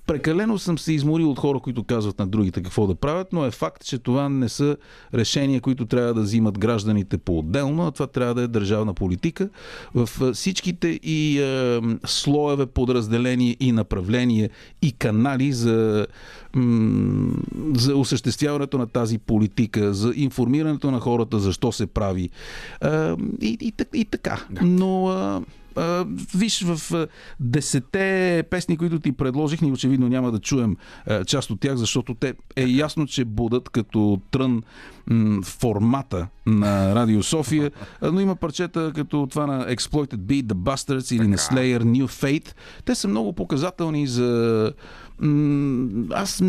Прекалено 0.09 0.59
съм 0.59 0.77
се 0.77 0.93
изморил 0.93 1.31
от 1.31 1.39
хора, 1.39 1.59
които 1.59 1.83
казват 1.83 2.19
на 2.19 2.27
другите 2.27 2.63
какво 2.63 2.87
да 2.87 2.95
правят, 2.95 3.27
но 3.33 3.45
е 3.45 3.51
факт, 3.51 3.85
че 3.85 3.97
това 3.97 4.29
не 4.29 4.49
са 4.49 4.77
решения, 5.13 5.61
които 5.61 5.85
трябва 5.85 6.13
да 6.13 6.21
взимат 6.21 6.59
гражданите 6.59 7.17
по-отделно, 7.17 7.87
а 7.87 7.91
това 7.91 8.07
трябва 8.07 8.33
да 8.35 8.41
е 8.41 8.47
държавна 8.47 8.93
политика. 8.93 9.49
В 9.95 10.33
всичките 10.33 10.87
и 10.87 11.39
е, 11.39 11.81
слоеве 12.05 12.65
подразделения 12.65 13.55
и 13.59 13.71
направления 13.71 14.49
и 14.81 14.91
канали 14.91 15.51
за, 15.53 16.07
за 17.75 17.95
осъществяването 17.95 18.77
на 18.77 18.87
тази 18.87 19.17
политика, 19.17 19.93
за 19.93 20.13
информирането 20.15 20.91
на 20.91 20.99
хората 20.99 21.39
защо 21.39 21.71
се 21.71 21.87
прави 21.87 22.29
е, 22.81 22.87
и, 23.41 23.57
и, 23.61 23.73
и 23.93 24.05
така. 24.05 24.45
Но 24.61 25.13
е, 25.13 25.58
а, 25.75 26.05
виж, 26.35 26.63
в 26.63 27.07
десете 27.39 28.43
песни, 28.49 28.77
които 28.77 28.99
ти 28.99 29.11
предложих, 29.11 29.61
ни 29.61 29.71
очевидно 29.71 30.09
няма 30.09 30.31
да 30.31 30.39
чуем 30.39 30.77
а, 31.05 31.25
част 31.25 31.51
от 31.51 31.59
тях, 31.59 31.75
защото 31.75 32.13
те 32.13 32.33
е 32.55 32.65
ясно, 32.65 33.07
че 33.07 33.25
будат 33.25 33.69
като 33.69 34.21
трън 34.31 34.63
м, 35.07 35.41
формата 35.43 36.27
на 36.45 36.95
Радио 36.95 37.23
София, 37.23 37.71
но 38.01 38.19
има 38.19 38.35
парчета 38.35 38.91
като 38.95 39.27
това 39.29 39.45
на 39.45 39.75
Exploited 39.75 40.17
Beat, 40.17 40.43
The 40.43 40.53
Bastards 40.53 41.15
или 41.15 41.27
на 41.27 41.37
Slayer, 41.37 41.83
New 41.83 42.05
Fate. 42.05 42.53
Те 42.85 42.95
са 42.95 43.07
много 43.07 43.33
показателни 43.33 44.07
за 44.07 44.73
Аз. 46.13 46.41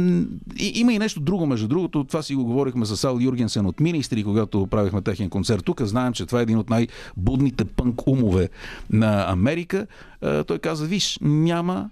и, 0.57 0.73
има 0.75 0.93
и 0.93 0.99
нещо 0.99 1.21
друго, 1.21 1.47
между 1.47 1.69
другото. 1.69 2.05
Това 2.05 2.23
си 2.23 2.35
го 2.35 2.45
говорихме 2.45 2.87
с 2.87 3.05
Ал 3.05 3.19
Юргенсен 3.21 3.67
от 3.67 3.81
Министри, 3.81 4.25
когато 4.25 4.67
правихме 4.67 5.03
техен 5.03 5.31
концерт 5.31 5.65
тук. 5.65 5.83
Знаем, 5.83 6.13
че 6.13 6.27
това 6.27 6.41
е 6.41 6.43
един 6.43 6.59
от 6.59 6.71
най-будните 6.71 7.65
пънк 7.65 8.07
умове 8.07 8.49
на 8.91 9.25
Америка. 9.29 9.87
Е, 10.23 10.45
Той 10.45 10.59
каза: 10.59 10.87
Виж, 10.87 11.19
няма, 11.23 11.91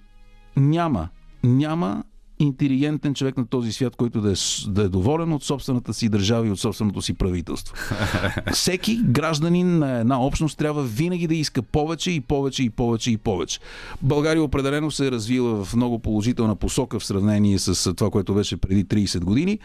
няма, 0.56 1.08
няма 1.44 2.04
интелигентен 2.38 3.14
човек 3.14 3.36
на 3.36 3.46
този 3.46 3.72
свят, 3.72 3.96
който 3.96 4.20
да 4.20 4.32
е, 4.32 4.34
да 4.68 4.82
е 4.82 4.88
доволен 4.88 5.32
от 5.32 5.44
собствената 5.44 5.94
си 5.94 6.08
държава 6.08 6.46
и 6.46 6.50
от 6.50 6.60
собственото 6.60 7.02
си 7.02 7.14
правителство. 7.14 7.74
Всеки 8.52 9.00
гражданин 9.04 9.78
на 9.78 9.98
една 9.98 10.20
общност 10.20 10.58
трябва 10.58 10.82
винаги 10.82 11.26
да 11.26 11.34
иска 11.34 11.62
повече 11.62 12.10
и 12.10 12.20
повече 12.20 12.62
и 12.62 12.70
повече 12.70 13.10
и 13.10 13.16
повече. 13.16 13.60
България 14.02 14.42
определено 14.42 14.90
се 14.90 15.06
е 15.06 15.10
развила 15.10 15.64
в 15.64 15.76
много 15.76 15.98
положителна 15.98 16.56
посока 16.56 16.98
в 16.98 17.04
сравнение 17.04 17.58
с 17.58 17.94
това, 17.94 18.10
което 18.10 18.34
беше 18.34 18.56
преди 18.56 18.84
30 18.84 19.20
години. 19.20 19.58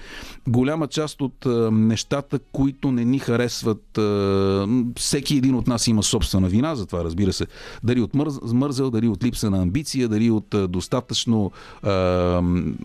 Голяма 0.47 0.87
част 0.87 1.21
от 1.21 1.45
а, 1.45 1.71
нещата, 1.71 2.39
които 2.39 2.91
не 2.91 3.05
ни 3.05 3.19
харесват, 3.19 3.97
а, 3.97 4.67
всеки 4.97 5.37
един 5.37 5.55
от 5.55 5.67
нас 5.67 5.87
има 5.87 6.03
собствена 6.03 6.47
вина 6.47 6.75
за 6.75 6.85
това, 6.85 7.03
разбира 7.03 7.33
се. 7.33 7.47
Дали 7.83 8.01
от 8.01 8.13
мърз- 8.13 8.53
мързел, 8.53 8.89
дали 8.89 9.07
от 9.07 9.23
липса 9.23 9.49
на 9.49 9.61
амбиция, 9.61 10.09
дали 10.09 10.31
от 10.31 10.53
а, 10.53 10.67
достатъчно 10.67 11.51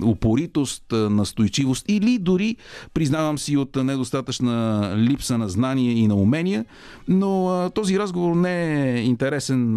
упоритост, 0.04 0.84
настойчивост 0.92 1.84
или 1.88 2.18
дори, 2.18 2.56
признавам 2.94 3.38
си, 3.38 3.56
от 3.56 3.76
недостатъчна 3.76 4.94
липса 4.96 5.38
на 5.38 5.48
знания 5.48 5.92
и 5.92 6.06
на 6.06 6.14
умения, 6.14 6.64
но 7.08 7.70
този 7.74 7.98
разговор 7.98 8.36
не 8.36 8.82
е 8.92 9.00
интересен 9.00 9.74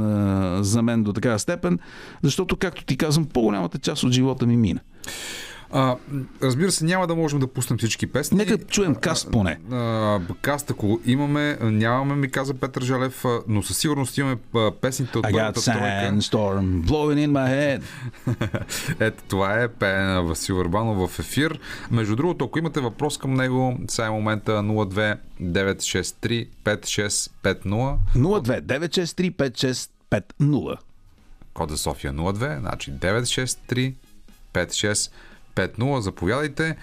за 0.64 0.82
мен 0.82 1.04
до 1.04 1.14
такава 1.14 1.40
степен, 1.40 1.80
защото, 2.24 2.58
както 2.58 2.86
ти 2.86 2.98
казвам, 2.98 3.26
по-голямата 3.26 3.78
част 3.78 4.04
от 4.04 4.12
живота 4.12 4.46
ми 4.46 4.58
мина. 4.58 4.80
А, 5.74 5.96
разбира 6.44 6.72
се, 6.72 6.86
няма 6.86 7.08
да 7.08 7.16
можем 7.16 7.40
да 7.40 7.48
пуснем 7.48 7.78
всички 7.78 8.08
песни. 8.08 8.38
Нека 8.38 8.58
чуем 8.58 8.96
каст 8.96 9.32
поне. 9.32 9.60
А, 9.72 10.20
каст, 10.42 10.72
ако 10.72 11.00
имаме, 11.06 11.58
нямаме, 11.62 12.16
ми 12.16 12.32
каза 12.32 12.54
Петър 12.54 12.82
Жалев, 12.82 13.26
а, 13.26 13.40
но 13.48 13.64
със 13.64 13.78
сигурност 13.78 14.18
имаме 14.18 14.38
а, 14.56 14.72
песните 14.82 15.18
от 15.18 15.26
I 15.26 15.32
got 15.32 15.58
sandstorm 15.58 16.84
blowing 16.84 17.28
in 17.28 17.32
my 17.32 17.48
head. 17.50 17.82
Ето, 19.00 19.24
това 19.28 19.62
е 19.62 19.68
пеене 19.68 20.04
на 20.04 20.24
Васил 20.24 20.56
Върбанов 20.56 21.10
в 21.10 21.20
ефир. 21.20 21.60
Между 21.92 22.16
другото, 22.16 22.46
ако 22.46 22.60
имате 22.60 22.80
въпрос 22.80 23.18
към 23.18 23.34
него, 23.34 23.78
сега 23.88 24.08
е 24.08 24.12
момента 24.12 24.52
02 24.52 25.18
963 25.42 26.48
5650. 26.64 27.98
02 28.16 28.62
963 28.62 29.88
5650. 30.40 30.78
Код 31.54 31.70
за 31.70 31.78
София 31.78 32.14
02, 32.14 32.60
значи 32.60 32.92
963 32.92 33.94
5650. 34.54 35.12
Заповядайте. 36.00 36.78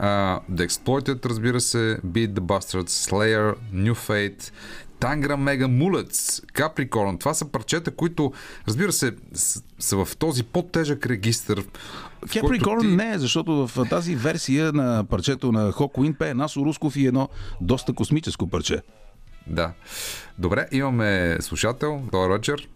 Uh, 0.00 0.40
The 0.50 0.68
Exploited, 0.68 1.26
разбира 1.26 1.60
се, 1.60 2.00
Beat 2.06 2.28
the 2.28 2.40
Bastards, 2.40 3.10
Slayer, 3.10 3.54
New 3.74 3.94
Fate, 3.94 4.52
Tangra 5.00 5.36
Mega 5.36 5.66
Mullets, 5.66 6.44
Capricorn. 6.52 7.20
Това 7.20 7.34
са 7.34 7.52
парчета, 7.52 7.90
които, 7.90 8.32
разбира 8.68 8.92
се, 8.92 9.16
са 9.78 10.04
в 10.04 10.16
този 10.16 10.44
по-тежък 10.44 11.06
регистр. 11.06 11.62
Capricorn 12.26 12.80
ти- 12.80 12.86
не 12.86 13.12
е, 13.12 13.18
защото 13.18 13.66
в 13.66 13.88
тази 13.90 14.16
версия 14.16 14.72
на 14.72 15.04
парчето 15.10 15.52
на 15.52 15.72
Хокуин 15.72 16.14
пее 16.14 16.34
Насо 16.34 16.64
Русков 16.64 16.96
и 16.96 17.06
едно 17.06 17.28
доста 17.60 17.92
космическо 17.92 18.50
парче. 18.50 18.82
Да. 19.46 19.72
Добре, 20.38 20.66
имаме 20.72 21.36
слушател. 21.40 22.02
Добър 22.12 22.30
вечер. 22.30 22.68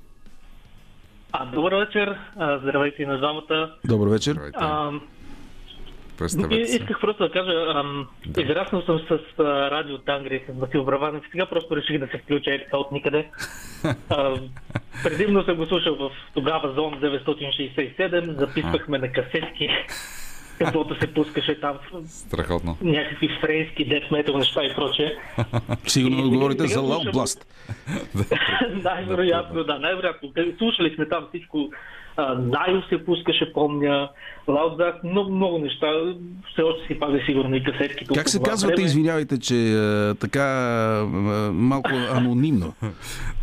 А, 1.32 1.46
добър 1.46 1.74
вечер, 1.74 2.18
а, 2.36 2.58
здравейте 2.62 3.06
на 3.06 3.18
двамата. 3.18 3.74
Добър 3.84 4.08
вечер. 4.08 4.32
Здравейте. 4.32 4.58
А, 4.60 4.90
Представете 6.18 6.66
се. 6.66 6.76
исках 6.76 7.00
просто 7.00 7.22
да 7.22 7.30
кажа, 7.30 7.52
ам, 7.70 8.08
израснал 8.38 8.82
съм 8.82 8.98
с 9.00 9.10
а, 9.38 9.42
радио 9.70 9.98
Тангри, 9.98 10.42
с 10.48 10.60
Васил 10.60 10.84
Браванов. 10.84 11.24
Сега 11.30 11.46
просто 11.46 11.76
реших 11.76 11.98
да 11.98 12.06
се 12.06 12.18
включа 12.18 12.50
е 12.50 12.58
така 12.58 12.76
от 12.76 12.92
никъде. 12.92 13.28
А, 14.10 14.34
предимно 15.04 15.44
съм 15.44 15.56
го 15.56 15.66
слушал 15.66 15.96
в 15.96 16.10
тогава 16.34 16.72
Зон 16.72 16.94
967, 16.94 18.38
записвахме 18.38 18.98
на 18.98 19.12
касетки, 19.12 19.68
каквото 20.58 21.00
се 21.00 21.14
пускаше 21.14 21.60
там, 21.60 21.78
Страхотно. 22.06 22.76
някакви 22.82 23.28
френски 23.40 23.84
дет 23.84 24.10
метал 24.10 24.38
неща 24.38 24.64
и 24.64 24.74
прочее. 24.74 25.12
Сигурно 25.86 26.18
И- 26.18 26.28
говорите 26.28 26.66
за 26.66 26.80
Loud 26.80 27.12
Blast. 27.12 27.44
Най-вероятно, 28.84 29.64
да, 29.64 29.78
най-вероятно. 29.78 30.32
Слушали 30.58 30.94
сме 30.94 31.08
там 31.08 31.26
всичко. 31.28 31.70
Найо 32.38 32.82
се 32.88 33.04
пускаше, 33.04 33.52
помня. 33.52 34.08
Лаудзак, 34.48 35.04
много, 35.04 35.30
много 35.30 35.58
неща. 35.58 35.86
Все 36.52 36.62
още 36.62 36.86
си 36.86 37.00
пазя 37.00 37.18
сигурно 37.26 37.56
и 37.56 37.64
касетките. 37.64 38.14
Как 38.14 38.28
се 38.28 38.42
казвате, 38.42 38.74
време. 38.74 38.86
извинявайте, 38.86 39.38
че 39.40 39.54
е, 39.54 40.14
така 40.14 40.44
е, 41.00 41.04
малко 41.52 41.90
анонимно. 42.10 42.74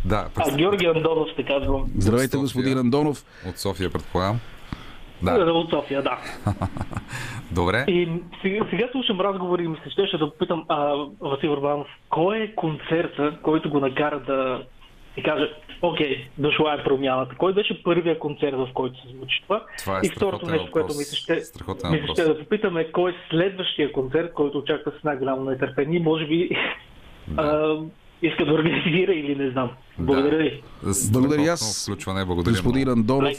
Да, 0.04 0.28
А, 0.36 0.56
Георги 0.56 0.86
Андонов 0.86 1.28
се 1.36 1.42
казвам. 1.42 1.84
Здравейте, 1.98 2.36
господин 2.36 2.78
Андонов. 2.78 3.24
от 3.48 3.58
София, 3.58 3.90
предполагам. 3.90 4.40
Да. 5.22 5.52
От 5.52 5.70
София, 5.70 6.02
да. 6.02 6.18
добре. 7.50 7.84
И 7.88 8.08
сега, 8.42 8.66
сега 8.70 8.88
слушам 8.92 9.20
разговори 9.20 9.64
и 9.64 9.68
ми 9.68 9.76
се 9.84 9.90
щеше 9.90 10.18
да 10.18 10.30
попитам 10.30 10.64
а, 10.68 10.94
Васил 11.20 11.52
Урбанов, 11.52 11.86
кой 12.08 12.38
е 12.38 12.54
концерта, 12.54 13.38
който 13.42 13.70
го 13.70 13.80
накара 13.80 14.20
да 14.20 14.62
и 15.16 15.22
каже, 15.22 15.50
окей, 15.82 16.28
дошла 16.38 16.74
е 16.74 16.84
промяната. 16.84 17.34
Кой 17.38 17.54
беше 17.54 17.82
първия 17.82 18.18
концерт, 18.18 18.56
в 18.56 18.68
който 18.74 19.00
се 19.00 19.08
случи 19.18 19.42
това? 19.42 19.66
Това 19.78 19.96
е 19.98 20.00
и 20.04 20.08
второто 20.08 20.46
нещо, 20.46 20.70
което 20.70 20.86
въпрос. 20.86 20.98
ми 20.98 21.04
се 21.04 21.16
ще, 21.16 21.34
ми 21.90 22.08
ще 22.12 22.24
да 22.24 22.38
попитаме, 22.38 22.92
кой 22.92 23.10
е 23.10 23.14
следващия 23.30 23.92
концерт, 23.92 24.32
който 24.34 24.58
очаква 24.58 24.92
с 25.00 25.04
най-голямо 25.04 25.44
нетърпение. 25.44 26.00
Може 26.00 26.26
би 26.26 26.50
а, 27.36 27.76
иска 28.22 28.44
да 28.44 28.52
организира 28.52 29.12
или 29.12 29.36
не 29.36 29.50
знам. 29.50 29.70
Благодаря 29.98 30.36
ви. 30.36 30.62
Благодаря 31.12 31.52
аз, 31.52 31.84
Включване, 31.84 32.24
благодаря 32.24 32.52
Господин. 32.52 32.88
Андонов. 32.88 33.38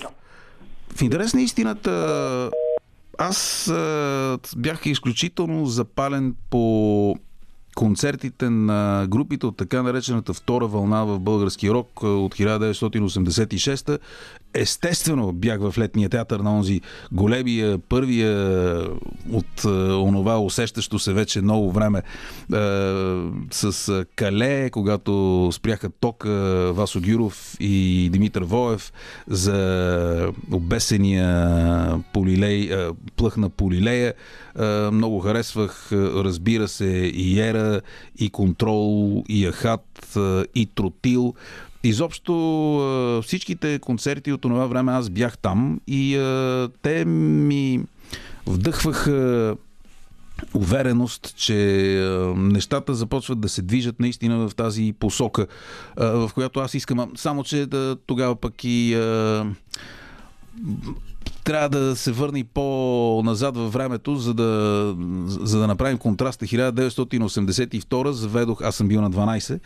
В 0.95 1.01
интерес 1.01 1.33
на 1.33 1.41
истината, 1.41 2.49
аз 3.19 3.67
а, 3.69 4.37
бях 4.57 4.85
изключително 4.85 5.65
запален 5.65 6.35
по 6.49 7.15
концертите 7.75 8.49
на 8.49 9.07
групите 9.09 9.45
от 9.45 9.57
така 9.57 9.83
наречената 9.83 10.33
втора 10.33 10.67
вълна 10.67 11.03
в 11.03 11.19
български 11.19 11.71
рок 11.71 11.89
а, 12.03 12.07
от 12.07 12.35
1986. 12.35 13.99
Естествено 14.53 15.31
бях 15.31 15.59
в 15.59 15.77
летния 15.77 16.09
театър 16.09 16.39
на 16.39 16.55
онзи 16.57 16.81
големия, 17.11 17.79
първия 17.79 18.31
от 19.31 19.65
а, 19.65 19.69
онова 19.97 20.39
усещащо 20.39 20.99
се 20.99 21.13
вече 21.13 21.41
много 21.41 21.71
време 21.71 22.01
а, 22.53 22.57
с 23.51 23.89
а, 23.89 24.05
Кале, 24.15 24.69
когато 24.69 25.49
спряха 25.53 25.89
тока 25.89 26.29
Васо 26.73 27.01
Гюров 27.01 27.55
и 27.59 28.09
Димитър 28.11 28.43
Воев 28.43 28.93
за 29.27 30.31
обесения 30.51 32.03
полилей, 32.13 32.73
а, 32.73 32.93
плъх 33.15 33.37
на 33.37 33.49
полилея. 33.49 34.13
А, 34.55 34.91
Много 34.91 35.19
харесвах, 35.19 35.91
разбира 35.91 36.67
се, 36.67 36.85
и 37.15 37.39
Ера, 37.39 37.81
и 38.19 38.29
Контрол, 38.29 39.23
и 39.29 39.47
Ахат, 39.47 40.17
и 40.55 40.69
Тротил. 40.75 41.33
Изобщо 41.83 43.21
всичките 43.23 43.79
концерти 43.79 44.31
от 44.31 44.41
това 44.41 44.65
време 44.65 44.91
аз 44.91 45.09
бях 45.09 45.37
там 45.37 45.79
и 45.87 46.15
те 46.81 47.05
ми 47.05 47.83
вдъхваха 48.47 49.55
увереност, 50.53 51.33
че 51.37 51.55
нещата 52.35 52.93
започват 52.95 53.39
да 53.39 53.49
се 53.49 53.61
движат 53.61 53.99
наистина 53.99 54.49
в 54.49 54.55
тази 54.55 54.93
посока, 54.99 55.47
в 55.97 56.31
която 56.33 56.59
аз 56.59 56.73
искам. 56.73 57.11
Само, 57.15 57.43
че 57.43 57.65
да, 57.65 57.97
тогава 58.05 58.35
пък 58.35 58.53
и 58.63 58.95
трябва 61.43 61.69
да 61.69 61.95
се 61.95 62.11
върне 62.11 62.39
и 62.39 62.43
по-назад 62.43 63.57
във 63.57 63.73
времето, 63.73 64.15
за 64.15 64.33
да, 64.33 64.95
за 65.27 65.59
да 65.59 65.67
направим 65.67 65.97
контраста. 65.97 66.45
1982 66.45 68.09
заведох, 68.09 68.61
аз 68.61 68.75
съм 68.75 68.87
бил 68.87 69.01
на 69.01 69.11
12 69.11 69.59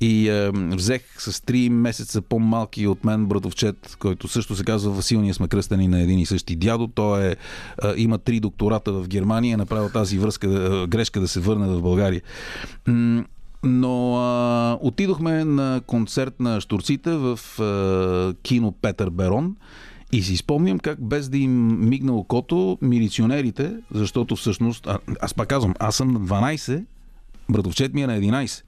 и 0.00 0.28
е, 0.28 0.50
взех 0.54 1.02
с 1.18 1.32
3 1.32 1.68
месеца 1.68 2.22
по-малки 2.22 2.86
от 2.86 3.04
мен 3.04 3.26
братовчет, 3.26 3.96
който 3.98 4.28
също 4.28 4.56
се 4.56 4.64
казва 4.64 4.92
Васил, 4.92 5.20
ние 5.20 5.34
сме 5.34 5.48
кръстени 5.48 5.88
на 5.88 6.00
един 6.00 6.18
и 6.18 6.26
същи 6.26 6.56
дядо. 6.56 6.88
Той 6.88 7.26
е, 7.26 7.30
е, 7.30 7.36
има 7.96 8.18
три 8.18 8.40
доктората 8.40 8.92
в 8.92 9.08
Германия, 9.08 9.54
е 9.54 9.56
направил 9.56 9.88
тази 9.88 10.18
връзка, 10.18 10.48
е, 10.48 10.86
грешка 10.86 11.20
да 11.20 11.28
се 11.28 11.40
върне 11.40 11.68
в 11.68 11.82
България. 11.82 12.22
Но 13.62 14.16
а, 14.16 14.78
отидохме 14.80 15.44
на 15.44 15.80
концерт 15.86 16.40
на 16.40 16.60
штурците 16.60 17.10
в 17.10 17.40
а, 17.60 18.34
кино 18.42 18.74
Петър 18.82 19.10
Берон 19.10 19.56
и 20.12 20.22
си 20.22 20.36
спомням 20.36 20.78
как 20.78 21.04
без 21.04 21.28
да 21.28 21.38
им 21.38 21.80
мигна 21.88 22.12
окото, 22.12 22.78
милиционерите, 22.82 23.76
защото 23.94 24.36
всъщност, 24.36 24.86
а, 24.86 24.98
аз 25.20 25.34
пак 25.34 25.48
казвам, 25.48 25.74
аз 25.78 25.96
съм 25.96 26.12
на 26.12 26.20
12, 26.20 26.84
Братовчет 27.50 27.94
ми 27.94 28.02
е 28.02 28.06
на 28.06 28.18
11. 28.18 28.62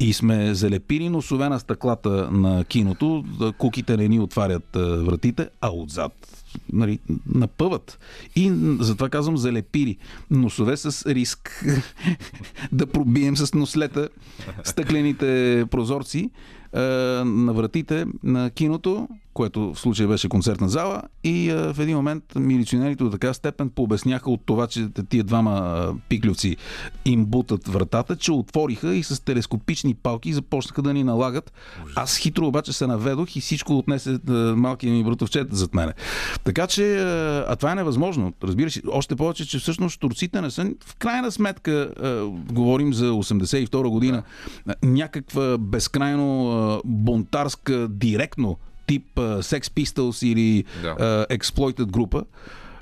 И 0.00 0.12
сме 0.12 0.54
залепили 0.54 1.08
носове 1.08 1.48
на 1.48 1.60
стъклата 1.60 2.30
на 2.30 2.64
киното, 2.64 3.24
куките 3.58 3.96
не 3.96 4.08
ни 4.08 4.20
отварят 4.20 4.68
вратите, 4.74 5.48
а 5.60 5.70
отзад 5.70 6.44
нали, 6.72 6.98
напъват. 7.34 7.98
И 8.36 8.52
затова 8.80 9.08
казвам 9.08 9.36
залепили. 9.36 9.96
Носове 10.30 10.76
с 10.76 11.06
риск 11.10 11.64
да 12.72 12.86
пробием 12.86 13.36
с 13.36 13.54
нослета 13.54 14.08
стъклените 14.64 15.64
прозорци 15.70 16.30
на 16.74 17.52
вратите 17.52 18.06
на 18.22 18.50
киното, 18.50 19.08
което 19.38 19.74
в 19.74 19.80
случая 19.80 20.08
беше 20.08 20.28
концертна 20.28 20.68
зала 20.68 21.02
и 21.24 21.50
а, 21.50 21.74
в 21.74 21.78
един 21.78 21.96
момент 21.96 22.24
милиционерите 22.36 23.04
до 23.04 23.10
така 23.10 23.34
степен 23.34 23.70
пообясняха 23.70 24.30
от 24.30 24.40
това, 24.46 24.66
че 24.66 24.88
тия 25.08 25.24
двама 25.24 25.50
а, 25.50 25.94
пиклювци 26.08 26.56
им 27.04 27.24
бутат 27.24 27.68
вратата, 27.68 28.16
че 28.16 28.32
отвориха 28.32 28.94
и 28.94 29.02
с 29.02 29.24
телескопични 29.24 29.94
палки 29.94 30.32
започнаха 30.32 30.82
да 30.82 30.94
ни 30.94 31.04
налагат. 31.04 31.52
Аз 31.96 32.16
хитро 32.16 32.46
обаче 32.46 32.72
се 32.72 32.86
наведох 32.86 33.36
и 33.36 33.40
всичко 33.40 33.78
отнесе 33.78 34.18
а, 34.28 34.32
малкият 34.32 34.92
ми 34.92 35.04
братовчет 35.04 35.48
зад 35.50 35.74
мене. 35.74 35.92
Така 36.44 36.66
че, 36.66 36.96
а, 36.96 37.44
а 37.48 37.56
това 37.56 37.72
е 37.72 37.74
невъзможно. 37.74 38.32
Разбира 38.42 38.70
се, 38.70 38.82
още 38.88 39.16
повече, 39.16 39.48
че 39.48 39.58
всъщност 39.58 40.00
турците 40.00 40.40
не 40.40 40.50
са 40.50 40.70
в 40.86 40.96
крайна 40.96 41.32
сметка, 41.32 41.90
а, 42.02 42.24
говорим 42.52 42.94
за 42.94 43.10
82 43.10 43.88
година, 43.88 44.22
а, 44.66 44.74
някаква 44.82 45.58
безкрайно 45.58 46.82
бунтарска, 46.84 47.88
директно 47.88 48.58
тип 48.88 49.04
uh, 49.16 49.40
Sex 49.40 49.60
Pistols 49.60 50.26
или 50.26 50.64
Да. 50.82 50.94
uh, 50.94 51.38
Exploited 51.38 51.86
група. 51.86 52.24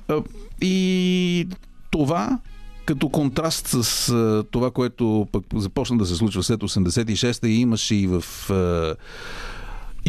Uh, 0.07 0.25
и 0.61 1.47
това 1.91 2.39
като 2.85 3.09
контраст 3.09 3.67
с 3.67 4.09
а, 4.09 4.43
това, 4.51 4.71
което 4.71 5.27
пък 5.31 5.43
започна 5.55 5.97
да 5.97 6.05
се 6.05 6.15
случва 6.15 6.43
след 6.43 6.59
86-та 6.59 7.47
и 7.47 7.55
имаше 7.59 7.95
и 7.95 8.07
в 8.07 8.23
а, 8.49 8.95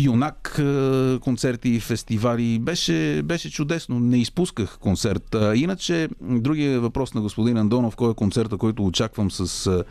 Юнак 0.00 0.58
а, 0.58 1.18
концерти 1.20 1.68
и 1.68 1.80
фестивали. 1.80 2.58
Беше, 2.58 3.22
беше 3.24 3.50
чудесно. 3.50 4.00
Не 4.00 4.18
изпусках 4.18 4.78
концерт. 4.78 5.36
Иначе, 5.54 6.08
другия 6.20 6.80
въпрос 6.80 7.14
на 7.14 7.20
господин 7.20 7.56
Андонов, 7.56 7.96
кой 7.96 8.10
е 8.10 8.14
концерта, 8.14 8.56
който 8.56 8.86
очаквам 8.86 9.30
с 9.30 9.66
а, 9.66 9.84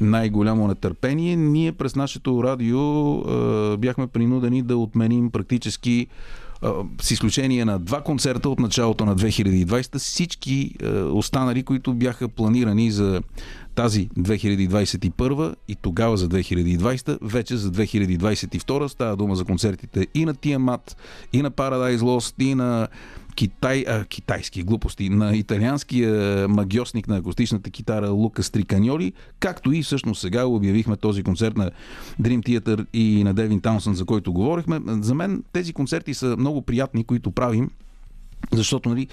най-голямо 0.00 0.68
нетърпение. 0.68 1.36
Ние 1.36 1.72
през 1.72 1.96
нашето 1.96 2.44
радио 2.44 3.14
а, 3.14 3.76
бяхме 3.76 4.06
принудени 4.06 4.62
да 4.62 4.76
отменим 4.76 5.30
практически 5.30 6.06
с 7.00 7.10
изключение 7.10 7.64
на 7.64 7.78
два 7.78 8.00
концерта 8.00 8.48
от 8.48 8.60
началото 8.60 9.04
на 9.04 9.16
2020, 9.16 9.98
всички 9.98 10.74
останали, 11.12 11.62
които 11.62 11.94
бяха 11.94 12.28
планирани 12.28 12.90
за 12.90 13.22
тази 13.74 14.08
2021 14.08 15.54
и 15.68 15.74
тогава 15.74 16.16
за 16.16 16.28
2020, 16.28 17.18
вече 17.22 17.56
за 17.56 17.72
2022 17.72 18.86
става 18.86 19.16
дума 19.16 19.36
за 19.36 19.44
концертите 19.44 20.06
и 20.14 20.24
на 20.24 20.34
Тиамат, 20.34 20.96
и 21.32 21.42
на 21.42 21.50
Paradise 21.50 21.98
Lost, 21.98 22.42
и 22.42 22.54
на 22.54 22.88
Китай, 23.34 23.84
а, 23.88 24.04
китайски 24.04 24.62
глупости, 24.62 25.08
на 25.08 25.36
италианския 25.36 26.48
магиосник 26.48 27.08
на 27.08 27.16
акустичната 27.16 27.70
китара 27.70 28.10
Лука 28.10 28.42
Стриканьоли, 28.42 29.12
както 29.40 29.72
и 29.72 29.82
всъщност 29.82 30.20
сега 30.20 30.44
обявихме 30.44 30.96
този 30.96 31.22
концерт 31.22 31.56
на 31.56 31.70
Dream 32.20 32.60
Theater 32.60 32.86
и 32.92 33.24
на 33.24 33.34
Девин 33.34 33.60
Таунсън, 33.60 33.94
за 33.94 34.04
който 34.04 34.32
говорихме. 34.32 34.80
За 34.86 35.14
мен 35.14 35.44
тези 35.52 35.72
концерти 35.72 36.14
са 36.14 36.36
много 36.36 36.62
приятни, 36.62 37.04
които 37.04 37.30
правим 37.30 37.70
защото 38.52 38.88
нали, 38.88 39.06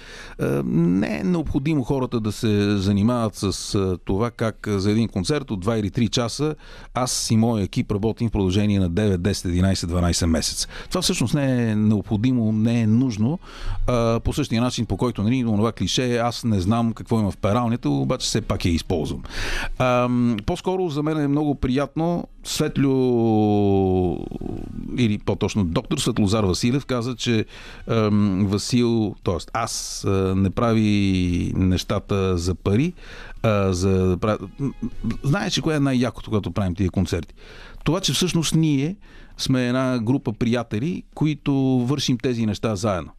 не 0.64 1.18
е 1.18 1.24
необходимо 1.24 1.82
хората 1.82 2.20
да 2.20 2.32
се 2.32 2.76
занимават 2.76 3.34
с 3.34 3.76
това 4.04 4.30
как 4.30 4.68
за 4.70 4.90
един 4.90 5.08
концерт 5.08 5.50
от 5.50 5.64
2 5.64 5.78
или 5.80 5.90
3 5.90 6.10
часа 6.10 6.54
аз 6.94 7.30
и 7.30 7.36
моя 7.36 7.64
екип 7.64 7.92
работим 7.92 8.28
в 8.28 8.32
продължение 8.32 8.80
на 8.80 8.90
9, 8.90 9.16
10, 9.16 9.72
11, 9.72 9.74
12 9.74 10.26
месеца. 10.26 10.68
Това 10.88 11.02
всъщност 11.02 11.34
не 11.34 11.70
е 11.70 11.76
необходимо, 11.76 12.52
не 12.52 12.80
е 12.80 12.86
нужно. 12.86 13.38
По 14.24 14.32
същия 14.32 14.62
начин, 14.62 14.86
по 14.86 14.96
който 14.96 15.22
нали, 15.22 15.42
това 15.42 15.72
клише, 15.72 16.16
аз 16.16 16.44
не 16.44 16.60
знам 16.60 16.92
какво 16.92 17.20
има 17.20 17.30
в 17.30 17.36
пералнята, 17.36 17.90
обаче 17.90 18.26
все 18.26 18.40
пак 18.40 18.64
я 18.64 18.72
използвам. 18.72 19.22
По-скоро 20.46 20.88
за 20.88 21.02
мен 21.02 21.20
е 21.20 21.28
много 21.28 21.54
приятно 21.54 22.28
Светлю 22.44 22.90
или 24.96 25.18
по-точно 25.18 25.64
доктор 25.64 25.98
Светлозар 25.98 26.44
Василев 26.44 26.86
каза, 26.86 27.16
че 27.16 27.44
Васил, 28.40 29.14
т.е. 29.24 29.36
аз 29.52 30.04
не 30.36 30.50
прави 30.50 31.52
нещата 31.56 32.38
за 32.38 32.54
пари, 32.54 32.92
а, 33.42 33.72
за. 33.72 34.18
Знаеш, 35.22 35.52
че 35.52 35.62
кое 35.62 35.76
е 35.76 35.80
най-якото, 35.80 36.30
когато 36.30 36.50
правим 36.50 36.74
тия 36.74 36.90
концерти? 36.90 37.34
Това, 37.84 38.00
че 38.00 38.12
всъщност 38.12 38.54
ние 38.54 38.96
сме 39.38 39.68
една 39.68 39.98
група 39.98 40.32
приятели, 40.32 41.02
които 41.14 41.54
вършим 41.86 42.18
тези 42.18 42.46
неща 42.46 42.76
заедно. 42.76 43.10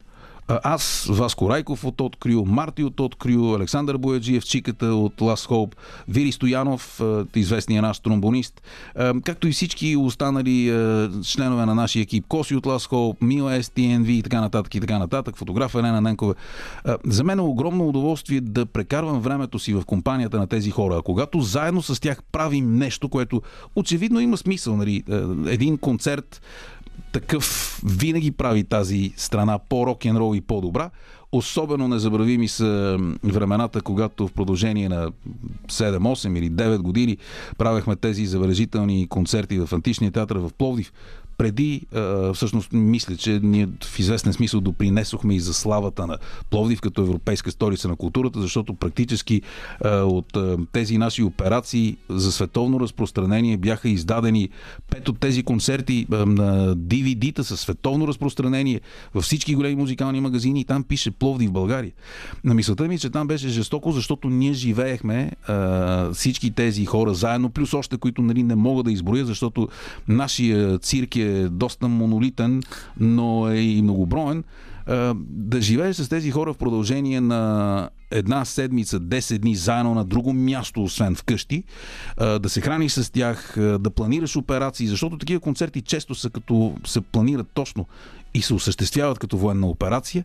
Аз, 0.48 1.06
Васко 1.10 1.50
Райков 1.50 1.84
от 1.84 2.00
Открю, 2.00 2.44
Марти 2.44 2.84
от 2.84 3.00
Открю, 3.00 3.54
Александър 3.54 3.96
Бояджиев, 3.96 4.44
Чиката 4.44 4.86
от 4.86 5.14
Last 5.14 5.50
Hope, 5.50 5.74
Вири 6.08 6.32
Стоянов, 6.32 7.00
а, 7.00 7.26
известният 7.34 7.82
наш 7.82 7.98
тромбонист, 7.98 8.62
както 9.24 9.48
и 9.48 9.52
всички 9.52 9.96
останали 9.96 10.66
членове 11.24 11.66
на 11.66 11.74
нашия 11.74 12.02
екип, 12.02 12.24
Коси 12.28 12.56
от 12.56 12.64
Last 12.64 12.90
Hope, 12.90 13.16
Мила 13.20 13.52
STNV 13.52 14.08
и 14.08 14.22
така 14.22 14.40
нататък 14.40 14.74
и 14.74 14.80
така 14.80 14.98
нататък, 14.98 15.36
фотограф 15.36 15.74
Елена 15.74 16.00
Ненкова. 16.00 16.34
За 17.06 17.24
мен 17.24 17.38
е 17.38 17.42
огромно 17.42 17.88
удоволствие 17.88 18.40
да 18.40 18.66
прекарвам 18.66 19.20
времето 19.20 19.58
си 19.58 19.74
в 19.74 19.84
компанията 19.84 20.38
на 20.38 20.46
тези 20.46 20.70
хора. 20.70 20.96
А 20.98 21.02
когато 21.02 21.40
заедно 21.40 21.82
с 21.82 22.00
тях 22.00 22.22
правим 22.32 22.76
нещо, 22.76 23.08
което 23.08 23.42
очевидно 23.76 24.20
има 24.20 24.36
смисъл, 24.36 24.76
нали, 24.76 25.02
един 25.46 25.78
концерт 25.78 26.42
такъв 27.12 27.80
винаги 27.86 28.30
прави 28.30 28.64
тази 28.64 29.12
страна 29.16 29.58
по-рок-н-рол 29.58 30.34
и 30.34 30.40
по-добра. 30.40 30.90
Особено 31.32 31.88
незабравими 31.88 32.48
са 32.48 32.98
времената, 33.24 33.80
когато 33.80 34.28
в 34.28 34.32
продължение 34.32 34.88
на 34.88 35.12
7, 35.68 35.98
8 35.98 36.38
или 36.38 36.50
9 36.50 36.78
години 36.78 37.16
правехме 37.58 37.96
тези 37.96 38.26
забележителни 38.26 39.08
концерти 39.08 39.58
в 39.58 39.68
Античния 39.72 40.12
театър 40.12 40.36
в 40.36 40.50
Пловдив. 40.58 40.92
Преди, 41.42 41.86
всъщност, 42.34 42.72
мисля, 42.72 43.16
че 43.16 43.40
ние 43.42 43.68
в 43.84 43.98
известен 43.98 44.32
смисъл 44.32 44.60
допринесохме 44.60 45.34
и 45.34 45.40
за 45.40 45.54
славата 45.54 46.06
на 46.06 46.18
Пловдив 46.50 46.80
като 46.80 47.02
европейска 47.02 47.50
столица 47.50 47.88
на 47.88 47.96
културата, 47.96 48.40
защото 48.40 48.74
практически 48.74 49.42
от 49.84 50.38
тези 50.72 50.98
наши 50.98 51.22
операции 51.22 51.96
за 52.08 52.32
световно 52.32 52.80
разпространение 52.80 53.56
бяха 53.56 53.88
издадени 53.88 54.48
пет 54.90 55.08
от 55.08 55.20
тези 55.20 55.42
концерти 55.42 56.06
на 56.10 56.76
DVD-та 56.76 57.44
със 57.44 57.60
световно 57.60 58.08
разпространение 58.08 58.80
във 59.14 59.24
всички 59.24 59.54
големи 59.54 59.74
музикални 59.74 60.20
магазини 60.20 60.60
и 60.60 60.64
там 60.64 60.84
пише 60.84 61.10
Пловдив 61.10 61.52
България. 61.52 61.92
На 62.44 62.54
мисълта 62.54 62.88
ми, 62.88 62.94
е, 62.94 62.98
че 62.98 63.10
там 63.10 63.26
беше 63.26 63.48
жестоко, 63.48 63.92
защото 63.92 64.28
ние 64.28 64.52
живеехме 64.52 65.32
всички 66.12 66.50
тези 66.50 66.84
хора 66.84 67.14
заедно, 67.14 67.50
плюс 67.50 67.74
още, 67.74 67.96
които 67.96 68.22
нали, 68.22 68.42
не 68.42 68.54
мога 68.54 68.82
да 68.82 68.92
изброя, 68.92 69.26
защото 69.26 69.68
нашия 70.08 70.78
цирк 70.78 71.16
е 71.16 71.31
доста 71.50 71.88
монолитен, 71.88 72.62
но 73.00 73.48
е 73.48 73.56
и 73.56 73.82
многоброен. 73.82 74.44
Да 75.16 75.60
живееш 75.60 75.96
с 75.96 76.08
тези 76.08 76.30
хора 76.30 76.52
в 76.52 76.56
продължение 76.56 77.20
на 77.20 77.90
една 78.10 78.44
седмица, 78.44 79.00
10 79.00 79.38
дни 79.38 79.56
заедно 79.56 79.94
на 79.94 80.04
друго 80.04 80.32
място, 80.32 80.82
освен 80.82 81.14
вкъщи, 81.14 81.64
да 82.18 82.48
се 82.48 82.60
храниш 82.60 82.92
с 82.92 83.12
тях, 83.12 83.54
да 83.56 83.90
планираш 83.90 84.36
операции, 84.36 84.86
защото 84.86 85.18
такива 85.18 85.40
концерти 85.40 85.82
често 85.82 86.14
са 86.14 86.30
като 86.30 86.74
се 86.86 87.00
планират 87.00 87.46
точно 87.54 87.86
и 88.34 88.42
се 88.42 88.54
осъществяват 88.54 89.18
като 89.18 89.38
военна 89.38 89.66
операция. 89.66 90.24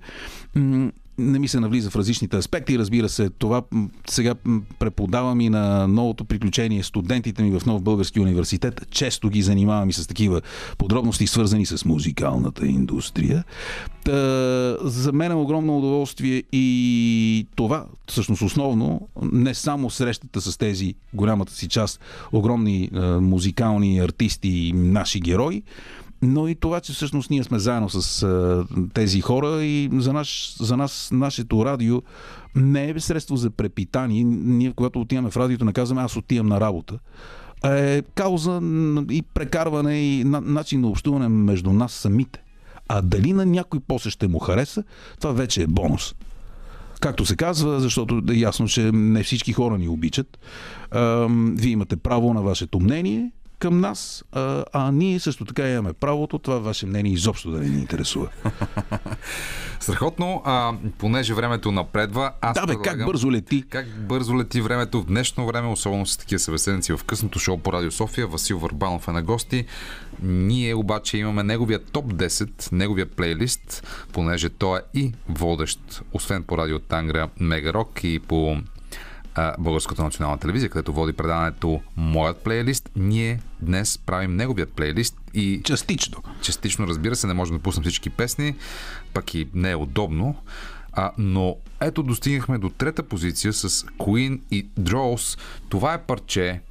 Не 1.17 1.39
ми 1.39 1.47
се 1.47 1.59
навлиза 1.59 1.89
в 1.89 1.95
различните 1.95 2.37
аспекти. 2.37 2.79
Разбира 2.79 3.09
се, 3.09 3.29
това 3.29 3.61
сега 4.09 4.35
преподавам 4.79 5.41
и 5.41 5.49
на 5.49 5.87
новото 5.87 6.25
приключение 6.25 6.83
студентите 6.83 7.43
ми 7.43 7.59
в 7.59 7.65
Нов 7.65 7.81
Български 7.81 8.19
университет. 8.19 8.87
Често 8.91 9.29
ги 9.29 9.41
занимавам 9.41 9.89
и 9.89 9.93
с 9.93 10.07
такива 10.07 10.41
подробности, 10.77 11.27
свързани 11.27 11.65
с 11.65 11.85
музикалната 11.85 12.67
индустрия. 12.67 13.43
Та, 14.03 14.77
за 14.81 15.11
мен 15.13 15.31
е 15.31 15.35
огромно 15.35 15.77
удоволствие 15.77 16.43
и 16.51 17.47
това, 17.55 17.85
всъщност 18.07 18.41
основно, 18.41 19.07
не 19.31 19.53
само 19.53 19.89
срещата 19.89 20.41
с 20.41 20.57
тези, 20.57 20.93
голямата 21.13 21.53
си 21.53 21.67
част, 21.67 21.99
огромни 22.31 22.89
е, 22.93 22.99
музикални 23.01 23.99
артисти 23.99 24.49
и 24.49 24.73
наши 24.73 25.19
герои, 25.19 25.63
но 26.21 26.47
и 26.47 26.55
това, 26.55 26.79
че 26.79 26.93
всъщност 26.93 27.29
ние 27.29 27.43
сме 27.43 27.59
заедно 27.59 27.89
с 27.89 28.23
а, 28.23 28.65
тези 28.93 29.21
хора 29.21 29.63
и 29.63 29.89
за, 29.93 30.13
наш, 30.13 30.55
за 30.59 30.77
нас 30.77 31.09
нашето 31.11 31.65
радио 31.65 32.01
не 32.55 32.89
е 32.89 32.99
средство 32.99 33.35
за 33.35 33.49
препитание. 33.49 34.23
Ние, 34.23 34.73
когато 34.73 35.01
отиваме 35.01 35.31
в 35.31 35.37
радиото, 35.37 35.65
не 35.65 35.73
казваме 35.73 36.01
аз 36.01 36.15
отивам 36.15 36.47
на 36.47 36.61
работа. 36.61 36.99
А 37.63 37.73
е 37.73 38.01
кауза 38.01 38.61
и 39.11 39.21
прекарване 39.33 39.99
и 39.99 40.23
на, 40.23 40.41
начин 40.41 40.81
на 40.81 40.87
общуване 40.87 41.27
между 41.27 41.73
нас 41.73 41.93
самите. 41.93 42.43
А 42.87 43.01
дали 43.01 43.33
на 43.33 43.45
някой 43.45 43.79
после 43.87 44.09
ще 44.09 44.27
му 44.27 44.39
хареса, 44.39 44.83
това 45.19 45.31
вече 45.31 45.61
е 45.61 45.67
бонус. 45.67 46.15
Както 46.99 47.25
се 47.25 47.35
казва, 47.35 47.79
защото 47.79 48.21
е 48.29 48.33
ясно, 48.33 48.67
че 48.67 48.91
не 48.91 49.23
всички 49.23 49.53
хора 49.53 49.77
ни 49.77 49.87
обичат. 49.87 50.39
Вие 51.31 51.71
имате 51.71 51.95
право 51.95 52.33
на 52.33 52.41
вашето 52.41 52.79
мнение 52.79 53.31
към 53.59 53.79
нас, 53.79 54.23
а, 54.31 54.65
а 54.73 54.91
ние 54.91 55.19
също 55.19 55.45
така 55.45 55.69
имаме 55.69 55.93
правото 55.93 56.39
това 56.39 56.59
ваше 56.59 56.85
мнение 56.85 57.13
изобщо 57.13 57.51
да 57.51 57.59
не 57.59 57.69
ни 57.69 57.79
интересува. 57.79 58.27
Страхотно, 59.79 60.41
а, 60.45 60.73
понеже 60.97 61.33
времето 61.33 61.71
напредва, 61.71 62.31
аз 62.41 62.53
Да, 62.53 62.65
бе, 62.65 62.73
как 62.73 62.83
предлагам- 62.83 63.05
бързо 63.05 63.31
лети. 63.31 63.63
Как 63.69 63.87
бързо 63.99 64.37
лети 64.37 64.61
времето 64.61 65.01
в 65.01 65.05
днешно 65.05 65.45
време, 65.47 65.67
особено 65.67 66.05
с 66.05 66.17
такива 66.17 66.39
събеседници 66.39 66.93
в 66.93 67.03
късното 67.03 67.39
шоу 67.39 67.57
по 67.57 67.73
Радио 67.73 67.91
София. 67.91 68.27
Васил 68.27 68.59
Върбанов 68.59 69.07
е 69.07 69.11
на 69.11 69.23
гости. 69.23 69.65
Ние 70.23 70.75
обаче 70.75 71.17
имаме 71.17 71.43
неговия 71.43 71.83
топ 71.83 72.05
10, 72.05 72.71
неговия 72.71 73.05
плейлист, 73.05 73.87
понеже 74.13 74.49
той 74.49 74.79
е 74.79 74.99
и 74.99 75.13
водещ, 75.29 76.01
освен 76.13 76.43
по 76.43 76.57
Радио 76.57 76.79
Тангра, 76.79 77.29
Мега 77.39 77.73
Рок 77.73 78.03
и 78.03 78.19
по 78.19 78.57
Българската 79.59 80.03
национална 80.03 80.37
телевизия, 80.37 80.69
където 80.69 80.93
води 80.93 81.13
предаването 81.13 81.81
Моят 81.95 82.37
плейлист. 82.37 82.89
Ние 82.95 83.39
днес 83.61 83.97
правим 83.97 84.35
неговият 84.35 84.73
плейлист 84.73 85.17
и 85.33 85.61
Частично. 85.63 86.23
частично, 86.41 86.87
разбира 86.87 87.15
се, 87.15 87.27
не 87.27 87.33
можем 87.33 87.57
да 87.57 87.63
пуснем 87.63 87.83
всички 87.83 88.09
песни, 88.09 88.55
пък 89.13 89.33
и 89.33 89.47
не 89.53 89.71
е 89.71 89.75
удобно. 89.75 90.35
А, 90.93 91.11
но 91.17 91.55
ето 91.81 92.03
достигнахме 92.03 92.57
до 92.57 92.69
трета 92.69 93.03
позиция 93.03 93.53
с 93.53 93.69
Queen 93.69 94.39
и 94.51 94.67
Draws. 94.67 95.39
Това 95.69 95.93
е 95.93 96.01
парче, 96.01 96.61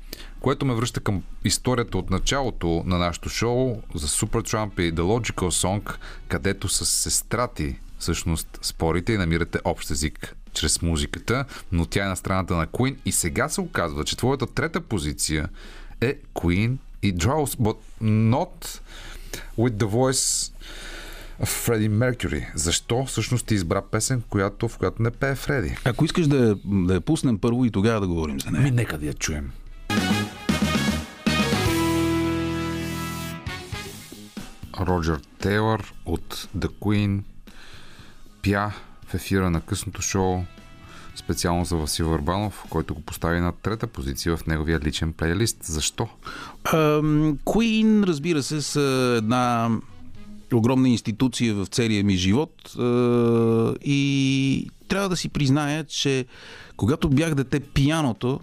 което 0.41 0.67
ме 0.67 0.75
връща 0.75 1.01
към 1.01 1.23
историята 1.45 1.99
от 1.99 2.11
началото 2.11 2.83
на 2.87 2.99
нашото 2.99 3.29
шоу 3.29 3.83
за 3.95 4.09
Supertramp 4.09 4.81
и 4.81 4.95
The 4.95 5.01
Logical 5.01 5.33
Song, 5.33 5.97
където 6.29 6.69
с 6.69 6.87
сестрати 6.87 7.79
всъщност 7.99 8.59
спорите 8.63 9.13
и 9.13 9.19
намирате 9.19 9.59
общ 9.65 9.91
език 9.91 10.37
чрез 10.57 10.83
музиката, 10.83 11.45
но 11.73 11.87
тя 11.87 12.05
е 12.05 12.09
на 12.09 12.17
страната 12.17 12.55
на 12.55 12.67
Queen 12.67 12.97
и 13.05 13.13
сега 13.13 13.49
се 13.49 13.61
оказва, 13.61 14.05
че 14.05 14.17
твоята 14.17 14.47
трета 14.47 14.81
позиция 14.81 15.49
е 16.01 16.15
Queen 16.35 16.77
и 17.03 17.15
Draws, 17.15 17.57
but 17.57 17.77
not 18.03 18.81
with 19.59 19.71
the 19.73 19.87
voice 19.87 20.53
Freddie 21.41 21.91
Mercury. 21.91 22.47
Защо 22.55 23.05
всъщност 23.05 23.47
ти 23.47 23.55
избра 23.55 23.83
песен, 23.83 24.23
която, 24.29 24.69
в 24.69 24.79
която 24.79 25.03
не 25.03 25.11
пее 25.11 25.35
Фреди? 25.35 25.77
Ако 25.85 26.05
искаш 26.05 26.27
да, 26.27 26.37
я- 26.39 26.57
да 26.65 26.95
я 26.95 27.01
пуснем 27.01 27.39
първо 27.39 27.65
и 27.65 27.71
тогава 27.71 28.01
да 28.01 28.07
говорим 28.07 28.41
за 28.41 28.51
нея. 28.51 28.65
Ми, 28.65 28.71
нека 28.71 28.99
да 28.99 29.07
я 29.07 29.15
чуем. 29.15 29.51
Роджер 34.81 35.21
Тейлър 35.39 35.93
от 36.07 36.49
The 36.59 36.67
Queen 36.69 37.21
пя 38.43 38.73
в 39.07 39.15
ефира 39.15 39.51
на 39.51 39.61
късното 39.61 40.03
шоу 40.03 40.45
специално 41.17 41.65
за 41.65 41.77
Васил 41.77 42.09
Върбанов, 42.09 42.65
който 42.71 42.95
го 42.95 43.01
постави 43.01 43.41
на 43.41 43.53
трета 43.53 43.87
позиция 43.87 44.37
в 44.37 44.47
неговия 44.47 44.81
личен 44.81 45.13
плейлист. 45.13 45.57
Защо? 45.63 46.09
Queen, 47.45 48.05
разбира 48.05 48.43
се, 48.43 48.63
са 48.63 49.15
една 49.19 49.71
огромна 50.55 50.89
институция 50.89 51.55
в 51.55 51.67
целия 51.67 52.05
ми 52.05 52.17
живот 52.17 52.77
и 53.85 54.71
трябва 54.89 55.09
да 55.09 55.17
си 55.17 55.29
призная, 55.29 55.85
че 55.85 56.27
когато 56.77 57.09
бях 57.09 57.35
дете, 57.35 57.61
пияното, 57.61 58.41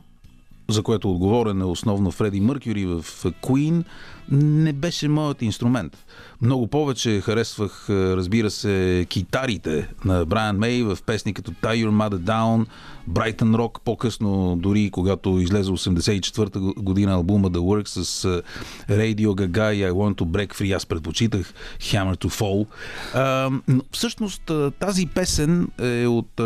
за 0.69 0.84
което 0.84 1.11
отговорен 1.11 1.61
е 1.61 1.65
основно 1.65 2.11
Фреди 2.11 2.41
Мъркюри 2.41 2.85
в 2.85 3.03
Queen, 3.23 3.84
не 4.32 4.74
беше 4.74 5.08
моят 5.08 5.41
инструмент. 5.41 6.06
Много 6.41 6.68
повече 6.68 7.22
харесвах, 7.22 7.90
а, 7.90 7.94
разбира 8.18 8.52
се, 8.52 9.06
китарите 9.10 9.88
на 10.06 10.26
Брайан 10.26 10.58
Мей 10.58 10.84
в 10.84 10.98
песни 11.06 11.34
като 11.34 11.52
Tie 11.52 11.86
Your 11.86 11.90
Mother 11.90 12.20
Down, 12.20 12.66
Brighton 13.10 13.56
Rock, 13.56 13.80
по-късно 13.86 14.56
дори 14.56 14.90
когато 14.91 15.40
излезе 15.40 15.72
84-та 15.72 16.60
година 16.60 17.14
албума 17.14 17.52
The 17.52 17.58
Works 17.58 18.02
с 18.02 18.41
Radio 18.90 19.28
Gaga 19.28 19.74
и 19.74 19.84
I 19.84 19.91
Want 19.91 20.16
to 20.16 20.24
Break 20.24 20.56
Free, 20.56 20.76
аз 20.76 20.86
предпочитах 20.86 21.54
Hammer 21.80 22.18
to 22.18 22.28
Fall. 22.28 22.68
А, 23.14 23.50
но 23.68 23.82
всъщност 23.91 24.50
а, 24.50 24.72
тази 24.72 25.06
песен 25.06 25.68
е 25.82 26.08
от 26.08 26.41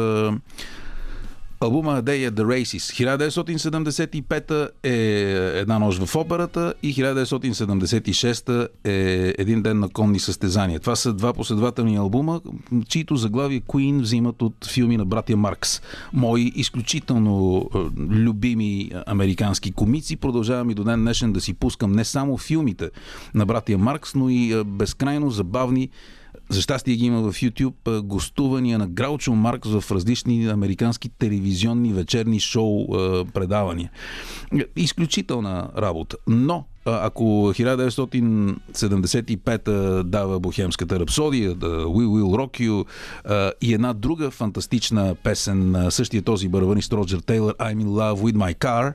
Албума 1.60 2.04
Day 2.04 2.30
the 2.30 2.44
Races. 2.44 3.06
1975 3.06 4.70
е 4.84 4.90
една 5.60 5.80
нощ 5.80 6.06
в 6.06 6.16
операта 6.16 6.74
и 6.84 6.96
1976 6.96 8.68
е 8.84 9.34
един 9.38 9.62
ден 9.62 9.80
на 9.80 9.90
конни 9.90 10.20
състезания. 10.20 10.80
Това 10.80 10.96
са 10.96 11.14
два 11.14 11.34
последователни 11.34 11.96
албума, 11.96 12.42
чието 12.88 13.16
заглавие 13.16 13.62
Queen 13.62 14.02
взимат 14.02 14.42
от 14.42 14.66
филми 14.66 14.98
на 14.98 15.06
братя 15.06 15.38
Маркс. 15.38 15.82
Мои 16.14 16.52
изключително 16.56 17.66
е, 17.76 17.78
любими 18.00 18.92
американски 19.08 19.72
комици. 19.72 20.16
Продължавам 20.16 20.70
и 20.70 20.74
до 20.74 20.84
ден 20.84 21.02
днешен 21.02 21.34
да 21.34 21.42
си 21.42 21.54
пускам 21.54 21.92
не 21.92 22.06
само 22.06 22.38
филмите 22.38 22.90
на 23.34 23.46
братя 23.46 23.78
Маркс, 23.78 24.16
но 24.16 24.30
и 24.30 24.54
е, 24.54 24.64
безкрайно 24.64 25.30
забавни 25.30 25.90
за 26.50 26.62
щастие 26.62 26.96
ги 26.96 27.06
има 27.06 27.22
в 27.22 27.34
YouTube 27.34 28.02
гостувания 28.02 28.78
на 28.78 28.88
Граучо 28.88 29.34
Маркс 29.34 29.70
в 29.70 29.84
различни 29.92 30.48
американски 30.48 31.10
телевизионни 31.10 31.94
вечерни 31.94 32.40
шоу 32.40 32.88
предавания. 33.34 33.92
Изключителна 34.76 35.70
работа. 35.78 36.18
Но 36.28 36.66
ако 36.86 37.24
1975 37.24 40.04
дава 40.04 40.40
Бохемската 40.40 41.00
рапсодия, 41.00 41.56
We 41.56 42.06
Will 42.06 42.24
Rock 42.24 42.62
You 42.62 42.86
и 43.62 43.74
една 43.74 43.94
друга 43.94 44.32
фантастична 44.32 45.16
песен 45.24 45.72
на 45.72 45.92
същия 45.92 46.22
този 46.22 46.48
барабанист 46.48 46.94
Роджер 46.94 47.20
Тейлър 47.20 47.54
I'm 47.54 47.84
in 47.84 47.88
love 47.88 48.16
with 48.16 48.36
my 48.36 48.58
car, 48.58 48.94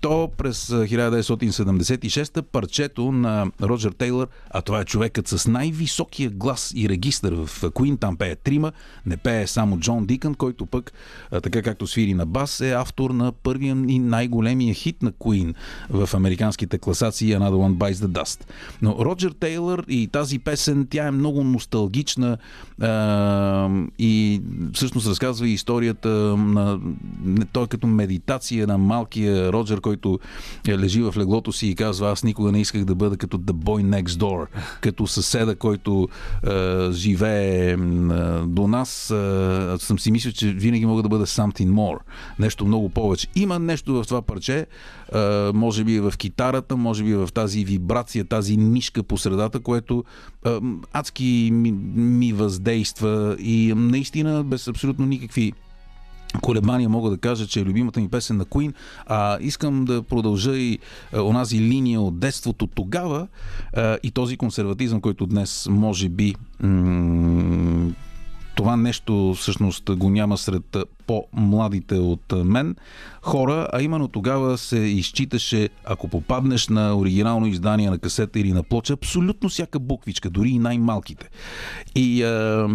то 0.00 0.30
през 0.36 0.70
а, 0.70 0.74
1976 0.74 2.42
парчето 2.42 3.12
на 3.12 3.46
Роджер 3.62 3.92
Тейлър, 3.92 4.28
а 4.50 4.62
това 4.62 4.80
е 4.80 4.84
човекът 4.84 5.28
с 5.28 5.50
най-високия 5.50 6.30
глас 6.30 6.72
и 6.76 6.88
регистър 6.88 7.32
в 7.32 7.46
Queen, 7.62 8.00
там 8.00 8.16
пее 8.16 8.34
трима, 8.34 8.72
не 9.06 9.16
пее 9.16 9.46
само 9.46 9.78
Джон 9.78 10.06
Дикън, 10.06 10.34
който 10.34 10.66
пък, 10.66 10.92
така 11.30 11.62
както 11.62 11.86
свири 11.86 12.14
на 12.14 12.26
бас, 12.26 12.60
е 12.60 12.72
автор 12.72 13.10
на 13.10 13.32
първия 13.32 13.76
и 13.88 13.98
най-големия 13.98 14.74
хит 14.74 15.02
на 15.02 15.12
Queen 15.12 15.54
в 15.90 16.14
американските 16.14 16.78
класации 16.78 17.34
Another 17.34 17.50
One 17.50 17.74
Bites 17.74 17.92
the 17.92 18.06
Dust. 18.06 18.44
Но 18.82 18.96
Роджер 19.04 19.30
Тейлър 19.30 19.84
и 19.88 20.06
тази 20.06 20.38
песен, 20.38 20.86
тя 20.90 21.06
е 21.06 21.10
много 21.10 21.44
носталгична 21.44 22.38
и 23.98 24.42
всъщност 24.72 25.06
разказва 25.06 25.48
и 25.48 25.52
историята 25.52 26.08
на 26.08 26.80
той 27.52 27.66
като 27.66 27.86
медитация 27.86 28.66
на 28.66 28.78
малкия 28.78 29.52
Роджер, 29.52 29.80
който 29.88 30.18
е, 30.68 30.78
лежи 30.78 31.02
в 31.02 31.14
леглото 31.16 31.52
си 31.52 31.66
и 31.66 31.74
казва 31.74 32.10
аз 32.10 32.24
никога 32.24 32.52
не 32.52 32.60
исках 32.60 32.84
да 32.84 32.94
бъда 32.94 33.16
като 33.16 33.38
The 33.38 33.52
Boy 33.52 34.02
Next 34.02 34.20
Door, 34.20 34.46
като 34.80 35.06
съседа, 35.06 35.56
който 35.56 36.08
а, 36.42 36.92
живее 36.92 37.72
а, 37.72 37.76
до 38.46 38.68
нас. 38.68 39.10
А, 39.10 39.76
съм 39.78 39.98
си 39.98 40.10
мислил, 40.10 40.32
че 40.32 40.52
винаги 40.52 40.86
мога 40.86 41.02
да 41.02 41.08
бъда 41.08 41.26
something 41.26 41.70
more, 41.70 41.98
нещо 42.38 42.66
много 42.66 42.88
повече. 42.88 43.28
Има 43.34 43.58
нещо 43.58 43.94
в 43.94 44.04
това 44.06 44.22
парче, 44.22 44.66
а, 45.12 45.52
може 45.54 45.84
би 45.84 46.00
в 46.00 46.12
китарата, 46.18 46.76
може 46.76 47.04
би 47.04 47.14
в 47.14 47.28
тази 47.34 47.64
вибрация, 47.64 48.24
тази 48.24 48.56
мишка 48.56 49.02
по 49.02 49.18
средата, 49.18 49.60
което 49.60 50.04
а, 50.44 50.60
адски 50.92 51.50
ми, 51.52 51.72
ми 51.96 52.32
въздейства 52.32 53.36
и 53.38 53.72
наистина 53.76 54.44
без 54.44 54.68
абсолютно 54.68 55.06
никакви 55.06 55.52
колебания 56.42 56.88
мога 56.88 57.10
да 57.10 57.18
кажа, 57.18 57.46
че 57.46 57.60
е 57.60 57.64
любимата 57.64 58.00
ми 58.00 58.08
песен 58.08 58.36
на 58.36 58.44
Queen, 58.44 58.74
а 59.06 59.38
искам 59.40 59.84
да 59.84 60.02
продължа 60.02 60.56
и 60.56 60.78
а, 61.12 61.22
онази 61.22 61.60
линия 61.60 62.00
от 62.00 62.18
детството 62.18 62.66
тогава 62.66 63.28
а, 63.72 63.98
и 64.02 64.10
този 64.10 64.36
консерватизъм, 64.36 65.00
който 65.00 65.26
днес 65.26 65.66
може 65.70 66.08
би 66.08 66.34
м- 66.60 67.92
това 68.54 68.76
нещо 68.76 69.34
всъщност 69.38 69.96
го 69.96 70.10
няма 70.10 70.38
сред 70.38 70.76
а, 70.76 70.84
по-младите 71.08 71.94
от 71.94 72.32
мен 72.44 72.76
хора, 73.22 73.68
а 73.72 73.82
именно 73.82 74.08
тогава 74.08 74.58
се 74.58 74.78
изчиташе, 74.78 75.68
ако 75.84 76.08
попаднеш 76.08 76.68
на 76.68 76.96
оригинално 76.96 77.46
издание 77.46 77.90
на 77.90 77.98
касета 77.98 78.40
или 78.40 78.52
на 78.52 78.62
плоча, 78.62 78.92
абсолютно 78.92 79.48
всяка 79.48 79.78
буквичка, 79.78 80.30
дори 80.30 80.50
и 80.50 80.58
най-малките. 80.58 81.28
И 81.94 82.22
а, 82.22 82.68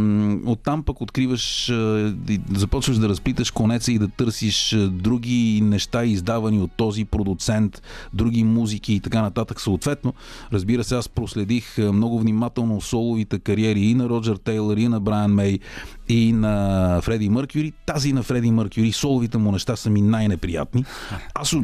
оттам 0.46 0.84
пък 0.84 1.02
откриваш, 1.02 1.70
а, 1.70 2.14
започваш 2.54 2.98
да 2.98 3.10
разпиташ 3.10 3.52
конеца 3.52 3.92
и 3.92 4.00
да 4.00 4.08
търсиш 4.08 4.76
други 4.92 5.62
неща, 5.64 6.06
издавани 6.06 6.62
от 6.62 6.72
този 6.72 7.06
продуцент, 7.06 7.82
други 8.14 8.44
музики 8.44 8.94
и 8.94 9.00
така 9.00 9.22
нататък. 9.22 9.62
Съответно, 9.62 10.14
разбира 10.54 10.84
се, 10.84 10.96
аз 10.96 11.10
проследих 11.10 11.78
много 11.78 12.20
внимателно 12.20 12.82
соловите 12.82 13.40
кариери 13.40 13.82
и 13.82 13.94
на 13.94 14.10
Роджер 14.10 14.36
Тейлър, 14.36 14.78
и 14.78 14.88
на 14.88 15.00
Брайан 15.00 15.34
Мей, 15.34 15.60
и 16.10 16.34
на 16.34 17.00
Фреди 17.02 17.30
Мъркюри. 17.30 17.74
Тази 17.86 18.14
на 18.14 18.24
Фреди 18.24 18.52
Мъркюри, 18.52 18.92
соловите 18.92 19.38
му 19.38 19.52
неща 19.52 19.76
са 19.76 19.90
ми 19.90 20.02
най-неприятни. 20.02 20.86
Аз 21.36 21.56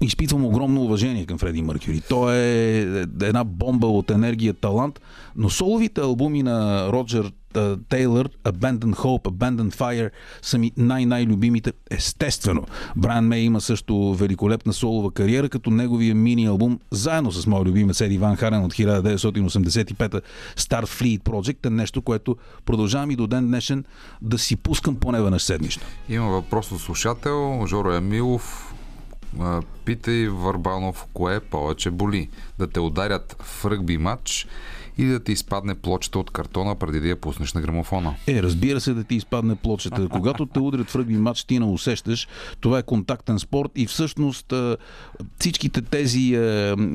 изпитвам 0.00 0.44
огромно 0.44 0.82
уважение 0.82 1.26
към 1.26 1.38
Фреди 1.38 1.62
Мъркюри. 1.62 2.00
Той 2.08 2.36
е 2.36 2.80
една 3.22 3.44
бомба 3.44 3.86
от 3.86 4.10
енергия, 4.10 4.54
талант, 4.54 5.00
но 5.36 5.50
соловите 5.50 6.00
албуми 6.00 6.42
на 6.42 6.88
Роджер 6.92 7.32
Taylor, 7.54 8.28
Abandon 8.44 8.94
Hope, 8.94 9.22
Abandon 9.22 9.74
Fire 9.74 10.10
са 10.42 10.58
ми 10.58 10.72
най-най-любимите. 10.76 11.72
Естествено, 11.90 12.64
Брайан 12.96 13.26
Мей 13.26 13.40
има 13.40 13.60
също 13.60 14.14
великолепна 14.14 14.72
солова 14.72 15.10
кариера, 15.10 15.48
като 15.48 15.70
неговия 15.70 16.14
мини-албум, 16.14 16.80
заедно 16.90 17.32
с 17.32 17.46
моя 17.46 17.64
любимец 17.64 18.00
Еди 18.00 18.18
Ван 18.18 18.36
Харен 18.36 18.64
от 18.64 18.74
1985 18.74 20.20
Starfleet 20.56 21.22
Project 21.22 21.66
е 21.66 21.70
нещо, 21.70 22.02
което 22.02 22.36
продължавам 22.64 23.10
и 23.10 23.16
до 23.16 23.26
ден 23.26 23.46
днешен 23.46 23.84
да 24.22 24.38
си 24.38 24.56
пускам 24.56 24.96
поне 24.96 25.22
веднъж 25.22 25.42
седмично. 25.42 25.82
Има 26.08 26.26
въпрос 26.26 26.72
от 26.72 26.80
слушател, 26.80 27.66
Жоро 27.66 27.92
Емилов. 27.92 28.74
Питай 29.84 30.28
Върбанов, 30.28 31.06
кое 31.14 31.40
повече 31.40 31.90
боли? 31.90 32.28
Да 32.58 32.66
те 32.66 32.80
ударят 32.80 33.36
в 33.42 33.64
ръгби 33.64 33.98
матч 33.98 34.46
или 34.98 35.08
да 35.08 35.20
ти 35.20 35.32
изпадне 35.32 35.74
плочета 35.74 36.18
от 36.18 36.30
картона 36.30 36.74
преди 36.74 37.00
да 37.00 37.08
я 37.08 37.16
пуснеш 37.16 37.52
на 37.54 37.60
грамофона? 37.60 38.14
Е, 38.26 38.42
разбира 38.42 38.80
се 38.80 38.94
да 38.94 39.04
ти 39.04 39.14
изпадне 39.14 39.56
плочета. 39.56 40.08
Когато 40.08 40.46
те 40.46 40.58
удрят 40.58 40.90
в 40.90 40.96
ръгби 40.96 41.16
матч, 41.16 41.44
ти 41.44 41.58
не 41.58 41.64
усещаш. 41.64 42.28
Това 42.60 42.78
е 42.78 42.82
контактен 42.82 43.38
спорт 43.38 43.70
и 43.74 43.86
всъщност 43.86 44.52
всичките 45.38 45.82
тези 45.82 46.38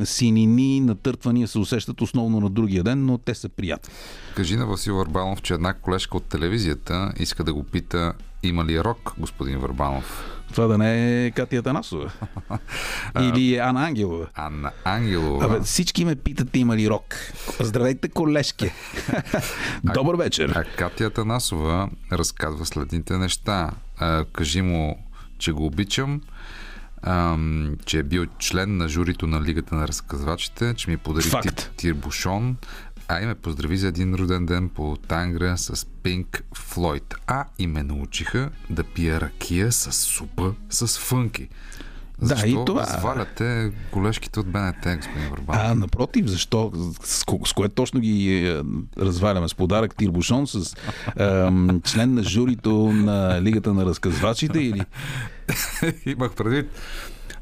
синини, 0.04 0.80
натъртвания 0.80 1.48
се 1.48 1.60
усещат 1.60 2.02
основно 2.02 2.40
на 2.40 2.50
другия 2.50 2.84
ден, 2.84 3.06
но 3.06 3.18
те 3.18 3.36
са 3.36 3.50
приятни. 3.50 3.94
Кажи 4.36 4.56
на 4.56 4.66
Васил 4.66 4.96
Върбанов, 4.96 5.42
че 5.42 5.54
една 5.54 5.74
колежка 5.74 6.18
от 6.18 6.24
телевизията 6.24 7.14
иска 7.20 7.44
да 7.44 7.54
го 7.54 7.64
пита 7.64 8.14
има 8.46 8.66
ли 8.66 8.80
рок, 8.80 9.14
господин 9.18 9.60
Върбанов? 9.60 10.24
Това 10.52 10.68
да 10.68 10.78
не 10.78 11.26
е 11.26 11.32
Катя 11.32 11.64
Танасова. 11.64 12.12
Или 13.20 13.58
Ана 13.58 13.86
Ангелова. 13.86 14.28
Анна 14.36 14.72
Ангелова. 14.84 15.46
Абе, 15.46 15.60
всички 15.60 16.06
ме 16.06 16.16
питат 16.16 16.56
има 16.56 16.78
ли 16.78 16.90
рок. 16.90 17.16
Здравейте, 17.60 18.10
колежки. 18.10 18.72
Добър 19.84 20.16
вечер. 20.16 20.50
А 20.50 20.64
Катя 20.66 21.10
Танасова 21.10 21.90
разказва 22.12 22.66
следните 22.66 23.18
неща. 23.18 23.72
А, 23.98 24.26
кажи 24.26 24.62
му, 24.62 25.06
че 25.38 25.52
го 25.52 25.66
обичам, 25.66 26.22
ам, 27.02 27.76
че 27.86 28.00
е 28.00 28.04
бил 28.04 28.26
член 28.40 28.78
на 28.78 28.90
журито 28.90 29.28
на 29.28 29.42
Лигата 29.42 29.76
на 29.76 29.88
разказвачите, 29.88 30.74
че 30.74 30.90
ми 30.90 30.98
подари 30.98 31.24
Факт. 31.24 31.56
ти- 31.58 31.70
тирбушон, 31.78 32.58
а 33.08 33.22
и 33.22 33.26
ме 33.26 33.36
поздрави 33.36 33.78
за 33.78 33.88
един 33.88 34.16
роден 34.16 34.46
ден 34.46 34.70
по 34.70 34.98
Тангра 35.08 35.58
с 35.58 35.86
Пинк 36.04 36.44
Флойд. 36.54 37.16
А 37.28 37.46
и 37.60 37.68
ме 37.68 37.84
научиха 37.84 38.50
да 38.70 38.84
пия 38.84 39.22
ракия 39.22 39.72
с 39.72 39.92
супа 39.92 40.54
с 40.70 41.00
фънки. 41.00 41.48
Да, 42.20 42.26
Защо 42.28 42.48
и 42.48 42.66
това- 42.66 42.86
сваляте 42.86 43.72
колежките 43.92 44.40
от 44.40 44.48
БНТ, 44.48 44.98
господин 44.98 45.30
Върбанов? 45.30 45.62
А, 45.66 45.76
напротив, 45.76 46.28
защо? 46.28 46.72
С, 47.04 47.26
с 47.46 47.54
кое 47.54 47.70
точно 47.70 48.00
ги 48.00 48.48
е, 48.48 48.62
разваляме? 48.98 49.50
С 49.50 49.56
подарък 49.56 49.96
Тирбушон, 49.96 50.48
с 50.48 50.76
ем, 51.18 51.82
член 51.86 52.14
на 52.14 52.24
журито 52.24 52.92
на 52.92 53.42
Лигата 53.42 53.74
на 53.74 53.86
разказвачите 53.86 54.60
или... 54.60 54.86
Имах 56.06 56.34
предвид 56.34 56.70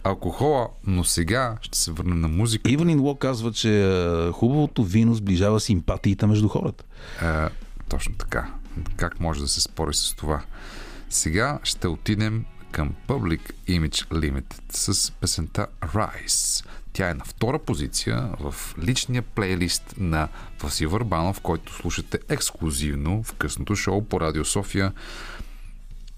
алкохола, 0.04 0.68
но 0.88 1.04
сега 1.04 1.58
ще 1.62 1.78
се 1.78 1.92
върнем 1.92 2.22
на 2.22 2.28
музика. 2.28 2.72
Иванин 2.72 3.00
Ло 3.00 3.16
казва, 3.16 3.52
че 3.52 3.84
е, 3.84 4.32
хубавото 4.32 4.84
вино 4.84 5.16
сближава 5.16 5.60
симпатиите 5.60 6.26
между 6.26 6.48
хората. 6.48 6.84
Е, 7.22 7.50
точно 7.90 8.16
така. 8.16 8.54
Как 8.96 9.20
може 9.20 9.42
да 9.42 9.48
се 9.48 9.62
спори 9.62 9.94
с 9.94 10.14
това? 10.14 10.42
Сега 11.10 11.60
ще 11.64 11.88
отидем 11.88 12.46
към 12.72 12.92
Public 13.08 13.42
Image 13.70 14.08
Limited 14.08 14.62
с 14.70 15.12
песента 15.12 15.68
Rise. 15.82 16.66
Тя 16.94 17.10
е 17.10 17.14
на 17.14 17.24
втора 17.26 17.60
позиция 17.60 18.30
в 18.40 18.76
личния 18.80 19.22
плейлист 19.22 19.96
на 19.98 20.28
Васил 20.62 20.90
Върбанов, 20.90 21.42
който 21.42 21.74
слушате 21.74 22.20
ексклюзивно 22.30 23.24
в 23.24 23.34
късното 23.34 23.76
шоу 23.76 24.04
по 24.04 24.22
Радио 24.22 24.46
София, 24.46 24.92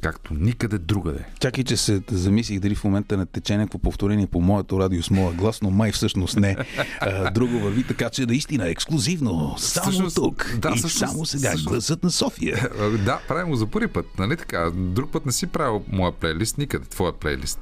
както 0.05 0.33
никъде 0.33 0.77
другаде. 0.77 1.25
Чакай, 1.39 1.63
че 1.63 1.77
се 1.77 2.01
замислих 2.09 2.59
дали 2.59 2.75
в 2.75 2.83
момента 2.83 3.17
не 3.17 3.25
тече 3.25 3.57
някакво 3.57 3.79
повторение 3.79 4.27
по 4.27 4.41
моето 4.41 4.79
радио 4.79 5.03
с 5.03 5.09
моя 5.09 5.33
глас, 5.33 5.61
но 5.61 5.69
май 5.69 5.91
всъщност 5.91 6.37
не. 6.37 6.55
А, 6.99 7.31
друго 7.31 7.59
върви, 7.59 7.83
така 7.83 8.09
че 8.09 8.25
наистина 8.25 8.67
ексклюзивно, 8.67 9.55
само 9.57 9.91
Всъщност, 9.91 10.15
тук 10.15 10.55
да, 10.57 10.69
и 10.69 10.71
всъщност- 10.71 10.97
само 10.99 11.25
сега 11.25 11.49
всъщност- 11.49 11.67
гласът 11.67 12.03
на 12.03 12.11
София. 12.11 12.69
Е, 12.81 12.89
Да, 12.89 13.19
правим 13.27 13.49
го 13.49 13.55
за 13.55 13.65
първи 13.65 13.87
път, 13.87 14.05
нали 14.19 14.37
така? 14.37 14.71
Друг 14.71 15.11
път 15.11 15.25
не 15.25 15.31
си 15.31 15.47
правил 15.47 15.83
моя 15.89 16.11
плейлист, 16.11 16.57
никъде 16.57 16.85
твоя 16.85 17.13
плейлист. 17.13 17.59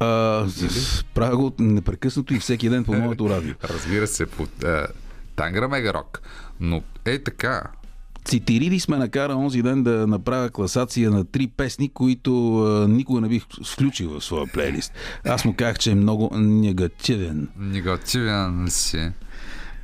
А, 0.00 0.46
правя 1.14 1.36
го 1.36 1.52
непрекъснато 1.58 2.34
и 2.34 2.38
всеки 2.38 2.68
ден 2.68 2.84
по 2.84 2.92
моето 2.94 3.28
радио. 3.30 3.54
Разбира 3.64 4.06
се, 4.06 4.26
по 4.26 4.42
е, 4.42 4.82
Тангра 5.36 5.68
Мегарок. 5.68 6.22
Но 6.60 6.82
е 7.04 7.18
така. 7.18 7.62
Цитириди 8.24 8.80
сме 8.80 8.96
накара 8.96 9.36
онзи 9.36 9.62
ден 9.62 9.82
да 9.82 10.06
направя 10.06 10.50
класация 10.50 11.10
на 11.10 11.24
три 11.24 11.46
песни, 11.46 11.88
които 11.88 12.58
а, 12.64 12.88
никога 12.88 13.20
не 13.20 13.28
бих 13.28 13.42
включил 13.72 14.10
в 14.10 14.24
своя 14.24 14.46
плейлист. 14.52 14.92
Аз 15.24 15.44
му 15.44 15.54
казах, 15.56 15.78
че 15.78 15.90
е 15.90 15.94
много 15.94 16.30
негативен. 16.38 17.48
Негативен 17.58 18.66
си. 18.68 19.10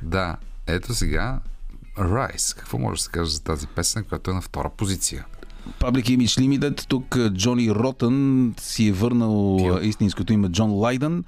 Да, 0.01 0.35
ето 0.67 0.93
сега 0.93 1.39
Rise. 1.97 2.57
Какво 2.57 2.77
може 2.77 2.99
да 2.99 3.03
се 3.03 3.09
каже 3.09 3.31
за 3.31 3.43
тази 3.43 3.67
песен, 3.67 4.03
която 4.03 4.31
е 4.31 4.33
на 4.33 4.41
втора 4.41 4.69
позиция? 4.77 5.25
Public 5.79 6.17
Image 6.17 6.41
Limited, 6.41 6.85
тук 6.87 7.17
Джони 7.29 7.71
Ротън 7.71 8.53
си 8.59 8.87
е 8.87 8.91
върнал 8.91 9.57
Пил. 9.57 9.75
а, 9.75 9.81
истинското 9.85 10.33
име 10.33 10.49
Джон 10.49 10.71
Лайдън. 10.71 11.23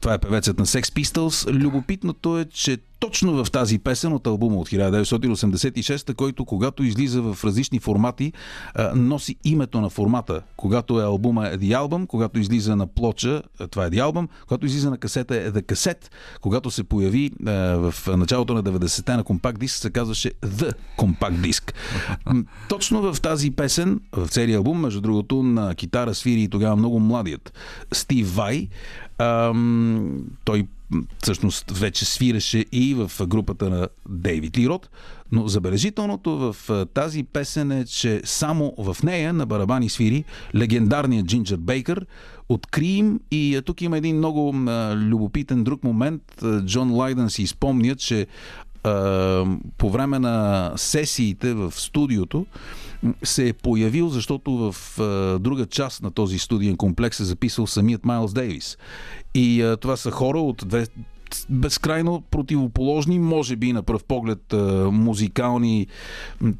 Това 0.00 0.14
е 0.14 0.18
певецът 0.18 0.58
на 0.58 0.66
Sex 0.66 0.82
Pistols. 0.82 1.50
Любопитното 1.52 2.38
е, 2.38 2.44
че 2.44 2.78
точно 3.00 3.44
в 3.44 3.50
тази 3.50 3.78
песен 3.78 4.12
от 4.12 4.26
албума 4.26 4.56
от 4.56 4.68
1986, 4.68 6.14
който 6.14 6.44
когато 6.44 6.84
излиза 6.84 7.22
в 7.22 7.44
различни 7.44 7.78
формати, 7.78 8.32
носи 8.94 9.36
името 9.44 9.80
на 9.80 9.90
формата. 9.90 10.42
Когато 10.56 11.00
е 11.00 11.04
албума 11.04 11.48
е 11.48 11.58
The 11.58 11.78
Album, 11.78 12.06
когато 12.06 12.38
излиза 12.38 12.76
на 12.76 12.86
плоча, 12.86 13.42
това 13.70 13.86
е 13.86 13.90
The 13.90 14.12
Album, 14.12 14.28
когато 14.48 14.66
излиза 14.66 14.90
на 14.90 14.98
касета 14.98 15.36
е 15.36 15.52
The 15.52 15.62
Cassette, 15.62 16.10
когато 16.40 16.70
се 16.70 16.84
появи 16.84 17.30
в 17.40 17.94
началото 18.06 18.54
на 18.54 18.62
90-те 18.62 19.16
на 19.16 19.24
компакт 19.24 19.60
диск, 19.60 19.76
се 19.76 19.90
казваше 19.90 20.32
The 20.32 20.72
Compact 20.98 21.50
Disc. 21.50 21.72
Точно 22.68 23.12
в 23.12 23.20
тази 23.20 23.50
песен, 23.50 24.00
в 24.12 24.28
целия 24.28 24.56
албум, 24.56 24.80
между 24.80 25.00
другото, 25.00 25.42
на 25.42 25.74
китара 25.74 26.14
свири 26.14 26.42
и 26.42 26.48
тогава 26.48 26.76
много 26.76 27.00
младият 27.00 27.52
Стив 27.92 28.34
Вай. 28.34 28.68
Ам, 29.18 30.24
той 30.44 30.66
всъщност 31.22 31.70
вече 31.70 32.04
свиреше 32.04 32.64
и 32.72 32.94
в 32.94 33.26
групата 33.26 33.70
на 33.70 33.88
Дейвид 34.08 34.58
Лирот, 34.58 34.90
но 35.32 35.48
забележителното 35.48 36.38
в 36.52 36.86
тази 36.94 37.22
песен 37.22 37.72
е, 37.72 37.84
че 37.84 38.22
само 38.24 38.74
в 38.78 38.96
нея 39.02 39.32
на 39.32 39.46
барабани 39.46 39.88
свири 39.88 40.24
легендарният 40.54 41.26
Джинджер 41.26 41.56
Бейкър 41.56 42.06
от 42.48 42.66
Крим 42.66 43.20
и 43.30 43.60
тук 43.64 43.82
има 43.82 43.98
един 43.98 44.16
много 44.16 44.54
любопитен 44.94 45.64
друг 45.64 45.84
момент. 45.84 46.22
Джон 46.64 46.92
Лайдън 46.92 47.30
си 47.30 47.46
спомня, 47.46 47.94
че 47.94 48.26
по 49.78 49.90
време 49.90 50.18
на 50.18 50.72
сесиите 50.76 51.54
в 51.54 51.72
студиото 51.76 52.46
се 53.22 53.48
е 53.48 53.52
появил, 53.52 54.08
защото 54.08 54.72
в 54.72 55.00
а, 55.00 55.38
друга 55.38 55.66
част 55.66 56.02
на 56.02 56.10
този 56.10 56.38
студиен 56.38 56.76
комплекс 56.76 57.20
е 57.20 57.24
записал 57.24 57.66
самият 57.66 58.04
Майлз 58.04 58.32
Дейвис. 58.32 58.78
И 59.34 59.62
а, 59.62 59.76
това 59.76 59.96
са 59.96 60.10
хора 60.10 60.40
от 60.40 60.64
две 60.66 60.86
безкрайно 61.50 62.22
противоположни, 62.30 63.18
може 63.18 63.56
би 63.56 63.72
на 63.72 63.82
пръв 63.82 64.04
поглед 64.04 64.54
музикални 64.92 65.86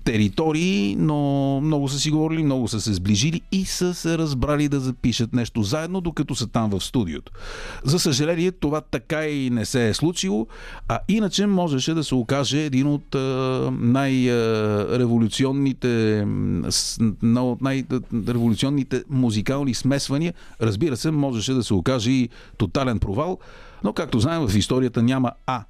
територии, 0.05 0.97
но 0.99 1.61
много 1.61 1.89
са 1.89 1.99
си 1.99 2.11
говорили, 2.11 2.43
много 2.43 2.69
са 2.69 2.81
се 2.81 2.95
сближили 2.95 3.41
и 3.53 3.65
са 3.65 3.95
се 3.95 4.19
разбрали 4.19 4.69
да 4.69 4.81
запишат 4.81 5.33
нещо 5.33 5.63
заедно, 5.63 6.01
докато 6.01 6.35
са 6.35 6.47
там 6.47 6.71
в 6.71 6.81
студиото. 6.81 7.33
За 7.85 7.99
съжаление, 7.99 8.53
това 8.53 8.81
така 8.81 9.27
и 9.27 9.51
не 9.51 9.65
се 9.65 9.89
е 9.89 9.95
случило, 9.95 10.47
а 10.89 10.99
иначе 11.09 11.47
можеше 11.47 11.95
да 11.95 12.05
се 12.05 12.15
окаже 12.15 12.65
един 12.65 12.87
от 12.87 13.15
най-революционните 13.81 16.25
най-революционните 17.23 19.05
музикални 19.11 19.75
смесвания. 19.75 20.35
Разбира 20.63 20.97
се, 20.97 21.11
можеше 21.11 21.53
да 21.53 21.65
се 21.65 21.75
окаже 21.75 22.11
и 22.11 22.29
тотален 22.59 22.99
провал, 22.99 23.39
но 23.85 23.93
както 23.93 24.21
знаем, 24.21 24.49
в 24.49 24.57
историята 24.57 25.03
няма 25.03 25.33
А. 25.47 25.65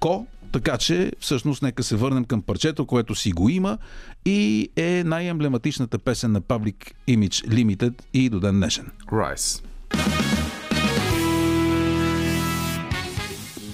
Ко, 0.00 0.26
така 0.52 0.78
че 0.78 1.12
всъщност 1.20 1.62
нека 1.62 1.82
се 1.82 1.96
върнем 1.96 2.24
към 2.24 2.42
парчето, 2.42 2.86
което 2.86 3.14
си 3.14 3.32
го 3.32 3.48
има 3.48 3.78
и 4.24 4.70
е 4.76 5.04
най-емблематичната 5.04 5.98
песен 5.98 6.32
на 6.32 6.40
Public 6.40 6.92
Image 7.08 7.48
Limited 7.48 8.02
и 8.14 8.28
до 8.28 8.40
ден 8.40 8.54
днешен. 8.54 8.90
Rise. 9.06 9.64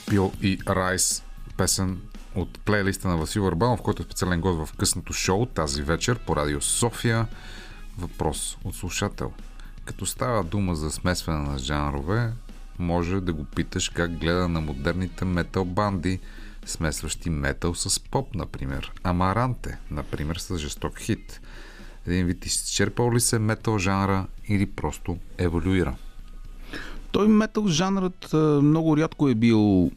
Пил 0.09 0.33
и 0.43 0.59
Райс, 0.69 1.23
песен 1.57 1.99
от 2.35 2.59
плейлиста 2.59 3.09
на 3.09 3.17
Васил 3.17 3.43
Върбанов, 3.43 3.83
който 3.83 4.03
е 4.03 4.05
специален 4.05 4.41
гост 4.41 4.59
в 4.59 4.77
късното 4.77 5.13
шоу 5.13 5.47
тази 5.47 5.83
вечер 5.83 6.19
по 6.19 6.37
Радио 6.37 6.61
София. 6.61 7.27
Въпрос 7.99 8.59
от 8.65 8.75
слушател. 8.75 9.33
Като 9.85 10.07
става 10.07 10.45
дума 10.45 10.75
за 10.75 10.91
смесване 10.91 11.51
на 11.51 11.59
жанрове, 11.59 12.33
може 12.79 13.21
да 13.21 13.33
го 13.33 13.45
питаш 13.45 13.89
как 13.89 14.19
гледа 14.19 14.49
на 14.49 14.61
модерните 14.61 15.25
метал 15.25 15.65
банди, 15.65 16.19
смесващи 16.67 17.31
метал 17.31 17.75
с 17.75 18.01
поп, 18.01 18.35
например. 18.35 18.93
Амаранте, 19.03 19.79
например, 19.91 20.37
с 20.37 20.59
жесток 20.59 20.99
хит. 20.99 21.41
Един 22.07 22.27
вид 22.27 22.47
изчерпал 22.47 23.13
ли 23.13 23.21
се 23.21 23.39
метал 23.39 23.79
жанра 23.79 24.27
или 24.49 24.67
просто 24.67 25.19
еволюира? 25.39 25.97
Той 27.13 27.29
метал 27.29 27.69
жанрът 27.69 28.33
много 28.63 28.97
рядко 28.97 29.29
е 29.29 29.35
бил 29.35 29.91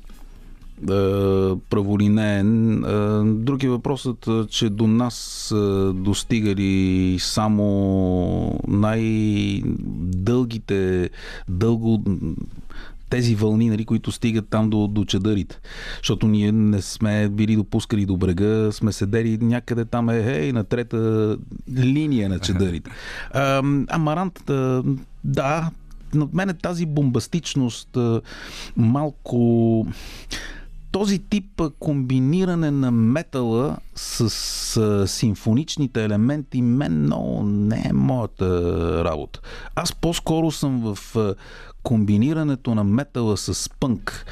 праволинеен. 1.69 2.83
А, 2.83 3.23
Друг 3.25 3.63
е 3.63 3.69
въпросът, 3.69 4.29
че 4.49 4.69
до 4.69 4.87
нас 4.87 5.47
достигали 5.95 7.17
само 7.19 8.59
най-дългите, 8.67 9.89
дълго 11.49 12.03
тези 13.11 13.35
вълни, 13.35 13.69
нали, 13.69 13.85
които 13.85 14.11
стигат 14.11 14.49
там 14.49 14.69
до, 14.69 14.87
до 14.87 15.05
чадърите. 15.05 15.59
Защото 15.97 16.27
ние 16.27 16.51
не 16.51 16.81
сме 16.81 17.29
били 17.29 17.55
допускали 17.55 18.05
до 18.05 18.17
брега, 18.17 18.71
сме 18.71 18.91
седели 18.91 19.37
някъде 19.41 19.85
там, 19.85 20.09
е, 20.09 20.47
е 20.47 20.53
на 20.53 20.63
трета 20.63 21.37
линия 21.77 22.29
на 22.29 22.39
чадърите. 22.39 22.91
А, 23.31 23.63
Амарант, 23.89 24.51
да, 25.23 25.71
на 26.13 26.27
мен 26.33 26.57
тази 26.61 26.85
бомбастичност 26.85 27.97
малко 28.77 29.87
този 30.91 31.19
тип 31.19 31.61
комбиниране 31.79 32.71
на 32.71 32.91
метала 32.91 33.77
с 33.95 34.21
а, 34.77 35.07
симфоничните 35.07 36.03
елементи 36.03 36.61
мен 36.61 37.01
много 37.01 37.43
не 37.43 37.83
е 37.89 37.93
моята 37.93 39.03
работа. 39.05 39.39
Аз 39.75 39.93
по-скоро 39.95 40.51
съм 40.51 40.95
в 40.95 41.15
комбинирането 41.83 42.75
на 42.75 42.83
метала 42.83 43.37
с 43.37 43.69
пънк. 43.79 44.25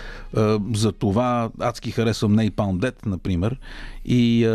За 0.74 0.92
това 0.92 1.50
адски 1.60 1.92
харесвам 1.92 2.36
Napalm 2.36 2.80
Death, 2.80 3.06
например. 3.06 3.60
И 4.06 4.48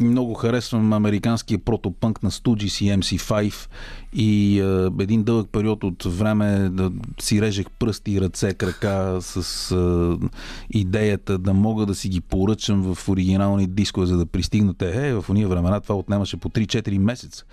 много 0.00 0.34
харесвам 0.34 0.92
американския 0.92 1.58
протопънк 1.58 2.22
на 2.22 2.30
Stooges 2.30 2.84
и 2.84 2.98
MC5. 3.00 3.68
И 4.14 4.60
а, 4.60 4.90
един 5.00 5.22
дълъг 5.22 5.48
период 5.52 5.84
от 5.84 6.04
време 6.04 6.68
да 6.68 6.90
си 7.20 7.42
режех 7.42 7.66
пръсти 7.78 8.20
ръце, 8.20 8.54
крака 8.54 9.18
с 9.20 9.72
а, 9.72 10.16
идеята 10.70 11.38
да 11.38 11.54
мога 11.54 11.86
да 11.86 11.94
си 11.94 12.08
ги 12.08 12.20
поръчам 12.20 12.94
в 12.94 13.08
оригинални 13.08 13.66
дискове, 13.66 14.06
за 14.06 14.16
да 14.16 14.26
пристигнат. 14.26 14.82
Е, 14.82 15.14
в 15.14 15.24
уния 15.30 15.48
времена 15.48 15.80
това 15.80 15.94
отнемаше 15.94 16.36
по 16.36 16.48
3-4 16.48 16.98
месеца. 16.98 17.44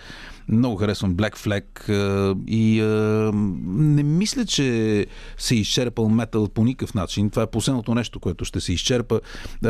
Много 0.47 0.75
харесвам 0.75 1.15
Black 1.15 1.38
Flag 1.38 1.89
а, 1.89 2.35
и 2.47 2.81
а, 2.81 3.31
не 3.65 4.03
мисля, 4.03 4.45
че 4.45 5.07
се 5.38 5.55
изчерпал 5.55 6.09
метал 6.09 6.47
по 6.47 6.63
никакъв 6.63 6.93
начин. 6.93 7.29
Това 7.29 7.43
е 7.43 7.47
последното 7.47 7.95
нещо, 7.95 8.19
което 8.19 8.45
ще 8.45 8.59
се 8.59 8.73
изчерпа. 8.73 9.19
А, 9.65 9.69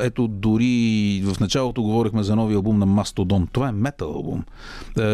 ето, 0.00 0.28
дори 0.28 1.22
в 1.24 1.40
началото 1.40 1.82
говорихме 1.82 2.22
за 2.22 2.36
новия 2.36 2.56
албум 2.56 2.78
на 2.78 2.86
Mastodon. 2.86 3.46
Това 3.52 3.68
е 3.68 3.72
метал 3.72 4.12
албум. 4.12 4.44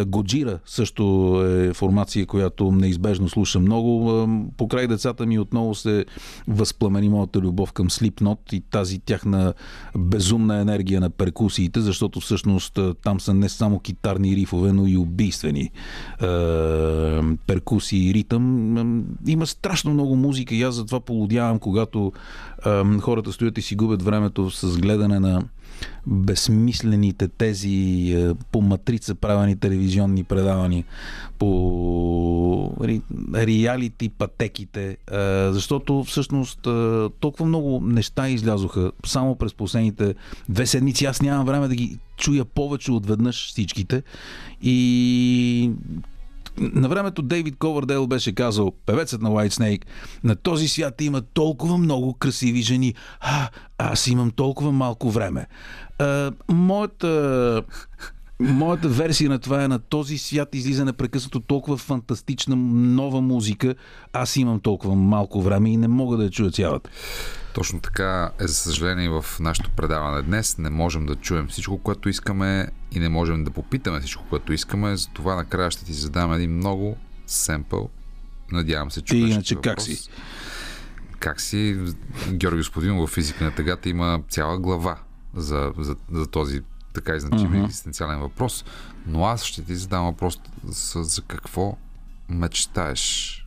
Годжира 0.07 0.59
също 0.67 1.14
е 1.43 1.73
формация, 1.73 2.27
която 2.27 2.73
неизбежно 2.73 3.29
слуша 3.29 3.61
много. 3.61 4.29
Покрай 4.57 4.87
децата 4.87 5.27
ми 5.27 5.39
отново 5.39 5.75
се 5.75 6.05
възпламени 6.49 7.09
моята 7.09 7.41
любов 7.41 7.73
към 7.73 7.91
Slipknot 7.91 8.55
и 8.55 8.61
тази 8.61 8.99
тяхна 8.99 9.55
безумна 9.99 10.61
енергия 10.61 11.01
на 11.01 11.11
перкусиите, 11.11 11.81
защото 11.81 12.21
всъщност 12.21 12.79
там 13.03 13.21
са 13.21 13.35
не 13.35 13.49
само 13.49 13.79
китарни 13.79 14.37
рифове, 14.37 14.73
но 14.73 14.87
и 14.87 14.97
убийствени 14.97 15.61
е, 15.61 15.71
перкусии 17.47 18.11
и 18.11 18.15
ритъм. 18.15 19.05
Има 19.27 19.47
страшно 19.47 19.93
много 19.93 20.17
музика 20.17 20.55
и 20.55 20.63
аз 20.63 20.75
затова 20.75 21.01
полудявам, 21.01 21.59
когато 21.59 22.13
е, 22.67 22.99
хората 23.01 23.33
стоят 23.33 23.59
и 23.59 23.63
си 23.63 23.77
губят 23.77 24.03
времето 24.03 24.51
с 24.51 24.79
гледане 24.79 25.21
на 25.21 25.43
безсмислените 26.07 27.29
тези 27.29 28.13
е, 28.17 28.35
по 28.53 28.61
матрица 28.61 29.15
правени 29.15 29.57
телевизионни 29.57 30.25
предавания, 30.25 30.85
по 31.39 32.73
реалити 33.35 34.09
пътеките, 34.09 34.89
е, 34.91 34.97
защото 35.51 36.05
всъщност 36.05 36.67
е, 36.67 36.71
толкова 37.21 37.47
много 37.47 37.81
неща 37.81 38.29
излязоха 38.29 38.93
само 39.07 39.37
през 39.37 39.55
последните 39.55 40.15
две 40.49 40.67
седмици. 40.67 41.05
Аз 41.05 41.23
нямам 41.23 41.47
време 41.47 41.69
да 41.69 41.75
ги 41.75 41.99
чуя 42.17 42.45
повече 42.45 42.93
от 42.93 43.07
веднъж 43.07 43.49
всичките 43.49 44.03
и 44.63 45.71
на 46.59 46.89
времето 46.89 47.23
Дейвид 47.23 47.57
Ковърдейл 47.59 48.07
беше 48.07 48.35
казал, 48.35 48.73
певецът 48.87 49.23
на 49.23 49.31
White 49.31 49.53
Snake, 49.53 49.83
на 50.25 50.37
този 50.37 50.69
свят 50.69 51.01
има 51.01 51.23
толкова 51.23 51.79
много 51.79 52.15
красиви 52.15 52.63
жени, 52.63 52.95
а 53.21 53.49
аз 53.79 54.07
имам 54.07 54.31
толкова 54.31 54.73
малко 54.73 55.11
време. 55.11 55.47
А, 55.99 56.33
моята 56.49 57.63
Моята 58.41 58.89
версия 58.89 59.31
на 59.31 59.39
това 59.39 59.65
е 59.65 59.69
на 59.69 59.79
този 59.79 60.19
свят 60.19 60.55
излиза 60.55 60.85
непрекъснато 60.85 61.41
толкова 61.41 61.77
фантастична 61.77 62.57
нова 62.57 63.21
музика. 63.21 63.75
Аз 64.13 64.37
имам 64.37 64.61
толкова 64.61 64.95
малко 64.95 65.43
време 65.43 65.71
и 65.71 65.77
не 65.77 65.89
мога 65.89 66.17
да 66.17 66.25
я 66.25 66.31
чуя 66.31 66.51
цялата. 66.51 66.91
Точно 67.55 67.81
така 67.81 68.31
е, 68.41 68.47
за 68.47 68.55
съжаление, 68.55 69.09
в 69.09 69.25
нашето 69.41 69.71
предаване 69.71 70.23
днес. 70.23 70.59
Не 70.59 70.71
можем 70.71 71.07
да 71.07 71.17
чуем 71.17 71.49
всичко, 71.49 71.79
което 71.79 72.09
искаме 72.09 72.69
и 72.93 72.99
не 72.99 73.09
можем 73.09 73.45
да 73.45 73.51
попитаме 73.51 74.01
всичко, 74.01 74.25
което 74.31 74.53
искаме. 74.53 74.97
Затова 74.97 75.37
накрая 75.37 75.71
ще 75.71 75.85
ти 75.85 75.93
задам 75.93 76.33
един 76.33 76.57
много 76.57 76.97
семпъл. 77.27 77.91
Надявам 78.53 78.91
се, 78.91 79.03
чуваш. 79.03 79.31
иначе 79.31 79.55
как 79.55 79.65
въпрос. 79.65 79.85
си? 79.85 80.11
Как 81.19 81.41
си? 81.41 81.79
Георги 82.31 82.59
Господинов 82.59 83.09
в 83.09 83.13
физика 83.13 83.45
на 83.45 83.55
тъгата 83.55 83.89
има 83.89 84.21
цяла 84.29 84.59
глава 84.59 84.99
за, 85.35 85.73
за, 85.79 85.97
за 86.13 86.27
този 86.27 86.63
така 86.95 87.15
и 87.15 87.21
значим 87.21 87.49
Мгм. 87.49 87.65
екзистенциален 87.65 88.21
въпрос. 88.21 88.65
Но 89.07 89.25
аз 89.25 89.45
ще 89.45 89.65
ти 89.65 89.77
задам 89.77 90.05
въпрос 90.05 90.41
за, 90.65 91.03
за 91.03 91.23
какво 91.23 91.77
мечтаеш. 92.29 93.41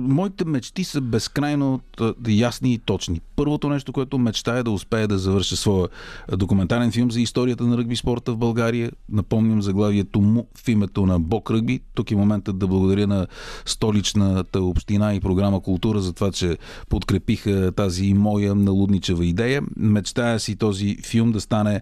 Моите 0.00 0.44
мечти 0.44 0.84
са 0.84 1.00
безкрайно 1.00 1.80
ясни 2.28 2.72
и 2.72 2.78
точни. 2.78 3.20
Първото 3.36 3.68
нещо, 3.68 3.92
което 3.92 4.18
мечтая 4.18 4.58
е 4.58 4.62
да 4.62 4.70
успея 4.70 5.08
да 5.08 5.18
завърша 5.18 5.56
своя 5.56 5.88
документален 6.36 6.92
филм 6.92 7.10
за 7.10 7.20
историята 7.20 7.64
на 7.64 7.78
ръгби 7.78 7.96
спорта 7.96 8.32
в 8.32 8.36
България. 8.36 8.92
Напомням 9.08 9.62
заглавието 9.62 10.20
му 10.20 10.46
в 10.64 10.68
името 10.68 11.06
на 11.06 11.20
Бог 11.20 11.50
ръгби. 11.50 11.80
Тук 11.94 12.10
е 12.10 12.16
моментът 12.16 12.58
да 12.58 12.66
благодаря 12.66 13.06
на 13.06 13.26
столичната 13.64 14.62
община 14.62 15.14
и 15.14 15.20
програма 15.20 15.60
Култура 15.60 16.00
за 16.00 16.12
това, 16.12 16.32
че 16.32 16.58
подкрепиха 16.88 17.72
тази 17.76 18.14
моя 18.14 18.54
налудничева 18.54 19.26
идея. 19.26 19.62
Мечтая 19.76 20.40
си 20.40 20.56
този 20.56 20.96
филм 21.02 21.32
да 21.32 21.40
стане 21.40 21.80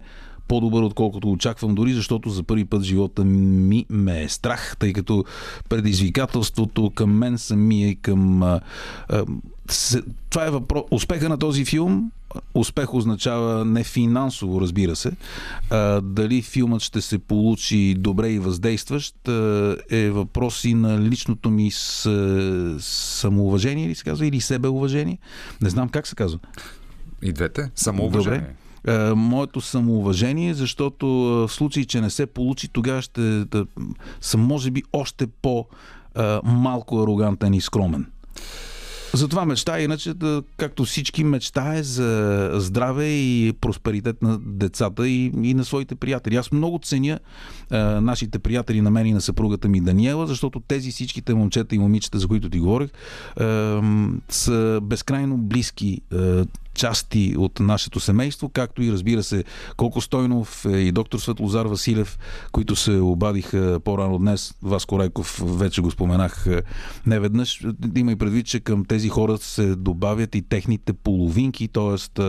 по-добър, 0.51 0.81
отколкото 0.81 1.31
очаквам, 1.31 1.75
дори 1.75 1.93
защото 1.93 2.29
за 2.29 2.43
първи 2.43 2.65
път 2.65 2.83
живота 2.83 3.23
ми 3.25 3.85
ме 3.89 4.23
е 4.23 4.29
страх, 4.29 4.75
тъй 4.79 4.93
като 4.93 5.25
предизвикателството 5.69 6.91
към 6.95 7.17
мен 7.17 7.37
самия 7.37 7.89
и 7.89 7.95
към... 7.95 8.43
А, 8.43 8.59
а, 9.09 9.25
това 10.29 10.45
е 10.45 10.49
въпрос. 10.49 10.83
Успеха 10.91 11.29
на 11.29 11.37
този 11.37 11.65
филм 11.65 12.11
успех 12.53 12.93
означава 12.93 13.65
не 13.65 13.83
финансово, 13.83 14.61
разбира 14.61 14.95
се. 14.95 15.11
А, 15.69 16.01
дали 16.01 16.41
филмът 16.41 16.81
ще 16.81 17.01
се 17.01 17.19
получи 17.19 17.95
добре 17.97 18.29
и 18.29 18.39
въздействащ 18.39 19.27
а, 19.27 19.77
е 19.89 20.09
въпрос 20.09 20.63
и 20.63 20.73
на 20.73 20.99
личното 20.99 21.49
ми 21.49 21.71
с, 21.71 22.77
самоуважение, 22.79 23.85
или 23.85 23.95
се 23.95 24.03
казва, 24.03 24.27
или 24.27 24.41
себеуважение. 24.41 25.17
Не 25.61 25.69
знам 25.69 25.89
как 25.89 26.07
се 26.07 26.15
казва. 26.15 26.39
И 27.21 27.33
двете? 27.33 27.69
Самоуважение. 27.75 28.39
Добре. 28.39 28.60
А, 28.87 29.15
моето 29.15 29.61
самоуважение, 29.61 30.53
защото 30.53 31.05
а, 31.43 31.47
в 31.47 31.53
случай, 31.53 31.85
че 31.85 32.01
не 32.01 32.09
се 32.09 32.25
получи, 32.25 32.67
тогава 32.67 33.01
ще 33.01 33.21
да, 33.21 33.65
съм, 34.21 34.41
може 34.41 34.71
би, 34.71 34.83
още 34.93 35.27
по-малко 35.27 37.03
арогантен 37.03 37.53
и 37.53 37.61
скромен. 37.61 38.05
Затова 39.13 39.45
мечта, 39.45 39.79
иначе, 39.79 40.13
да, 40.13 40.43
както 40.57 40.85
всички, 40.85 41.23
мечтае 41.23 41.83
за 41.83 42.49
здраве 42.53 43.07
и 43.07 43.53
просперитет 43.61 44.21
на 44.21 44.39
децата 44.39 45.07
и, 45.07 45.31
и 45.43 45.53
на 45.53 45.65
своите 45.65 45.95
приятели. 45.95 46.35
Аз 46.35 46.51
много 46.51 46.79
ценя 46.83 47.19
а, 47.69 47.77
нашите 48.01 48.39
приятели 48.39 48.81
на 48.81 48.91
мен 48.91 49.07
и 49.07 49.13
на 49.13 49.21
съпругата 49.21 49.67
ми 49.67 49.81
Даниела, 49.81 50.27
защото 50.27 50.59
тези 50.59 50.91
всичките 50.91 51.33
момчета 51.33 51.75
и 51.75 51.79
момичета, 51.79 52.19
за 52.19 52.27
които 52.27 52.49
ти 52.49 52.59
говорих, 52.59 52.89
а, 53.39 53.81
са 54.29 54.79
безкрайно 54.83 55.37
близки 55.37 56.01
а, 56.11 56.45
части 56.73 57.35
от 57.37 57.59
нашето 57.59 57.99
семейство, 57.99 58.49
както 58.49 58.81
и 58.81 58.91
разбира 58.91 59.23
се 59.23 59.43
Колко 59.77 60.01
Стойнов 60.01 60.65
е, 60.65 60.69
и 60.69 60.91
доктор 60.91 61.19
Светлозар 61.19 61.65
Василев, 61.65 62.19
които 62.51 62.75
се 62.75 62.91
обадиха 62.91 63.79
по-рано 63.83 64.17
днес. 64.17 64.53
Васко 64.61 64.99
Райков 64.99 65.41
вече 65.45 65.81
го 65.81 65.91
споменах 65.91 66.47
е, 66.47 66.61
неведнъж. 67.05 67.65
Има 67.95 68.11
и 68.11 68.15
предвид, 68.15 68.45
че 68.45 68.59
към 68.59 68.85
тези 68.85 69.09
хора 69.09 69.37
се 69.37 69.75
добавят 69.75 70.35
и 70.35 70.41
техните 70.41 70.93
половинки, 70.93 71.67
т.е. 71.67 72.21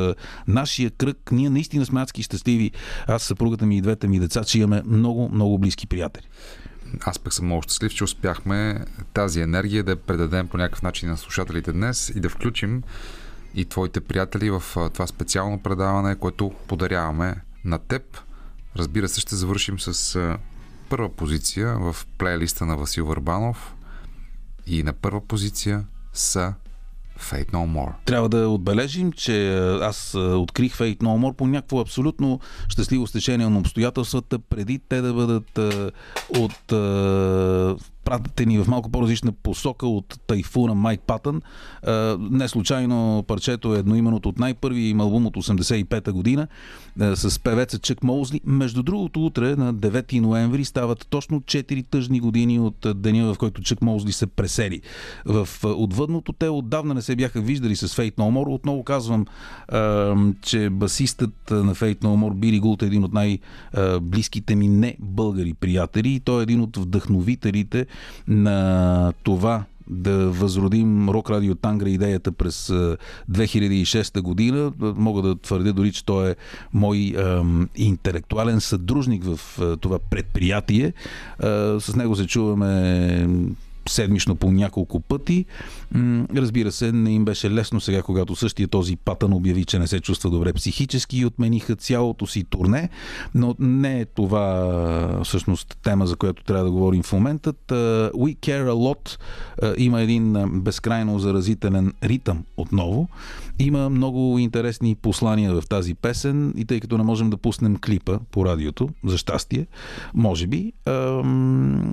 нашия 0.48 0.90
кръг. 0.90 1.32
Ние 1.32 1.50
наистина 1.50 1.86
сме 1.86 2.00
адски 2.02 2.22
щастливи. 2.22 2.70
Аз, 3.06 3.22
съпругата 3.22 3.66
ми 3.66 3.76
и 3.76 3.80
двете 3.80 4.08
ми 4.08 4.20
деца, 4.20 4.44
че 4.44 4.58
имаме 4.58 4.82
много, 4.86 5.28
много 5.32 5.58
близки 5.58 5.86
приятели. 5.86 6.26
Аз 7.00 7.18
пък 7.18 7.32
съм 7.32 7.46
много 7.46 7.62
щастлив, 7.62 7.94
че 7.94 8.04
успяхме 8.04 8.84
тази 9.14 9.40
енергия 9.40 9.84
да 9.84 9.96
предадем 9.96 10.48
по 10.48 10.56
някакъв 10.56 10.82
начин 10.82 11.08
на 11.08 11.16
слушателите 11.16 11.72
днес 11.72 12.12
и 12.16 12.20
да 12.20 12.28
включим 12.28 12.82
и 13.54 13.64
твоите 13.64 14.00
приятели 14.00 14.50
в 14.50 14.62
това 14.92 15.06
специално 15.06 15.62
предаване, 15.62 16.16
което 16.16 16.52
подаряваме 16.68 17.36
на 17.64 17.78
теб. 17.78 18.02
Разбира 18.76 19.08
се, 19.08 19.20
ще 19.20 19.36
завършим 19.36 19.80
с 19.80 20.18
първа 20.88 21.08
позиция 21.08 21.76
в 21.78 21.96
плейлиста 22.18 22.66
на 22.66 22.76
Васил 22.76 23.06
Върбанов 23.06 23.74
и 24.66 24.82
на 24.82 24.92
първа 24.92 25.26
позиция 25.26 25.84
са 26.12 26.54
Fate 27.20 27.50
No 27.52 27.66
More. 27.66 27.92
Трябва 28.04 28.28
да 28.28 28.48
отбележим, 28.48 29.12
че 29.12 29.58
аз 29.82 30.14
открих 30.14 30.76
Fate 30.76 30.98
No 30.98 31.18
More 31.18 31.32
по 31.32 31.46
някакво 31.46 31.80
абсолютно 31.80 32.40
щастливо 32.68 33.06
стечение 33.06 33.48
на 33.48 33.58
обстоятелствата, 33.58 34.38
преди 34.38 34.78
те 34.88 35.00
да 35.00 35.14
бъдат 35.14 35.58
от 36.38 36.72
а, 38.06 38.18
пратени 38.18 38.58
в 38.58 38.68
малко 38.68 38.90
по-различна 38.90 39.32
посока 39.32 39.86
от 39.86 40.20
тайфуна 40.26 40.74
Майк 40.74 41.00
Патън. 41.00 41.42
Не 42.18 42.48
случайно 42.48 43.24
парчето 43.28 43.74
е 43.74 43.78
едноименото 43.78 44.28
от 44.28 44.38
най-първи 44.38 44.80
им 44.80 45.00
албум 45.00 45.26
от 45.26 45.36
85-та 45.36 46.12
година 46.12 46.46
с 47.14 47.38
певеца 47.38 47.78
Чък 47.78 48.02
Моузли. 48.02 48.40
Между 48.44 48.82
другото, 48.82 49.26
утре 49.26 49.56
на 49.56 49.74
9 49.74 50.20
ноември 50.20 50.64
стават 50.64 51.06
точно 51.10 51.40
4 51.40 51.86
тъжни 51.90 52.20
години 52.20 52.60
от 52.60 52.86
деня, 52.94 53.34
в 53.34 53.38
който 53.38 53.62
Чък 53.62 53.82
Моузли 53.82 54.12
се 54.12 54.26
пресели. 54.26 54.80
В 55.24 55.48
отвъдното 55.64 56.32
те 56.32 56.48
отдавна 56.48 56.94
не 56.94 57.02
се 57.02 57.16
бяха 57.16 57.40
виждали 57.40 57.76
с 57.76 57.88
Fate 57.88 58.16
No 58.16 58.30
More. 58.30 58.54
Отново 58.54 58.84
казвам, 58.84 59.26
че 60.42 60.70
басистът 60.70 61.50
на 61.50 61.74
Fate 61.74 62.00
No 62.00 62.16
More, 62.16 62.34
Били 62.34 62.60
Гулт, 62.60 62.82
е 62.82 62.86
един 62.86 63.04
от 63.04 63.12
най-близките 63.12 64.54
ми 64.54 64.68
не 64.68 64.96
българи 65.00 65.54
приятели 65.54 66.14
и 66.14 66.20
той 66.20 66.40
е 66.40 66.42
един 66.42 66.60
от 66.60 66.76
вдъхновителите 66.76 67.86
на 68.28 69.12
това 69.22 69.64
да 69.90 70.30
възродим 70.30 71.08
Рок 71.08 71.30
Радио 71.30 71.54
Тангра 71.54 71.90
идеята 71.90 72.32
през 72.32 72.70
а, 72.70 72.96
2006 73.30 74.20
година. 74.20 74.72
Мога 74.80 75.22
да 75.22 75.36
твърдя 75.36 75.72
дори, 75.72 75.92
че 75.92 76.04
той 76.04 76.30
е 76.30 76.34
мой 76.72 77.14
ам, 77.18 77.68
интелектуален 77.76 78.60
съдружник 78.60 79.24
в 79.24 79.58
а, 79.60 79.76
това 79.76 79.98
предприятие. 80.10 80.92
А, 81.38 81.80
с 81.80 81.96
него 81.96 82.16
се 82.16 82.26
чуваме 82.26 83.28
седмично 83.88 84.36
по 84.36 84.52
няколко 84.52 85.00
пъти. 85.00 85.44
Разбира 86.36 86.72
се, 86.72 86.92
не 86.92 87.10
им 87.10 87.24
беше 87.24 87.50
лесно 87.50 87.80
сега, 87.80 88.02
когато 88.02 88.36
същия 88.36 88.68
този 88.68 88.96
патън 88.96 89.32
обяви, 89.32 89.64
че 89.64 89.78
не 89.78 89.86
се 89.86 90.00
чувства 90.00 90.30
добре 90.30 90.52
психически 90.52 91.18
и 91.18 91.26
отмениха 91.26 91.76
цялото 91.76 92.26
си 92.26 92.44
турне, 92.44 92.88
но 93.34 93.54
не 93.58 94.00
е 94.00 94.04
това 94.04 95.20
всъщност 95.24 95.78
тема, 95.82 96.06
за 96.06 96.16
която 96.16 96.44
трябва 96.44 96.64
да 96.64 96.70
говорим 96.70 97.02
в 97.02 97.12
момента. 97.12 97.52
Та, 97.52 97.74
We 98.10 98.36
Care 98.36 98.68
a 98.68 98.72
Lot 98.72 99.18
има 99.78 100.00
един 100.00 100.32
безкрайно 100.62 101.18
заразителен 101.18 101.92
ритъм 102.02 102.44
отново. 102.56 103.08
Има 103.58 103.88
много 103.88 104.38
интересни 104.38 104.94
послания 104.94 105.60
в 105.60 105.68
тази 105.68 105.94
песен 105.94 106.54
и 106.56 106.64
тъй 106.64 106.80
като 106.80 106.98
не 106.98 107.04
можем 107.04 107.30
да 107.30 107.36
пуснем 107.36 107.76
клипа 107.76 108.18
по 108.30 108.46
радиото, 108.46 108.88
за 109.04 109.18
щастие, 109.18 109.66
може 110.14 110.46
би, 110.46 110.72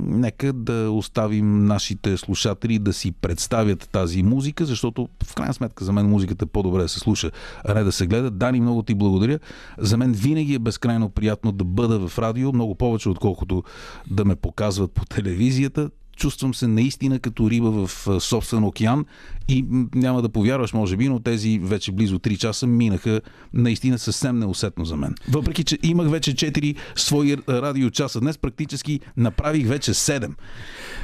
нека 0.06 0.53
да 0.53 0.91
оставим 0.91 1.66
нашите 1.66 1.78
слушатели 2.18 2.80
да 2.80 2.93
си 2.93 3.11
представят 3.11 3.89
тази 3.91 4.23
музика, 4.23 4.65
защото 4.65 5.10
в 5.23 5.35
крайна 5.35 5.53
сметка 5.53 5.85
за 5.85 5.93
мен 5.93 6.06
музиката 6.06 6.45
е 6.45 6.51
по-добре 6.53 6.81
да 6.81 6.89
се 6.89 6.99
слуша, 6.99 7.31
а 7.65 7.73
не 7.73 7.84
да 7.84 7.91
се 7.91 8.07
гледа. 8.07 8.31
Дани, 8.31 8.61
много 8.61 8.84
ти 8.84 8.93
благодаря. 8.93 9.39
За 9.77 9.97
мен 9.97 10.11
винаги 10.11 10.53
е 10.53 10.60
безкрайно 10.60 11.10
приятно 11.10 11.51
да 11.51 11.64
бъда 11.64 12.07
в 12.07 12.19
радио, 12.19 12.53
много 12.53 12.76
повече 12.76 13.10
отколкото 13.10 13.64
да 14.10 14.26
ме 14.26 14.35
показват 14.35 14.91
по 14.91 15.06
телевизията 15.06 15.89
чувствам 16.20 16.54
се 16.54 16.68
наистина 16.68 17.20
като 17.20 17.50
риба 17.50 17.72
в 17.72 17.90
собствен 18.20 18.64
океан 18.64 19.06
и 19.48 19.66
няма 19.96 20.22
да 20.22 20.30
повярваш, 20.30 20.74
може 20.74 20.98
би, 20.98 21.10
но 21.10 21.20
тези 21.20 21.60
вече 21.60 21.91
близо 21.91 22.20
3 22.20 22.38
часа 22.38 22.68
минаха 22.68 23.22
наистина 23.54 24.00
съвсем 24.00 24.40
неусетно 24.40 24.86
за 24.86 24.96
мен. 24.96 25.16
Въпреки, 25.30 25.64
че 25.64 25.78
имах 25.84 26.10
вече 26.10 26.34
4 26.34 26.76
свои 26.96 27.38
радиочаса 27.50 28.20
днес, 28.20 28.38
практически 28.38 29.00
направих 29.18 29.68
вече 29.68 29.94
7. 29.94 30.30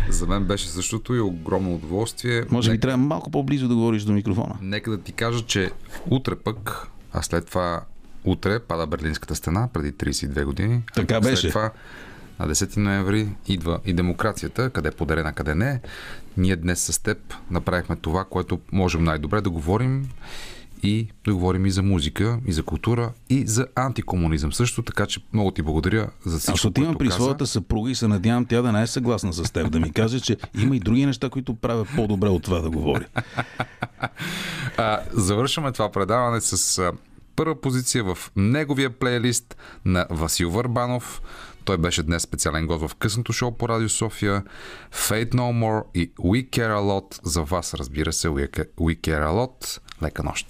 За 0.10 0.28
мен 0.28 0.44
беше 0.44 0.68
същото 0.68 1.16
и 1.16 1.20
огромно 1.20 1.76
удоволствие. 1.76 2.44
Може 2.52 2.70
би 2.70 2.74
Нека- 2.74 2.82
трябва 2.82 2.98
малко 2.98 3.32
по-близо 3.32 3.68
да 3.68 3.76
говориш 3.76 4.04
до 4.04 4.14
микрофона. 4.14 4.56
Нека 4.62 4.92
да 4.92 4.98
ти 4.98 5.12
кажа, 5.12 5.42
че 5.42 5.72
утре 6.10 6.36
пък, 6.36 6.88
а 7.14 7.22
след 7.22 7.46
това 7.46 7.82
утре 8.24 8.60
пада 8.60 8.88
Берлинската 8.88 9.36
стена 9.36 9.70
преди 9.74 9.92
32 9.92 10.46
години. 10.46 10.82
Така 10.96 11.22
беше. 11.22 11.36
След 11.38 11.52
това 11.52 11.72
на 12.40 12.48
10 12.48 12.78
ноември 12.78 13.28
идва 13.48 13.80
и 13.86 13.94
демокрацията, 13.94 14.70
къде 14.70 14.90
е 14.90 14.92
подарена, 14.92 15.34
къде 15.34 15.56
не. 15.56 15.82
Ние 16.38 16.56
днес 16.56 16.80
с 16.80 17.00
теб 17.00 17.18
направихме 17.52 17.96
това, 17.96 18.24
което 18.24 18.60
можем 18.72 19.04
най-добре 19.04 19.42
да 19.42 19.50
говорим 19.50 20.10
и 20.84 21.08
да 21.26 21.34
говорим 21.34 21.66
и 21.66 21.72
за 21.72 21.84
музика, 21.84 22.40
и 22.46 22.54
за 22.54 22.64
култура, 22.64 23.12
и 23.30 23.48
за 23.48 23.68
антикомунизъм 23.76 24.54
също, 24.54 24.82
така 24.84 25.06
че 25.06 25.20
много 25.34 25.52
ти 25.52 25.62
благодаря 25.62 26.08
за 26.26 26.40
всичко, 26.40 26.54
Аз 26.54 26.66
отивам 26.66 26.96
при 26.96 27.08
каза. 27.08 27.16
своята 27.16 27.48
съпруга 27.48 27.92
и 27.92 27.96
се 27.96 28.08
надявам 28.08 28.46
тя 28.46 28.62
да 28.62 28.72
не 28.72 28.82
е 28.82 28.88
съгласна 28.88 29.34
с 29.34 29.52
теб, 29.52 29.72
да 29.72 29.80
ми 29.80 29.92
каже, 29.92 30.20
че 30.20 30.38
има 30.62 30.76
и 30.76 30.80
други 30.80 31.06
неща, 31.06 31.30
които 31.30 31.56
правя 31.56 31.86
по-добре 31.96 32.28
от 32.28 32.44
това 32.44 32.60
да 32.60 32.70
говоря. 32.70 33.06
А, 34.78 35.00
завършваме 35.14 35.72
това 35.72 35.92
предаване 35.92 36.42
с 36.42 36.92
първа 37.36 37.62
позиция 37.62 38.04
в 38.04 38.18
неговия 38.36 38.90
плейлист 38.90 39.58
на 39.86 40.08
Васил 40.10 40.50
Върбанов. 40.50 41.22
Той 41.66 41.78
беше 41.78 42.04
днес 42.04 42.24
специален 42.24 42.68
гост 42.68 42.88
в 42.88 42.96
късното 42.96 43.34
шоу 43.34 43.52
по 43.52 43.70
Радио 43.70 43.90
София. 43.90 44.44
Fate 44.94 45.34
No 45.34 45.64
More 45.64 45.84
и 45.96 46.12
We 46.12 46.50
Care 46.50 46.74
A 46.74 46.80
Lot. 46.80 47.20
За 47.24 47.44
вас, 47.44 47.74
разбира 47.74 48.14
се, 48.14 48.28
We 48.28 48.50
Care 48.78 49.26
A 49.26 49.30
Lot. 49.30 49.80
Лека 50.04 50.24
нощ! 50.24 50.48